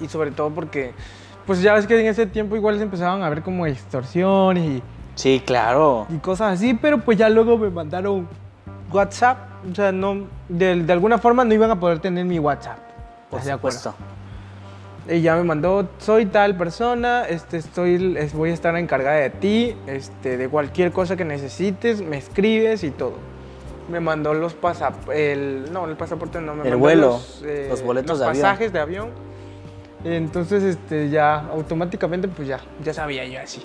Y 0.00 0.08
sobre 0.08 0.32
todo 0.32 0.50
porque, 0.50 0.94
pues 1.46 1.62
ya 1.62 1.74
ves 1.74 1.86
que 1.86 2.00
en 2.00 2.06
ese 2.06 2.26
tiempo 2.26 2.56
igual 2.56 2.76
se 2.76 2.82
empezaban 2.82 3.22
a 3.22 3.28
ver 3.28 3.42
como 3.42 3.66
extorsiones 3.66 4.64
y, 4.64 4.82
Sí, 5.16 5.42
claro. 5.44 6.06
y 6.08 6.18
cosas 6.18 6.52
así, 6.54 6.74
pero 6.74 6.98
pues 7.00 7.18
ya 7.18 7.28
luego 7.28 7.58
me 7.58 7.70
mandaron 7.70 8.28
WhatsApp. 8.92 9.38
O 9.70 9.74
sea, 9.74 9.90
no, 9.90 10.26
de, 10.48 10.82
de 10.82 10.92
alguna 10.92 11.18
forma 11.18 11.44
no 11.44 11.52
iban 11.52 11.70
a 11.72 11.80
poder 11.80 11.98
tener 11.98 12.24
mi 12.24 12.38
WhatsApp. 12.38 12.78
Por 13.30 13.40
¿Estás 13.40 13.46
de 13.46 13.52
acuerdo? 13.52 13.78
supuesto. 13.78 14.04
Ella 15.08 15.36
me 15.36 15.42
mandó, 15.44 15.88
soy 15.98 16.26
tal 16.26 16.56
persona, 16.56 17.24
este, 17.28 17.56
estoy, 17.58 18.16
es- 18.18 18.32
voy 18.34 18.50
a 18.50 18.54
estar 18.54 18.76
encargada 18.76 19.16
de 19.16 19.30
ti, 19.30 19.76
este, 19.86 20.36
de 20.36 20.48
cualquier 20.48 20.92
cosa 20.92 21.16
que 21.16 21.24
necesites, 21.24 22.02
me 22.02 22.16
escribes 22.18 22.82
y 22.84 22.90
todo. 22.90 23.14
Me 23.88 24.00
mandó 24.00 24.34
los 24.34 24.54
pasaportes, 24.54 25.70
no, 25.70 25.86
el 25.86 25.96
pasaporte 25.96 26.40
no, 26.40 26.54
me 26.54 26.62
El 26.64 26.70
mandó 26.70 26.78
vuelo, 26.78 27.06
los, 27.08 27.42
eh, 27.46 27.66
los 27.70 27.82
boletos 27.82 28.10
los 28.10 28.18
de 28.20 28.24
avión. 28.26 28.42
pasajes 28.42 28.72
de 28.72 28.80
avión. 28.80 29.10
Entonces, 30.04 30.62
este, 30.62 31.08
ya 31.08 31.36
automáticamente, 31.52 32.28
pues 32.28 32.48
ya, 32.48 32.60
ya 32.84 32.92
sabía 32.92 33.24
yo 33.26 33.40
así. 33.40 33.62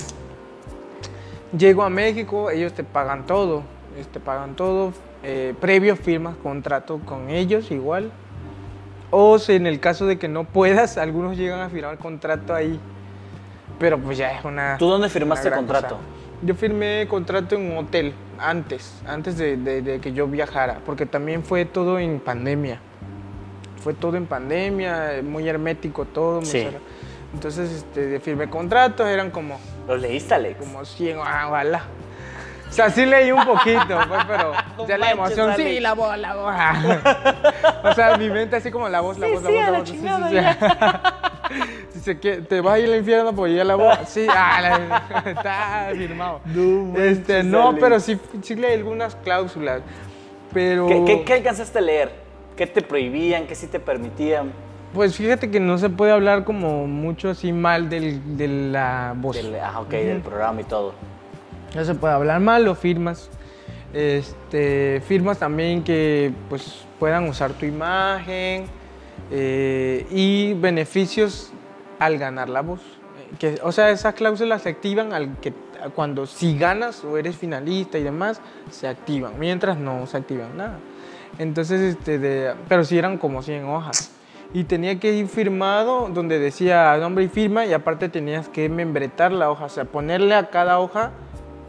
Llego 1.57 1.83
a 1.83 1.89
México, 1.89 2.49
ellos 2.49 2.73
te 2.73 2.83
pagan 2.83 3.25
todo, 3.25 3.63
ellos 3.95 4.07
te 4.07 4.19
pagan 4.19 4.55
todo, 4.55 4.93
eh, 5.23 5.53
previo 5.59 5.95
firmas 5.95 6.35
contrato 6.37 6.99
con 7.05 7.29
ellos 7.29 7.71
igual. 7.71 8.11
O 9.09 9.37
si 9.37 9.53
en 9.53 9.67
el 9.67 9.79
caso 9.81 10.05
de 10.05 10.17
que 10.17 10.29
no 10.29 10.45
puedas, 10.45 10.97
algunos 10.97 11.35
llegan 11.37 11.59
a 11.59 11.69
firmar 11.69 11.97
contrato 11.97 12.53
ahí. 12.53 12.79
Pero 13.79 13.97
pues 13.99 14.17
ya 14.17 14.31
es 14.31 14.45
una. 14.45 14.77
¿Tú 14.77 14.87
dónde 14.87 15.09
firmaste 15.09 15.49
gran 15.49 15.59
contrato? 15.65 15.95
cosa. 15.95 16.07
Yo 16.43 16.55
firmé 16.55 17.05
contrato 17.09 17.55
en 17.55 17.71
un 17.71 17.77
hotel 17.79 18.13
antes, 18.39 19.01
antes 19.05 19.37
de, 19.37 19.57
de- 19.57 19.81
de 19.81 19.99
que 19.99 20.13
yo 20.13 20.27
viajara, 20.27 20.79
porque 20.85 21.05
también 21.05 21.43
fue 21.43 21.65
todo 21.65 21.99
en 21.99 22.19
pandemia. 22.19 22.79
Fue 23.83 23.93
todo 23.93 24.15
en 24.15 24.25
pandemia, 24.27 25.21
muy 25.23 25.47
hermético 25.49 26.05
todo. 26.05 26.37
muy 26.37 26.45
Sí. 26.45 26.59
cerrado. 26.61 26.83
Entonces 27.33 27.71
este, 27.71 28.19
firmé 28.21 28.49
contratos, 28.49 29.07
eran 29.07 29.29
como, 29.31 29.57
¿Lo 29.87 29.97
leíste, 29.97 30.33
Alex? 30.35 30.57
como 30.59 30.85
100, 30.85 31.19
ah, 31.23 31.47
ojalá. 31.49 31.83
O 32.69 32.73
sea, 32.73 32.89
sí 32.89 33.05
leí 33.05 33.31
un 33.33 33.43
poquito, 33.43 33.81
pues, 34.07 34.25
pero 34.27 34.53
No 34.77 34.87
ya 34.87 34.97
la 34.97 35.13
manches, 35.15 35.37
emoción, 35.37 35.55
sí, 35.57 35.61
Alex. 35.63 35.81
la 35.81 35.93
voz, 35.93 36.17
la 36.17 36.35
voz. 36.35 36.55
o 37.83 37.93
sea, 37.93 38.17
mi 38.17 38.29
mente 38.29 38.55
así 38.55 38.71
como 38.71 38.87
la 38.87 39.01
voz, 39.01 39.17
la 39.17 39.27
Sí, 39.27 39.33
voz, 39.33 39.43
la 39.43 39.49
sí, 39.49 39.55
voz, 39.55 39.63
a 39.63 39.65
la 39.65 39.71
la 39.71 39.79
voz. 39.79 39.89
sí, 39.89 39.95
sí, 39.95 40.01
chingada, 40.01 40.29
sí. 40.29 41.89
Si 41.93 41.99
se 42.05 42.19
quiere- 42.19 42.41
te 42.43 42.61
vas 42.61 42.75
a 42.75 42.79
ir 42.79 42.89
al 42.89 42.95
infierno, 42.99 43.33
pues 43.35 43.53
ya 43.53 43.63
la 43.65 43.75
voz. 43.75 43.97
Sí, 44.07 44.25
ah, 44.29 44.61
la- 44.61 45.31
está 45.31 45.89
firmado. 45.93 46.39
No 46.45 46.97
este, 46.97 47.33
manches, 47.33 47.45
no, 47.45 47.67
Alex. 47.69 47.79
pero 47.83 47.99
sí, 47.99 48.19
sí 48.41 48.55
leí 48.55 48.73
algunas 48.75 49.15
cláusulas. 49.17 49.81
Pero. 50.53 50.87
¿Qué, 50.87 51.03
qué, 51.05 51.23
qué 51.23 51.33
alcanzaste 51.33 51.77
a 51.79 51.81
leer? 51.81 52.11
¿Qué 52.55 52.67
te 52.67 52.81
prohibían? 52.81 53.47
¿Qué 53.47 53.55
sí 53.55 53.67
te 53.67 53.79
permitían? 53.81 54.53
Pues 54.93 55.15
fíjate 55.15 55.49
que 55.49 55.59
no 55.59 55.77
se 55.77 55.89
puede 55.89 56.11
hablar 56.11 56.43
como 56.43 56.85
mucho 56.87 57.29
así 57.29 57.53
mal 57.53 57.89
del- 57.89 58.37
de 58.37 58.47
la 58.47 59.13
voz. 59.15 59.37
Del, 59.37 59.55
ah, 59.55 59.79
ok, 59.79 59.89
del 59.89 60.19
programa 60.21 60.61
y 60.61 60.63
todo. 60.65 60.93
No 61.75 61.85
se 61.85 61.95
puede 61.95 62.13
hablar 62.13 62.41
mal 62.41 62.67
o 62.67 62.75
firmas. 62.75 63.29
Este, 63.93 65.01
firmas 65.05 65.37
también 65.39 65.83
que 65.83 66.33
pues, 66.49 66.85
puedan 66.99 67.27
usar 67.27 67.51
tu 67.53 67.65
imagen 67.65 68.65
eh, 69.31 70.05
y 70.11 70.53
beneficios 70.55 71.51
al 71.99 72.17
ganar 72.17 72.49
la 72.49 72.61
voz. 72.61 72.81
Que, 73.39 73.59
o 73.63 73.71
sea, 73.71 73.89
esas 73.91 74.13
cláusulas 74.13 74.61
se 74.63 74.69
activan 74.69 75.13
al 75.13 75.37
que, 75.37 75.53
cuando 75.95 76.25
si 76.25 76.57
ganas 76.57 77.03
o 77.05 77.17
eres 77.17 77.37
finalista 77.37 77.97
y 77.97 78.03
demás, 78.03 78.41
se 78.69 78.87
activan. 78.89 79.39
Mientras 79.39 79.77
no 79.77 80.05
se 80.05 80.17
activan 80.17 80.57
nada. 80.57 80.79
Entonces, 81.39 81.79
este, 81.79 82.19
de- 82.19 82.53
pero 82.67 82.83
sí 82.83 82.97
eran 82.97 83.17
como 83.17 83.41
100 83.41 83.63
hojas. 83.65 84.11
Y 84.53 84.65
tenía 84.65 84.99
que 84.99 85.13
ir 85.13 85.27
firmado 85.27 86.09
donde 86.09 86.37
decía 86.37 86.97
nombre 86.97 87.23
y 87.23 87.27
firma 87.29 87.65
y 87.65 87.73
aparte 87.73 88.09
tenías 88.09 88.49
que 88.49 88.67
membretar 88.67 89.31
la 89.31 89.49
hoja, 89.49 89.65
o 89.65 89.69
sea, 89.69 89.85
ponerle 89.85 90.35
a 90.35 90.49
cada 90.49 90.79
hoja, 90.79 91.11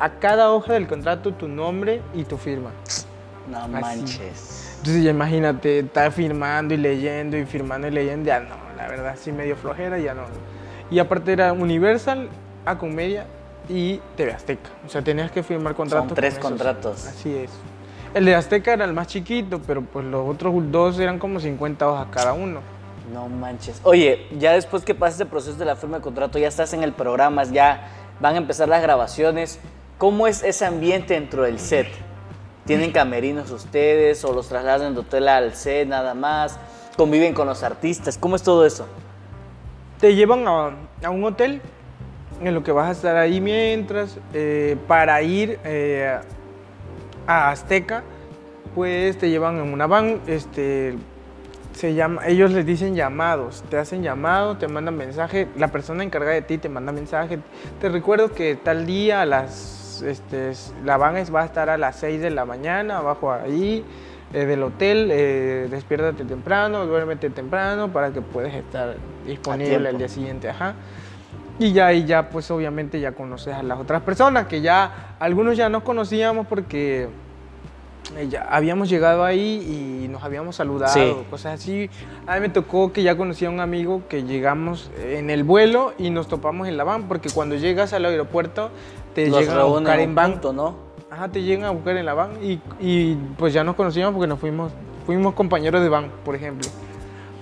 a 0.01 0.11
cada 0.19 0.51
hoja 0.51 0.73
del 0.73 0.89
contrato 0.89 1.33
tu 1.33 1.47
nombre 1.47 2.03
y 2.13 2.25
tu 2.25 2.37
firma. 2.37 2.71
No 3.49 3.69
manches. 3.69 4.77
Entonces 4.79 5.05
ya 5.05 5.11
imagínate 5.11 5.79
estar 5.79 6.11
firmando 6.11 6.75
y 6.75 6.77
leyendo 6.77 7.37
y 7.37 7.45
firmando 7.45 7.87
y 7.87 7.93
leyendo, 7.93 8.27
ya 8.27 8.41
no, 8.41 8.57
la 8.77 8.89
verdad 8.89 9.15
sí 9.17 9.31
medio 9.31 9.55
flojera, 9.55 9.99
ya 9.99 10.13
no. 10.13 10.23
Y 10.91 10.99
aparte 10.99 11.33
era 11.33 11.53
Universal, 11.53 12.29
Acomedia 12.67 13.27
y 13.69 14.01
TV 14.17 14.33
Azteca. 14.33 14.71
O 14.85 14.89
sea, 14.89 15.03
tenías 15.03 15.31
que 15.31 15.45
firmar 15.45 15.77
contratos. 15.77 16.09
Son 16.09 16.17
tres 16.17 16.35
con 16.35 16.51
contratos. 16.51 17.07
Así 17.07 17.33
es. 17.33 17.51
El 18.15 18.25
de 18.25 18.35
Azteca 18.35 18.73
era 18.73 18.85
el 18.85 18.93
más 18.93 19.07
chiquito, 19.07 19.61
pero 19.67 19.83
pues 19.83 20.05
los 20.05 20.29
otros 20.29 20.53
dos 20.71 20.99
eran 20.99 21.19
como 21.19 21.41
50 21.41 21.89
hojas 21.89 22.09
cada 22.11 22.33
uno. 22.33 22.61
No 23.13 23.29
manches. 23.29 23.81
Oye, 23.83 24.27
ya 24.39 24.53
después 24.53 24.85
que 24.85 24.95
pases 24.95 25.21
el 25.21 25.27
proceso 25.27 25.57
de 25.57 25.65
la 25.65 25.77
firma 25.77 25.97
de 25.97 26.03
contrato, 26.03 26.39
ya 26.39 26.49
estás 26.49 26.73
en 26.73 26.83
el 26.83 26.93
programa, 26.93 27.45
ya 27.45 27.89
van 28.21 28.35
a 28.35 28.39
empezar 28.39 28.69
las 28.69 28.83
grabaciones. 28.83 29.59
¿Cómo 29.99 30.27
es 30.27 30.43
ese 30.43 30.65
ambiente 30.65 31.15
dentro 31.15 31.43
del 31.45 31.59
set? 31.59 31.89
¿Tienen 32.65 32.93
camerinos 32.93 33.51
ustedes 33.51 34.25
o 34.25 34.33
los 34.33 34.49
trasladan 34.49 34.95
de 34.95 35.01
hotel 35.01 35.29
al 35.29 35.55
set 35.55 35.89
nada 35.89 36.15
más? 36.15 36.59
¿Conviven 36.97 37.35
con 37.35 37.47
los 37.49 37.63
artistas? 37.63 38.19
¿Cómo 38.19 38.37
es 38.37 38.43
todo 38.43 38.65
eso? 38.65 38.87
Te 39.99 40.15
llevan 40.15 40.47
a, 40.47 40.73
a 41.03 41.11
un 41.11 41.25
hotel 41.25 41.61
en 42.41 42.55
lo 42.55 42.63
que 42.63 42.73
vas 42.73 42.89
a 42.89 42.93
estar 42.93 43.17
ahí 43.17 43.41
mientras 43.41 44.19
eh, 44.33 44.77
para 44.87 45.23
ir 45.23 45.59
eh, 45.65 46.19
a 47.27 47.51
Azteca 47.51 48.03
pues 48.75 49.19
te 49.19 49.31
llevan 49.31 49.59
en 49.59 49.73
una 49.73 49.87
van 49.87 50.21
este 50.27 50.97
se 51.73 51.95
llama 51.95 52.27
ellos 52.27 52.53
les 52.53 52.67
dicen 52.67 52.95
llamados 52.95 53.65
te 53.71 53.79
hacen 53.79 54.03
llamado 54.03 54.57
te 54.57 54.69
mandan 54.69 54.97
mensaje 54.97 55.49
la 55.57 55.69
persona 55.69 56.05
encargada 56.05 56.35
de 56.35 56.43
ti 56.43 56.59
te 56.59 56.69
manda 56.69 56.93
mensaje. 56.93 57.39
Te 57.81 57.89
recuerdo 57.89 58.33
que 58.33 58.57
tal 58.57 58.87
día 58.87 59.23
a 59.23 59.27
las 59.27 60.03
este, 60.03 60.53
la 60.85 60.97
van 60.97 61.15
va 61.35 61.43
a 61.43 61.45
estar 61.45 61.71
a 61.71 61.79
las 61.79 61.97
6 61.97 62.21
de 62.21 62.31
la 62.31 62.45
mañana 62.45 62.99
abajo 62.99 63.33
ahí 63.33 63.85
eh, 64.33 64.47
del 64.47 64.63
hotel 64.63 65.09
eh, 65.13 65.69
despiértate 65.71 66.25
temprano 66.25 66.87
duérmete 66.87 67.31
temprano 67.31 67.93
para 67.93 68.11
que 68.13 68.21
puedas 68.21 68.55
estar 68.55 68.97
disponible 69.27 69.89
el 69.89 69.99
día 69.99 70.09
siguiente 70.09 70.49
ajá. 70.49 70.75
Y 71.59 71.73
ya 71.73 71.87
ahí 71.87 72.05
ya 72.05 72.31
pues 72.31 72.51
obviamente 72.51 72.99
ya 72.99 73.13
conoces 73.13 73.55
a 73.55 73.63
las 73.63 73.79
otras 73.79 74.03
personas 74.03 74.47
que 74.47 74.61
ya 74.61 75.17
algunos 75.21 75.57
ya 75.57 75.69
nos 75.69 75.83
conocíamos 75.83 76.47
porque 76.47 77.09
ya 78.29 78.43
habíamos 78.51 78.89
llegado 78.89 79.25
ahí 79.25 80.03
y 80.05 80.09
nos 80.09 80.23
habíamos 80.23 80.57
saludado, 80.57 80.93
Sí. 80.93 81.17
cosas 81.31 81.55
así. 81.61 81.91
A 82.27 82.35
mí 82.35 82.41
me 82.41 82.49
tocó 82.49 82.93
que 82.93 83.03
ya 83.03 83.17
conocía 83.17 83.49
a 83.49 83.51
un 83.51 83.61
amigo 83.61 84.03
que 84.09 84.23
llegamos 84.25 84.91
en 85.03 85.31
el 85.31 85.45
vuelo 85.45 85.93
y 85.99 86.11
nos 86.11 86.29
topamos 86.29 86.69
en 86.69 86.77
la 86.77 86.85
van, 86.85 87.09
porque 87.09 87.31
cuando 87.31 87.55
llegas 87.57 87.93
al 87.93 88.05
aeropuerto 88.05 88.71
te 89.15 89.29
Los 89.29 89.41
llegan 89.41 89.59
a 89.59 89.65
buscar 89.65 90.01
en 90.01 90.15
van. 90.15 90.33
punto, 90.33 90.53
¿no? 90.53 90.77
Ajá, 91.11 91.29
te 91.29 91.43
llegan 91.43 91.65
a 91.67 91.71
buscar 91.71 91.97
en 91.97 92.07
la 92.07 92.15
van 92.15 92.31
y, 92.43 92.61
y, 92.81 93.15
pues 93.37 93.53
ya 93.53 93.65
nos 93.65 93.75
conocíamos 93.77 94.15
porque 94.15 94.27
nos 94.29 94.39
fuimos, 94.39 94.73
fuimos 95.05 95.35
compañeros 95.35 95.83
de 95.83 95.89
van, 95.89 96.11
por 96.25 96.35
ejemplo. 96.35 96.69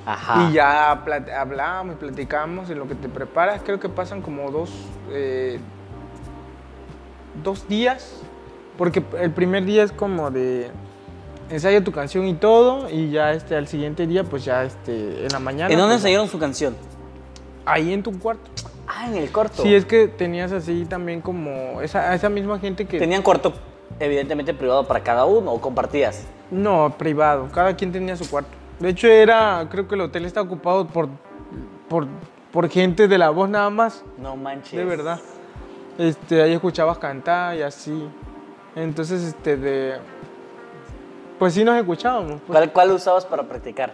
Ajá. 0.07 0.49
Y 0.49 0.55
ya 0.55 0.91
hablamos 1.39 1.95
y 1.95 1.99
platicamos 1.99 2.69
en 2.71 2.79
lo 2.79 2.89
que 2.89 2.95
te 2.97 3.09
preparas. 3.09 3.63
Creo 3.65 3.79
que 3.79 3.89
pasan 3.89 4.23
como 4.23 4.51
dos, 4.51 4.71
eh, 5.11 5.61
dos 7.45 7.69
días, 7.69 8.20
porque 8.81 9.03
el 9.21 9.31
primer 9.31 9.67
día 9.67 9.83
es 9.83 9.93
como 9.93 10.31
de 10.31 10.71
ensaya 11.51 11.85
tu 11.85 11.93
canción 11.93 12.27
y 12.27 12.33
todo, 12.33 12.89
y 12.89 13.11
ya 13.11 13.35
este, 13.35 13.55
al 13.55 13.69
siguiente 13.69 14.07
día, 14.07 14.25
pues 14.25 14.43
ya 14.43 14.65
este, 14.65 15.27
en 15.27 15.29
la 15.31 15.39
mañana. 15.39 15.71
¿En 15.71 15.79
dónde 15.79 15.97
pues, 15.97 16.05
ensayaron 16.05 16.29
su 16.29 16.39
canción? 16.39 16.75
Ahí 17.67 17.93
en 17.93 18.03
tu 18.03 18.19
cuarto. 18.19 18.51
Ah, 18.89 19.07
en 19.07 19.17
el 19.17 19.31
corto. 19.31 19.63
Sí, 19.63 19.75
es 19.75 19.85
que 19.85 20.09
tenías 20.09 20.51
así 20.53 20.87
también 20.87 21.21
como 21.21 21.83
esa, 21.83 22.15
esa 22.15 22.31
misma 22.31 22.59
gente 22.59 22.87
que... 22.87 22.99
¿Tenían 22.99 23.21
cuarto 23.21 23.53
evidentemente 23.99 24.55
privado 24.55 24.87
para 24.87 25.01
cada 25.01 25.27
uno 25.27 25.53
o 25.53 25.61
compartías? 25.61 26.27
No, 26.51 26.95
privado. 26.97 27.51
Cada 27.53 27.77
quien 27.77 27.93
tenía 27.93 28.17
su 28.17 28.31
cuarto. 28.31 28.51
De 28.79 28.89
hecho, 28.89 29.09
era, 29.09 29.69
creo 29.71 29.87
que 29.89 29.95
el 29.95 30.01
hotel 30.01 30.25
está 30.25 30.41
ocupado 30.41 30.87
por, 30.87 31.11
por, 31.87 32.07
por 32.51 32.71
gente 32.71 33.09
de 33.09 33.19
la 33.19 33.29
voz 33.29 33.51
nada 33.51 33.69
más. 33.69 34.03
No 34.17 34.37
manches. 34.37 34.73
De 34.73 34.87
verdad. 34.87 35.21
Este, 35.99 36.41
ahí 36.41 36.55
escuchabas 36.55 36.97
cantar 36.97 37.59
y 37.59 37.61
así. 37.61 38.09
Entonces, 38.77 39.23
este, 39.23 39.57
de... 39.57 39.99
Pues 41.39 41.55
sí 41.55 41.65
nos 41.65 41.77
escuchábamos. 41.77 42.41
Pues, 42.47 42.59
¿Cuál, 42.59 42.73
cuál 42.73 42.91
usabas 42.93 43.25
para 43.25 43.43
practicar? 43.45 43.93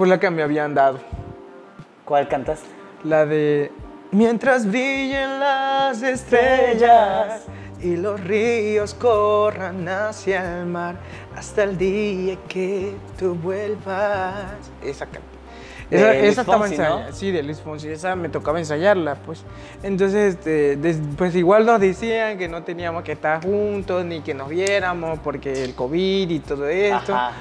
pues 0.00 0.08
la 0.08 0.18
que 0.18 0.30
me 0.30 0.42
habían 0.42 0.74
dado. 0.74 0.98
¿Cuál 2.06 2.26
cantaste? 2.26 2.66
La 3.04 3.26
de... 3.26 3.70
Mientras 4.12 4.66
brillen 4.66 5.38
las 5.38 6.02
estrellas 6.02 7.44
y 7.82 7.96
los 7.96 8.18
ríos 8.18 8.94
corran 8.94 9.86
hacia 9.86 10.60
el 10.60 10.66
mar 10.66 10.96
hasta 11.36 11.64
el 11.64 11.76
día 11.76 12.36
que 12.48 12.94
tú 13.18 13.34
vuelvas. 13.34 14.70
Esa 14.82 15.04
canta. 15.04 15.29
De 15.90 15.96
Esa, 15.96 16.14
esa 16.14 16.40
estaba 16.42 16.58
Fonsi, 16.58 16.76
¿no? 16.76 16.84
ensayada. 16.84 17.12
Sí, 17.12 17.30
de 17.32 17.42
Luis 17.42 17.60
Fonsi. 17.60 17.88
Esa 17.88 18.14
me 18.16 18.28
tocaba 18.28 18.58
ensayarla, 18.58 19.16
pues. 19.16 19.44
Entonces, 19.82 20.34
este, 20.36 20.76
des- 20.76 21.00
pues 21.18 21.34
igual 21.34 21.66
nos 21.66 21.80
decían 21.80 22.38
que 22.38 22.48
no 22.48 22.62
teníamos 22.62 23.02
que 23.02 23.12
estar 23.12 23.42
juntos 23.44 24.04
ni 24.04 24.20
que 24.20 24.32
nos 24.34 24.48
viéramos 24.48 25.18
porque 25.18 25.64
el 25.64 25.74
COVID 25.74 26.30
y 26.30 26.38
todo 26.40 26.68
esto. 26.68 27.14
Ajá. 27.14 27.32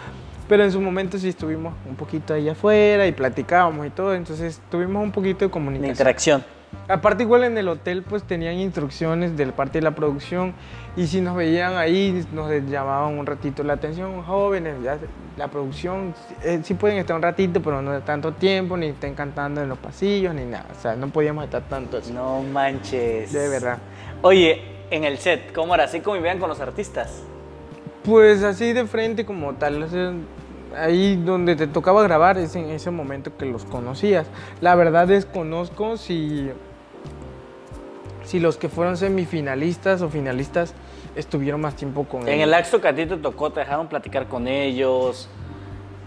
Pero 0.47 0.63
en 0.63 0.71
su 0.71 0.81
momento 0.81 1.19
sí 1.19 1.29
estuvimos 1.29 1.75
un 1.87 1.95
poquito 1.95 2.33
ahí 2.33 2.49
afuera 2.49 3.05
y 3.05 3.11
platicábamos 3.11 3.85
y 3.85 3.91
todo, 3.91 4.15
entonces 4.15 4.59
tuvimos 4.71 5.03
un 5.03 5.11
poquito 5.11 5.39
de 5.41 5.45
De 5.45 5.51
comunicación. 5.51 5.91
interacción. 5.91 6.43
Aparte 6.87 7.21
igual 7.23 7.43
en 7.43 7.55
el 7.57 7.67
hotel 7.67 8.01
pues 8.01 8.23
tenían 8.23 8.55
instrucciones 8.55 9.37
de 9.37 9.45
parte 9.47 9.77
de 9.77 9.83
la 9.83 9.91
producción 9.91 10.53
y 10.99 11.07
si 11.07 11.21
nos 11.21 11.33
veían 11.33 11.77
ahí 11.77 12.25
nos 12.33 12.51
llamaban 12.69 13.17
un 13.17 13.25
ratito 13.25 13.63
la 13.63 13.73
atención, 13.73 14.21
jóvenes, 14.21 14.83
ya 14.83 14.97
la 15.37 15.47
producción 15.47 16.13
eh, 16.43 16.59
sí 16.61 16.73
pueden 16.73 16.97
estar 16.97 17.15
un 17.15 17.21
ratito 17.21 17.61
pero 17.61 17.81
no 17.81 17.93
de 17.93 18.01
tanto 18.01 18.33
tiempo, 18.33 18.75
ni 18.75 18.87
estén 18.87 19.15
cantando 19.15 19.61
en 19.61 19.69
los 19.69 19.77
pasillos 19.77 20.35
ni 20.35 20.43
nada, 20.43 20.65
o 20.77 20.81
sea, 20.81 20.97
no 20.97 21.07
podíamos 21.07 21.45
estar 21.45 21.61
tanto 21.69 21.99
así. 21.99 22.11
No 22.11 22.43
manches. 22.43 23.31
De 23.31 23.47
verdad. 23.47 23.77
Oye, 24.21 24.61
en 24.91 25.05
el 25.05 25.19
set, 25.19 25.53
¿cómo 25.53 25.73
era? 25.73 25.85
¿Así 25.85 26.01
convivían 26.01 26.37
con 26.37 26.49
los 26.49 26.59
artistas? 26.59 27.23
Pues 28.03 28.43
así 28.43 28.73
de 28.73 28.85
frente 28.85 29.25
como 29.25 29.53
tal, 29.53 29.81
o 29.81 29.87
sea, 29.87 30.11
ahí 30.77 31.15
donde 31.15 31.55
te 31.55 31.67
tocaba 31.67 32.03
grabar 32.03 32.37
es 32.37 32.57
en 32.57 32.71
ese 32.71 32.91
momento 32.91 33.37
que 33.37 33.45
los 33.45 33.63
conocías. 33.63 34.27
La 34.59 34.75
verdad 34.75 35.07
desconozco 35.07 35.95
si, 35.95 36.49
si 38.25 38.41
los 38.41 38.57
que 38.57 38.67
fueron 38.67 38.97
semifinalistas 38.97 40.01
o 40.01 40.09
finalistas 40.09 40.75
estuvieron 41.15 41.61
más 41.61 41.75
tiempo 41.75 42.03
con 42.05 42.21
En 42.23 42.35
él. 42.35 42.41
el 42.41 42.53
acto 42.53 42.79
que 42.81 42.87
a 42.87 42.95
ti 42.95 43.05
te 43.05 43.17
tocó, 43.17 43.51
te 43.51 43.59
dejaron 43.61 43.87
platicar 43.87 44.27
con 44.27 44.47
ellos. 44.47 45.29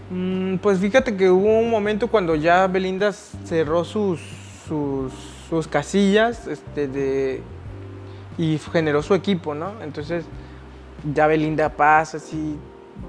Mm, 0.09 0.57
Pues 0.57 0.79
fíjate 0.79 1.15
que 1.15 1.29
hubo 1.29 1.59
un 1.59 1.69
momento 1.69 2.07
cuando 2.07 2.35
ya 2.35 2.67
Belinda 2.67 3.11
cerró 3.11 3.83
sus, 3.83 4.19
sus, 4.67 5.13
sus 5.49 5.67
casillas 5.67 6.47
este, 6.47 6.87
de, 6.87 7.41
y 8.37 8.57
generó 8.71 9.01
su 9.01 9.13
equipo, 9.13 9.53
¿no? 9.55 9.73
Entonces 9.81 10.25
ya 11.13 11.27
Belinda 11.27 11.69
pasa 11.69 12.17
así, 12.17 12.57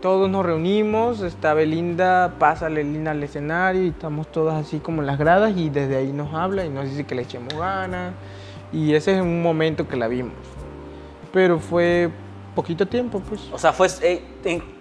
todos 0.01 0.29
nos 0.31 0.45
reunimos, 0.45 1.21
está 1.23 1.55
Belinda, 1.55 2.35
pasa 2.39 2.69
Lelina 2.69 3.13
al 3.13 3.23
escenario 3.23 3.85
y 3.85 3.89
estamos 3.89 4.27
todos 4.33 4.55
así 4.55 4.79
como 4.79 5.01
en 5.01 5.07
las 5.07 5.19
gradas 5.19 5.57
y 5.57 5.71
desde 5.71 5.97
ahí 5.97 6.13
nos 6.13 6.33
habla 6.35 6.65
y 6.65 6.69
nos 6.71 6.89
dice 6.89 7.05
que 7.05 7.15
le 7.15 7.23
echemos 7.23 7.55
ganas 7.55 8.13
y 8.73 8.95
ese 8.95 9.15
es 9.17 9.21
un 9.23 9.43
momento 9.43 9.87
que 9.87 9.97
la 9.97 10.09
vimos. 10.09 10.33
Pero 11.35 11.59
fue 11.59 12.09
poquito 12.55 12.87
tiempo, 12.87 13.21
pues. 13.29 13.43
O 13.53 13.59
sea, 13.59 13.73
fue. 13.73 13.89
eh, 14.03 14.23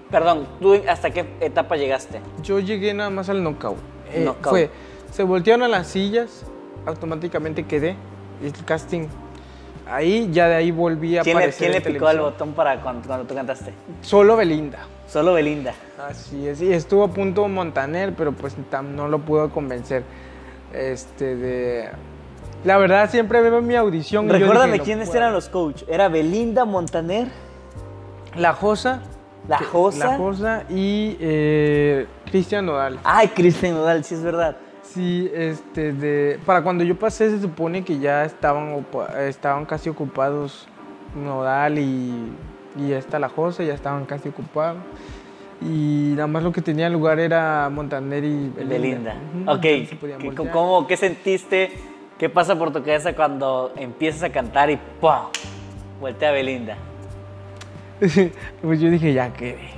perdón, 0.10 0.48
¿tú 0.62 0.80
hasta 0.88 1.10
qué 1.10 1.26
etapa 1.42 1.76
llegaste? 1.76 2.22
Yo 2.44 2.60
llegué 2.60 2.94
nada 2.94 3.10
más 3.10 3.28
al 3.28 3.44
knockout. 3.44 3.78
Eh, 4.14 4.22
Knockout. 4.24 4.50
Fue, 4.52 4.70
se 5.12 5.24
voltearon 5.24 5.64
a 5.64 5.68
las 5.68 5.88
sillas, 5.88 6.46
automáticamente 6.86 7.66
quedé. 7.66 7.96
El 8.44 8.54
casting. 8.66 9.08
Ahí, 9.90 10.30
ya 10.32 10.48
de 10.48 10.56
ahí 10.56 10.72
volví 10.72 11.18
a 11.18 11.24
¿Quién 11.24 11.38
le, 11.38 11.44
aparecer 11.44 11.60
quién 11.72 11.72
le 11.84 11.88
en 11.90 11.94
picó 11.96 12.10
el 12.10 12.20
botón 12.20 12.54
para 12.54 12.80
cuando, 12.82 13.06
cuando 13.08 13.26
tú 13.26 13.36
cantaste? 13.36 13.74
Solo 14.02 14.38
Belinda. 14.38 14.80
Solo 15.08 15.34
Belinda. 15.34 15.74
Así 16.08 16.48
es, 16.48 16.62
y 16.62 16.72
estuvo 16.72 17.04
a 17.04 17.08
punto 17.10 17.48
Montaner, 17.48 18.14
pero 18.16 18.32
pues 18.32 18.56
tam- 18.72 18.90
no 18.96 19.08
lo 19.08 19.20
pudo 19.20 19.50
convencer. 19.50 20.04
Este, 20.74 21.36
de... 21.36 21.90
La 22.64 22.78
verdad, 22.78 23.10
siempre 23.10 23.42
veo 23.42 23.62
mi 23.62 23.76
audición. 23.76 24.26
y 24.26 24.30
yo 24.30 24.34
Recuérdame 24.40 24.74
dije, 24.74 24.86
quiénes 24.86 25.14
eran 25.14 25.34
los 25.34 25.50
coach. 25.50 25.84
Era 25.88 26.08
Belinda 26.08 26.66
Montaner, 26.66 27.28
La 28.36 28.54
Josa. 28.54 29.02
La 29.48 29.58
Josa. 29.58 30.08
La 30.12 30.18
Josa 30.18 30.64
y 30.70 31.18
eh, 31.20 32.08
Cristian 32.32 32.66
Nodal. 32.66 33.00
Ay, 33.04 33.28
Cristian 33.30 33.74
Nodal, 33.74 34.04
sí 34.06 34.16
es 34.16 34.24
verdad. 34.24 34.56
Sí, 34.82 35.30
este, 35.34 35.92
de, 35.92 36.40
para 36.46 36.62
cuando 36.64 36.84
yo 36.84 36.98
pasé 36.98 37.30
se 37.30 37.42
supone 37.42 37.84
que 37.84 38.00
ya 38.00 38.24
estaban, 38.24 38.86
estaban 39.28 39.66
casi 39.66 39.90
ocupados 39.90 40.68
Nodal 41.16 41.80
y, 41.80 42.32
y 42.80 42.92
esta 42.94 43.20
La 43.20 43.28
Josa, 43.28 43.64
ya 43.64 43.74
estaban 43.74 44.06
casi 44.06 44.30
ocupados. 44.30 44.78
Y 45.62 46.14
nada 46.16 46.28
más 46.28 46.44
lo 46.44 46.52
que 46.52 46.62
tenía 46.62 46.90
lugar 46.90 47.20
era 47.20 47.70
Montaner 47.70 48.24
y 48.24 48.50
Belinda. 48.50 48.68
Belinda. 48.70 49.16
Ok, 49.54 49.64
entonces 49.66 49.90
se 49.90 49.96
podían 49.96 50.20
¿qué- 50.20 50.26
voltear. 50.28 50.52
¿cómo, 50.52 50.88
¿qué 50.88 50.96
sentiste? 50.98 51.72
¿Qué 52.24 52.30
pasa 52.30 52.58
por 52.58 52.72
tu 52.72 52.82
cabeza 52.82 53.14
cuando 53.14 53.74
empiezas 53.76 54.24
a 54.24 54.30
cantar 54.30 54.70
y 54.70 54.78
¡pum! 54.78 55.28
Voltea 56.00 56.32
Belinda. 56.32 56.78
pues 58.62 58.80
yo 58.80 58.90
dije, 58.90 59.12
ya 59.12 59.34
quedé. 59.34 59.72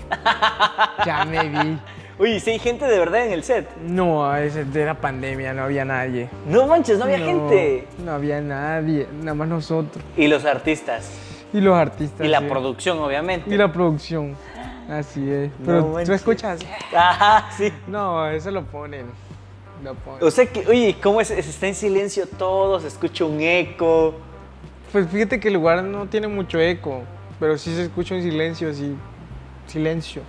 ya 1.04 1.26
me 1.26 1.50
vi. 1.50 1.80
Oye, 2.20 2.40
si 2.40 2.52
hay 2.52 2.60
gente 2.60 2.86
de 2.86 3.00
verdad 3.00 3.26
en 3.26 3.34
el 3.34 3.44
set. 3.44 3.68
No, 3.78 4.32
era 4.36 4.94
pandemia, 4.94 5.56
no 5.56 5.64
había 5.64 5.86
nadie. 5.86 6.30
No 6.48 6.68
manches, 6.68 7.00
no 7.00 7.06
había 7.06 7.18
No, 7.18 7.26
gente. 7.26 7.88
No 8.06 8.12
había 8.12 8.40
nadie, 8.42 9.08
nada 9.24 9.34
más 9.34 9.48
nosotros. 9.48 10.06
Y 10.16 10.28
los 10.28 10.46
artistas. 10.46 11.18
Y 11.52 11.62
los 11.62 11.76
artistas. 11.76 12.28
Y 12.28 12.30
la 12.30 12.42
sí. 12.42 12.46
producción, 12.48 13.00
obviamente. 13.00 13.52
Y 13.52 13.58
la 13.58 13.74
producción. 13.74 14.36
Así 14.88 15.28
es. 15.32 15.50
Pero 15.66 15.84
tú 15.84 15.88
manches. 15.94 16.16
escuchas. 16.16 16.60
Ajá, 16.96 17.50
sí. 17.58 17.74
No, 17.88 18.30
eso 18.30 18.52
lo 18.52 18.66
ponen. 18.66 19.08
O 20.22 20.32
sea 20.32 20.46
que, 20.46 20.66
oye, 20.68 20.96
¿cómo 21.02 21.22
es? 21.22 21.28
Se 21.28 21.40
Está 21.40 21.68
en 21.68 21.76
silencio 21.76 22.28
todo, 22.28 22.80
se 22.80 22.88
escucha 22.88 23.26
un 23.26 23.42
eco. 23.42 24.16
Pues 24.92 25.08
fíjate 25.10 25.40
que 25.40 25.50
el 25.50 25.56
lugar 25.56 25.84
no 25.84 26.08
tiene 26.08 26.28
mucho 26.28 26.60
eco, 26.60 27.02
pero 27.40 27.58
sí 27.58 27.76
se 27.76 27.84
escucha 27.84 28.16
un 28.16 28.22
silencio 28.22 28.70
así, 28.70 28.96
silencio, 29.68 30.22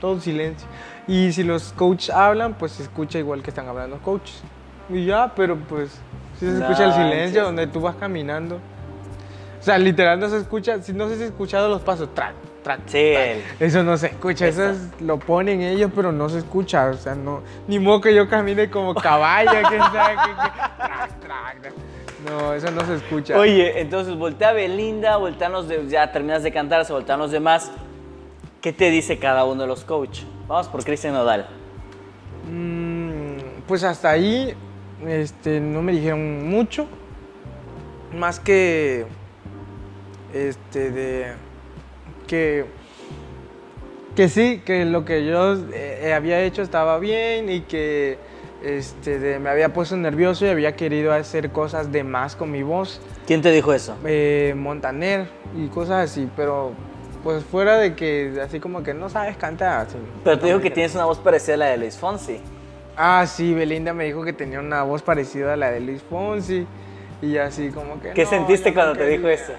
todo 0.00 0.20
silencio. 0.20 0.66
Y 1.06 1.32
si 1.32 1.42
los 1.42 1.72
coaches 1.72 2.10
hablan, 2.10 2.54
pues 2.54 2.72
se 2.72 2.82
escucha 2.82 3.18
igual 3.18 3.42
que 3.42 3.50
están 3.50 3.68
hablando 3.68 3.96
los 3.96 4.04
coaches. 4.04 4.40
Y 4.88 5.06
ya, 5.06 5.32
pero 5.34 5.56
pues 5.56 5.90
sí 6.38 6.46
se 6.46 6.58
escucha 6.58 6.86
el 6.86 6.92
silencio 6.92 7.44
donde 7.44 7.66
tú 7.66 7.80
vas 7.80 7.96
caminando. 7.96 8.56
O 8.56 9.62
sea, 9.62 9.76
literal 9.76 10.18
no 10.20 10.28
se 10.28 10.38
escucha, 10.38 10.80
si 10.82 10.92
no 10.92 11.08
sé 11.08 11.16
si 11.16 11.22
has 11.24 11.30
escuchado 11.30 11.68
los 11.68 11.82
pasos, 11.82 12.14
track, 12.14 12.34
Sí, 12.86 13.14
Eso 13.60 13.82
no 13.82 13.96
se 13.96 14.08
escucha, 14.08 14.46
eso 14.48 14.64
Eso. 14.64 14.72
es- 14.72 15.00
lo 15.00 15.18
ponen 15.18 15.60
ellos, 15.62 15.90
pero 15.94 16.12
no 16.12 16.28
se 16.28 16.38
escucha, 16.38 16.86
o 16.90 16.94
sea, 16.94 17.14
no, 17.14 17.42
ni 17.66 17.78
modo 17.78 18.00
que 18.00 18.14
yo 18.14 18.28
camine 18.28 18.68
como 18.70 18.94
caballo, 18.94 19.68
que 19.68 19.78
sabe. 19.78 20.16
No, 22.28 22.52
eso 22.52 22.70
no 22.70 22.84
se 22.84 22.96
escucha. 22.96 23.38
Oye, 23.38 23.80
entonces 23.80 24.16
voltea 24.16 24.52
Belinda, 24.52 25.16
voltean 25.16 25.52
los 25.52 25.68
de, 25.68 25.86
ya 25.88 26.10
terminas 26.12 26.42
de 26.42 26.52
cantar, 26.52 26.84
se 26.84 26.92
voltean 26.92 27.18
los 27.18 27.30
demás. 27.30 27.70
¿Qué 28.60 28.72
te 28.72 28.90
dice 28.90 29.18
cada 29.18 29.44
uno 29.44 29.62
de 29.62 29.68
los 29.68 29.84
coaches? 29.84 30.26
Vamos 30.48 30.68
por 30.68 30.82
Cristian 30.84 31.14
Nodal. 31.14 31.46
Mm, 32.50 33.62
pues 33.66 33.84
hasta 33.84 34.10
ahí 34.10 34.54
este, 35.06 35.60
no 35.60 35.80
me 35.80 35.92
dijeron 35.92 36.48
mucho. 36.48 36.86
Más 38.12 38.40
que. 38.40 39.06
Este, 40.34 40.90
de. 40.90 41.32
Que. 42.28 42.64
Que 44.14 44.28
sí, 44.28 44.62
que 44.64 44.84
lo 44.84 45.04
que 45.04 45.24
yo 45.24 45.54
eh, 45.72 46.12
había 46.14 46.40
hecho 46.42 46.62
estaba 46.62 46.98
bien 46.98 47.48
y 47.48 47.60
que 47.60 48.18
este, 48.64 49.18
de- 49.20 49.38
me 49.38 49.48
había 49.48 49.72
puesto 49.72 49.96
nervioso 49.96 50.44
y 50.44 50.48
había 50.48 50.74
querido 50.74 51.12
hacer 51.12 51.50
cosas 51.50 51.92
de 51.92 52.02
más 52.02 52.34
con 52.34 52.50
mi 52.50 52.62
voz. 52.64 53.00
¿Quién 53.26 53.42
te 53.42 53.52
dijo 53.52 53.72
eso? 53.72 53.96
eh, 54.04 54.54
Montaner 54.56 55.28
y 55.56 55.68
cosas 55.68 56.10
así, 56.10 56.28
pero 56.34 56.72
pues 57.22 57.44
fuera 57.44 57.76
de 57.78 57.94
que 57.94 58.40
así 58.42 58.58
como 58.58 58.82
que 58.82 58.92
no 58.92 59.08
sabes 59.08 59.36
cantar. 59.36 59.86
así, 59.86 59.96
Pero 60.24 60.38
te 60.38 60.46
dijo 60.46 60.60
que 60.60 60.70
tienes 60.70 60.94
una 60.96 61.04
voz 61.04 61.18
parecida 61.18 61.54
a 61.54 61.58
la 61.58 61.66
de 61.66 61.76
Luis 61.78 61.96
Fonsi. 61.96 62.40
Ah, 62.96 63.24
sí, 63.28 63.54
Belinda 63.54 63.92
me 63.94 64.04
dijo 64.04 64.24
que 64.24 64.32
tenía 64.32 64.58
una 64.58 64.82
voz 64.82 65.02
parecida 65.02 65.52
a 65.52 65.56
la 65.56 65.70
de 65.70 65.78
Luis 65.78 66.02
Fonsi. 66.02 66.66
Y 67.22 67.36
así 67.36 67.70
como 67.70 68.00
que... 68.00 68.10
¿Qué 68.14 68.24
no, 68.24 68.30
sentiste 68.30 68.74
cuando 68.74 68.94
no 68.94 68.98
te 69.00 69.06
dijo 69.06 69.28
eso? 69.28 69.52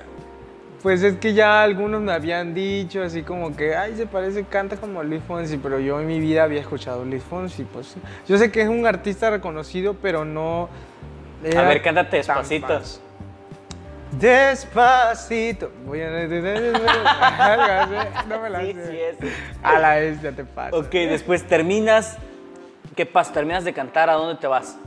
Pues 0.81 1.03
es 1.03 1.17
que 1.17 1.33
ya 1.33 1.61
algunos 1.61 2.01
me 2.01 2.13
habían 2.13 2.53
dicho 2.53 3.03
así 3.03 3.23
como 3.23 3.55
que, 3.55 3.75
ay, 3.75 3.95
se 3.97 4.05
parece, 4.05 4.45
canta 4.45 4.77
como 4.77 5.03
Luis 5.03 5.21
Fonsi, 5.27 5.57
pero 5.57 5.79
yo 5.79 5.99
en 5.99 6.07
mi 6.07 6.19
vida 6.19 6.43
había 6.43 6.61
escuchado 6.61 7.01
a 7.01 7.05
Luis 7.05 7.21
Fonsi, 7.23 7.65
pues 7.65 7.95
yo 8.27 8.37
sé 8.37 8.49
que 8.51 8.61
es 8.61 8.69
un 8.69 8.85
artista 8.87 9.29
reconocido, 9.29 9.95
pero 10.01 10.23
no... 10.23 10.69
A 11.55 11.61
ver, 11.63 11.81
cántate 11.81 12.21
tan 12.23 12.37
despacito. 14.11 15.71
Voy 15.85 16.01
a... 16.01 16.09
No 18.27 18.39
me 18.41 18.49
la 18.49 18.61
Sí, 18.61 18.73
sé. 18.73 19.15
sí. 19.21 19.27
A 19.61 19.79
la 19.79 19.95
vez 19.95 20.21
ya 20.21 20.31
te 20.31 20.43
pasa. 20.43 20.75
Ok, 20.75 20.91
después 20.91 21.43
terminas. 21.43 22.17
¿Qué 22.95 23.05
pasa? 23.05 23.31
Terminas 23.33 23.63
de 23.63 23.73
cantar, 23.73 24.09
¿a 24.09 24.13
dónde 24.13 24.39
te 24.39 24.47
vas? 24.47 24.77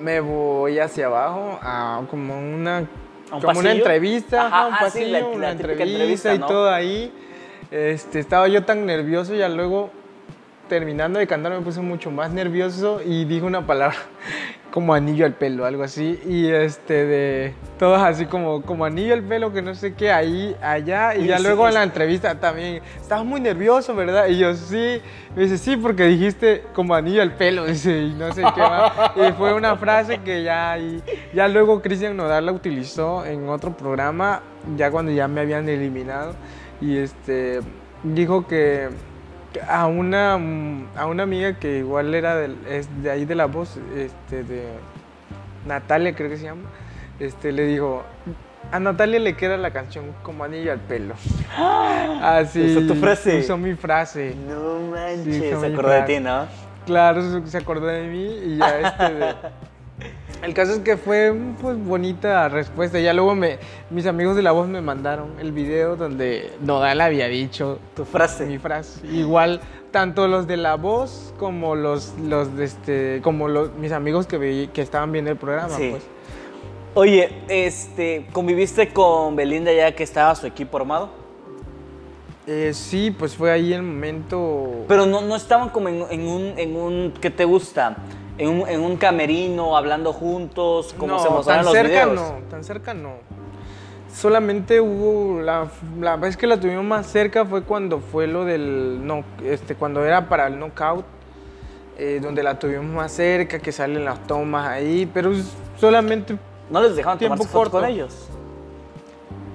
me 0.00 0.20
voy 0.20 0.78
hacia 0.78 1.06
abajo 1.06 1.58
a 1.62 2.02
como 2.10 2.38
una 2.38 2.84
¿A 3.30 3.36
un 3.36 3.42
como 3.42 3.60
una 3.60 3.72
entrevista, 3.72 4.46
Ajá, 4.46 4.66
un 4.66 4.74
sí, 4.74 4.80
pasillo, 4.80 5.12
la- 5.20 5.26
una 5.26 5.50
entrevista, 5.50 5.84
entrevista, 5.84 6.34
y 6.34 6.38
todo 6.40 6.70
ahí. 6.70 7.12
Este, 7.70 8.18
estaba 8.18 8.48
yo 8.48 8.64
tan 8.64 8.84
nervioso 8.86 9.34
y 9.34 9.48
luego 9.48 9.90
terminando 10.68 11.18
de 11.18 11.26
cantar 11.26 11.52
me 11.52 11.60
puse 11.60 11.80
mucho 11.80 12.10
más 12.10 12.30
nervioso 12.32 13.00
y 13.04 13.24
dije 13.24 13.44
una 13.44 13.66
palabra 13.66 13.96
como 14.70 14.94
anillo 14.94 15.26
al 15.26 15.34
pelo, 15.34 15.66
algo 15.66 15.82
así 15.82 16.20
y 16.26 16.48
este 16.48 17.04
de 17.04 17.54
todos 17.78 18.00
así 18.00 18.26
como 18.26 18.62
como 18.62 18.84
anillo 18.84 19.14
al 19.14 19.22
pelo 19.22 19.52
que 19.52 19.62
no 19.62 19.74
sé 19.74 19.94
qué 19.94 20.12
ahí 20.12 20.56
allá 20.62 21.14
y 21.16 21.26
ya 21.26 21.38
sí, 21.38 21.42
luego 21.42 21.66
en 21.68 21.74
la 21.74 21.82
entrevista 21.82 22.38
también 22.38 22.82
estabas 23.00 23.24
muy 23.24 23.40
nervioso, 23.40 23.94
¿verdad? 23.94 24.28
Y 24.28 24.38
yo 24.38 24.54
sí, 24.54 25.00
me 25.34 25.42
dice 25.42 25.58
sí 25.58 25.76
porque 25.76 26.04
dijiste 26.04 26.64
como 26.72 26.94
anillo 26.94 27.22
al 27.22 27.34
pelo, 27.34 27.64
dice 27.66 28.02
y 28.02 28.14
no 28.14 28.32
sé 28.32 28.42
qué 28.54 28.60
más. 28.60 28.92
Y 29.16 29.32
fue 29.32 29.54
una 29.54 29.76
frase 29.76 30.18
que 30.18 30.42
ya 30.42 30.78
y 30.78 31.02
ya 31.34 31.48
luego 31.48 31.82
Cristian 31.82 32.16
Nodal 32.16 32.46
la 32.46 32.52
utilizó 32.52 33.24
en 33.24 33.48
otro 33.48 33.76
programa 33.76 34.42
ya 34.76 34.90
cuando 34.90 35.10
ya 35.12 35.26
me 35.28 35.40
habían 35.40 35.68
eliminado 35.68 36.34
y 36.80 36.96
este 36.98 37.60
dijo 38.02 38.46
que 38.46 38.88
a 39.68 39.86
una, 39.86 40.34
a 40.96 41.06
una 41.06 41.22
amiga 41.22 41.54
que 41.58 41.78
igual 41.78 42.14
era 42.14 42.36
del- 42.36 42.56
es 42.68 42.88
de 43.02 43.10
ahí 43.10 43.24
de 43.24 43.34
la 43.34 43.46
voz, 43.46 43.78
este, 43.96 44.44
de 44.44 44.64
Natalia 45.66 46.14
creo 46.14 46.30
que 46.30 46.36
se 46.36 46.44
llama, 46.44 46.68
este, 47.18 47.52
le 47.52 47.66
dijo, 47.66 48.02
a 48.72 48.78
Natalia 48.78 49.18
le 49.18 49.34
queda 49.36 49.56
la 49.56 49.72
canción 49.72 50.06
como 50.22 50.44
anillo 50.44 50.72
al 50.72 50.78
pelo. 50.80 51.14
Así. 52.22 52.76
Usó 52.76 52.86
tu 52.86 52.94
frase. 53.00 53.40
Usó 53.40 53.56
mi 53.56 53.74
frase. 53.74 54.34
No 54.48 54.78
Sí, 54.78 54.90
manches, 54.90 55.54
fue 55.58 55.60
se 55.68 55.72
acordó 55.74 55.90
de 55.90 56.02
ti, 56.02 56.20
¿no? 56.20 56.46
Claro, 56.86 57.46
se 57.46 57.58
acordó 57.58 57.86
de 57.86 58.02
mí 58.08 58.24
y 58.24 58.56
ya 58.58 58.80
este 58.80 59.14
de- 59.14 59.34
El 60.42 60.54
caso 60.54 60.72
es 60.72 60.78
que 60.78 60.96
fue 60.96 61.34
pues 61.60 61.76
bonita 61.78 62.48
respuesta. 62.48 62.98
Ya 62.98 63.12
luego 63.12 63.34
me, 63.34 63.58
mis 63.90 64.06
amigos 64.06 64.36
de 64.36 64.42
la 64.42 64.52
voz 64.52 64.68
me 64.68 64.80
mandaron 64.80 65.32
el 65.38 65.52
video 65.52 65.96
donde 65.96 66.50
Nodal 66.62 67.00
había 67.02 67.28
dicho 67.28 67.78
Tu 67.94 68.04
frase. 68.06 68.46
mi 68.46 68.58
frase. 68.58 69.06
Igual, 69.06 69.60
tanto 69.90 70.28
los 70.28 70.46
de 70.46 70.56
la 70.56 70.76
voz 70.76 71.34
como 71.38 71.74
los, 71.74 72.14
los 72.26 72.56
de 72.56 72.64
este, 72.64 73.20
como 73.22 73.48
los, 73.48 73.72
mis 73.74 73.92
amigos 73.92 74.26
que, 74.26 74.38
veí- 74.38 74.68
que 74.72 74.80
estaban 74.80 75.12
viendo 75.12 75.30
el 75.30 75.36
programa, 75.36 75.76
Sí. 75.76 75.88
pues. 75.90 76.02
Oye, 76.94 77.30
este, 77.48 78.26
¿conviviste 78.32 78.88
con 78.92 79.36
Belinda 79.36 79.72
ya 79.72 79.94
que 79.94 80.02
estaba 80.02 80.34
su 80.34 80.46
equipo 80.46 80.76
armado? 80.78 81.10
Eh, 82.46 82.72
sí, 82.74 83.10
pues 83.16 83.36
fue 83.36 83.52
ahí 83.52 83.72
el 83.74 83.82
momento. 83.82 84.84
Pero 84.88 85.06
no, 85.06 85.20
no 85.20 85.36
estaban 85.36 85.68
como 85.68 85.88
en, 85.88 86.04
en 86.10 86.26
un, 86.26 86.54
en 86.58 86.74
un, 86.76 87.12
¿qué 87.20 87.30
te 87.30 87.44
gusta? 87.44 87.96
En 88.40 88.48
un, 88.48 88.68
en 88.68 88.80
un 88.80 88.96
camerino, 88.96 89.76
hablando 89.76 90.12
juntos, 90.14 90.94
como 90.96 91.18
se 91.18 91.28
mostraron 91.28 91.66
los 91.66 91.74
cerca 91.74 92.06
videos. 92.06 92.14
no, 92.14 92.38
tan 92.48 92.64
cerca 92.64 92.94
no. 92.94 93.12
Solamente 94.12 94.80
hubo 94.80 95.40
la, 95.42 95.68
la 96.00 96.16
vez 96.16 96.36
que 96.38 96.46
la 96.46 96.58
tuvimos 96.58 96.84
más 96.84 97.06
cerca 97.06 97.44
fue 97.44 97.62
cuando 97.62 98.00
fue 98.00 98.26
lo 98.26 98.46
del 98.46 99.06
no, 99.06 99.24
este, 99.44 99.74
cuando 99.74 100.04
era 100.04 100.28
para 100.28 100.46
el 100.46 100.58
knockout, 100.58 101.04
eh, 101.98 102.18
donde 102.22 102.42
la 102.42 102.58
tuvimos 102.58 102.86
más 102.86 103.12
cerca, 103.12 103.58
que 103.58 103.72
salen 103.72 104.06
las 104.06 104.26
tomas 104.26 104.66
ahí, 104.68 105.08
pero 105.12 105.32
solamente 105.78 106.38
¿No 106.70 106.80
les 106.80 106.96
dejaron 106.96 107.18
Tiempo 107.18 107.44
fotos 107.44 107.50
con 107.50 107.80
corto. 107.82 107.86
ellos? 107.86 108.29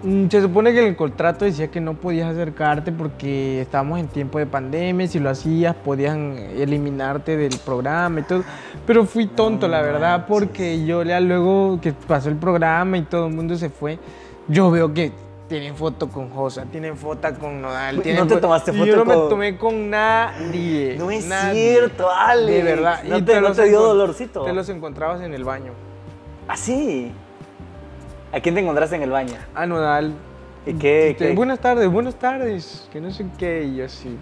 Mm, 0.03 0.27
Se 0.30 0.41
supone 0.41 0.73
que 0.73 0.88
el 0.88 0.95
contrato 0.95 1.45
decía 1.45 1.69
que 1.72 1.81
no 1.81 1.93
podías 1.95 2.31
acercarte 2.31 2.91
porque 2.91 3.61
estábamos 3.61 3.99
en 3.99 4.07
tiempo 4.07 4.38
de 4.39 4.45
pandemia, 4.45 5.07
si 5.07 5.19
lo 5.19 5.30
hacías 5.30 5.76
podían 5.76 6.34
eliminarte 6.38 7.38
del 7.38 7.57
programa 7.65 8.19
y 8.19 8.23
todo. 8.23 8.43
Pero 8.85 9.05
fui 9.05 9.27
tonto, 9.27 9.67
la 9.67 9.81
verdad, 9.81 10.26
porque 10.27 10.85
yo 10.85 11.01
ya 11.03 11.19
luego 11.19 11.80
que 11.81 11.93
pasó 11.93 12.30
el 12.30 12.35
programa 12.35 12.97
y 12.97 13.01
todo 13.03 13.27
el 13.27 13.34
mundo 13.34 13.55
se 13.55 13.69
fue, 13.69 13.97
yo 14.47 14.69
veo 14.69 14.93
que 14.93 15.11
tienen 15.47 15.76
foto 15.76 16.09
con 16.09 16.30
Josa, 16.31 16.65
tienen 16.65 16.97
foto 16.97 17.27
con 17.39 17.61
Nodal. 17.61 17.97
¿No 17.97 18.27
te 18.27 18.38
tomaste 18.38 18.73
foto 18.73 18.85
Yo 18.85 18.95
no 18.97 19.05
con- 19.05 19.23
me 19.23 19.30
tomé 19.30 19.57
con 19.57 19.89
nadie. 19.91 20.95
No 20.97 21.09
es 21.11 21.26
nadie. 21.26 21.72
cierto, 21.73 22.09
Alex. 22.11 22.47
De 22.51 22.63
verdad. 22.63 23.03
¿No 23.05 23.17
y 23.17 23.22
te- 23.22 23.35
no 23.35 23.41
los 23.41 23.57
te 23.57 23.65
dio 23.69 23.81
dolorcito? 23.81 24.43
Te 24.43 24.53
los 24.53 24.67
encontrabas 24.69 25.22
en 25.22 25.34
el 25.34 25.43
baño. 25.43 25.72
¿Ah, 26.47 26.57
sí? 26.57 27.11
¿A 28.36 28.41
quién 28.41 28.53
te 28.53 28.62
encontraste 28.62 28.98
en 28.98 29.03
el 29.03 29.12
baño? 29.12 29.34
A 29.53 29.66
Nodal. 29.66 30.14
¿Y 30.66 30.74
qué- 30.74 31.16
qué? 31.18 31.34
Buenas 31.34 31.60
tardes, 31.60 31.88
buenas 31.90 32.16
tardes. 32.16 32.88
Que 32.91 32.99
no 32.99 33.10
sé 33.12 33.26
qué, 33.38 33.64
y 33.64 33.78
yo 33.78 33.88
sí. 33.88 34.18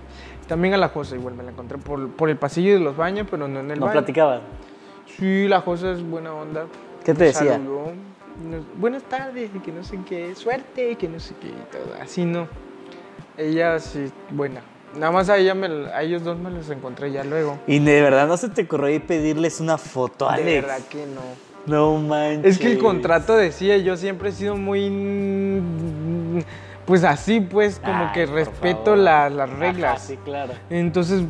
También 0.47 0.73
a 0.73 0.77
la 0.77 0.89
Josa 0.89 1.15
igual 1.15 1.33
me 1.35 1.41
la 1.43 1.51
encontré 1.51 1.77
por, 1.77 2.09
por 2.11 2.29
el 2.29 2.37
pasillo 2.37 2.73
de 2.73 2.79
los 2.79 2.95
baños, 2.95 3.27
pero 3.31 3.47
no 3.47 3.59
en 3.61 3.71
el 3.71 3.79
¿No 3.79 3.85
baño. 3.87 3.93
platicaban? 3.99 4.41
Sí, 5.17 5.47
la 5.47 5.61
Josa 5.61 5.91
es 5.91 6.03
buena 6.07 6.33
onda. 6.33 6.65
¿Qué 7.03 7.13
te 7.13 7.25
decía? 7.25 7.53
Saludó. 7.53 7.91
Buenas 8.77 9.03
tardes, 9.03 9.49
y 9.55 9.59
que 9.59 9.71
no 9.71 9.83
sé 9.83 9.97
qué, 10.07 10.35
suerte, 10.35 10.95
que 10.95 11.07
no 11.07 11.19
sé 11.19 11.33
qué, 11.41 11.47
y 11.47 11.51
todo. 11.71 11.95
Así 12.01 12.25
no. 12.25 12.47
Ella 13.37 13.79
sí, 13.79 14.11
buena. 14.29 14.61
Nada 14.95 15.11
más 15.11 15.29
a, 15.29 15.37
ella 15.37 15.55
me, 15.55 15.65
a 15.91 16.03
ellos 16.03 16.23
dos 16.23 16.37
me 16.37 16.51
los 16.51 16.69
encontré 16.69 17.11
ya 17.11 17.23
luego. 17.23 17.57
Y 17.65 17.79
de 17.79 18.01
verdad 18.01 18.27
no 18.27 18.37
se 18.37 18.49
te 18.49 18.63
ocurrió 18.63 18.89
ir 18.89 19.05
pedirles 19.07 19.59
una 19.59 19.77
foto, 19.79 20.29
Alex. 20.29 20.45
De 20.45 20.61
verdad 20.61 20.79
que 20.89 21.05
no. 21.07 21.21
No 21.65 21.97
manches. 21.97 22.55
Es 22.55 22.59
que 22.59 22.71
el 22.73 22.77
contrato 22.79 23.35
decía, 23.35 23.77
yo 23.77 23.95
siempre 23.97 24.29
he 24.29 24.31
sido 24.33 24.55
muy... 24.57 25.61
Pues 26.85 27.03
así, 27.05 27.39
pues, 27.39 27.79
como 27.79 28.05
Ay, 28.05 28.11
que 28.13 28.25
respeto 28.25 28.95
la- 28.97 29.29
las 29.29 29.49
Ajá, 29.49 29.59
reglas. 29.59 30.01
sí, 30.03 30.17
claro. 30.17 30.53
Entonces, 30.69 31.23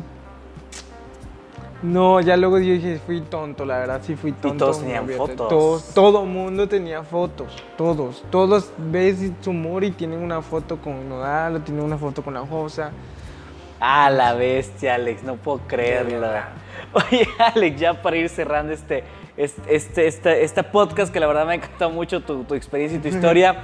no, 1.82 2.20
ya 2.20 2.36
luego 2.36 2.58
yo 2.58 2.72
dije, 2.72 2.98
fui 3.04 3.20
tonto, 3.20 3.64
la 3.64 3.78
verdad, 3.78 4.00
sí 4.02 4.16
fui 4.16 4.32
tonto. 4.32 4.64
todos 4.64 4.78
me 4.80 4.86
tenían 4.86 5.08
fotos. 5.10 5.48
Todos, 5.48 5.84
todo 5.94 6.24
mundo 6.24 6.66
tenía 6.68 7.02
fotos, 7.04 7.62
todos. 7.76 8.24
Todos 8.30 8.70
ves 8.78 9.30
su 9.42 9.50
humor 9.50 9.84
y 9.84 9.90
tienen 9.92 10.20
una 10.20 10.40
foto 10.42 10.78
con 10.78 11.08
Nodal, 11.08 11.62
tienen 11.62 11.84
una 11.84 11.98
foto 11.98 12.22
con 12.22 12.34
la 12.34 12.40
Josa. 12.40 12.90
Ah, 13.78 14.08
la 14.10 14.32
bestia, 14.34 14.94
Alex, 14.94 15.22
no 15.22 15.36
puedo 15.36 15.60
creerlo. 15.68 16.26
Oye, 16.92 17.28
Alex, 17.38 17.80
ya 17.80 18.02
para 18.02 18.16
ir 18.16 18.28
cerrando 18.28 18.72
este, 18.72 19.04
este, 19.36 19.74
este, 19.74 20.06
este, 20.06 20.44
este 20.44 20.62
podcast, 20.62 21.12
que 21.12 21.20
la 21.20 21.26
verdad 21.26 21.46
me 21.46 21.52
ha 21.52 21.56
encantado 21.56 21.90
mucho 21.90 22.20
tu, 22.20 22.44
tu 22.44 22.54
experiencia 22.54 22.98
y 22.98 23.02
tu 23.02 23.08
historia. 23.08 23.62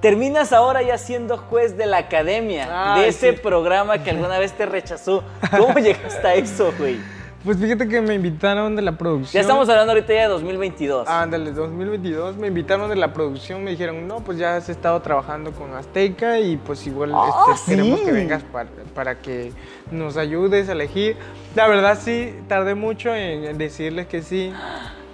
Terminas 0.00 0.52
ahora 0.52 0.82
ya 0.82 0.98
siendo 0.98 1.38
juez 1.38 1.76
de 1.76 1.86
la 1.86 1.98
academia, 1.98 2.94
Ay, 2.94 3.02
de 3.02 3.08
ese 3.08 3.32
sí. 3.32 3.38
programa 3.42 4.02
que 4.02 4.10
alguna 4.10 4.38
vez 4.38 4.52
te 4.52 4.66
rechazó. 4.66 5.24
¿Cómo 5.50 5.74
llegaste 5.78 6.26
a 6.26 6.34
eso, 6.34 6.72
güey? 6.78 6.98
Pues 7.46 7.58
fíjate 7.58 7.86
que 7.86 8.00
me 8.00 8.14
invitaron 8.14 8.74
de 8.74 8.82
la 8.82 8.98
producción. 8.98 9.34
Ya 9.34 9.40
estamos 9.42 9.68
hablando 9.68 9.92
ahorita 9.92 10.12
ya 10.12 10.22
de 10.22 10.26
2022. 10.26 11.06
Ándale, 11.06 11.52
2022 11.52 12.36
me 12.38 12.48
invitaron 12.48 12.90
de 12.90 12.96
la 12.96 13.12
producción, 13.12 13.62
me 13.62 13.70
dijeron, 13.70 14.08
no, 14.08 14.16
pues 14.16 14.36
ya 14.36 14.56
has 14.56 14.68
estado 14.68 15.00
trabajando 15.00 15.52
con 15.52 15.72
Azteca 15.72 16.40
y 16.40 16.56
pues 16.56 16.84
igual 16.88 17.12
Ah, 17.14 17.46
este, 17.54 17.76
queremos 17.76 18.00
que 18.00 18.10
vengas 18.10 18.42
para, 18.42 18.68
para 18.96 19.20
que 19.20 19.52
nos 19.92 20.16
ayudes 20.16 20.68
a 20.68 20.72
elegir. 20.72 21.16
La 21.54 21.68
verdad 21.68 21.96
sí, 22.00 22.34
tardé 22.48 22.74
mucho 22.74 23.14
en, 23.14 23.56
decirles 23.56 24.08
que 24.08 24.22
sí, 24.22 24.52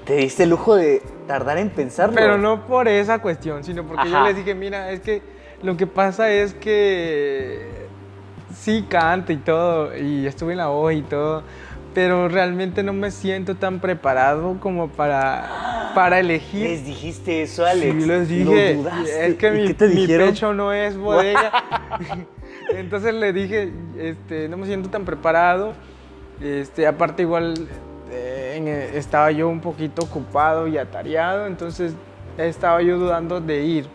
Te 0.06 0.14
diste 0.14 0.44
el 0.44 0.48
lujo 0.48 0.74
de 0.74 1.02
tardar 1.26 1.58
en 1.58 1.68
pensarlo. 1.68 2.14
pero 2.14 2.38
no 2.38 2.66
por 2.66 2.88
esa 2.88 3.18
cuestión, 3.18 3.62
sino 3.62 3.86
porque 3.86 4.08
yo 4.08 4.24
les 4.24 4.36
dije, 4.36 4.54
mira, 4.54 4.90
es 4.90 5.00
que 5.00 5.20
lo 5.62 5.76
que 5.76 5.86
pasa 5.86 6.30
es 6.30 6.54
que 6.54 7.82
sí 8.54 8.86
canto 8.88 9.32
y 9.32 9.36
todo, 9.36 9.94
y 9.96 10.26
estuve 10.26 10.52
en 10.52 10.58
la 10.58 10.68
voz 10.68 10.94
y 10.94 11.02
todo, 11.02 11.42
pero 11.94 12.28
realmente 12.28 12.82
no 12.82 12.92
me 12.92 13.10
siento 13.10 13.54
tan 13.56 13.80
preparado 13.80 14.58
como 14.60 14.88
para, 14.88 15.92
para 15.94 16.20
elegir. 16.20 16.68
Les 16.68 16.84
dijiste 16.84 17.42
eso, 17.42 17.64
Alex. 17.66 17.92
Sí, 17.92 18.06
les 18.06 18.06
Lo 18.06 18.24
dije, 18.26 18.74
dudaste. 18.74 19.26
es 19.26 19.34
que 19.36 19.48
¿Y 19.48 19.50
mi, 19.50 19.66
qué 19.68 19.74
te 19.74 19.88
mi 19.88 20.06
pecho 20.06 20.54
no 20.54 20.72
es 20.72 20.96
bodega. 20.98 21.52
Entonces 22.70 23.14
le 23.14 23.32
dije, 23.32 23.72
este, 23.98 24.48
no 24.48 24.56
me 24.56 24.66
siento 24.66 24.88
tan 24.88 25.04
preparado. 25.04 25.74
Este, 26.40 26.86
aparte 26.86 27.22
igual 27.22 27.54
eh, 28.10 28.60
eh, 28.64 28.90
estaba 28.94 29.30
yo 29.30 29.48
un 29.48 29.60
poquito 29.60 30.02
ocupado 30.02 30.66
y 30.66 30.76
atareado, 30.76 31.46
entonces 31.46 31.94
estaba 32.36 32.82
yo 32.82 32.98
dudando 32.98 33.40
de 33.40 33.62
ir. 33.62 33.86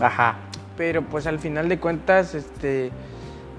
Ajá. 0.00 0.36
Pero 0.76 1.02
pues 1.02 1.26
al 1.26 1.38
final 1.38 1.68
de 1.68 1.78
cuentas, 1.78 2.34
este, 2.34 2.90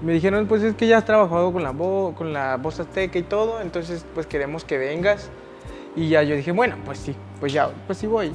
me 0.02 0.12
dijeron, 0.12 0.46
pues 0.46 0.62
es 0.62 0.74
que 0.74 0.86
ya 0.86 0.98
has 0.98 1.04
trabajado 1.04 1.52
con 1.52 1.62
la, 1.62 1.72
con 1.72 2.32
la 2.32 2.56
voz 2.56 2.80
azteca 2.80 3.18
y 3.18 3.22
todo, 3.22 3.60
entonces 3.60 4.04
pues 4.14 4.26
queremos 4.26 4.64
que 4.64 4.78
vengas. 4.78 5.30
Y 5.94 6.10
ya 6.10 6.22
yo 6.22 6.36
dije, 6.36 6.52
bueno, 6.52 6.76
pues 6.84 6.98
sí, 6.98 7.16
pues 7.40 7.52
ya, 7.52 7.70
pues 7.86 7.98
sí 7.98 8.06
voy. 8.06 8.32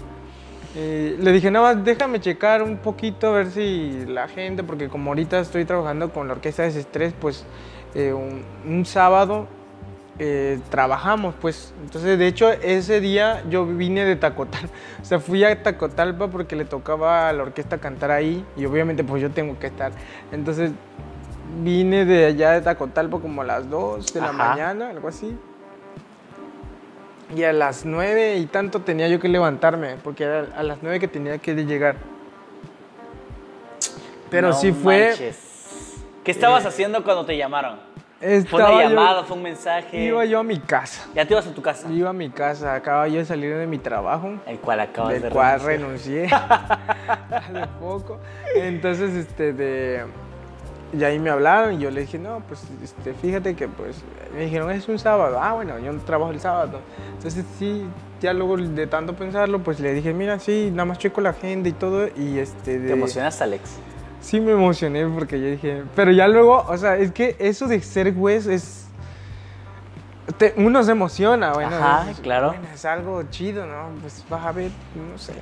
Eh, 0.76 1.18
le 1.20 1.32
dije, 1.32 1.52
nada 1.52 1.74
más 1.74 1.86
déjame 1.86 2.20
checar 2.20 2.64
un 2.64 2.78
poquito 2.78 3.28
a 3.28 3.32
ver 3.32 3.52
si 3.52 4.06
la 4.08 4.28
gente, 4.28 4.64
porque 4.64 4.88
como 4.90 5.12
ahorita 5.12 5.40
estoy 5.40 5.66
trabajando 5.66 6.12
con 6.12 6.28
la 6.28 6.34
orquesta 6.34 6.64
de 6.64 6.70
Desestrés, 6.70 7.14
pues 7.20 7.46
eh, 7.94 8.14
un, 8.14 8.44
un 8.66 8.86
sábado 8.86 9.48
eh, 10.24 10.60
trabajamos, 10.70 11.34
pues. 11.42 11.74
Entonces, 11.84 12.20
de 12.20 12.28
hecho, 12.28 12.52
ese 12.52 13.02
día 13.02 13.44
yo 13.50 13.66
vine 13.66 14.06
de 14.06 14.16
Tacotalpa. 14.16 14.70
O 15.02 15.06
sea, 15.06 15.20
fui 15.20 15.44
a 15.44 15.64
Tacotalpa 15.64 16.28
porque 16.28 16.56
le 16.56 16.64
tocaba 16.64 17.28
a 17.28 17.34
la 17.34 17.42
orquesta 17.42 17.80
cantar 17.80 18.12
ahí 18.12 18.46
y 18.56 18.66
obviamente 18.66 19.04
pues 19.04 19.20
yo 19.22 19.32
tengo 19.32 19.58
que 19.58 19.68
estar. 19.68 19.92
Entonces, 20.32 20.72
vine 21.64 22.06
de 22.06 22.26
allá 22.26 22.52
de 22.52 22.61
Tacotalpa 22.61 23.19
como 23.19 23.41
a 23.41 23.45
las 23.45 23.69
2 23.69 24.14
de 24.14 24.22
la 24.22 24.32
mañana, 24.32 24.90
algo 24.90 25.07
así. 25.07 25.38
Y 27.36 27.44
a 27.44 27.53
las 27.53 27.86
9 27.86 28.38
y 28.38 28.45
tanto 28.45 28.82
tenía 28.82 29.07
yo 29.07 29.19
que 29.19 29.30
levantarme, 29.30 29.95
porque 30.03 30.23
era 30.26 30.48
a 30.56 30.64
las 30.64 30.80
9 30.82 30.99
que 30.99 31.07
tenía 31.07 31.38
que 31.38 31.53
llegar. 31.56 31.95
Pero 34.30 34.49
No 34.49 34.53
sí 34.53 34.72
fue... 34.72 35.10
manches. 35.10 35.48
¿Qué 36.23 36.32
estabas 36.32 36.65
Eh, 36.65 36.68
haciendo 36.68 37.03
cuando 37.03 37.26
te 37.26 37.36
llamaron? 37.36 37.80
¿Fue 38.48 38.61
una 38.61 38.72
yo- 38.72 38.80
llamada? 38.82 39.23
¿Fue 39.23 39.36
un 39.36 39.41
mensaje? 39.44 39.98
Iba 40.03 40.23
yo 40.26 40.40
a 40.40 40.44
mi 40.44 40.60
casa. 40.60 41.07
Ya 41.15 41.26
te 41.26 41.34
ibas 41.34 41.48
a 41.48 41.53
tu 41.56 41.61
casa. 41.64 41.90
Iba 41.91 42.11
a 42.11 42.14
mi 42.14 42.30
casa, 42.30 42.76
acababa 42.76 43.07
yo 43.07 43.18
de 43.18 43.26
salir 43.26 43.56
de 43.57 43.65
mi 43.65 43.80
trabajo, 43.80 44.34
El 44.45 44.60
cual 44.60 44.80
acabas 44.82 45.14
del 45.14 45.23
de 45.23 45.30
cual 45.30 45.60
renunciar. 45.61 46.30
renuncié 46.30 46.36
hace 47.32 47.68
poco. 47.80 48.19
Entonces, 48.56 49.15
este, 49.15 49.53
de, 49.53 50.03
y 50.94 51.04
ahí 51.04 51.20
me 51.20 51.30
hablaron 51.30 51.74
y 51.76 51.78
yo 51.80 51.90
le 51.92 52.02
dije, 52.02 52.18
no, 52.20 52.42
pues, 52.48 52.64
este, 52.84 53.14
fíjate 53.14 53.56
que, 53.56 53.68
pues, 53.68 53.98
me 54.34 54.42
dijeron, 54.46 54.72
es 54.72 54.88
un 54.88 55.00
sábado. 55.00 55.40
Ah, 55.42 55.54
bueno, 55.54 55.80
yo 55.80 55.92
no 55.94 56.00
trabajo 56.02 56.32
el 56.32 56.40
sábado. 56.40 56.80
Entonces, 57.16 57.46
sí, 57.58 57.86
ya 58.20 58.34
luego 58.34 58.58
de 58.58 58.88
tanto 58.88 59.16
pensarlo, 59.16 59.60
pues, 59.60 59.80
le 59.80 59.94
dije, 59.94 60.14
mira, 60.14 60.40
sí, 60.40 60.70
nada 60.72 60.86
más 60.86 60.98
checo 60.98 61.22
la 61.22 61.30
agenda 61.32 61.70
y 61.70 61.74
todo, 61.74 62.08
y 62.16 62.40
este, 62.40 62.80
de... 62.80 62.88
¿Te 62.88 62.94
emocionaste, 62.94 63.44
Alex? 63.44 63.78
Sí 64.20 64.40
me 64.40 64.52
emocioné 64.52 65.08
porque 65.08 65.40
yo 65.42 65.48
dije, 65.48 65.84
pero 65.96 66.12
ya 66.12 66.28
luego, 66.28 66.64
o 66.68 66.78
sea, 66.78 66.98
es 66.98 67.12
que 67.12 67.36
eso 67.40 67.68
de 67.68 67.82
ser 67.82 68.14
juez 68.14 68.46
es... 68.46 68.88
te- 70.38 70.54
uno 70.58 70.84
se 70.84 70.92
emociona, 70.92 71.54
bueno. 71.54 71.76
Ajá, 71.76 72.12
es, 72.12 72.20
claro. 72.20 72.50
bueno, 72.50 72.68
es 72.74 72.86
algo 72.86 73.24
chido, 73.32 73.66
¿no? 73.66 73.90
Pues 74.02 74.24
vas 74.30 74.46
a 74.46 74.52
ver, 74.52 74.72
no 74.96 75.18
sé. 75.18 75.34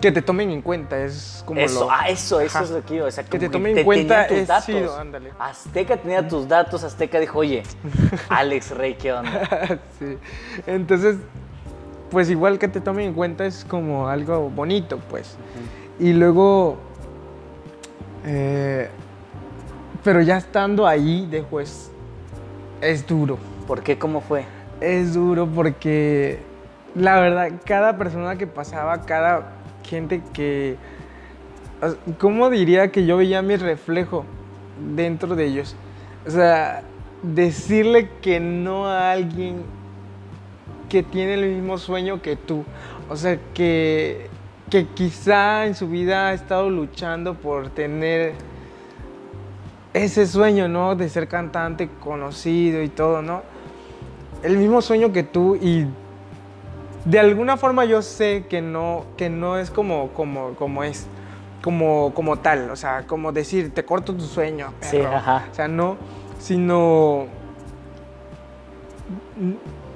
Que 0.00 0.10
te 0.10 0.22
tomen 0.22 0.50
en 0.50 0.62
cuenta, 0.62 0.98
es 0.98 1.42
como 1.46 1.60
Eso, 1.60 1.80
lo... 1.84 1.90
ah, 1.90 2.08
eso, 2.08 2.40
eso 2.40 2.56
Ajá. 2.58 2.64
es 2.64 2.70
lo 2.70 2.84
que 2.84 2.96
yo, 2.96 3.06
exacto. 3.06 3.32
Que 3.32 3.38
te 3.38 3.48
tomen 3.50 3.76
en 3.76 3.84
cuenta 3.84 4.26
tus 4.26 4.38
es 4.38 4.48
datos. 4.48 4.66
chido, 4.66 4.96
ándale. 4.96 5.32
Azteca 5.38 5.96
tenía 5.98 6.26
tus 6.26 6.48
datos, 6.48 6.82
Azteca 6.84 7.20
dijo, 7.20 7.38
oye, 7.40 7.62
Alex 8.30 8.70
Rey, 8.70 8.94
¿qué 8.94 9.12
onda? 9.12 9.78
sí. 9.98 10.16
Entonces, 10.66 11.16
pues 12.10 12.30
igual 12.30 12.58
que 12.58 12.68
te 12.68 12.80
tomen 12.80 13.08
en 13.08 13.14
cuenta 13.14 13.44
es 13.44 13.64
como 13.64 14.08
algo 14.08 14.48
bonito, 14.48 14.98
pues. 15.10 15.36
Y 15.98 16.14
luego, 16.14 16.78
eh, 18.24 18.88
pero 20.02 20.22
ya 20.22 20.38
estando 20.38 20.86
ahí 20.86 21.26
de 21.26 21.42
juez, 21.42 21.90
es 22.80 23.06
duro. 23.06 23.38
¿Por 23.66 23.82
qué? 23.82 23.98
¿Cómo 23.98 24.22
fue? 24.22 24.44
Es 24.80 25.12
duro 25.12 25.46
porque 25.46 26.40
la 26.94 27.20
verdad, 27.20 27.50
cada 27.64 27.96
persona 27.96 28.36
que 28.36 28.46
pasaba, 28.46 29.02
cada 29.02 29.52
gente 29.90 30.22
que... 30.32 30.76
¿Cómo 32.18 32.48
diría 32.50 32.92
que 32.92 33.04
yo 33.04 33.16
veía 33.16 33.42
mi 33.42 33.56
reflejo 33.56 34.24
dentro 34.94 35.34
de 35.34 35.46
ellos? 35.46 35.74
O 36.26 36.30
sea, 36.30 36.82
decirle 37.22 38.08
que 38.22 38.38
no 38.38 38.86
a 38.86 39.10
alguien 39.10 39.62
que 40.88 41.02
tiene 41.02 41.34
el 41.34 41.54
mismo 41.54 41.78
sueño 41.78 42.22
que 42.22 42.36
tú. 42.36 42.64
O 43.08 43.16
sea, 43.16 43.38
que, 43.54 44.28
que 44.70 44.86
quizá 44.88 45.66
en 45.66 45.74
su 45.74 45.88
vida 45.88 46.28
ha 46.28 46.34
estado 46.34 46.70
luchando 46.70 47.34
por 47.34 47.70
tener 47.70 48.34
ese 49.94 50.26
sueño, 50.26 50.68
¿no? 50.68 50.94
De 50.94 51.08
ser 51.08 51.28
cantante 51.28 51.88
conocido 52.00 52.82
y 52.82 52.88
todo, 52.88 53.22
¿no? 53.22 53.42
El 54.42 54.56
mismo 54.58 54.82
sueño 54.82 55.12
que 55.12 55.22
tú 55.22 55.56
y 55.56 55.86
de 57.04 57.18
alguna 57.18 57.56
forma 57.56 57.84
yo 57.84 58.02
sé 58.02 58.44
que 58.48 58.60
no, 58.62 59.04
que 59.16 59.30
no 59.30 59.56
es 59.58 59.70
como, 59.70 60.08
como, 60.08 60.54
como 60.54 60.84
es, 60.84 61.06
como, 61.62 62.12
como 62.14 62.38
tal, 62.38 62.70
o 62.70 62.76
sea, 62.76 63.06
como 63.06 63.32
decir, 63.32 63.72
te 63.74 63.84
corto 63.84 64.14
tu 64.14 64.24
sueño, 64.24 64.72
Sí, 64.80 64.98
perro. 64.98 65.16
ajá. 65.16 65.44
O 65.50 65.54
sea, 65.54 65.68
no, 65.68 65.96
sino 66.38 67.26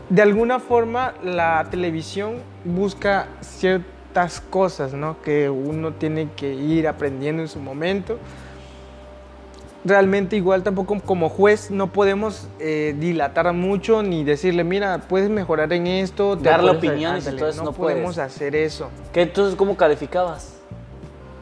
de 0.09 0.23
alguna 0.23 0.59
forma 0.61 1.15
la 1.23 1.67
televisión 1.71 2.37
busca 2.65 3.27
ciertas 3.41 4.41
cosas, 4.41 4.93
¿no? 4.95 5.21
Que 5.23 5.51
uno 5.51 5.93
tiene 5.93 6.29
que 6.37 6.55
ir 6.55 6.87
aprendiendo 6.89 7.43
en 7.43 7.49
su 7.49 7.59
momento. 7.61 8.19
Realmente 9.85 10.37
igual 10.37 10.63
tampoco 10.63 10.99
como 11.01 11.29
juez 11.29 11.71
no 11.71 11.93
podemos 11.93 12.49
eh, 12.59 12.95
dilatar 12.99 13.53
mucho 13.53 14.03
ni 14.03 14.25
decirle, 14.25 14.65
mira, 14.65 14.99
puedes 15.09 15.29
mejorar 15.29 15.73
en 15.75 15.87
esto. 15.87 16.39
te 16.39 16.45
Darle 16.45 16.71
opiniones 16.71 17.27
ándale, 17.27 17.39
todo 17.39 17.49
eso 17.51 17.65
no 17.65 17.73
podemos 17.73 18.17
hacer 18.17 18.57
eso. 18.57 18.89
¿Qué, 19.13 19.23
entonces, 19.23 19.57
¿cómo 19.57 19.77
calificabas? 19.77 20.55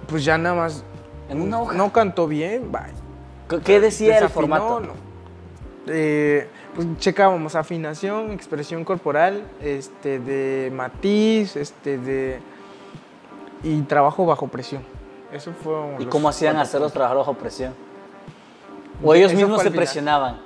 Pues 0.08 0.24
ya 0.24 0.36
nada 0.38 0.56
más. 0.56 0.82
En 1.28 1.40
una 1.40 1.60
hoja. 1.60 1.74
No 1.76 1.92
cantó 1.92 2.26
bien, 2.26 2.72
bye. 2.72 2.80
¿Qué- 3.48 3.60
¿Qué 3.60 3.80
decía 3.80 4.18
el 4.18 4.28
formato? 4.28 4.80
no. 4.80 4.92
Eh, 5.86 6.48
pues 6.74 6.86
checábamos 6.98 7.54
afinación, 7.54 8.30
expresión 8.32 8.84
corporal, 8.84 9.42
este, 9.60 10.18
de 10.18 10.70
matiz, 10.74 11.54
este, 11.56 11.98
de 11.98 12.40
y 13.62 13.80
trabajo 13.82 14.26
bajo 14.26 14.48
presión. 14.48 14.82
Eso 15.32 15.52
fue. 15.52 15.74
¿Y 16.00 16.06
cómo 16.06 16.28
hacían 16.28 16.56
hacerlos 16.56 16.92
trabajar 16.92 17.16
bajo 17.18 17.34
presión? 17.34 17.72
¿O 19.02 19.14
ellos 19.14 19.34
mismos 19.34 19.62
se 19.62 19.70
presionaban? 19.70 20.40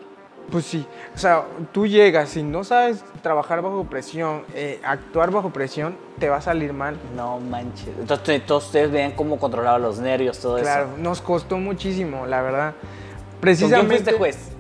Pues 0.50 0.64
sí, 0.64 0.86
o 1.12 1.18
sea, 1.18 1.44
tú 1.72 1.88
llegas, 1.88 2.28
si 2.28 2.42
no 2.44 2.62
sabes 2.62 3.02
trabajar 3.20 3.62
bajo 3.62 3.82
presión, 3.84 4.44
eh, 4.54 4.80
actuar 4.84 5.32
bajo 5.32 5.50
presión, 5.50 5.96
te 6.20 6.28
va 6.28 6.36
a 6.36 6.40
salir 6.40 6.72
mal. 6.72 6.96
No 7.16 7.40
manches. 7.40 7.88
Entonces, 7.98 8.46
todos 8.46 8.66
ustedes 8.66 8.92
veían 8.92 9.10
cómo 9.12 9.38
controlaba 9.40 9.80
los 9.80 9.98
nervios, 9.98 10.38
todo 10.38 10.58
Claro, 10.60 10.84
eso. 10.86 10.98
nos 10.98 11.20
costó 11.20 11.58
muchísimo, 11.58 12.26
la 12.26 12.42
verdad. 12.42 12.74
¿Con 12.74 12.80
quién 12.80 13.40
Precisamente. 13.40 13.94
fuiste 13.96 14.12
juez? 14.12 14.52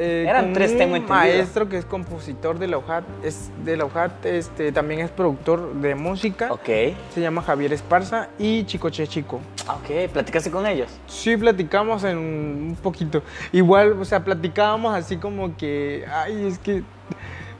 Eh, 0.00 0.26
Eran 0.28 0.44
con 0.44 0.52
tres, 0.54 0.70
un 0.72 0.78
tengo 0.78 0.94
entendido. 0.96 1.18
maestro 1.18 1.68
que 1.68 1.76
es 1.76 1.84
compositor 1.84 2.58
de 2.60 2.68
la 2.68 2.78
UJAT, 2.78 3.02
es 3.24 3.50
de 3.64 3.76
la 3.76 3.84
UJAT, 3.84 4.26
este, 4.26 4.70
también 4.70 5.00
es 5.00 5.10
productor 5.10 5.74
de 5.74 5.96
música, 5.96 6.52
Ok. 6.52 6.66
se 7.12 7.20
llama 7.20 7.42
Javier 7.42 7.72
Esparza 7.72 8.28
y 8.38 8.62
Chicoche 8.64 9.08
Chico. 9.08 9.40
Ah, 9.66 9.74
Ok, 9.74 10.08
¿platicaste 10.12 10.52
con 10.52 10.66
ellos? 10.66 10.88
Sí, 11.08 11.36
platicamos 11.36 12.04
en 12.04 12.16
un 12.16 12.76
poquito. 12.80 13.22
Igual, 13.50 13.92
o 14.00 14.04
sea, 14.04 14.22
platicábamos 14.24 14.94
así 14.94 15.16
como 15.16 15.56
que, 15.56 16.04
ay, 16.12 16.46
es 16.46 16.58
que 16.60 16.84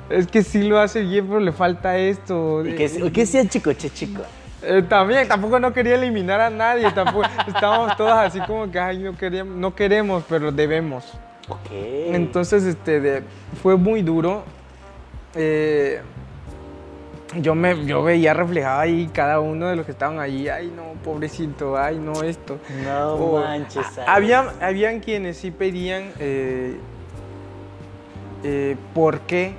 es 0.08 0.26
que 0.28 0.42
sí 0.44 0.62
lo 0.62 0.78
hace 0.78 1.02
bien, 1.02 1.26
pero 1.26 1.40
le 1.40 1.52
falta 1.52 1.98
esto. 1.98 2.64
¿Y 2.64 2.74
qué, 2.76 2.88
qué 3.12 3.20
decía 3.20 3.46
chico, 3.48 3.72
che 3.72 3.90
chico? 3.90 4.22
Eh, 4.62 4.82
también, 4.88 5.26
tampoco 5.28 5.58
no 5.60 5.72
quería 5.72 5.96
eliminar 5.96 6.40
a 6.40 6.50
nadie, 6.50 6.90
tampoco, 6.92 7.26
estábamos 7.48 7.96
todos 7.96 8.12
así 8.12 8.40
como 8.40 8.70
que, 8.70 8.78
ay, 8.78 8.98
no, 8.98 9.16
queríamos, 9.16 9.56
no 9.56 9.74
queremos, 9.74 10.24
pero 10.28 10.50
debemos. 10.52 11.04
Ok. 11.48 11.70
Entonces, 11.70 12.64
este, 12.64 13.00
de- 13.00 13.22
fue 13.62 13.76
muy 13.76 14.02
duro. 14.02 14.42
Eh, 15.34 16.00
yo, 17.36 17.54
me, 17.54 17.84
yo 17.84 18.02
veía 18.02 18.32
reflejado 18.34 18.80
ahí 18.80 19.08
cada 19.12 19.40
uno 19.40 19.66
de 19.68 19.76
los 19.76 19.84
que 19.84 19.92
estaban 19.92 20.18
ahí, 20.18 20.48
ay, 20.48 20.72
no, 20.74 20.94
pobrecito, 21.04 21.76
ay, 21.76 21.98
no, 21.98 22.22
esto. 22.22 22.58
no 22.84 23.14
O- 23.14 23.40
manches. 23.40 23.98
a- 23.98 24.14
habían, 24.14 24.48
habían 24.62 25.00
quienes 25.00 25.36
sí 25.36 25.50
pedían 25.50 26.10
eh, 26.18 26.76
eh, 28.44 28.76
por 28.94 29.20
qué 29.20 29.52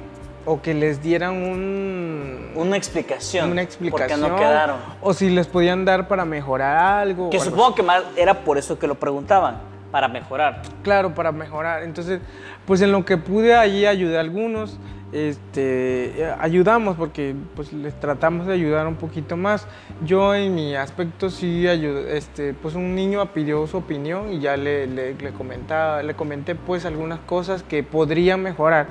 o 0.45 0.61
que 0.61 0.73
les 0.73 1.03
dieran 1.03 1.33
un, 1.35 2.51
Una 2.55 2.75
explicación. 2.77 3.45
una 3.51 3.61
¿Por 3.61 3.63
explicación 3.63 4.21
qué 4.21 4.27
no 4.29 4.35
quedaron? 4.37 4.77
o 5.01 5.13
si 5.13 5.29
les 5.29 5.45
podían 5.47 5.85
dar 5.85 6.07
para 6.07 6.25
mejorar 6.25 6.75
algo. 7.01 7.29
Que 7.29 7.37
algo 7.37 7.49
supongo 7.51 7.75
que 7.75 7.83
más 7.83 8.01
era 8.15 8.33
por 8.43 8.57
eso 8.57 8.79
que 8.79 8.87
lo 8.87 8.95
preguntaban, 8.95 9.57
para 9.91 10.07
mejorar. 10.07 10.61
Claro, 10.83 11.13
para 11.15 11.31
mejorar. 11.31 11.83
Entonces, 11.83 12.19
pues 12.65 12.81
en 12.81 12.91
lo 12.91 13.05
que 13.05 13.17
pude 13.17 13.55
allí 13.55 13.85
ayudé 13.85 14.17
a 14.17 14.21
algunos, 14.21 14.77
este, 15.11 16.31
ayudamos 16.39 16.95
porque 16.95 17.33
pues 17.55 17.73
les 17.73 17.99
tratamos 17.99 18.45
de 18.45 18.53
ayudar 18.53 18.85
un 18.87 18.95
poquito 18.95 19.35
más. 19.37 19.67
Yo 20.05 20.35
en 20.35 20.53
mi 20.53 20.75
aspecto 20.75 21.29
sí 21.29 21.67
ayudé, 21.67 22.17
este, 22.17 22.53
pues 22.53 22.75
un 22.75 22.93
niño 22.95 23.25
pidió 23.33 23.65
su 23.67 23.77
opinión 23.77 24.31
y 24.31 24.39
ya 24.39 24.55
le, 24.57 24.85
le, 24.87 25.15
le 25.15 25.31
comentaba, 25.31 26.03
le 26.03 26.13
comenté 26.13 26.53
pues 26.55 26.85
algunas 26.85 27.19
cosas 27.21 27.63
que 27.63 27.81
podrían 27.83 28.41
mejorar. 28.43 28.87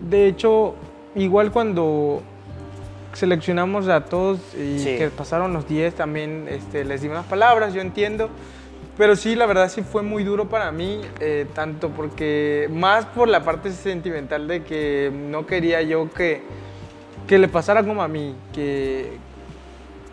De 0.00 0.26
hecho, 0.26 0.74
igual 1.14 1.52
cuando 1.52 2.22
seleccionamos 3.12 3.88
a 3.88 4.04
todos 4.04 4.38
y 4.54 4.78
Sí. 4.78 4.96
que 4.96 5.08
pasaron 5.10 5.52
los 5.52 5.68
10 5.68 5.94
también 5.94 6.46
este, 6.48 6.84
les 6.84 7.02
di 7.02 7.08
unas 7.08 7.26
palabras, 7.26 7.74
yo 7.74 7.80
entiendo. 7.80 8.28
Pero 9.00 9.16
sí, 9.16 9.34
la 9.34 9.46
verdad 9.46 9.70
sí 9.70 9.80
fue 9.80 10.02
muy 10.02 10.24
duro 10.24 10.50
para 10.50 10.70
mí, 10.72 11.00
eh, 11.20 11.46
tanto 11.54 11.88
porque, 11.88 12.68
más 12.70 13.06
por 13.06 13.28
la 13.28 13.42
parte 13.42 13.72
sentimental 13.72 14.46
de 14.46 14.62
que 14.62 15.10
no 15.10 15.46
quería 15.46 15.80
yo 15.80 16.10
que, 16.10 16.42
que 17.26 17.38
le 17.38 17.48
pasara 17.48 17.82
como 17.82 18.02
a 18.02 18.08
mí, 18.08 18.36
que, 18.52 19.16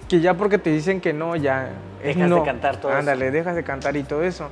que 0.08 0.22
ya 0.22 0.36
porque 0.36 0.58
te 0.58 0.70
dicen 0.70 1.02
que 1.02 1.12
no, 1.12 1.36
ya 1.36 1.68
Dejas 2.02 2.30
de 2.30 2.30
no. 2.30 2.46
cantar 2.46 2.78
todo 2.78 2.92
eso. 2.92 3.00
Ándale, 3.00 3.30
dejas 3.30 3.58
de 3.58 3.64
cantar 3.66 3.98
y 3.98 4.04
todo 4.04 4.24
eso. 4.24 4.48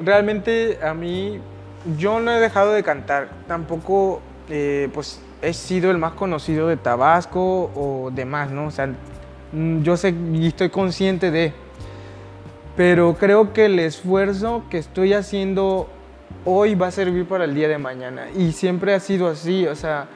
Realmente 0.00 0.80
a 0.82 0.92
mí, 0.92 1.38
yo 1.96 2.18
no 2.18 2.32
he 2.32 2.40
dejado 2.40 2.72
de 2.72 2.82
cantar, 2.82 3.28
tampoco 3.46 4.22
eh, 4.48 4.88
pues 4.92 5.22
he 5.40 5.52
sido 5.52 5.92
el 5.92 5.98
más 5.98 6.14
conocido 6.14 6.66
de 6.66 6.76
Tabasco 6.76 7.70
o 7.76 8.10
demás, 8.12 8.50
¿no? 8.50 8.66
O 8.66 8.70
sea, 8.72 8.88
mm, 9.52 9.82
yo 9.82 9.96
sé 9.96 10.12
y 10.32 10.48
estoy 10.48 10.70
consciente 10.70 11.30
de, 11.30 11.52
pero 12.80 13.14
creo 13.18 13.52
que 13.52 13.66
el 13.66 13.78
esfuerzo 13.78 14.64
que 14.70 14.78
estoy 14.78 15.12
haciendo 15.12 15.86
hoy 16.46 16.74
va 16.74 16.86
a 16.86 16.90
servir 16.90 17.26
para 17.26 17.44
el 17.44 17.54
día 17.54 17.68
de 17.68 17.76
mañana 17.76 18.28
y 18.34 18.52
siempre 18.52 18.94
ha 18.94 19.00
sido 19.00 19.28
así, 19.28 19.66
o 19.66 19.76
sea, 19.76 20.08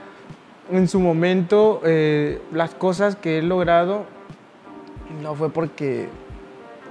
en 0.72 0.88
su 0.88 0.98
momento 0.98 1.82
eh, 1.84 2.40
las 2.54 2.74
cosas 2.74 3.16
que 3.16 3.36
he 3.36 3.42
logrado 3.42 4.06
no 5.22 5.34
fue 5.34 5.50
porque 5.50 6.08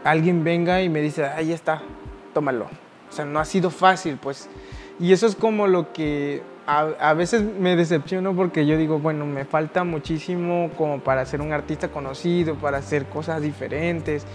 alguien 0.03 0.43
venga 0.43 0.83
y 0.83 0.89
me 0.89 1.01
dice, 1.01 1.25
ahí 1.25 1.51
está, 1.51 1.81
tómalo. 2.35 2.65
O 3.09 3.11
sea, 3.11 3.25
no 3.25 3.39
ha 3.39 3.45
sido 3.45 3.71
fácil, 3.71 4.19
pues. 4.21 4.51
Y 4.99 5.11
eso 5.11 5.25
es 5.25 5.35
como 5.35 5.65
lo 5.65 5.91
que 5.91 6.43
a, 6.67 6.81
a 6.99 7.15
veces 7.15 7.41
me 7.41 7.75
decepciono 7.75 8.35
porque 8.35 8.67
yo 8.67 8.77
digo, 8.77 8.99
bueno, 8.99 9.25
me 9.25 9.43
falta 9.43 9.83
muchísimo 9.83 10.69
como 10.77 10.99
para 10.99 11.25
ser 11.25 11.41
un 11.41 11.51
artista 11.51 11.87
conocido, 11.87 12.53
para 12.57 12.77
hacer 12.77 13.07
cosas 13.07 13.41
diferentes. 13.41 14.27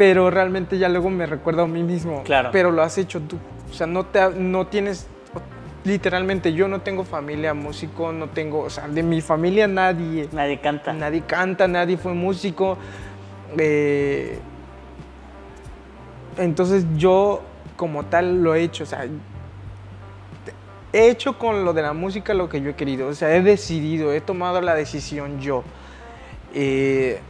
Pero 0.00 0.30
realmente 0.30 0.78
ya 0.78 0.88
luego 0.88 1.10
me 1.10 1.26
recuerdo 1.26 1.60
a 1.60 1.66
mí 1.66 1.82
mismo. 1.82 2.22
Claro. 2.22 2.48
Pero 2.52 2.70
lo 2.70 2.80
has 2.80 2.96
hecho 2.96 3.20
tú. 3.20 3.36
O 3.70 3.74
sea, 3.74 3.86
no, 3.86 4.06
te, 4.06 4.30
no 4.30 4.66
tienes... 4.66 5.06
Literalmente, 5.84 6.54
yo 6.54 6.68
no 6.68 6.80
tengo 6.80 7.04
familia 7.04 7.52
músico, 7.52 8.10
no 8.10 8.30
tengo... 8.30 8.60
O 8.60 8.70
sea, 8.70 8.88
de 8.88 9.02
mi 9.02 9.20
familia 9.20 9.66
nadie. 9.66 10.26
Nadie 10.32 10.58
canta. 10.58 10.94
Nadie 10.94 11.20
canta, 11.26 11.68
nadie 11.68 11.98
fue 11.98 12.14
músico. 12.14 12.78
eh, 13.58 14.38
entonces 16.38 16.86
yo 16.96 17.42
como 17.76 18.06
tal 18.06 18.42
lo 18.42 18.54
he 18.54 18.62
hecho, 18.62 18.84
o 18.84 18.86
sea, 18.86 19.04
he 20.94 21.10
hecho 21.10 21.36
con 21.36 21.66
lo 21.66 21.74
de 21.74 21.82
la 21.82 21.92
música 21.92 22.32
lo 22.32 22.48
que 22.48 22.62
yo 22.62 22.70
he 22.70 22.74
querido, 22.74 23.08
o 23.08 23.14
sea, 23.14 23.36
he 23.36 23.42
decidido, 23.42 24.14
he 24.14 24.22
tomado 24.22 24.62
la 24.62 24.74
decisión 24.74 25.40
yo. 25.40 25.62
Eh, 26.54 27.20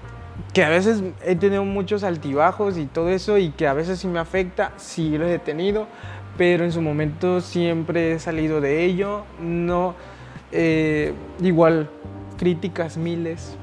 que 0.52 0.64
a 0.64 0.68
veces 0.68 1.02
he 1.24 1.36
tenido 1.36 1.64
muchos 1.64 2.02
altibajos 2.04 2.76
y 2.78 2.86
todo 2.86 3.08
eso 3.08 3.38
y 3.38 3.50
que 3.50 3.66
a 3.66 3.72
veces 3.74 3.98
sí 4.00 4.08
me 4.08 4.18
afecta, 4.18 4.72
sí 4.76 5.16
lo 5.18 5.28
he 5.28 5.38
tenido, 5.38 5.86
pero 6.36 6.64
en 6.64 6.72
su 6.72 6.80
momento 6.80 7.40
siempre 7.40 8.12
he 8.12 8.18
salido 8.18 8.60
de 8.60 8.84
ello, 8.84 9.24
no, 9.40 9.94
eh, 10.52 11.12
igual 11.40 11.88
críticas 12.38 12.96
miles, 12.96 13.56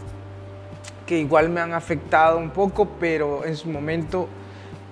que 1.06 1.20
igual 1.20 1.50
me 1.50 1.62
han 1.62 1.74
afectado 1.74 2.38
un 2.38 2.50
poco, 2.52 2.88
pero 3.00 3.46
en 3.46 3.56
su 3.56 3.70
momento 3.70 4.28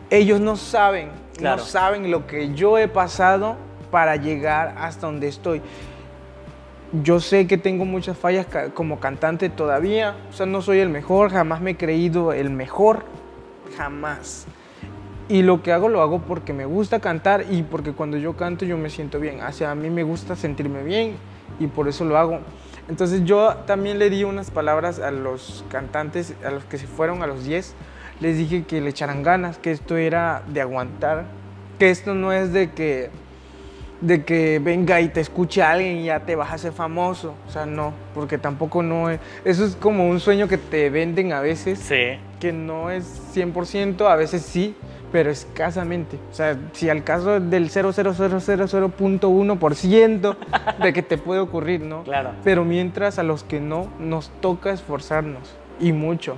ellos 0.09 0.39
no 0.39 0.55
saben, 0.55 1.09
Claro. 1.37 1.57
no 1.57 1.63
saben 1.63 2.09
lo 2.11 2.25
que 2.27 2.53
yo 2.53 2.77
he 2.77 2.87
pasado 2.87 3.57
para 3.91 4.15
llegar 4.15 4.75
hasta 4.77 5.07
donde 5.07 5.27
estoy. 5.27 5.61
Yo 7.03 7.19
sé 7.19 7.47
que 7.47 7.57
tengo 7.57 7.83
muchas 7.83 8.17
fallas 8.17 8.47
como 8.73 8.99
cantante 8.99 9.49
todavía, 9.49 10.15
o 10.29 10.33
sea, 10.33 10.45
no 10.45 10.61
soy 10.61 10.79
el 10.79 10.89
mejor, 10.89 11.31
jamás 11.31 11.59
me 11.59 11.71
he 11.71 11.77
creído 11.77 12.31
el 12.31 12.49
mejor, 12.49 13.05
jamás. 13.75 14.47
Y 15.27 15.41
lo 15.41 15.63
que 15.63 15.71
hago 15.71 15.89
lo 15.89 16.01
hago 16.01 16.19
porque 16.21 16.53
me 16.53 16.65
gusta 16.65 16.99
cantar 16.99 17.45
y 17.49 17.63
porque 17.63 17.93
cuando 17.93 18.17
yo 18.17 18.37
canto 18.37 18.63
yo 18.63 18.77
me 18.77 18.91
siento 18.91 19.19
bien. 19.19 19.41
O 19.41 19.51
sea, 19.51 19.71
a 19.71 19.75
mí 19.75 19.89
me 19.89 20.03
gusta 20.03 20.35
sentirme 20.35 20.83
bien 20.83 21.15
y 21.59 21.65
por 21.65 21.87
eso 21.87 22.05
lo 22.05 22.17
hago. 22.17 22.39
Entonces 22.87 23.23
yo 23.25 23.55
también 23.65 23.97
le 23.97 24.11
di 24.11 24.23
unas 24.23 24.51
palabras 24.51 24.99
a 24.99 25.09
los 25.09 25.65
cantantes, 25.69 26.35
a 26.45 26.51
los 26.51 26.63
que 26.65 26.77
se 26.77 26.85
fueron 26.85 27.23
a 27.23 27.27
los 27.27 27.43
10. 27.43 27.73
Les 28.19 28.37
dije 28.37 28.65
que 28.65 28.79
le 28.81 28.91
echaran 28.91 29.23
ganas, 29.23 29.57
que 29.57 29.71
esto 29.71 29.97
era 29.97 30.43
de 30.47 30.61
aguantar, 30.61 31.25
que 31.79 31.89
esto 31.89 32.13
no 32.13 32.31
es 32.31 32.53
de 32.53 32.71
que, 32.71 33.09
de 34.05 34.23
que 34.23 34.59
venga 34.59 35.01
y 35.01 35.09
te 35.09 35.19
escuche 35.21 35.63
alguien 35.63 35.97
y 35.97 36.05
ya 36.05 36.19
te 36.19 36.35
vas 36.35 36.51
a 36.51 36.55
hacer 36.55 36.71
famoso. 36.73 37.33
O 37.47 37.51
sea, 37.51 37.65
no, 37.65 37.93
porque 38.13 38.37
tampoco 38.37 38.83
no 38.83 39.09
es... 39.09 39.19
Eso 39.43 39.65
es 39.65 39.75
como 39.75 40.07
un 40.07 40.19
sueño 40.19 40.47
que 40.47 40.57
te 40.57 40.89
venden 40.89 41.33
a 41.33 41.41
veces 41.41 41.79
Sí. 41.79 42.17
que 42.39 42.53
no 42.53 42.89
es 42.91 43.21
100%, 43.33 44.07
a 44.09 44.15
veces 44.15 44.43
sí, 44.43 44.75
pero 45.11 45.29
escasamente. 45.31 46.17
O 46.31 46.35
sea, 46.35 46.57
si 46.73 46.89
al 46.89 47.03
caso 47.03 47.39
del 47.39 47.69
0,0000.1% 47.69 50.35
de 50.83 50.93
que 50.93 51.01
te 51.01 51.17
puede 51.17 51.39
ocurrir, 51.39 51.81
¿no? 51.81 52.03
Claro. 52.03 52.31
Pero 52.43 52.63
mientras 52.65 53.17
a 53.19 53.23
los 53.23 53.43
que 53.43 53.59
no, 53.59 53.87
nos 53.99 54.29
toca 54.41 54.71
esforzarnos 54.71 55.55
y 55.79 55.91
mucho. 55.93 56.37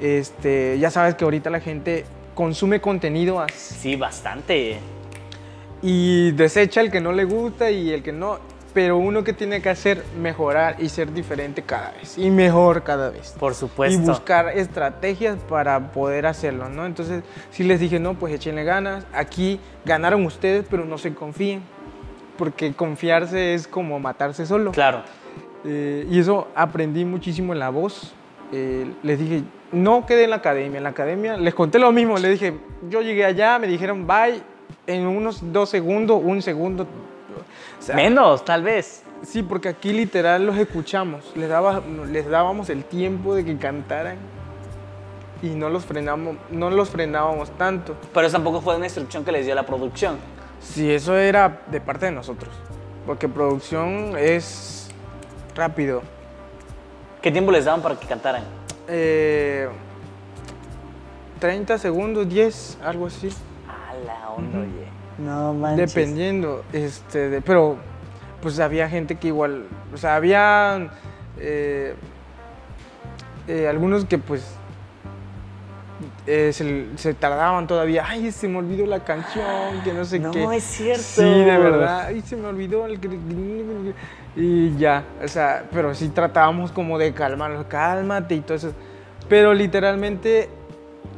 Este, 0.00 0.78
ya 0.78 0.90
sabes 0.90 1.14
que 1.14 1.24
ahorita 1.24 1.50
la 1.50 1.60
gente 1.60 2.04
consume 2.34 2.80
contenido 2.80 3.40
así 3.40 3.74
Sí, 3.74 3.96
bastante. 3.96 4.78
Y 5.86 6.32
desecha 6.32 6.80
el 6.80 6.90
que 6.90 7.02
no 7.02 7.12
le 7.12 7.24
gusta 7.24 7.70
y 7.70 7.92
el 7.92 8.02
que 8.02 8.10
no. 8.10 8.38
Pero 8.72 8.96
uno 8.96 9.22
que 9.22 9.32
tiene 9.32 9.60
que 9.62 9.68
hacer, 9.68 10.02
mejorar 10.20 10.76
y 10.80 10.88
ser 10.88 11.12
diferente 11.12 11.62
cada 11.62 11.92
vez. 11.92 12.18
Y 12.18 12.28
mejor 12.30 12.82
cada 12.82 13.10
vez 13.10 13.36
Por 13.38 13.54
supuesto. 13.54 14.02
y 14.02 14.04
buscar 14.04 14.48
estrategias 14.48 15.36
para 15.48 15.92
poder 15.92 16.26
hacerlo, 16.26 16.68
¿no? 16.70 16.84
Entonces, 16.84 17.22
sí 17.50 17.62
les 17.62 17.78
dije, 17.78 18.00
no, 18.00 18.14
pues 18.14 18.34
échenle 18.34 18.64
ganas. 18.64 19.06
Aquí 19.12 19.60
ganaron 19.84 20.24
ustedes, 20.26 20.66
pero 20.68 20.84
no 20.86 20.98
se 20.98 21.14
confíen, 21.14 21.62
porque 22.36 22.72
confiarse 22.72 23.54
es 23.54 23.68
como 23.68 24.00
matarse 24.00 24.44
solo. 24.44 24.72
Claro. 24.72 25.02
Eh, 25.64 26.08
y 26.10 26.18
eso 26.18 26.48
aprendí 26.56 27.04
muchísimo 27.04 27.52
en 27.52 27.60
la 27.60 27.68
voz. 27.68 28.12
Eh, 28.52 28.90
les 29.04 29.18
dije, 29.20 29.42
no 29.70 30.04
quedé 30.04 30.24
en 30.24 30.30
la 30.30 30.36
academia. 30.36 30.78
En 30.78 30.84
la 30.84 30.90
academia 30.90 31.36
les 31.36 31.54
conté 31.54 31.78
lo 31.78 31.92
mismo. 31.92 32.18
Les 32.18 32.40
dije, 32.40 32.54
yo 32.88 33.02
llegué 33.02 33.24
allá, 33.24 33.58
me 33.60 33.68
dijeron, 33.68 34.04
bye, 34.06 34.42
en 34.86 35.06
unos 35.06 35.52
dos 35.52 35.68
segundos, 35.70 36.20
un 36.22 36.42
segundo. 36.42 36.84
O 36.84 37.82
sea, 37.82 37.96
Menos, 37.96 38.44
tal 38.44 38.62
vez. 38.62 39.02
Sí, 39.22 39.42
porque 39.42 39.68
aquí 39.68 39.92
literal 39.92 40.44
los 40.44 40.56
escuchamos, 40.56 41.32
les, 41.34 41.48
daba, 41.48 41.82
les 42.10 42.28
dábamos 42.28 42.68
el 42.68 42.84
tiempo 42.84 43.34
de 43.34 43.44
que 43.44 43.56
cantaran 43.56 44.18
y 45.42 45.48
no 45.48 45.70
los, 45.70 45.84
frenamos, 45.84 46.36
no 46.50 46.70
los 46.70 46.90
frenábamos 46.90 47.50
tanto. 47.56 47.96
Pero 48.12 48.26
eso 48.26 48.36
tampoco 48.36 48.60
fue 48.60 48.76
una 48.76 48.86
instrucción 48.86 49.24
que 49.24 49.32
les 49.32 49.46
dio 49.46 49.54
la 49.54 49.64
producción. 49.64 50.18
Sí, 50.60 50.90
eso 50.90 51.16
era 51.16 51.62
de 51.70 51.80
parte 51.80 52.06
de 52.06 52.12
nosotros, 52.12 52.54
porque 53.06 53.28
producción 53.28 54.14
es 54.18 54.88
rápido. 55.54 56.02
¿Qué 57.22 57.30
tiempo 57.30 57.50
les 57.52 57.64
daban 57.64 57.82
para 57.82 57.98
que 57.98 58.06
cantaran? 58.06 58.44
Eh, 58.88 59.68
30 61.40 61.78
segundos, 61.78 62.28
10, 62.28 62.78
algo 62.82 63.06
así, 63.06 63.30
la 64.06 64.30
onda, 64.30 64.58
oye. 64.60 64.86
No 65.18 65.54
manches. 65.54 65.94
dependiendo. 65.94 66.64
Este, 66.72 67.28
de- 67.30 67.40
pero 67.40 67.76
pues 68.42 68.58
había 68.60 68.88
gente 68.88 69.14
que 69.16 69.28
igual, 69.28 69.64
o 69.92 69.96
sea, 69.96 70.16
había 70.16 70.90
eh, 71.38 71.94
eh, 73.48 73.68
algunos 73.68 74.04
que 74.04 74.18
pues 74.18 74.56
eh, 76.26 76.50
se, 76.52 76.86
se 76.96 77.14
tardaban 77.14 77.66
todavía, 77.66 78.04
ay, 78.06 78.30
se 78.32 78.48
me 78.48 78.58
olvidó 78.58 78.86
la 78.86 79.00
canción, 79.04 79.44
que 79.84 79.92
no 79.92 80.04
sé 80.04 80.18
No, 80.18 80.30
qué. 80.32 80.56
es 80.56 80.64
cierto. 80.64 81.02
Sí, 81.02 81.22
de 81.22 81.58
verdad, 81.58 82.06
ay, 82.06 82.20
se 82.22 82.36
me 82.36 82.46
olvidó 82.48 82.86
el... 82.86 82.98
Y 84.36 84.76
ya, 84.76 85.04
o 85.22 85.28
sea, 85.28 85.64
pero 85.72 85.94
sí 85.94 86.08
tratábamos 86.08 86.72
como 86.72 86.98
de 86.98 87.12
calmarlos, 87.12 87.66
cálmate 87.66 88.34
y 88.34 88.40
todo 88.40 88.56
eso. 88.56 88.72
Pero 89.28 89.54
literalmente, 89.54 90.48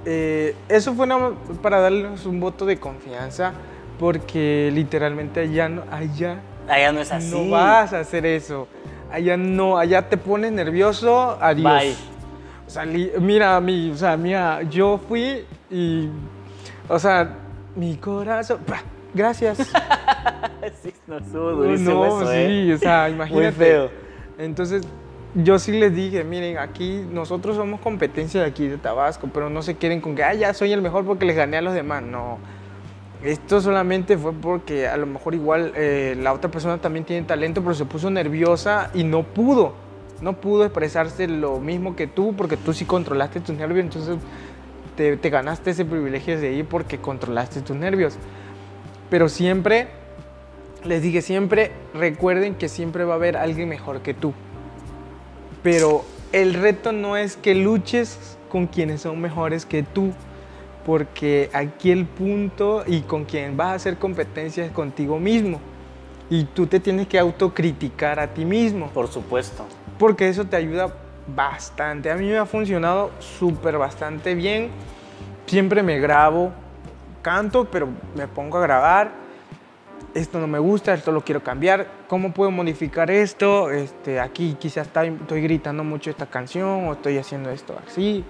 eh, 0.07 0.55
eso 0.69 0.95
fue 0.95 1.07
más 1.07 1.33
para 1.61 1.81
darles 1.81 2.25
un 2.25 2.41
voto 2.41 2.65
de 2.65 2.79
confianza, 2.79 3.53
porque 3.99 4.71
literalmente 4.73 5.41
allá 5.41 5.69
no, 5.69 5.83
allá 5.91 6.39
Allá 6.69 6.93
no 6.93 7.01
es 7.01 7.13
así. 7.13 7.31
no 7.31 7.51
vas 7.51 7.93
a 7.93 8.01
hacer 8.01 8.25
eso. 8.25 8.69
Allá 9.13 9.37
no, 9.37 9.77
allá 9.79 10.09
te 10.09 10.17
pones 10.17 10.53
nervioso, 10.53 11.37
adiós. 11.41 11.83
Bye. 11.83 11.95
O 12.67 12.71
sea, 12.71 12.85
li- 12.85 13.13
mira, 13.21 13.61
mi, 13.61 13.91
o 13.91 13.97
sea, 13.97 14.17
mira, 14.17 14.63
yo 14.63 14.99
fui 15.09 15.45
y, 15.71 16.09
o 16.89 16.99
sea, 16.99 17.37
mi 17.77 17.97
corazón, 17.97 18.59
¡pah! 18.67 18.83
gracias. 19.15 19.59
sí, 20.83 20.93
no, 21.07 21.21
no, 21.21 21.73
eso, 21.73 22.27
sí, 22.27 22.37
¿eh? 22.37 22.75
o 22.75 22.79
sea, 22.79 23.09
imagínate. 23.09 23.45
Muy 23.47 23.53
feo. 23.53 23.91
Entonces, 24.39 24.83
yo 25.37 25.59
sí 25.59 25.73
les 25.73 25.95
dije, 25.95 26.25
miren, 26.25 26.57
aquí 26.57 27.05
nosotros 27.13 27.57
somos 27.57 27.81
competencia 27.81 28.41
de 28.41 28.47
aquí 28.47 28.69
de 28.69 28.79
Tabasco, 28.79 29.29
pero 29.33 29.51
no 29.51 29.61
se 29.61 29.75
quieren 29.75 30.01
con 30.01 30.15
que, 30.15 30.25
ah, 30.25 30.33
ya 30.33 30.55
soy 30.55 30.73
el 30.73 30.81
mejor 30.81 31.05
porque 31.05 31.27
les 31.27 31.37
gané 31.37 31.59
a 31.59 31.63
los 31.63 31.75
demás. 31.75 32.03
No. 32.03 32.39
Esto 33.23 33.61
solamente 33.61 34.17
fue 34.17 34.33
porque 34.33 34.89
a 34.89 34.97
lo 34.97 35.07
mejor 35.07 35.35
igual 35.35 35.73
eh, 35.75 36.17
la 36.19 36.33
otra 36.33 36.51
persona 36.51 36.79
también 36.79 37.05
tiene 37.05 37.27
talento, 37.27 37.61
pero 37.61 37.75
se 37.75 37.85
puso 37.85 38.11
nerviosa 38.11 38.91
y 38.95 39.05
no 39.05 39.25
pudo. 39.25 39.75
No 40.23 40.41
pudo 40.41 40.65
expresarse 40.65 41.29
lo 41.29 41.61
mismo 41.61 41.97
que 41.97 42.07
tú 42.07 42.35
porque 42.35 42.57
tú 42.57 42.73
sí 42.73 42.87
controlaste 42.87 43.41
tus 43.41 43.55
nervios, 43.55 43.85
entonces 43.85 44.17
te, 44.97 45.19
te 45.19 45.29
ganaste 45.29 45.71
ese 45.71 45.85
privilegio 45.85 46.41
de 46.41 46.53
ir 46.53 46.65
porque 46.65 46.97
controlaste 46.97 47.61
tus 47.61 47.77
nervios. 47.77 48.17
Pero 49.11 49.29
siempre, 49.29 49.89
les 50.85 51.03
dije 51.03 51.21
siempre, 51.21 51.73
recuerden 51.93 52.55
que 52.55 52.71
siempre 52.71 53.05
va 53.05 53.15
a 53.15 53.17
haber 53.17 53.37
alguien 53.37 53.69
mejor 53.69 54.01
que 54.01 54.15
tú. 54.15 54.33
Pero 55.67 56.05
el 56.31 56.55
reto 56.55 56.93
no 56.93 57.17
es 57.17 57.37
que 57.37 57.53
luches 57.53 58.39
con 58.49 58.69
quienes 58.69 59.01
son 59.01 59.21
mejores 59.21 59.67
que 59.67 59.83
tú, 59.83 60.13
porque 60.85 61.51
aquí 61.53 61.91
el 61.91 62.05
punto 62.05 62.85
y 62.87 63.01
con 63.01 63.25
quien 63.25 63.57
vas 63.57 63.71
a 63.71 63.75
hacer 63.75 63.97
competencia 63.97 64.65
es 64.65 64.71
contigo 64.71 65.19
mismo. 65.19 65.59
Y 66.31 66.45
tú 66.45 66.69
te 66.69 66.79
tienes 66.79 67.09
que 67.09 67.19
autocriticar 67.19 68.21
a 68.21 68.29
ti 68.29 68.45
mismo, 68.45 68.91
Por 68.91 69.09
supuesto. 69.09 69.67
porque 69.99 70.29
eso 70.29 70.45
te 70.45 70.55
ayuda 70.55 70.95
bastante. 71.35 72.13
A 72.13 72.15
mí 72.15 72.29
me 72.29 72.39
ha 72.39 72.47
funcionado 72.47 73.11
súper 73.19 73.77
bastante 73.77 74.37
bien. 74.37 74.71
Siempre 75.47 75.83
me 75.83 75.99
grabo, 75.99 76.53
canto, 77.23 77.65
pero 77.65 77.89
me 78.15 78.29
pongo 78.29 78.59
a 78.59 78.61
grabar. 78.61 79.26
Esto 80.17 80.39
no 80.41 80.47
me 80.47 80.59
gusta, 80.59 80.95
esto 80.95 81.13
lo 81.13 81.21
quiero 81.21 81.43
cambiar. 81.43 81.87
¿Cómo 82.09 82.33
puedo 82.33 82.51
modificar 82.51 83.11
esto? 83.11 83.71
Este, 83.71 84.19
aquí 84.19 84.57
quizás 84.59 84.87
estoy, 84.87 85.43
gritando 85.43 85.85
mucho 85.85 86.09
esta 86.09 86.25
canción 86.25 86.89
o 86.89 86.95
estoy 86.95 87.19
haciendo 87.19 87.51
esto 87.51 87.79
así. 87.87 88.25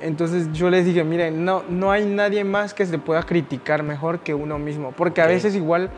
Entonces 0.00 0.52
yo 0.52 0.70
les 0.70 0.84
dije, 0.86 1.02
miren, 1.02 1.44
no, 1.44 1.64
no 1.68 1.90
hay 1.90 2.04
nadie 2.04 2.44
más 2.44 2.72
que 2.72 2.86
se 2.86 2.98
pueda 2.98 3.24
criticar 3.24 3.82
mejor 3.82 4.20
que 4.20 4.32
uno 4.32 4.58
mismo, 4.60 4.92
porque 4.92 5.20
a 5.20 5.26
veces 5.26 5.56
igual 5.56 5.90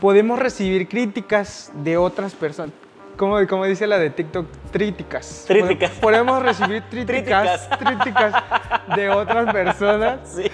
podemos 0.00 0.38
recibir 0.38 0.88
críticas 0.88 1.72
de 1.82 1.96
otras 1.96 2.34
personas. 2.34 2.72
Como, 3.16 3.44
como 3.48 3.64
dice 3.66 3.88
la 3.88 3.98
de 3.98 4.10
TikTok, 4.10 4.46
tríticas. 4.70 5.44
Tríticas. 5.48 5.90
Pode- 5.90 6.00
Podemos 6.00 6.40
recibir 6.40 6.82
críticas, 6.90 7.68
críticas 7.80 8.32
de 8.94 9.10
otras 9.10 9.52
personas, 9.52 10.20
Sí. 10.36 10.44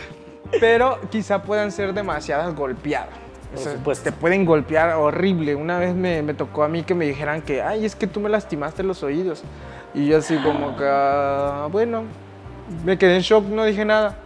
pero 0.60 0.98
quizá 1.10 1.42
puedan 1.42 1.70
ser 1.72 1.92
demasiadas 1.92 2.54
golpeadas. 2.54 3.27
Por 3.50 3.58
O 3.60 3.62
sea, 3.62 3.72
supuesto. 3.72 4.04
Te 4.04 4.12
pueden 4.12 4.44
golpear 4.44 4.94
horrible. 4.96 5.54
Una 5.54 5.78
vez 5.78 5.94
me, 5.94 6.22
me 6.22 6.34
tocó 6.34 6.62
a 6.64 6.68
mí 6.68 6.82
que 6.82 6.94
me 6.94 7.06
dijeran 7.06 7.42
que, 7.42 7.62
ay, 7.62 7.84
es 7.84 7.94
que 7.96 8.06
tú 8.06 8.20
me 8.20 8.28
lastimaste 8.28 8.82
los 8.82 9.02
oídos. 9.02 9.42
Y 9.94 10.06
yo 10.06 10.18
así 10.18 10.36
como 10.36 10.76
que, 10.76 10.84
"Ah, 10.86 11.68
bueno, 11.72 12.02
me 12.84 12.98
quedé 12.98 13.16
en 13.16 13.22
shock, 13.22 13.44
no 13.46 13.64
dije 13.64 13.84
nada. 13.84 14.16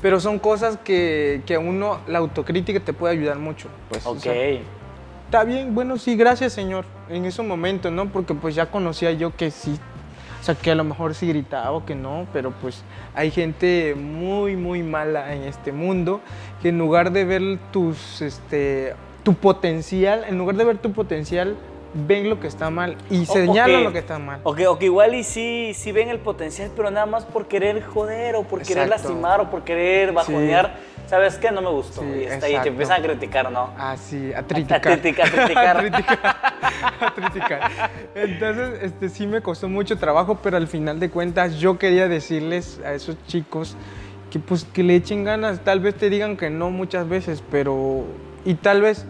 Pero 0.00 0.18
son 0.18 0.38
cosas 0.38 0.78
que, 0.82 1.42
que 1.44 1.56
a 1.56 1.58
uno, 1.60 1.98
la 2.06 2.18
autocrítica 2.20 2.80
te 2.80 2.92
puede 2.94 3.12
ayudar 3.18 3.38
mucho. 3.38 3.68
Pues, 3.90 4.06
o 4.06 4.12
Ok. 4.12 4.18
sea, 4.20 4.34
Está 5.26 5.44
bien, 5.44 5.74
bueno, 5.76 5.96
sí, 5.96 6.16
gracias, 6.16 6.52
señor. 6.54 6.84
En 7.08 7.24
ese 7.24 7.42
momento, 7.42 7.88
¿no? 7.90 8.08
Porque 8.08 8.34
pues 8.34 8.54
ya 8.56 8.66
conocía 8.66 9.12
yo 9.12 9.36
que 9.36 9.52
sí, 9.52 9.78
o 10.40 10.42
sea, 10.42 10.54
que 10.54 10.70
a 10.70 10.74
lo 10.74 10.84
mejor 10.84 11.14
sí 11.14 11.28
gritaba 11.28 11.70
o 11.72 11.84
que 11.84 11.94
no, 11.94 12.26
pero 12.32 12.50
pues 12.50 12.82
hay 13.14 13.30
gente 13.30 13.94
muy, 13.94 14.56
muy 14.56 14.82
mala 14.82 15.34
en 15.34 15.42
este 15.42 15.70
mundo 15.70 16.20
que 16.62 16.70
en 16.70 16.78
lugar 16.78 17.12
de 17.12 17.24
ver 17.24 17.58
tus, 17.70 18.22
este, 18.22 18.94
tu 19.22 19.34
potencial, 19.34 20.24
en 20.26 20.38
lugar 20.38 20.56
de 20.56 20.64
ver 20.64 20.78
tu 20.78 20.92
potencial, 20.92 21.56
ven 21.92 22.30
lo 22.30 22.40
que 22.40 22.46
está 22.46 22.70
mal 22.70 22.96
y 23.10 23.26
señalan 23.26 23.80
ok. 23.80 23.84
lo 23.84 23.92
que 23.92 23.98
está 23.98 24.18
mal. 24.18 24.40
O 24.44 24.54
que, 24.54 24.66
o 24.66 24.78
que 24.78 24.86
igual 24.86 25.14
y 25.14 25.24
sí, 25.24 25.72
sí 25.74 25.92
ven 25.92 26.08
el 26.08 26.18
potencial, 26.18 26.70
pero 26.74 26.90
nada 26.90 27.06
más 27.06 27.24
por 27.24 27.46
querer 27.46 27.82
joder 27.82 28.36
o 28.36 28.44
por 28.44 28.62
querer 28.62 28.88
lastimar 28.88 29.40
o 29.40 29.50
por 29.50 29.62
querer 29.62 30.12
bajonear. 30.12 30.74
¿Sabes 31.10 31.38
qué? 31.38 31.50
No 31.50 31.60
me 31.60 31.70
gustó. 31.70 32.02
Sí, 32.02 32.06
y, 32.20 32.22
está, 32.22 32.48
y 32.48 32.56
te 32.60 32.68
empiezan 32.68 33.00
a 33.00 33.04
criticar, 33.04 33.50
¿no? 33.50 33.70
Ah, 33.76 33.96
sí, 33.96 34.32
a 34.32 34.44
criticar, 34.44 34.76
a 34.78 34.80
criticar. 34.80 35.26
a 35.26 35.80
criticar. 35.80 36.36
a 37.00 37.14
criticar. 37.16 37.90
Entonces, 38.14 38.78
este, 38.80 39.08
sí 39.08 39.26
me 39.26 39.42
costó 39.42 39.68
mucho 39.68 39.98
trabajo, 39.98 40.38
pero 40.40 40.56
al 40.56 40.68
final 40.68 41.00
de 41.00 41.10
cuentas 41.10 41.56
yo 41.58 41.78
quería 41.78 42.06
decirles 42.06 42.80
a 42.84 42.92
esos 42.94 43.16
chicos 43.26 43.76
que 44.30 44.38
pues 44.38 44.62
que 44.62 44.84
le 44.84 44.94
echen 44.94 45.24
ganas. 45.24 45.64
Tal 45.64 45.80
vez 45.80 45.96
te 45.96 46.10
digan 46.10 46.36
que 46.36 46.48
no 46.48 46.70
muchas 46.70 47.08
veces, 47.08 47.42
pero... 47.50 48.04
Y 48.44 48.54
tal 48.54 48.80
vez, 48.80 49.04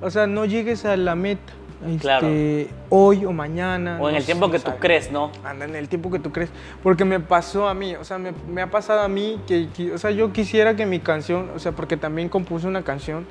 o 0.00 0.08
sea, 0.08 0.28
no 0.28 0.44
llegues 0.44 0.84
a 0.84 0.96
la 0.96 1.16
meta. 1.16 1.52
Claro. 2.00 2.26
este, 2.26 2.68
Hoy 2.90 3.24
o 3.24 3.32
mañana. 3.32 3.98
O 4.00 4.08
en 4.08 4.14
no 4.14 4.18
el 4.18 4.24
tiempo 4.26 4.50
que 4.50 4.58
tú 4.58 4.72
crees, 4.78 5.10
¿no? 5.10 5.30
Anda 5.44 5.64
en 5.64 5.74
el 5.76 5.88
tiempo 5.88 6.10
que 6.10 6.18
tú 6.18 6.30
crees. 6.32 6.50
Porque 6.82 7.04
me 7.04 7.20
pasó 7.20 7.68
a 7.68 7.74
mí, 7.74 7.94
o 7.96 8.04
sea, 8.04 8.18
me, 8.18 8.32
me 8.52 8.60
ha 8.62 8.70
pasado 8.70 9.00
a 9.00 9.08
mí 9.08 9.40
que, 9.46 9.68
que- 9.74 9.92
o 9.92 9.98
sea, 9.98 10.10
yo 10.10 10.32
quisiera 10.32 10.76
que 10.76 10.84
mi 10.86 11.00
canción, 11.00 11.50
o 11.54 11.58
sea, 11.58 11.72
porque 11.72 11.96
también 11.96 12.28
compuse 12.28 12.66
una 12.66 12.82
canción, 12.82 13.26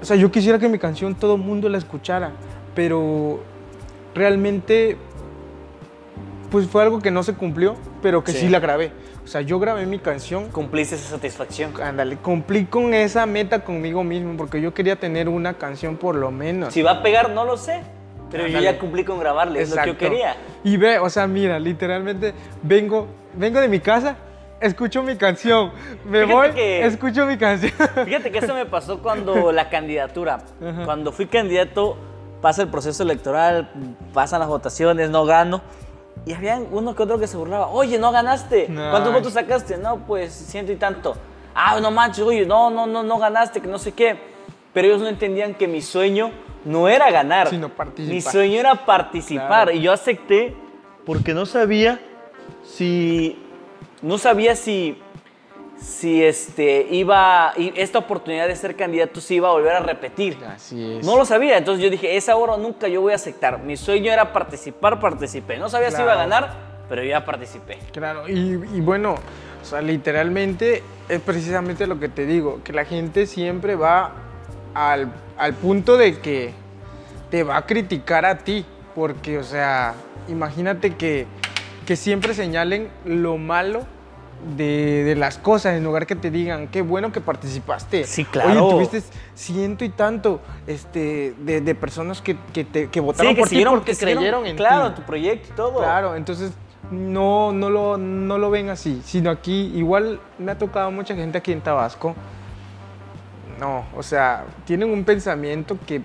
o 0.00 0.04
sea, 0.04 0.16
yo 0.16 0.30
quisiera 0.30 0.58
que 0.58 0.68
mi 0.68 0.78
canción 0.78 1.14
todo 1.16 1.34
el 1.34 1.40
mundo 1.42 1.68
la 1.68 1.78
escuchara, 1.78 2.30
pero 2.74 3.40
realmente, 4.14 4.96
pues 6.50 6.66
fue 6.68 6.82
algo 6.82 7.00
que 7.00 7.10
no 7.10 7.22
se 7.22 7.34
cumplió, 7.34 7.74
pero 8.02 8.22
que 8.22 8.32
sí, 8.32 8.40
Sí. 8.40 8.48
la 8.48 8.60
grabé. 8.60 8.92
O 9.26 9.28
sea, 9.28 9.40
yo 9.40 9.58
grabé 9.58 9.86
mi 9.86 9.98
canción, 9.98 10.50
Cumpliste 10.50 10.94
esa 10.94 11.08
satisfacción. 11.10 11.72
ándale, 11.82 12.16
cumplí 12.16 12.64
con 12.66 12.94
esa 12.94 13.26
meta 13.26 13.64
conmigo 13.64 14.04
mismo, 14.04 14.36
porque 14.36 14.60
yo 14.60 14.72
quería 14.72 14.94
tener 14.94 15.28
una 15.28 15.54
canción 15.54 15.96
por 15.96 16.14
lo 16.14 16.30
menos. 16.30 16.72
Si 16.72 16.80
va 16.80 16.92
a 16.92 17.02
pegar, 17.02 17.30
no 17.30 17.44
lo 17.44 17.56
sé. 17.56 17.82
Pero 18.30 18.46
yo 18.46 18.60
ya 18.60 18.78
cumplí 18.78 19.02
con 19.04 19.18
grabarle, 19.18 19.62
es 19.62 19.70
lo 19.70 19.82
que 19.82 19.86
yo 19.88 19.98
quería. 19.98 20.36
Y 20.62 20.76
ve, 20.76 21.00
o 21.00 21.10
sea, 21.10 21.26
mira, 21.26 21.58
literalmente 21.58 22.34
vengo, 22.62 23.08
vengo 23.34 23.60
de 23.60 23.66
mi 23.66 23.80
casa, 23.80 24.16
escucho 24.60 25.02
mi 25.02 25.16
canción, 25.16 25.72
me 26.04 26.20
Fíjate 26.24 26.32
voy, 26.34 26.50
que- 26.52 26.86
escucho 26.86 27.26
mi 27.26 27.36
canción. 27.36 27.72
Fíjate 28.04 28.30
que 28.30 28.38
eso 28.38 28.54
me 28.54 28.64
pasó 28.66 29.02
cuando 29.02 29.50
la 29.52 29.68
candidatura. 29.70 30.38
Ajá. 30.64 30.84
Cuando 30.84 31.10
fui 31.10 31.26
candidato, 31.26 31.96
pasa 32.40 32.62
el 32.62 32.68
proceso 32.68 33.02
electoral, 33.02 33.72
pasan 34.12 34.38
las 34.38 34.48
votaciones, 34.48 35.10
no 35.10 35.24
gano. 35.24 35.62
Y 36.26 36.32
había 36.32 36.60
uno 36.72 36.96
que 36.96 37.04
otro 37.04 37.20
que 37.20 37.28
se 37.28 37.36
burlaba. 37.36 37.68
Oye, 37.68 37.98
no 37.98 38.10
ganaste. 38.10 38.66
No. 38.68 38.90
¿Cuántos 38.90 39.12
votos 39.12 39.32
sacaste? 39.32 39.78
No, 39.78 39.98
pues 39.98 40.32
ciento 40.32 40.72
y 40.72 40.76
tanto. 40.76 41.16
Ah, 41.54 41.78
no 41.80 41.92
manches, 41.92 42.24
oye, 42.24 42.44
no, 42.44 42.68
no, 42.68 42.84
no, 42.84 43.04
no 43.04 43.18
ganaste, 43.18 43.60
que 43.60 43.68
no 43.68 43.78
sé 43.78 43.92
qué. 43.92 44.18
Pero 44.74 44.88
ellos 44.88 45.00
no 45.00 45.06
entendían 45.06 45.54
que 45.54 45.68
mi 45.68 45.80
sueño 45.80 46.32
no 46.64 46.88
era 46.88 47.12
ganar. 47.12 47.48
Sino 47.48 47.68
participar. 47.68 48.14
Mi 48.14 48.20
sueño 48.20 48.58
era 48.58 48.74
participar. 48.84 49.46
Claro. 49.46 49.70
Y 49.70 49.80
yo 49.80 49.92
acepté 49.92 50.56
porque 51.06 51.32
no 51.32 51.46
sabía 51.46 52.00
si. 52.64 53.40
No 54.02 54.18
sabía 54.18 54.56
si 54.56 55.00
si 55.78 56.24
este 56.24 56.86
iba 56.90 57.52
esta 57.56 57.98
oportunidad 57.98 58.48
de 58.48 58.56
ser 58.56 58.76
candidato 58.76 59.20
se 59.20 59.34
iba 59.34 59.48
a 59.48 59.52
volver 59.52 59.72
a 59.72 59.80
repetir. 59.80 60.38
Así 60.46 60.96
es. 60.98 61.06
No 61.06 61.16
lo 61.16 61.24
sabía, 61.24 61.58
entonces 61.58 61.82
yo 61.82 61.90
dije, 61.90 62.16
esa 62.16 62.36
hora 62.36 62.56
nunca 62.56 62.88
yo 62.88 63.00
voy 63.02 63.12
a 63.12 63.16
aceptar. 63.16 63.60
Mi 63.60 63.76
sueño 63.76 64.12
era 64.12 64.32
participar, 64.32 65.00
participé. 65.00 65.58
No 65.58 65.68
sabía 65.68 65.90
si 65.90 66.02
iba 66.02 66.12
a 66.12 66.16
ganar, 66.16 66.54
pero 66.88 67.04
ya 67.04 67.24
participé. 67.24 67.78
Claro, 67.92 68.28
y, 68.28 68.60
y 68.74 68.80
bueno, 68.80 69.16
o 69.62 69.64
sea, 69.64 69.82
literalmente 69.82 70.82
es 71.08 71.20
precisamente 71.20 71.86
lo 71.86 71.98
que 71.98 72.08
te 72.08 72.26
digo, 72.26 72.60
que 72.62 72.72
la 72.72 72.84
gente 72.84 73.26
siempre 73.26 73.74
va 73.74 74.12
al, 74.74 75.12
al 75.36 75.54
punto 75.54 75.96
de 75.96 76.18
que 76.20 76.52
te 77.30 77.42
va 77.42 77.56
a 77.56 77.66
criticar 77.66 78.24
a 78.24 78.38
ti, 78.38 78.64
porque, 78.94 79.38
o 79.38 79.42
sea, 79.42 79.94
imagínate 80.28 80.94
que, 80.94 81.26
que 81.84 81.96
siempre 81.96 82.34
señalen 82.34 82.88
lo 83.04 83.36
malo 83.36 83.86
de, 84.56 85.02
de 85.04 85.16
las 85.16 85.38
cosas 85.38 85.76
en 85.76 85.84
lugar 85.84 86.06
que 86.06 86.14
te 86.14 86.30
digan, 86.30 86.68
qué 86.68 86.82
bueno 86.82 87.10
que 87.12 87.20
participaste. 87.20 88.04
Sí, 88.04 88.24
claro. 88.24 88.66
Oye, 88.66 88.74
tuviste 88.86 89.02
ciento 89.34 89.84
y 89.84 89.88
tanto 89.88 90.40
este, 90.66 91.34
de, 91.38 91.60
de 91.60 91.74
personas 91.74 92.20
que, 92.20 92.36
que, 92.52 92.64
te, 92.64 92.88
que 92.90 93.00
votaron 93.00 93.30
Sí, 93.30 93.34
que 93.34 93.40
por 93.40 93.48
ti 93.48 93.64
porque 93.64 93.92
que 93.92 93.98
creyeron 93.98 94.46
en 94.46 94.56
claro, 94.56 94.90
ti. 94.90 95.00
tu 95.00 95.06
proyecto 95.06 95.48
y 95.52 95.56
todo. 95.56 95.78
Claro, 95.78 96.14
entonces 96.16 96.52
no, 96.90 97.50
no, 97.52 97.70
lo, 97.70 97.96
no 97.96 98.38
lo 98.38 98.50
ven 98.50 98.68
así, 98.68 99.00
sino 99.04 99.30
aquí 99.30 99.72
igual 99.74 100.20
me 100.38 100.52
ha 100.52 100.58
tocado 100.58 100.90
mucha 100.90 101.14
gente 101.16 101.38
aquí 101.38 101.52
en 101.52 101.60
Tabasco. 101.60 102.14
No, 103.58 103.84
o 103.96 104.02
sea, 104.02 104.44
tienen 104.66 104.90
un 104.90 105.02
pensamiento 105.04 105.78
que 105.86 106.02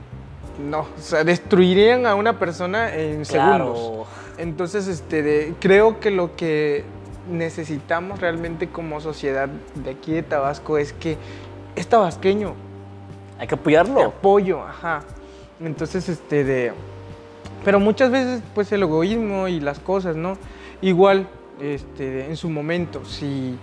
no, 0.70 0.80
o 0.82 0.88
sea, 0.98 1.24
destruirían 1.24 2.06
a 2.06 2.16
una 2.16 2.40
persona 2.40 2.96
en 2.96 3.24
Claro. 3.26 3.76
segundos. 3.76 4.08
Entonces, 4.38 4.88
este, 4.88 5.22
de- 5.22 5.54
creo 5.60 6.00
que 6.00 6.12
lo 6.12 6.36
que 6.36 6.86
necesitamos 7.30 8.20
realmente 8.20 8.70
como 8.70 9.00
sociedad 9.02 9.50
de 9.76 9.92
aquí 9.92 10.14
de 10.14 10.24
Tabasco 10.24 10.78
es 10.78 10.94
que 10.94 11.18
es 11.76 11.88
tabasqueño, 11.88 12.54
Hay 13.40 13.48
que 13.48 13.56
de 13.56 13.62
apoyarlo. 13.62 14.02
apoyo, 14.04 14.62
ajá. 14.64 15.02
Entonces, 15.60 16.10
este, 16.10 16.44
de... 16.44 16.74
Pero 17.64 17.80
muchas 17.80 18.12
veces, 18.12 18.42
pues, 18.56 18.72
el 18.72 18.82
egoísmo 18.82 19.48
y 19.48 19.60
las 19.60 19.80
cosas, 19.80 20.16
¿no? 20.16 20.38
Igual, 20.82 21.28
este, 21.62 22.26
en 22.26 22.36
su 22.38 22.50
momento, 22.50 23.06
si, 23.06 23.58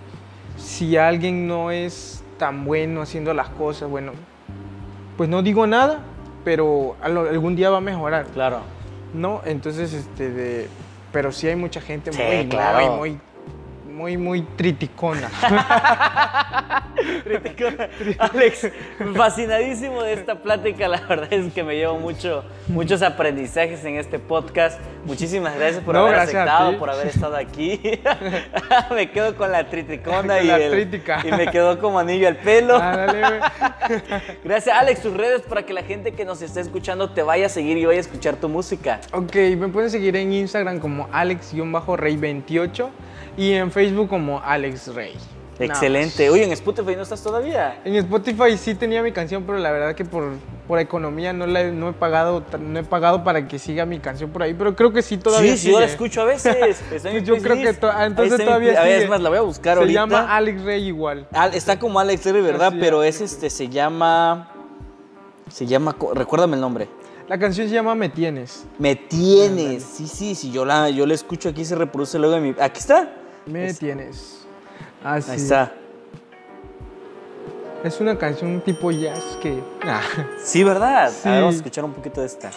si 0.57 0.97
alguien 0.97 1.47
no 1.49 1.71
es 1.73 2.23
tan 2.39 2.65
bueno 2.65 3.03
haciendo 3.03 3.35
las 3.35 3.49
cosas, 3.51 3.91
bueno, 3.91 4.13
pues 5.17 5.29
no 5.29 5.43
digo 5.43 5.67
nada, 5.67 6.01
pero 6.45 6.95
algún 7.03 7.57
día 7.57 7.71
va 7.71 7.79
a 7.79 7.83
mejorar, 7.83 8.27
Claro. 8.27 8.61
¿no? 9.15 9.41
Entonces, 9.45 9.93
este, 9.93 10.31
de... 10.31 10.69
Pero 11.13 11.33
sí 11.33 11.49
hay 11.49 11.57
mucha 11.57 11.81
gente 11.81 12.13
Sí, 12.13 12.21
muy, 12.23 12.49
claro. 12.49 12.97
muy, 12.99 13.11
muy, 13.13 13.21
muy, 13.99 14.16
muy 14.16 14.43
triticona. 14.57 15.29
Alex, 18.19 18.69
fascinadísimo 19.16 20.03
de 20.03 20.12
esta 20.15 20.37
plática. 20.41 20.87
La 20.89 21.01
verdad 21.01 21.33
es 21.33 21.53
que 21.53 21.65
me 21.65 21.75
llevo 21.77 21.99
mucho, 21.99 22.45
muchos 22.69 23.03
aprendizajes 23.03 23.85
en 23.85 23.97
este 23.97 24.19
podcast. 24.20 24.81
Muchísimas 25.05 25.57
gracias 25.57 25.83
por 25.83 25.95
No, 25.95 26.03
haber 26.03 26.12
gracias 26.15 26.37
aceptado, 26.37 26.79
por 26.79 26.91
haber 26.91 27.09
estado 27.09 27.37
aquí. 27.37 27.81
me 28.95 29.11
quedo 29.11 29.37
con 29.37 29.51
la 29.51 29.69
triticona 29.69 30.37
Con 30.37 30.45
y, 30.45 30.49
la 30.49 30.59
el- 30.59 30.70
trítica. 30.70 31.20
y 31.27 31.33
me 31.33 31.49
quedó 31.51 31.79
como 31.81 31.99
anillo 31.99 32.29
al 32.29 32.37
pelo. 32.37 32.79
Güey. 32.79 33.41
Gracias, 34.45 34.77
Alex. 34.77 35.03
Tus 35.03 35.15
redes 35.15 35.43
para 35.43 35.65
que 35.65 35.73
la 35.73 35.83
gente 35.83 36.12
que 36.12 36.25
nos 36.25 36.41
está 36.43 36.61
escuchando 36.61 37.11
te 37.11 37.23
vaya 37.23 37.47
a 37.47 37.49
seguir 37.49 37.77
y 37.79 37.85
vaya 37.85 37.99
a 37.99 38.03
escuchar 38.03 38.37
tu 38.37 38.49
música. 38.49 39.01
Ok, 39.12 39.35
me 39.59 39.69
pueden 39.69 39.91
seguir 39.91 40.15
en 40.16 40.33
Instagram 40.33 40.79
como 40.79 41.09
alex-rey28 41.11 42.89
y 43.39 43.52
en 43.52 43.70
Facebook 43.73 44.09
como 44.09 44.40
Alex 44.40 44.94
Rey. 44.94 45.15
Excelente. 45.60 46.31
Oye, 46.31 46.44
en 46.44 46.52
Spotify 46.52 46.94
no 46.94 47.02
estás 47.02 47.20
todavía. 47.20 47.81
En 47.85 47.97
Spotify 47.97 48.56
sí 48.56 48.77
tenía 48.77 49.02
mi 49.02 49.10
canción, 49.10 49.43
pero 49.44 49.59
la 49.59 49.73
verdad 49.73 49.93
que 49.97 50.05
por, 50.05 50.31
por 50.69 50.78
economía 50.78 51.32
no, 51.32 51.48
la, 51.48 51.62
he- 51.62 51.73
no, 51.73 51.89
he 51.89 51.93
pagado, 51.94 52.44
no 52.60 52.78
he 52.78 52.85
pagado 52.85 53.24
para 53.24 53.48
que 53.48 53.59
siga 53.59 53.85
mi 53.85 53.98
canción 53.98 54.31
por 54.31 54.44
ahí, 54.44 54.55
pero 54.55 54.77
creo 54.77 54.93
que 54.93 55.02
sí 55.02 55.16
todavía 55.19 55.52
sí, 55.56 55.59
sí, 55.59 55.73
yo 55.73 55.81
la 55.81 55.86
sigue. 55.86 55.93
escucho 55.94 56.20
a 56.20 56.27
veces. 56.27 56.81
Pues 56.90 57.02
yo 57.24 57.36
creo 57.39 57.56
que 57.56 57.73
to- 57.74 57.90
ah, 57.93 58.06
entonces 58.06 58.35
está 58.39 58.44
mi 58.44 58.47
todavía 58.47 58.69
play- 58.70 58.77
A 58.77 58.82
ver, 58.85 58.93
sigue. 58.93 59.05
es 59.05 59.10
más, 59.10 59.20
la 59.20 59.28
voy 59.31 59.39
a 59.39 59.43
buscar 59.43 59.74
Se 59.74 59.81
ahorita. 59.81 60.01
llama 60.01 60.36
Alex 60.36 60.62
Rey 60.62 60.85
igual. 60.86 61.27
Al- 61.32 61.55
está 61.55 61.77
como 61.77 61.98
Alex 61.98 62.23
Terry, 62.23 62.40
¿verdad? 62.40 62.73
Pero 62.78 63.02
es. 63.02 63.16
es 63.20 63.32
este, 63.32 63.51
se 63.51 63.69
llama. 63.69 64.52
Se 65.51 65.66
llama. 65.66 65.97
Recuérdame 66.15 66.55
el 66.55 66.60
nombre. 66.60 66.89
La 67.27 67.36
canción 67.36 67.66
se 67.66 67.74
llama 67.74 67.97
Me 67.97 68.09
Tienes. 68.10 68.65
Me 68.78 68.94
tienes. 68.94 69.82
Sí, 69.82 70.06
sí, 70.06 70.36
sí. 70.36 70.52
Yo 70.52 70.65
la, 70.65 70.89
yo 70.90 71.05
la 71.05 71.15
escucho 71.15 71.48
aquí, 71.48 71.65
se 71.65 71.74
reproduce 71.74 72.16
luego 72.19 72.36
en 72.36 72.43
mi. 72.44 72.55
Aquí 72.60 72.78
está. 72.78 73.10
Me 73.49 73.66
Es- 73.66 73.79
Tienes. 73.79 74.47
Así. 75.05 75.31
Ahí 75.31 75.37
está. 75.39 75.73
Es 77.85 78.01
una 78.01 78.19
canción 78.19 78.61
tipo 78.61 78.91
jazz 78.91 79.23
que... 79.41 79.62
Ah. 79.83 80.01
Sí, 80.43 80.65
¿verdad? 80.65 81.11
Sí. 81.12 81.29
A 81.29 81.33
ver, 81.33 81.41
vamos 81.43 81.55
a 81.55 81.59
escuchar 81.59 81.85
un 81.85 81.93
poquito 81.93 82.20
de 82.20 82.27
esta. 82.27 82.51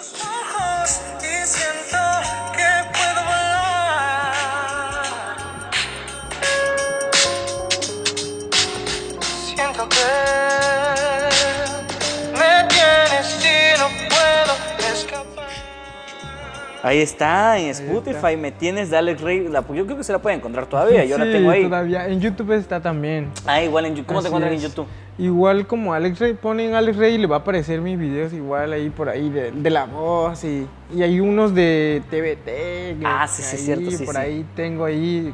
Ahí 16.84 17.00
está, 17.00 17.58
en 17.60 17.68
está. 17.70 17.84
Spotify. 17.86 18.38
Me 18.38 18.52
tienes 18.52 18.90
de 18.90 18.98
Alex 18.98 19.22
Rey. 19.22 19.48
La- 19.48 19.62
yo 19.74 19.86
creo 19.86 19.98
que 19.98 20.04
se 20.04 20.12
la 20.12 20.20
puede 20.20 20.36
encontrar 20.36 20.66
todavía. 20.68 21.06
Yo 21.06 21.18
la 21.18 21.26
tengo 21.26 21.50
ahí. 21.52 21.64
todavía. 21.64 22.08
En 22.08 22.20
YouTube 22.20 22.52
está 22.54 22.80
también. 22.82 23.30
Ah, 23.46 23.62
igual 23.62 23.86
en 23.86 23.96
YouTube. 23.96 24.08
¿Cómo 24.08 24.22
te 24.22 24.28
Así 24.28 24.36
encuentran 24.36 24.54
en. 24.54 24.60
YouTube? 24.62 24.88
Igual 25.18 25.68
como 25.68 25.94
Alex 25.94 26.18
Rey, 26.20 26.34
ponen 26.34 26.74
Alex 26.74 26.98
Rey 26.98 27.16
y 27.16 27.18
le 27.20 27.28
va 27.28 27.36
a 27.36 27.40
aparecer 27.40 27.82
mis 27.82 28.00
videos 28.00 28.34
igual 28.34 28.74
ahí 28.74 28.90
por 28.90 29.10
ahí 29.10 29.30
de, 29.30 29.52
de 29.52 29.70
la 29.70 29.86
voz 29.86 30.44
y, 30.44 30.66
y 30.96 31.04
hay 31.04 31.20
unos 31.20 31.54
de 31.54 32.02
TVT. 32.10 33.06
Ah, 33.06 33.28
sí, 33.28 33.44
sí, 33.44 33.58
ahí, 33.58 33.62
cierto, 33.64 33.92
sí, 33.92 34.04
Por 34.06 34.16
sí. 34.16 34.22
ahí 34.22 34.46
tengo 34.56 34.86
ahí 34.86 35.32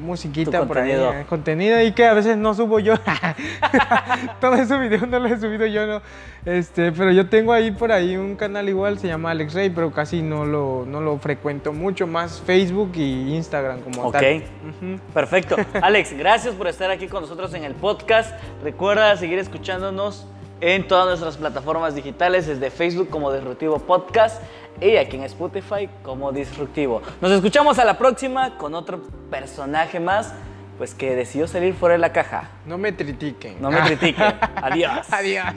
musiquita 0.00 0.60
Tu 0.60 0.66
por 0.66 0.78
ahí, 0.78 0.90
contenido. 0.92 1.12
eh, 1.12 1.26
contenido 1.28 1.76
ahí 1.76 1.92
que 1.92 2.06
a 2.06 2.14
veces 2.14 2.36
no 2.36 2.54
subo 2.54 2.80
yo. 2.80 2.94
Todos 4.40 4.58
esos 4.58 4.80
videos 4.80 5.06
no 5.08 5.18
los 5.18 5.30
he 5.32 5.38
subido 5.38 5.66
yo, 5.66 5.86
no. 5.86 6.02
Este, 6.44 6.90
pero 6.92 7.12
yo 7.12 7.28
tengo 7.28 7.52
ahí 7.52 7.70
por 7.70 7.92
ahí 7.92 8.16
un 8.16 8.34
canal 8.36 8.68
igual, 8.68 8.98
se 8.98 9.06
llama 9.08 9.30
Alex 9.30 9.52
Rey, 9.54 9.70
pero 9.70 9.92
casi 9.92 10.22
no 10.22 10.44
lo, 10.46 10.84
no 10.86 11.00
lo 11.00 11.18
frecuento 11.18 11.72
mucho, 11.72 12.06
más 12.06 12.40
Facebook 12.40 12.92
y 12.94 13.34
Instagram 13.34 13.80
como 13.80 14.04
Ok. 14.04 14.12
tal. 14.12 14.36
Ujú. 14.36 15.00
Perfecto. 15.12 15.56
Alex, 15.82 16.16
gracias 16.16 16.54
por 16.54 16.66
estar 16.66 16.90
aquí 16.90 17.06
con 17.08 17.22
nosotros 17.22 17.52
en 17.54 17.64
el 17.64 17.74
podcast. 17.74 18.32
Recuerda 18.62 19.16
seguir 19.16 19.38
escuchándonos 19.38 20.26
en 20.62 20.86
todas 20.86 21.06
nuestras 21.06 21.36
plataformas 21.36 21.94
digitales, 21.94 22.46
desde 22.46 22.70
Facebook 22.70 23.08
como 23.08 23.32
Disruptivo 23.32 23.78
Podcast 23.78 24.42
y 24.80 24.96
aquí 24.96 25.16
en 25.16 25.24
Spotify 25.24 25.88
como 26.02 26.32
Disruptivo. 26.32 27.02
Nos 27.20 27.30
escuchamos 27.32 27.78
a 27.78 27.84
la 27.84 27.98
próxima 27.98 28.56
con 28.56 28.74
otro 28.74 29.00
personaje 29.30 30.00
más, 30.00 30.32
pues 30.78 30.94
que 30.94 31.14
decidió 31.14 31.46
salir 31.46 31.74
fuera 31.74 31.94
de 31.94 31.98
la 31.98 32.12
caja. 32.12 32.50
No 32.66 32.78
me 32.78 32.94
critiquen. 32.94 33.60
No 33.60 33.70
me 33.70 33.80
critiquen. 33.82 34.34
Adiós. 34.56 35.12
Adiós. 35.12 35.54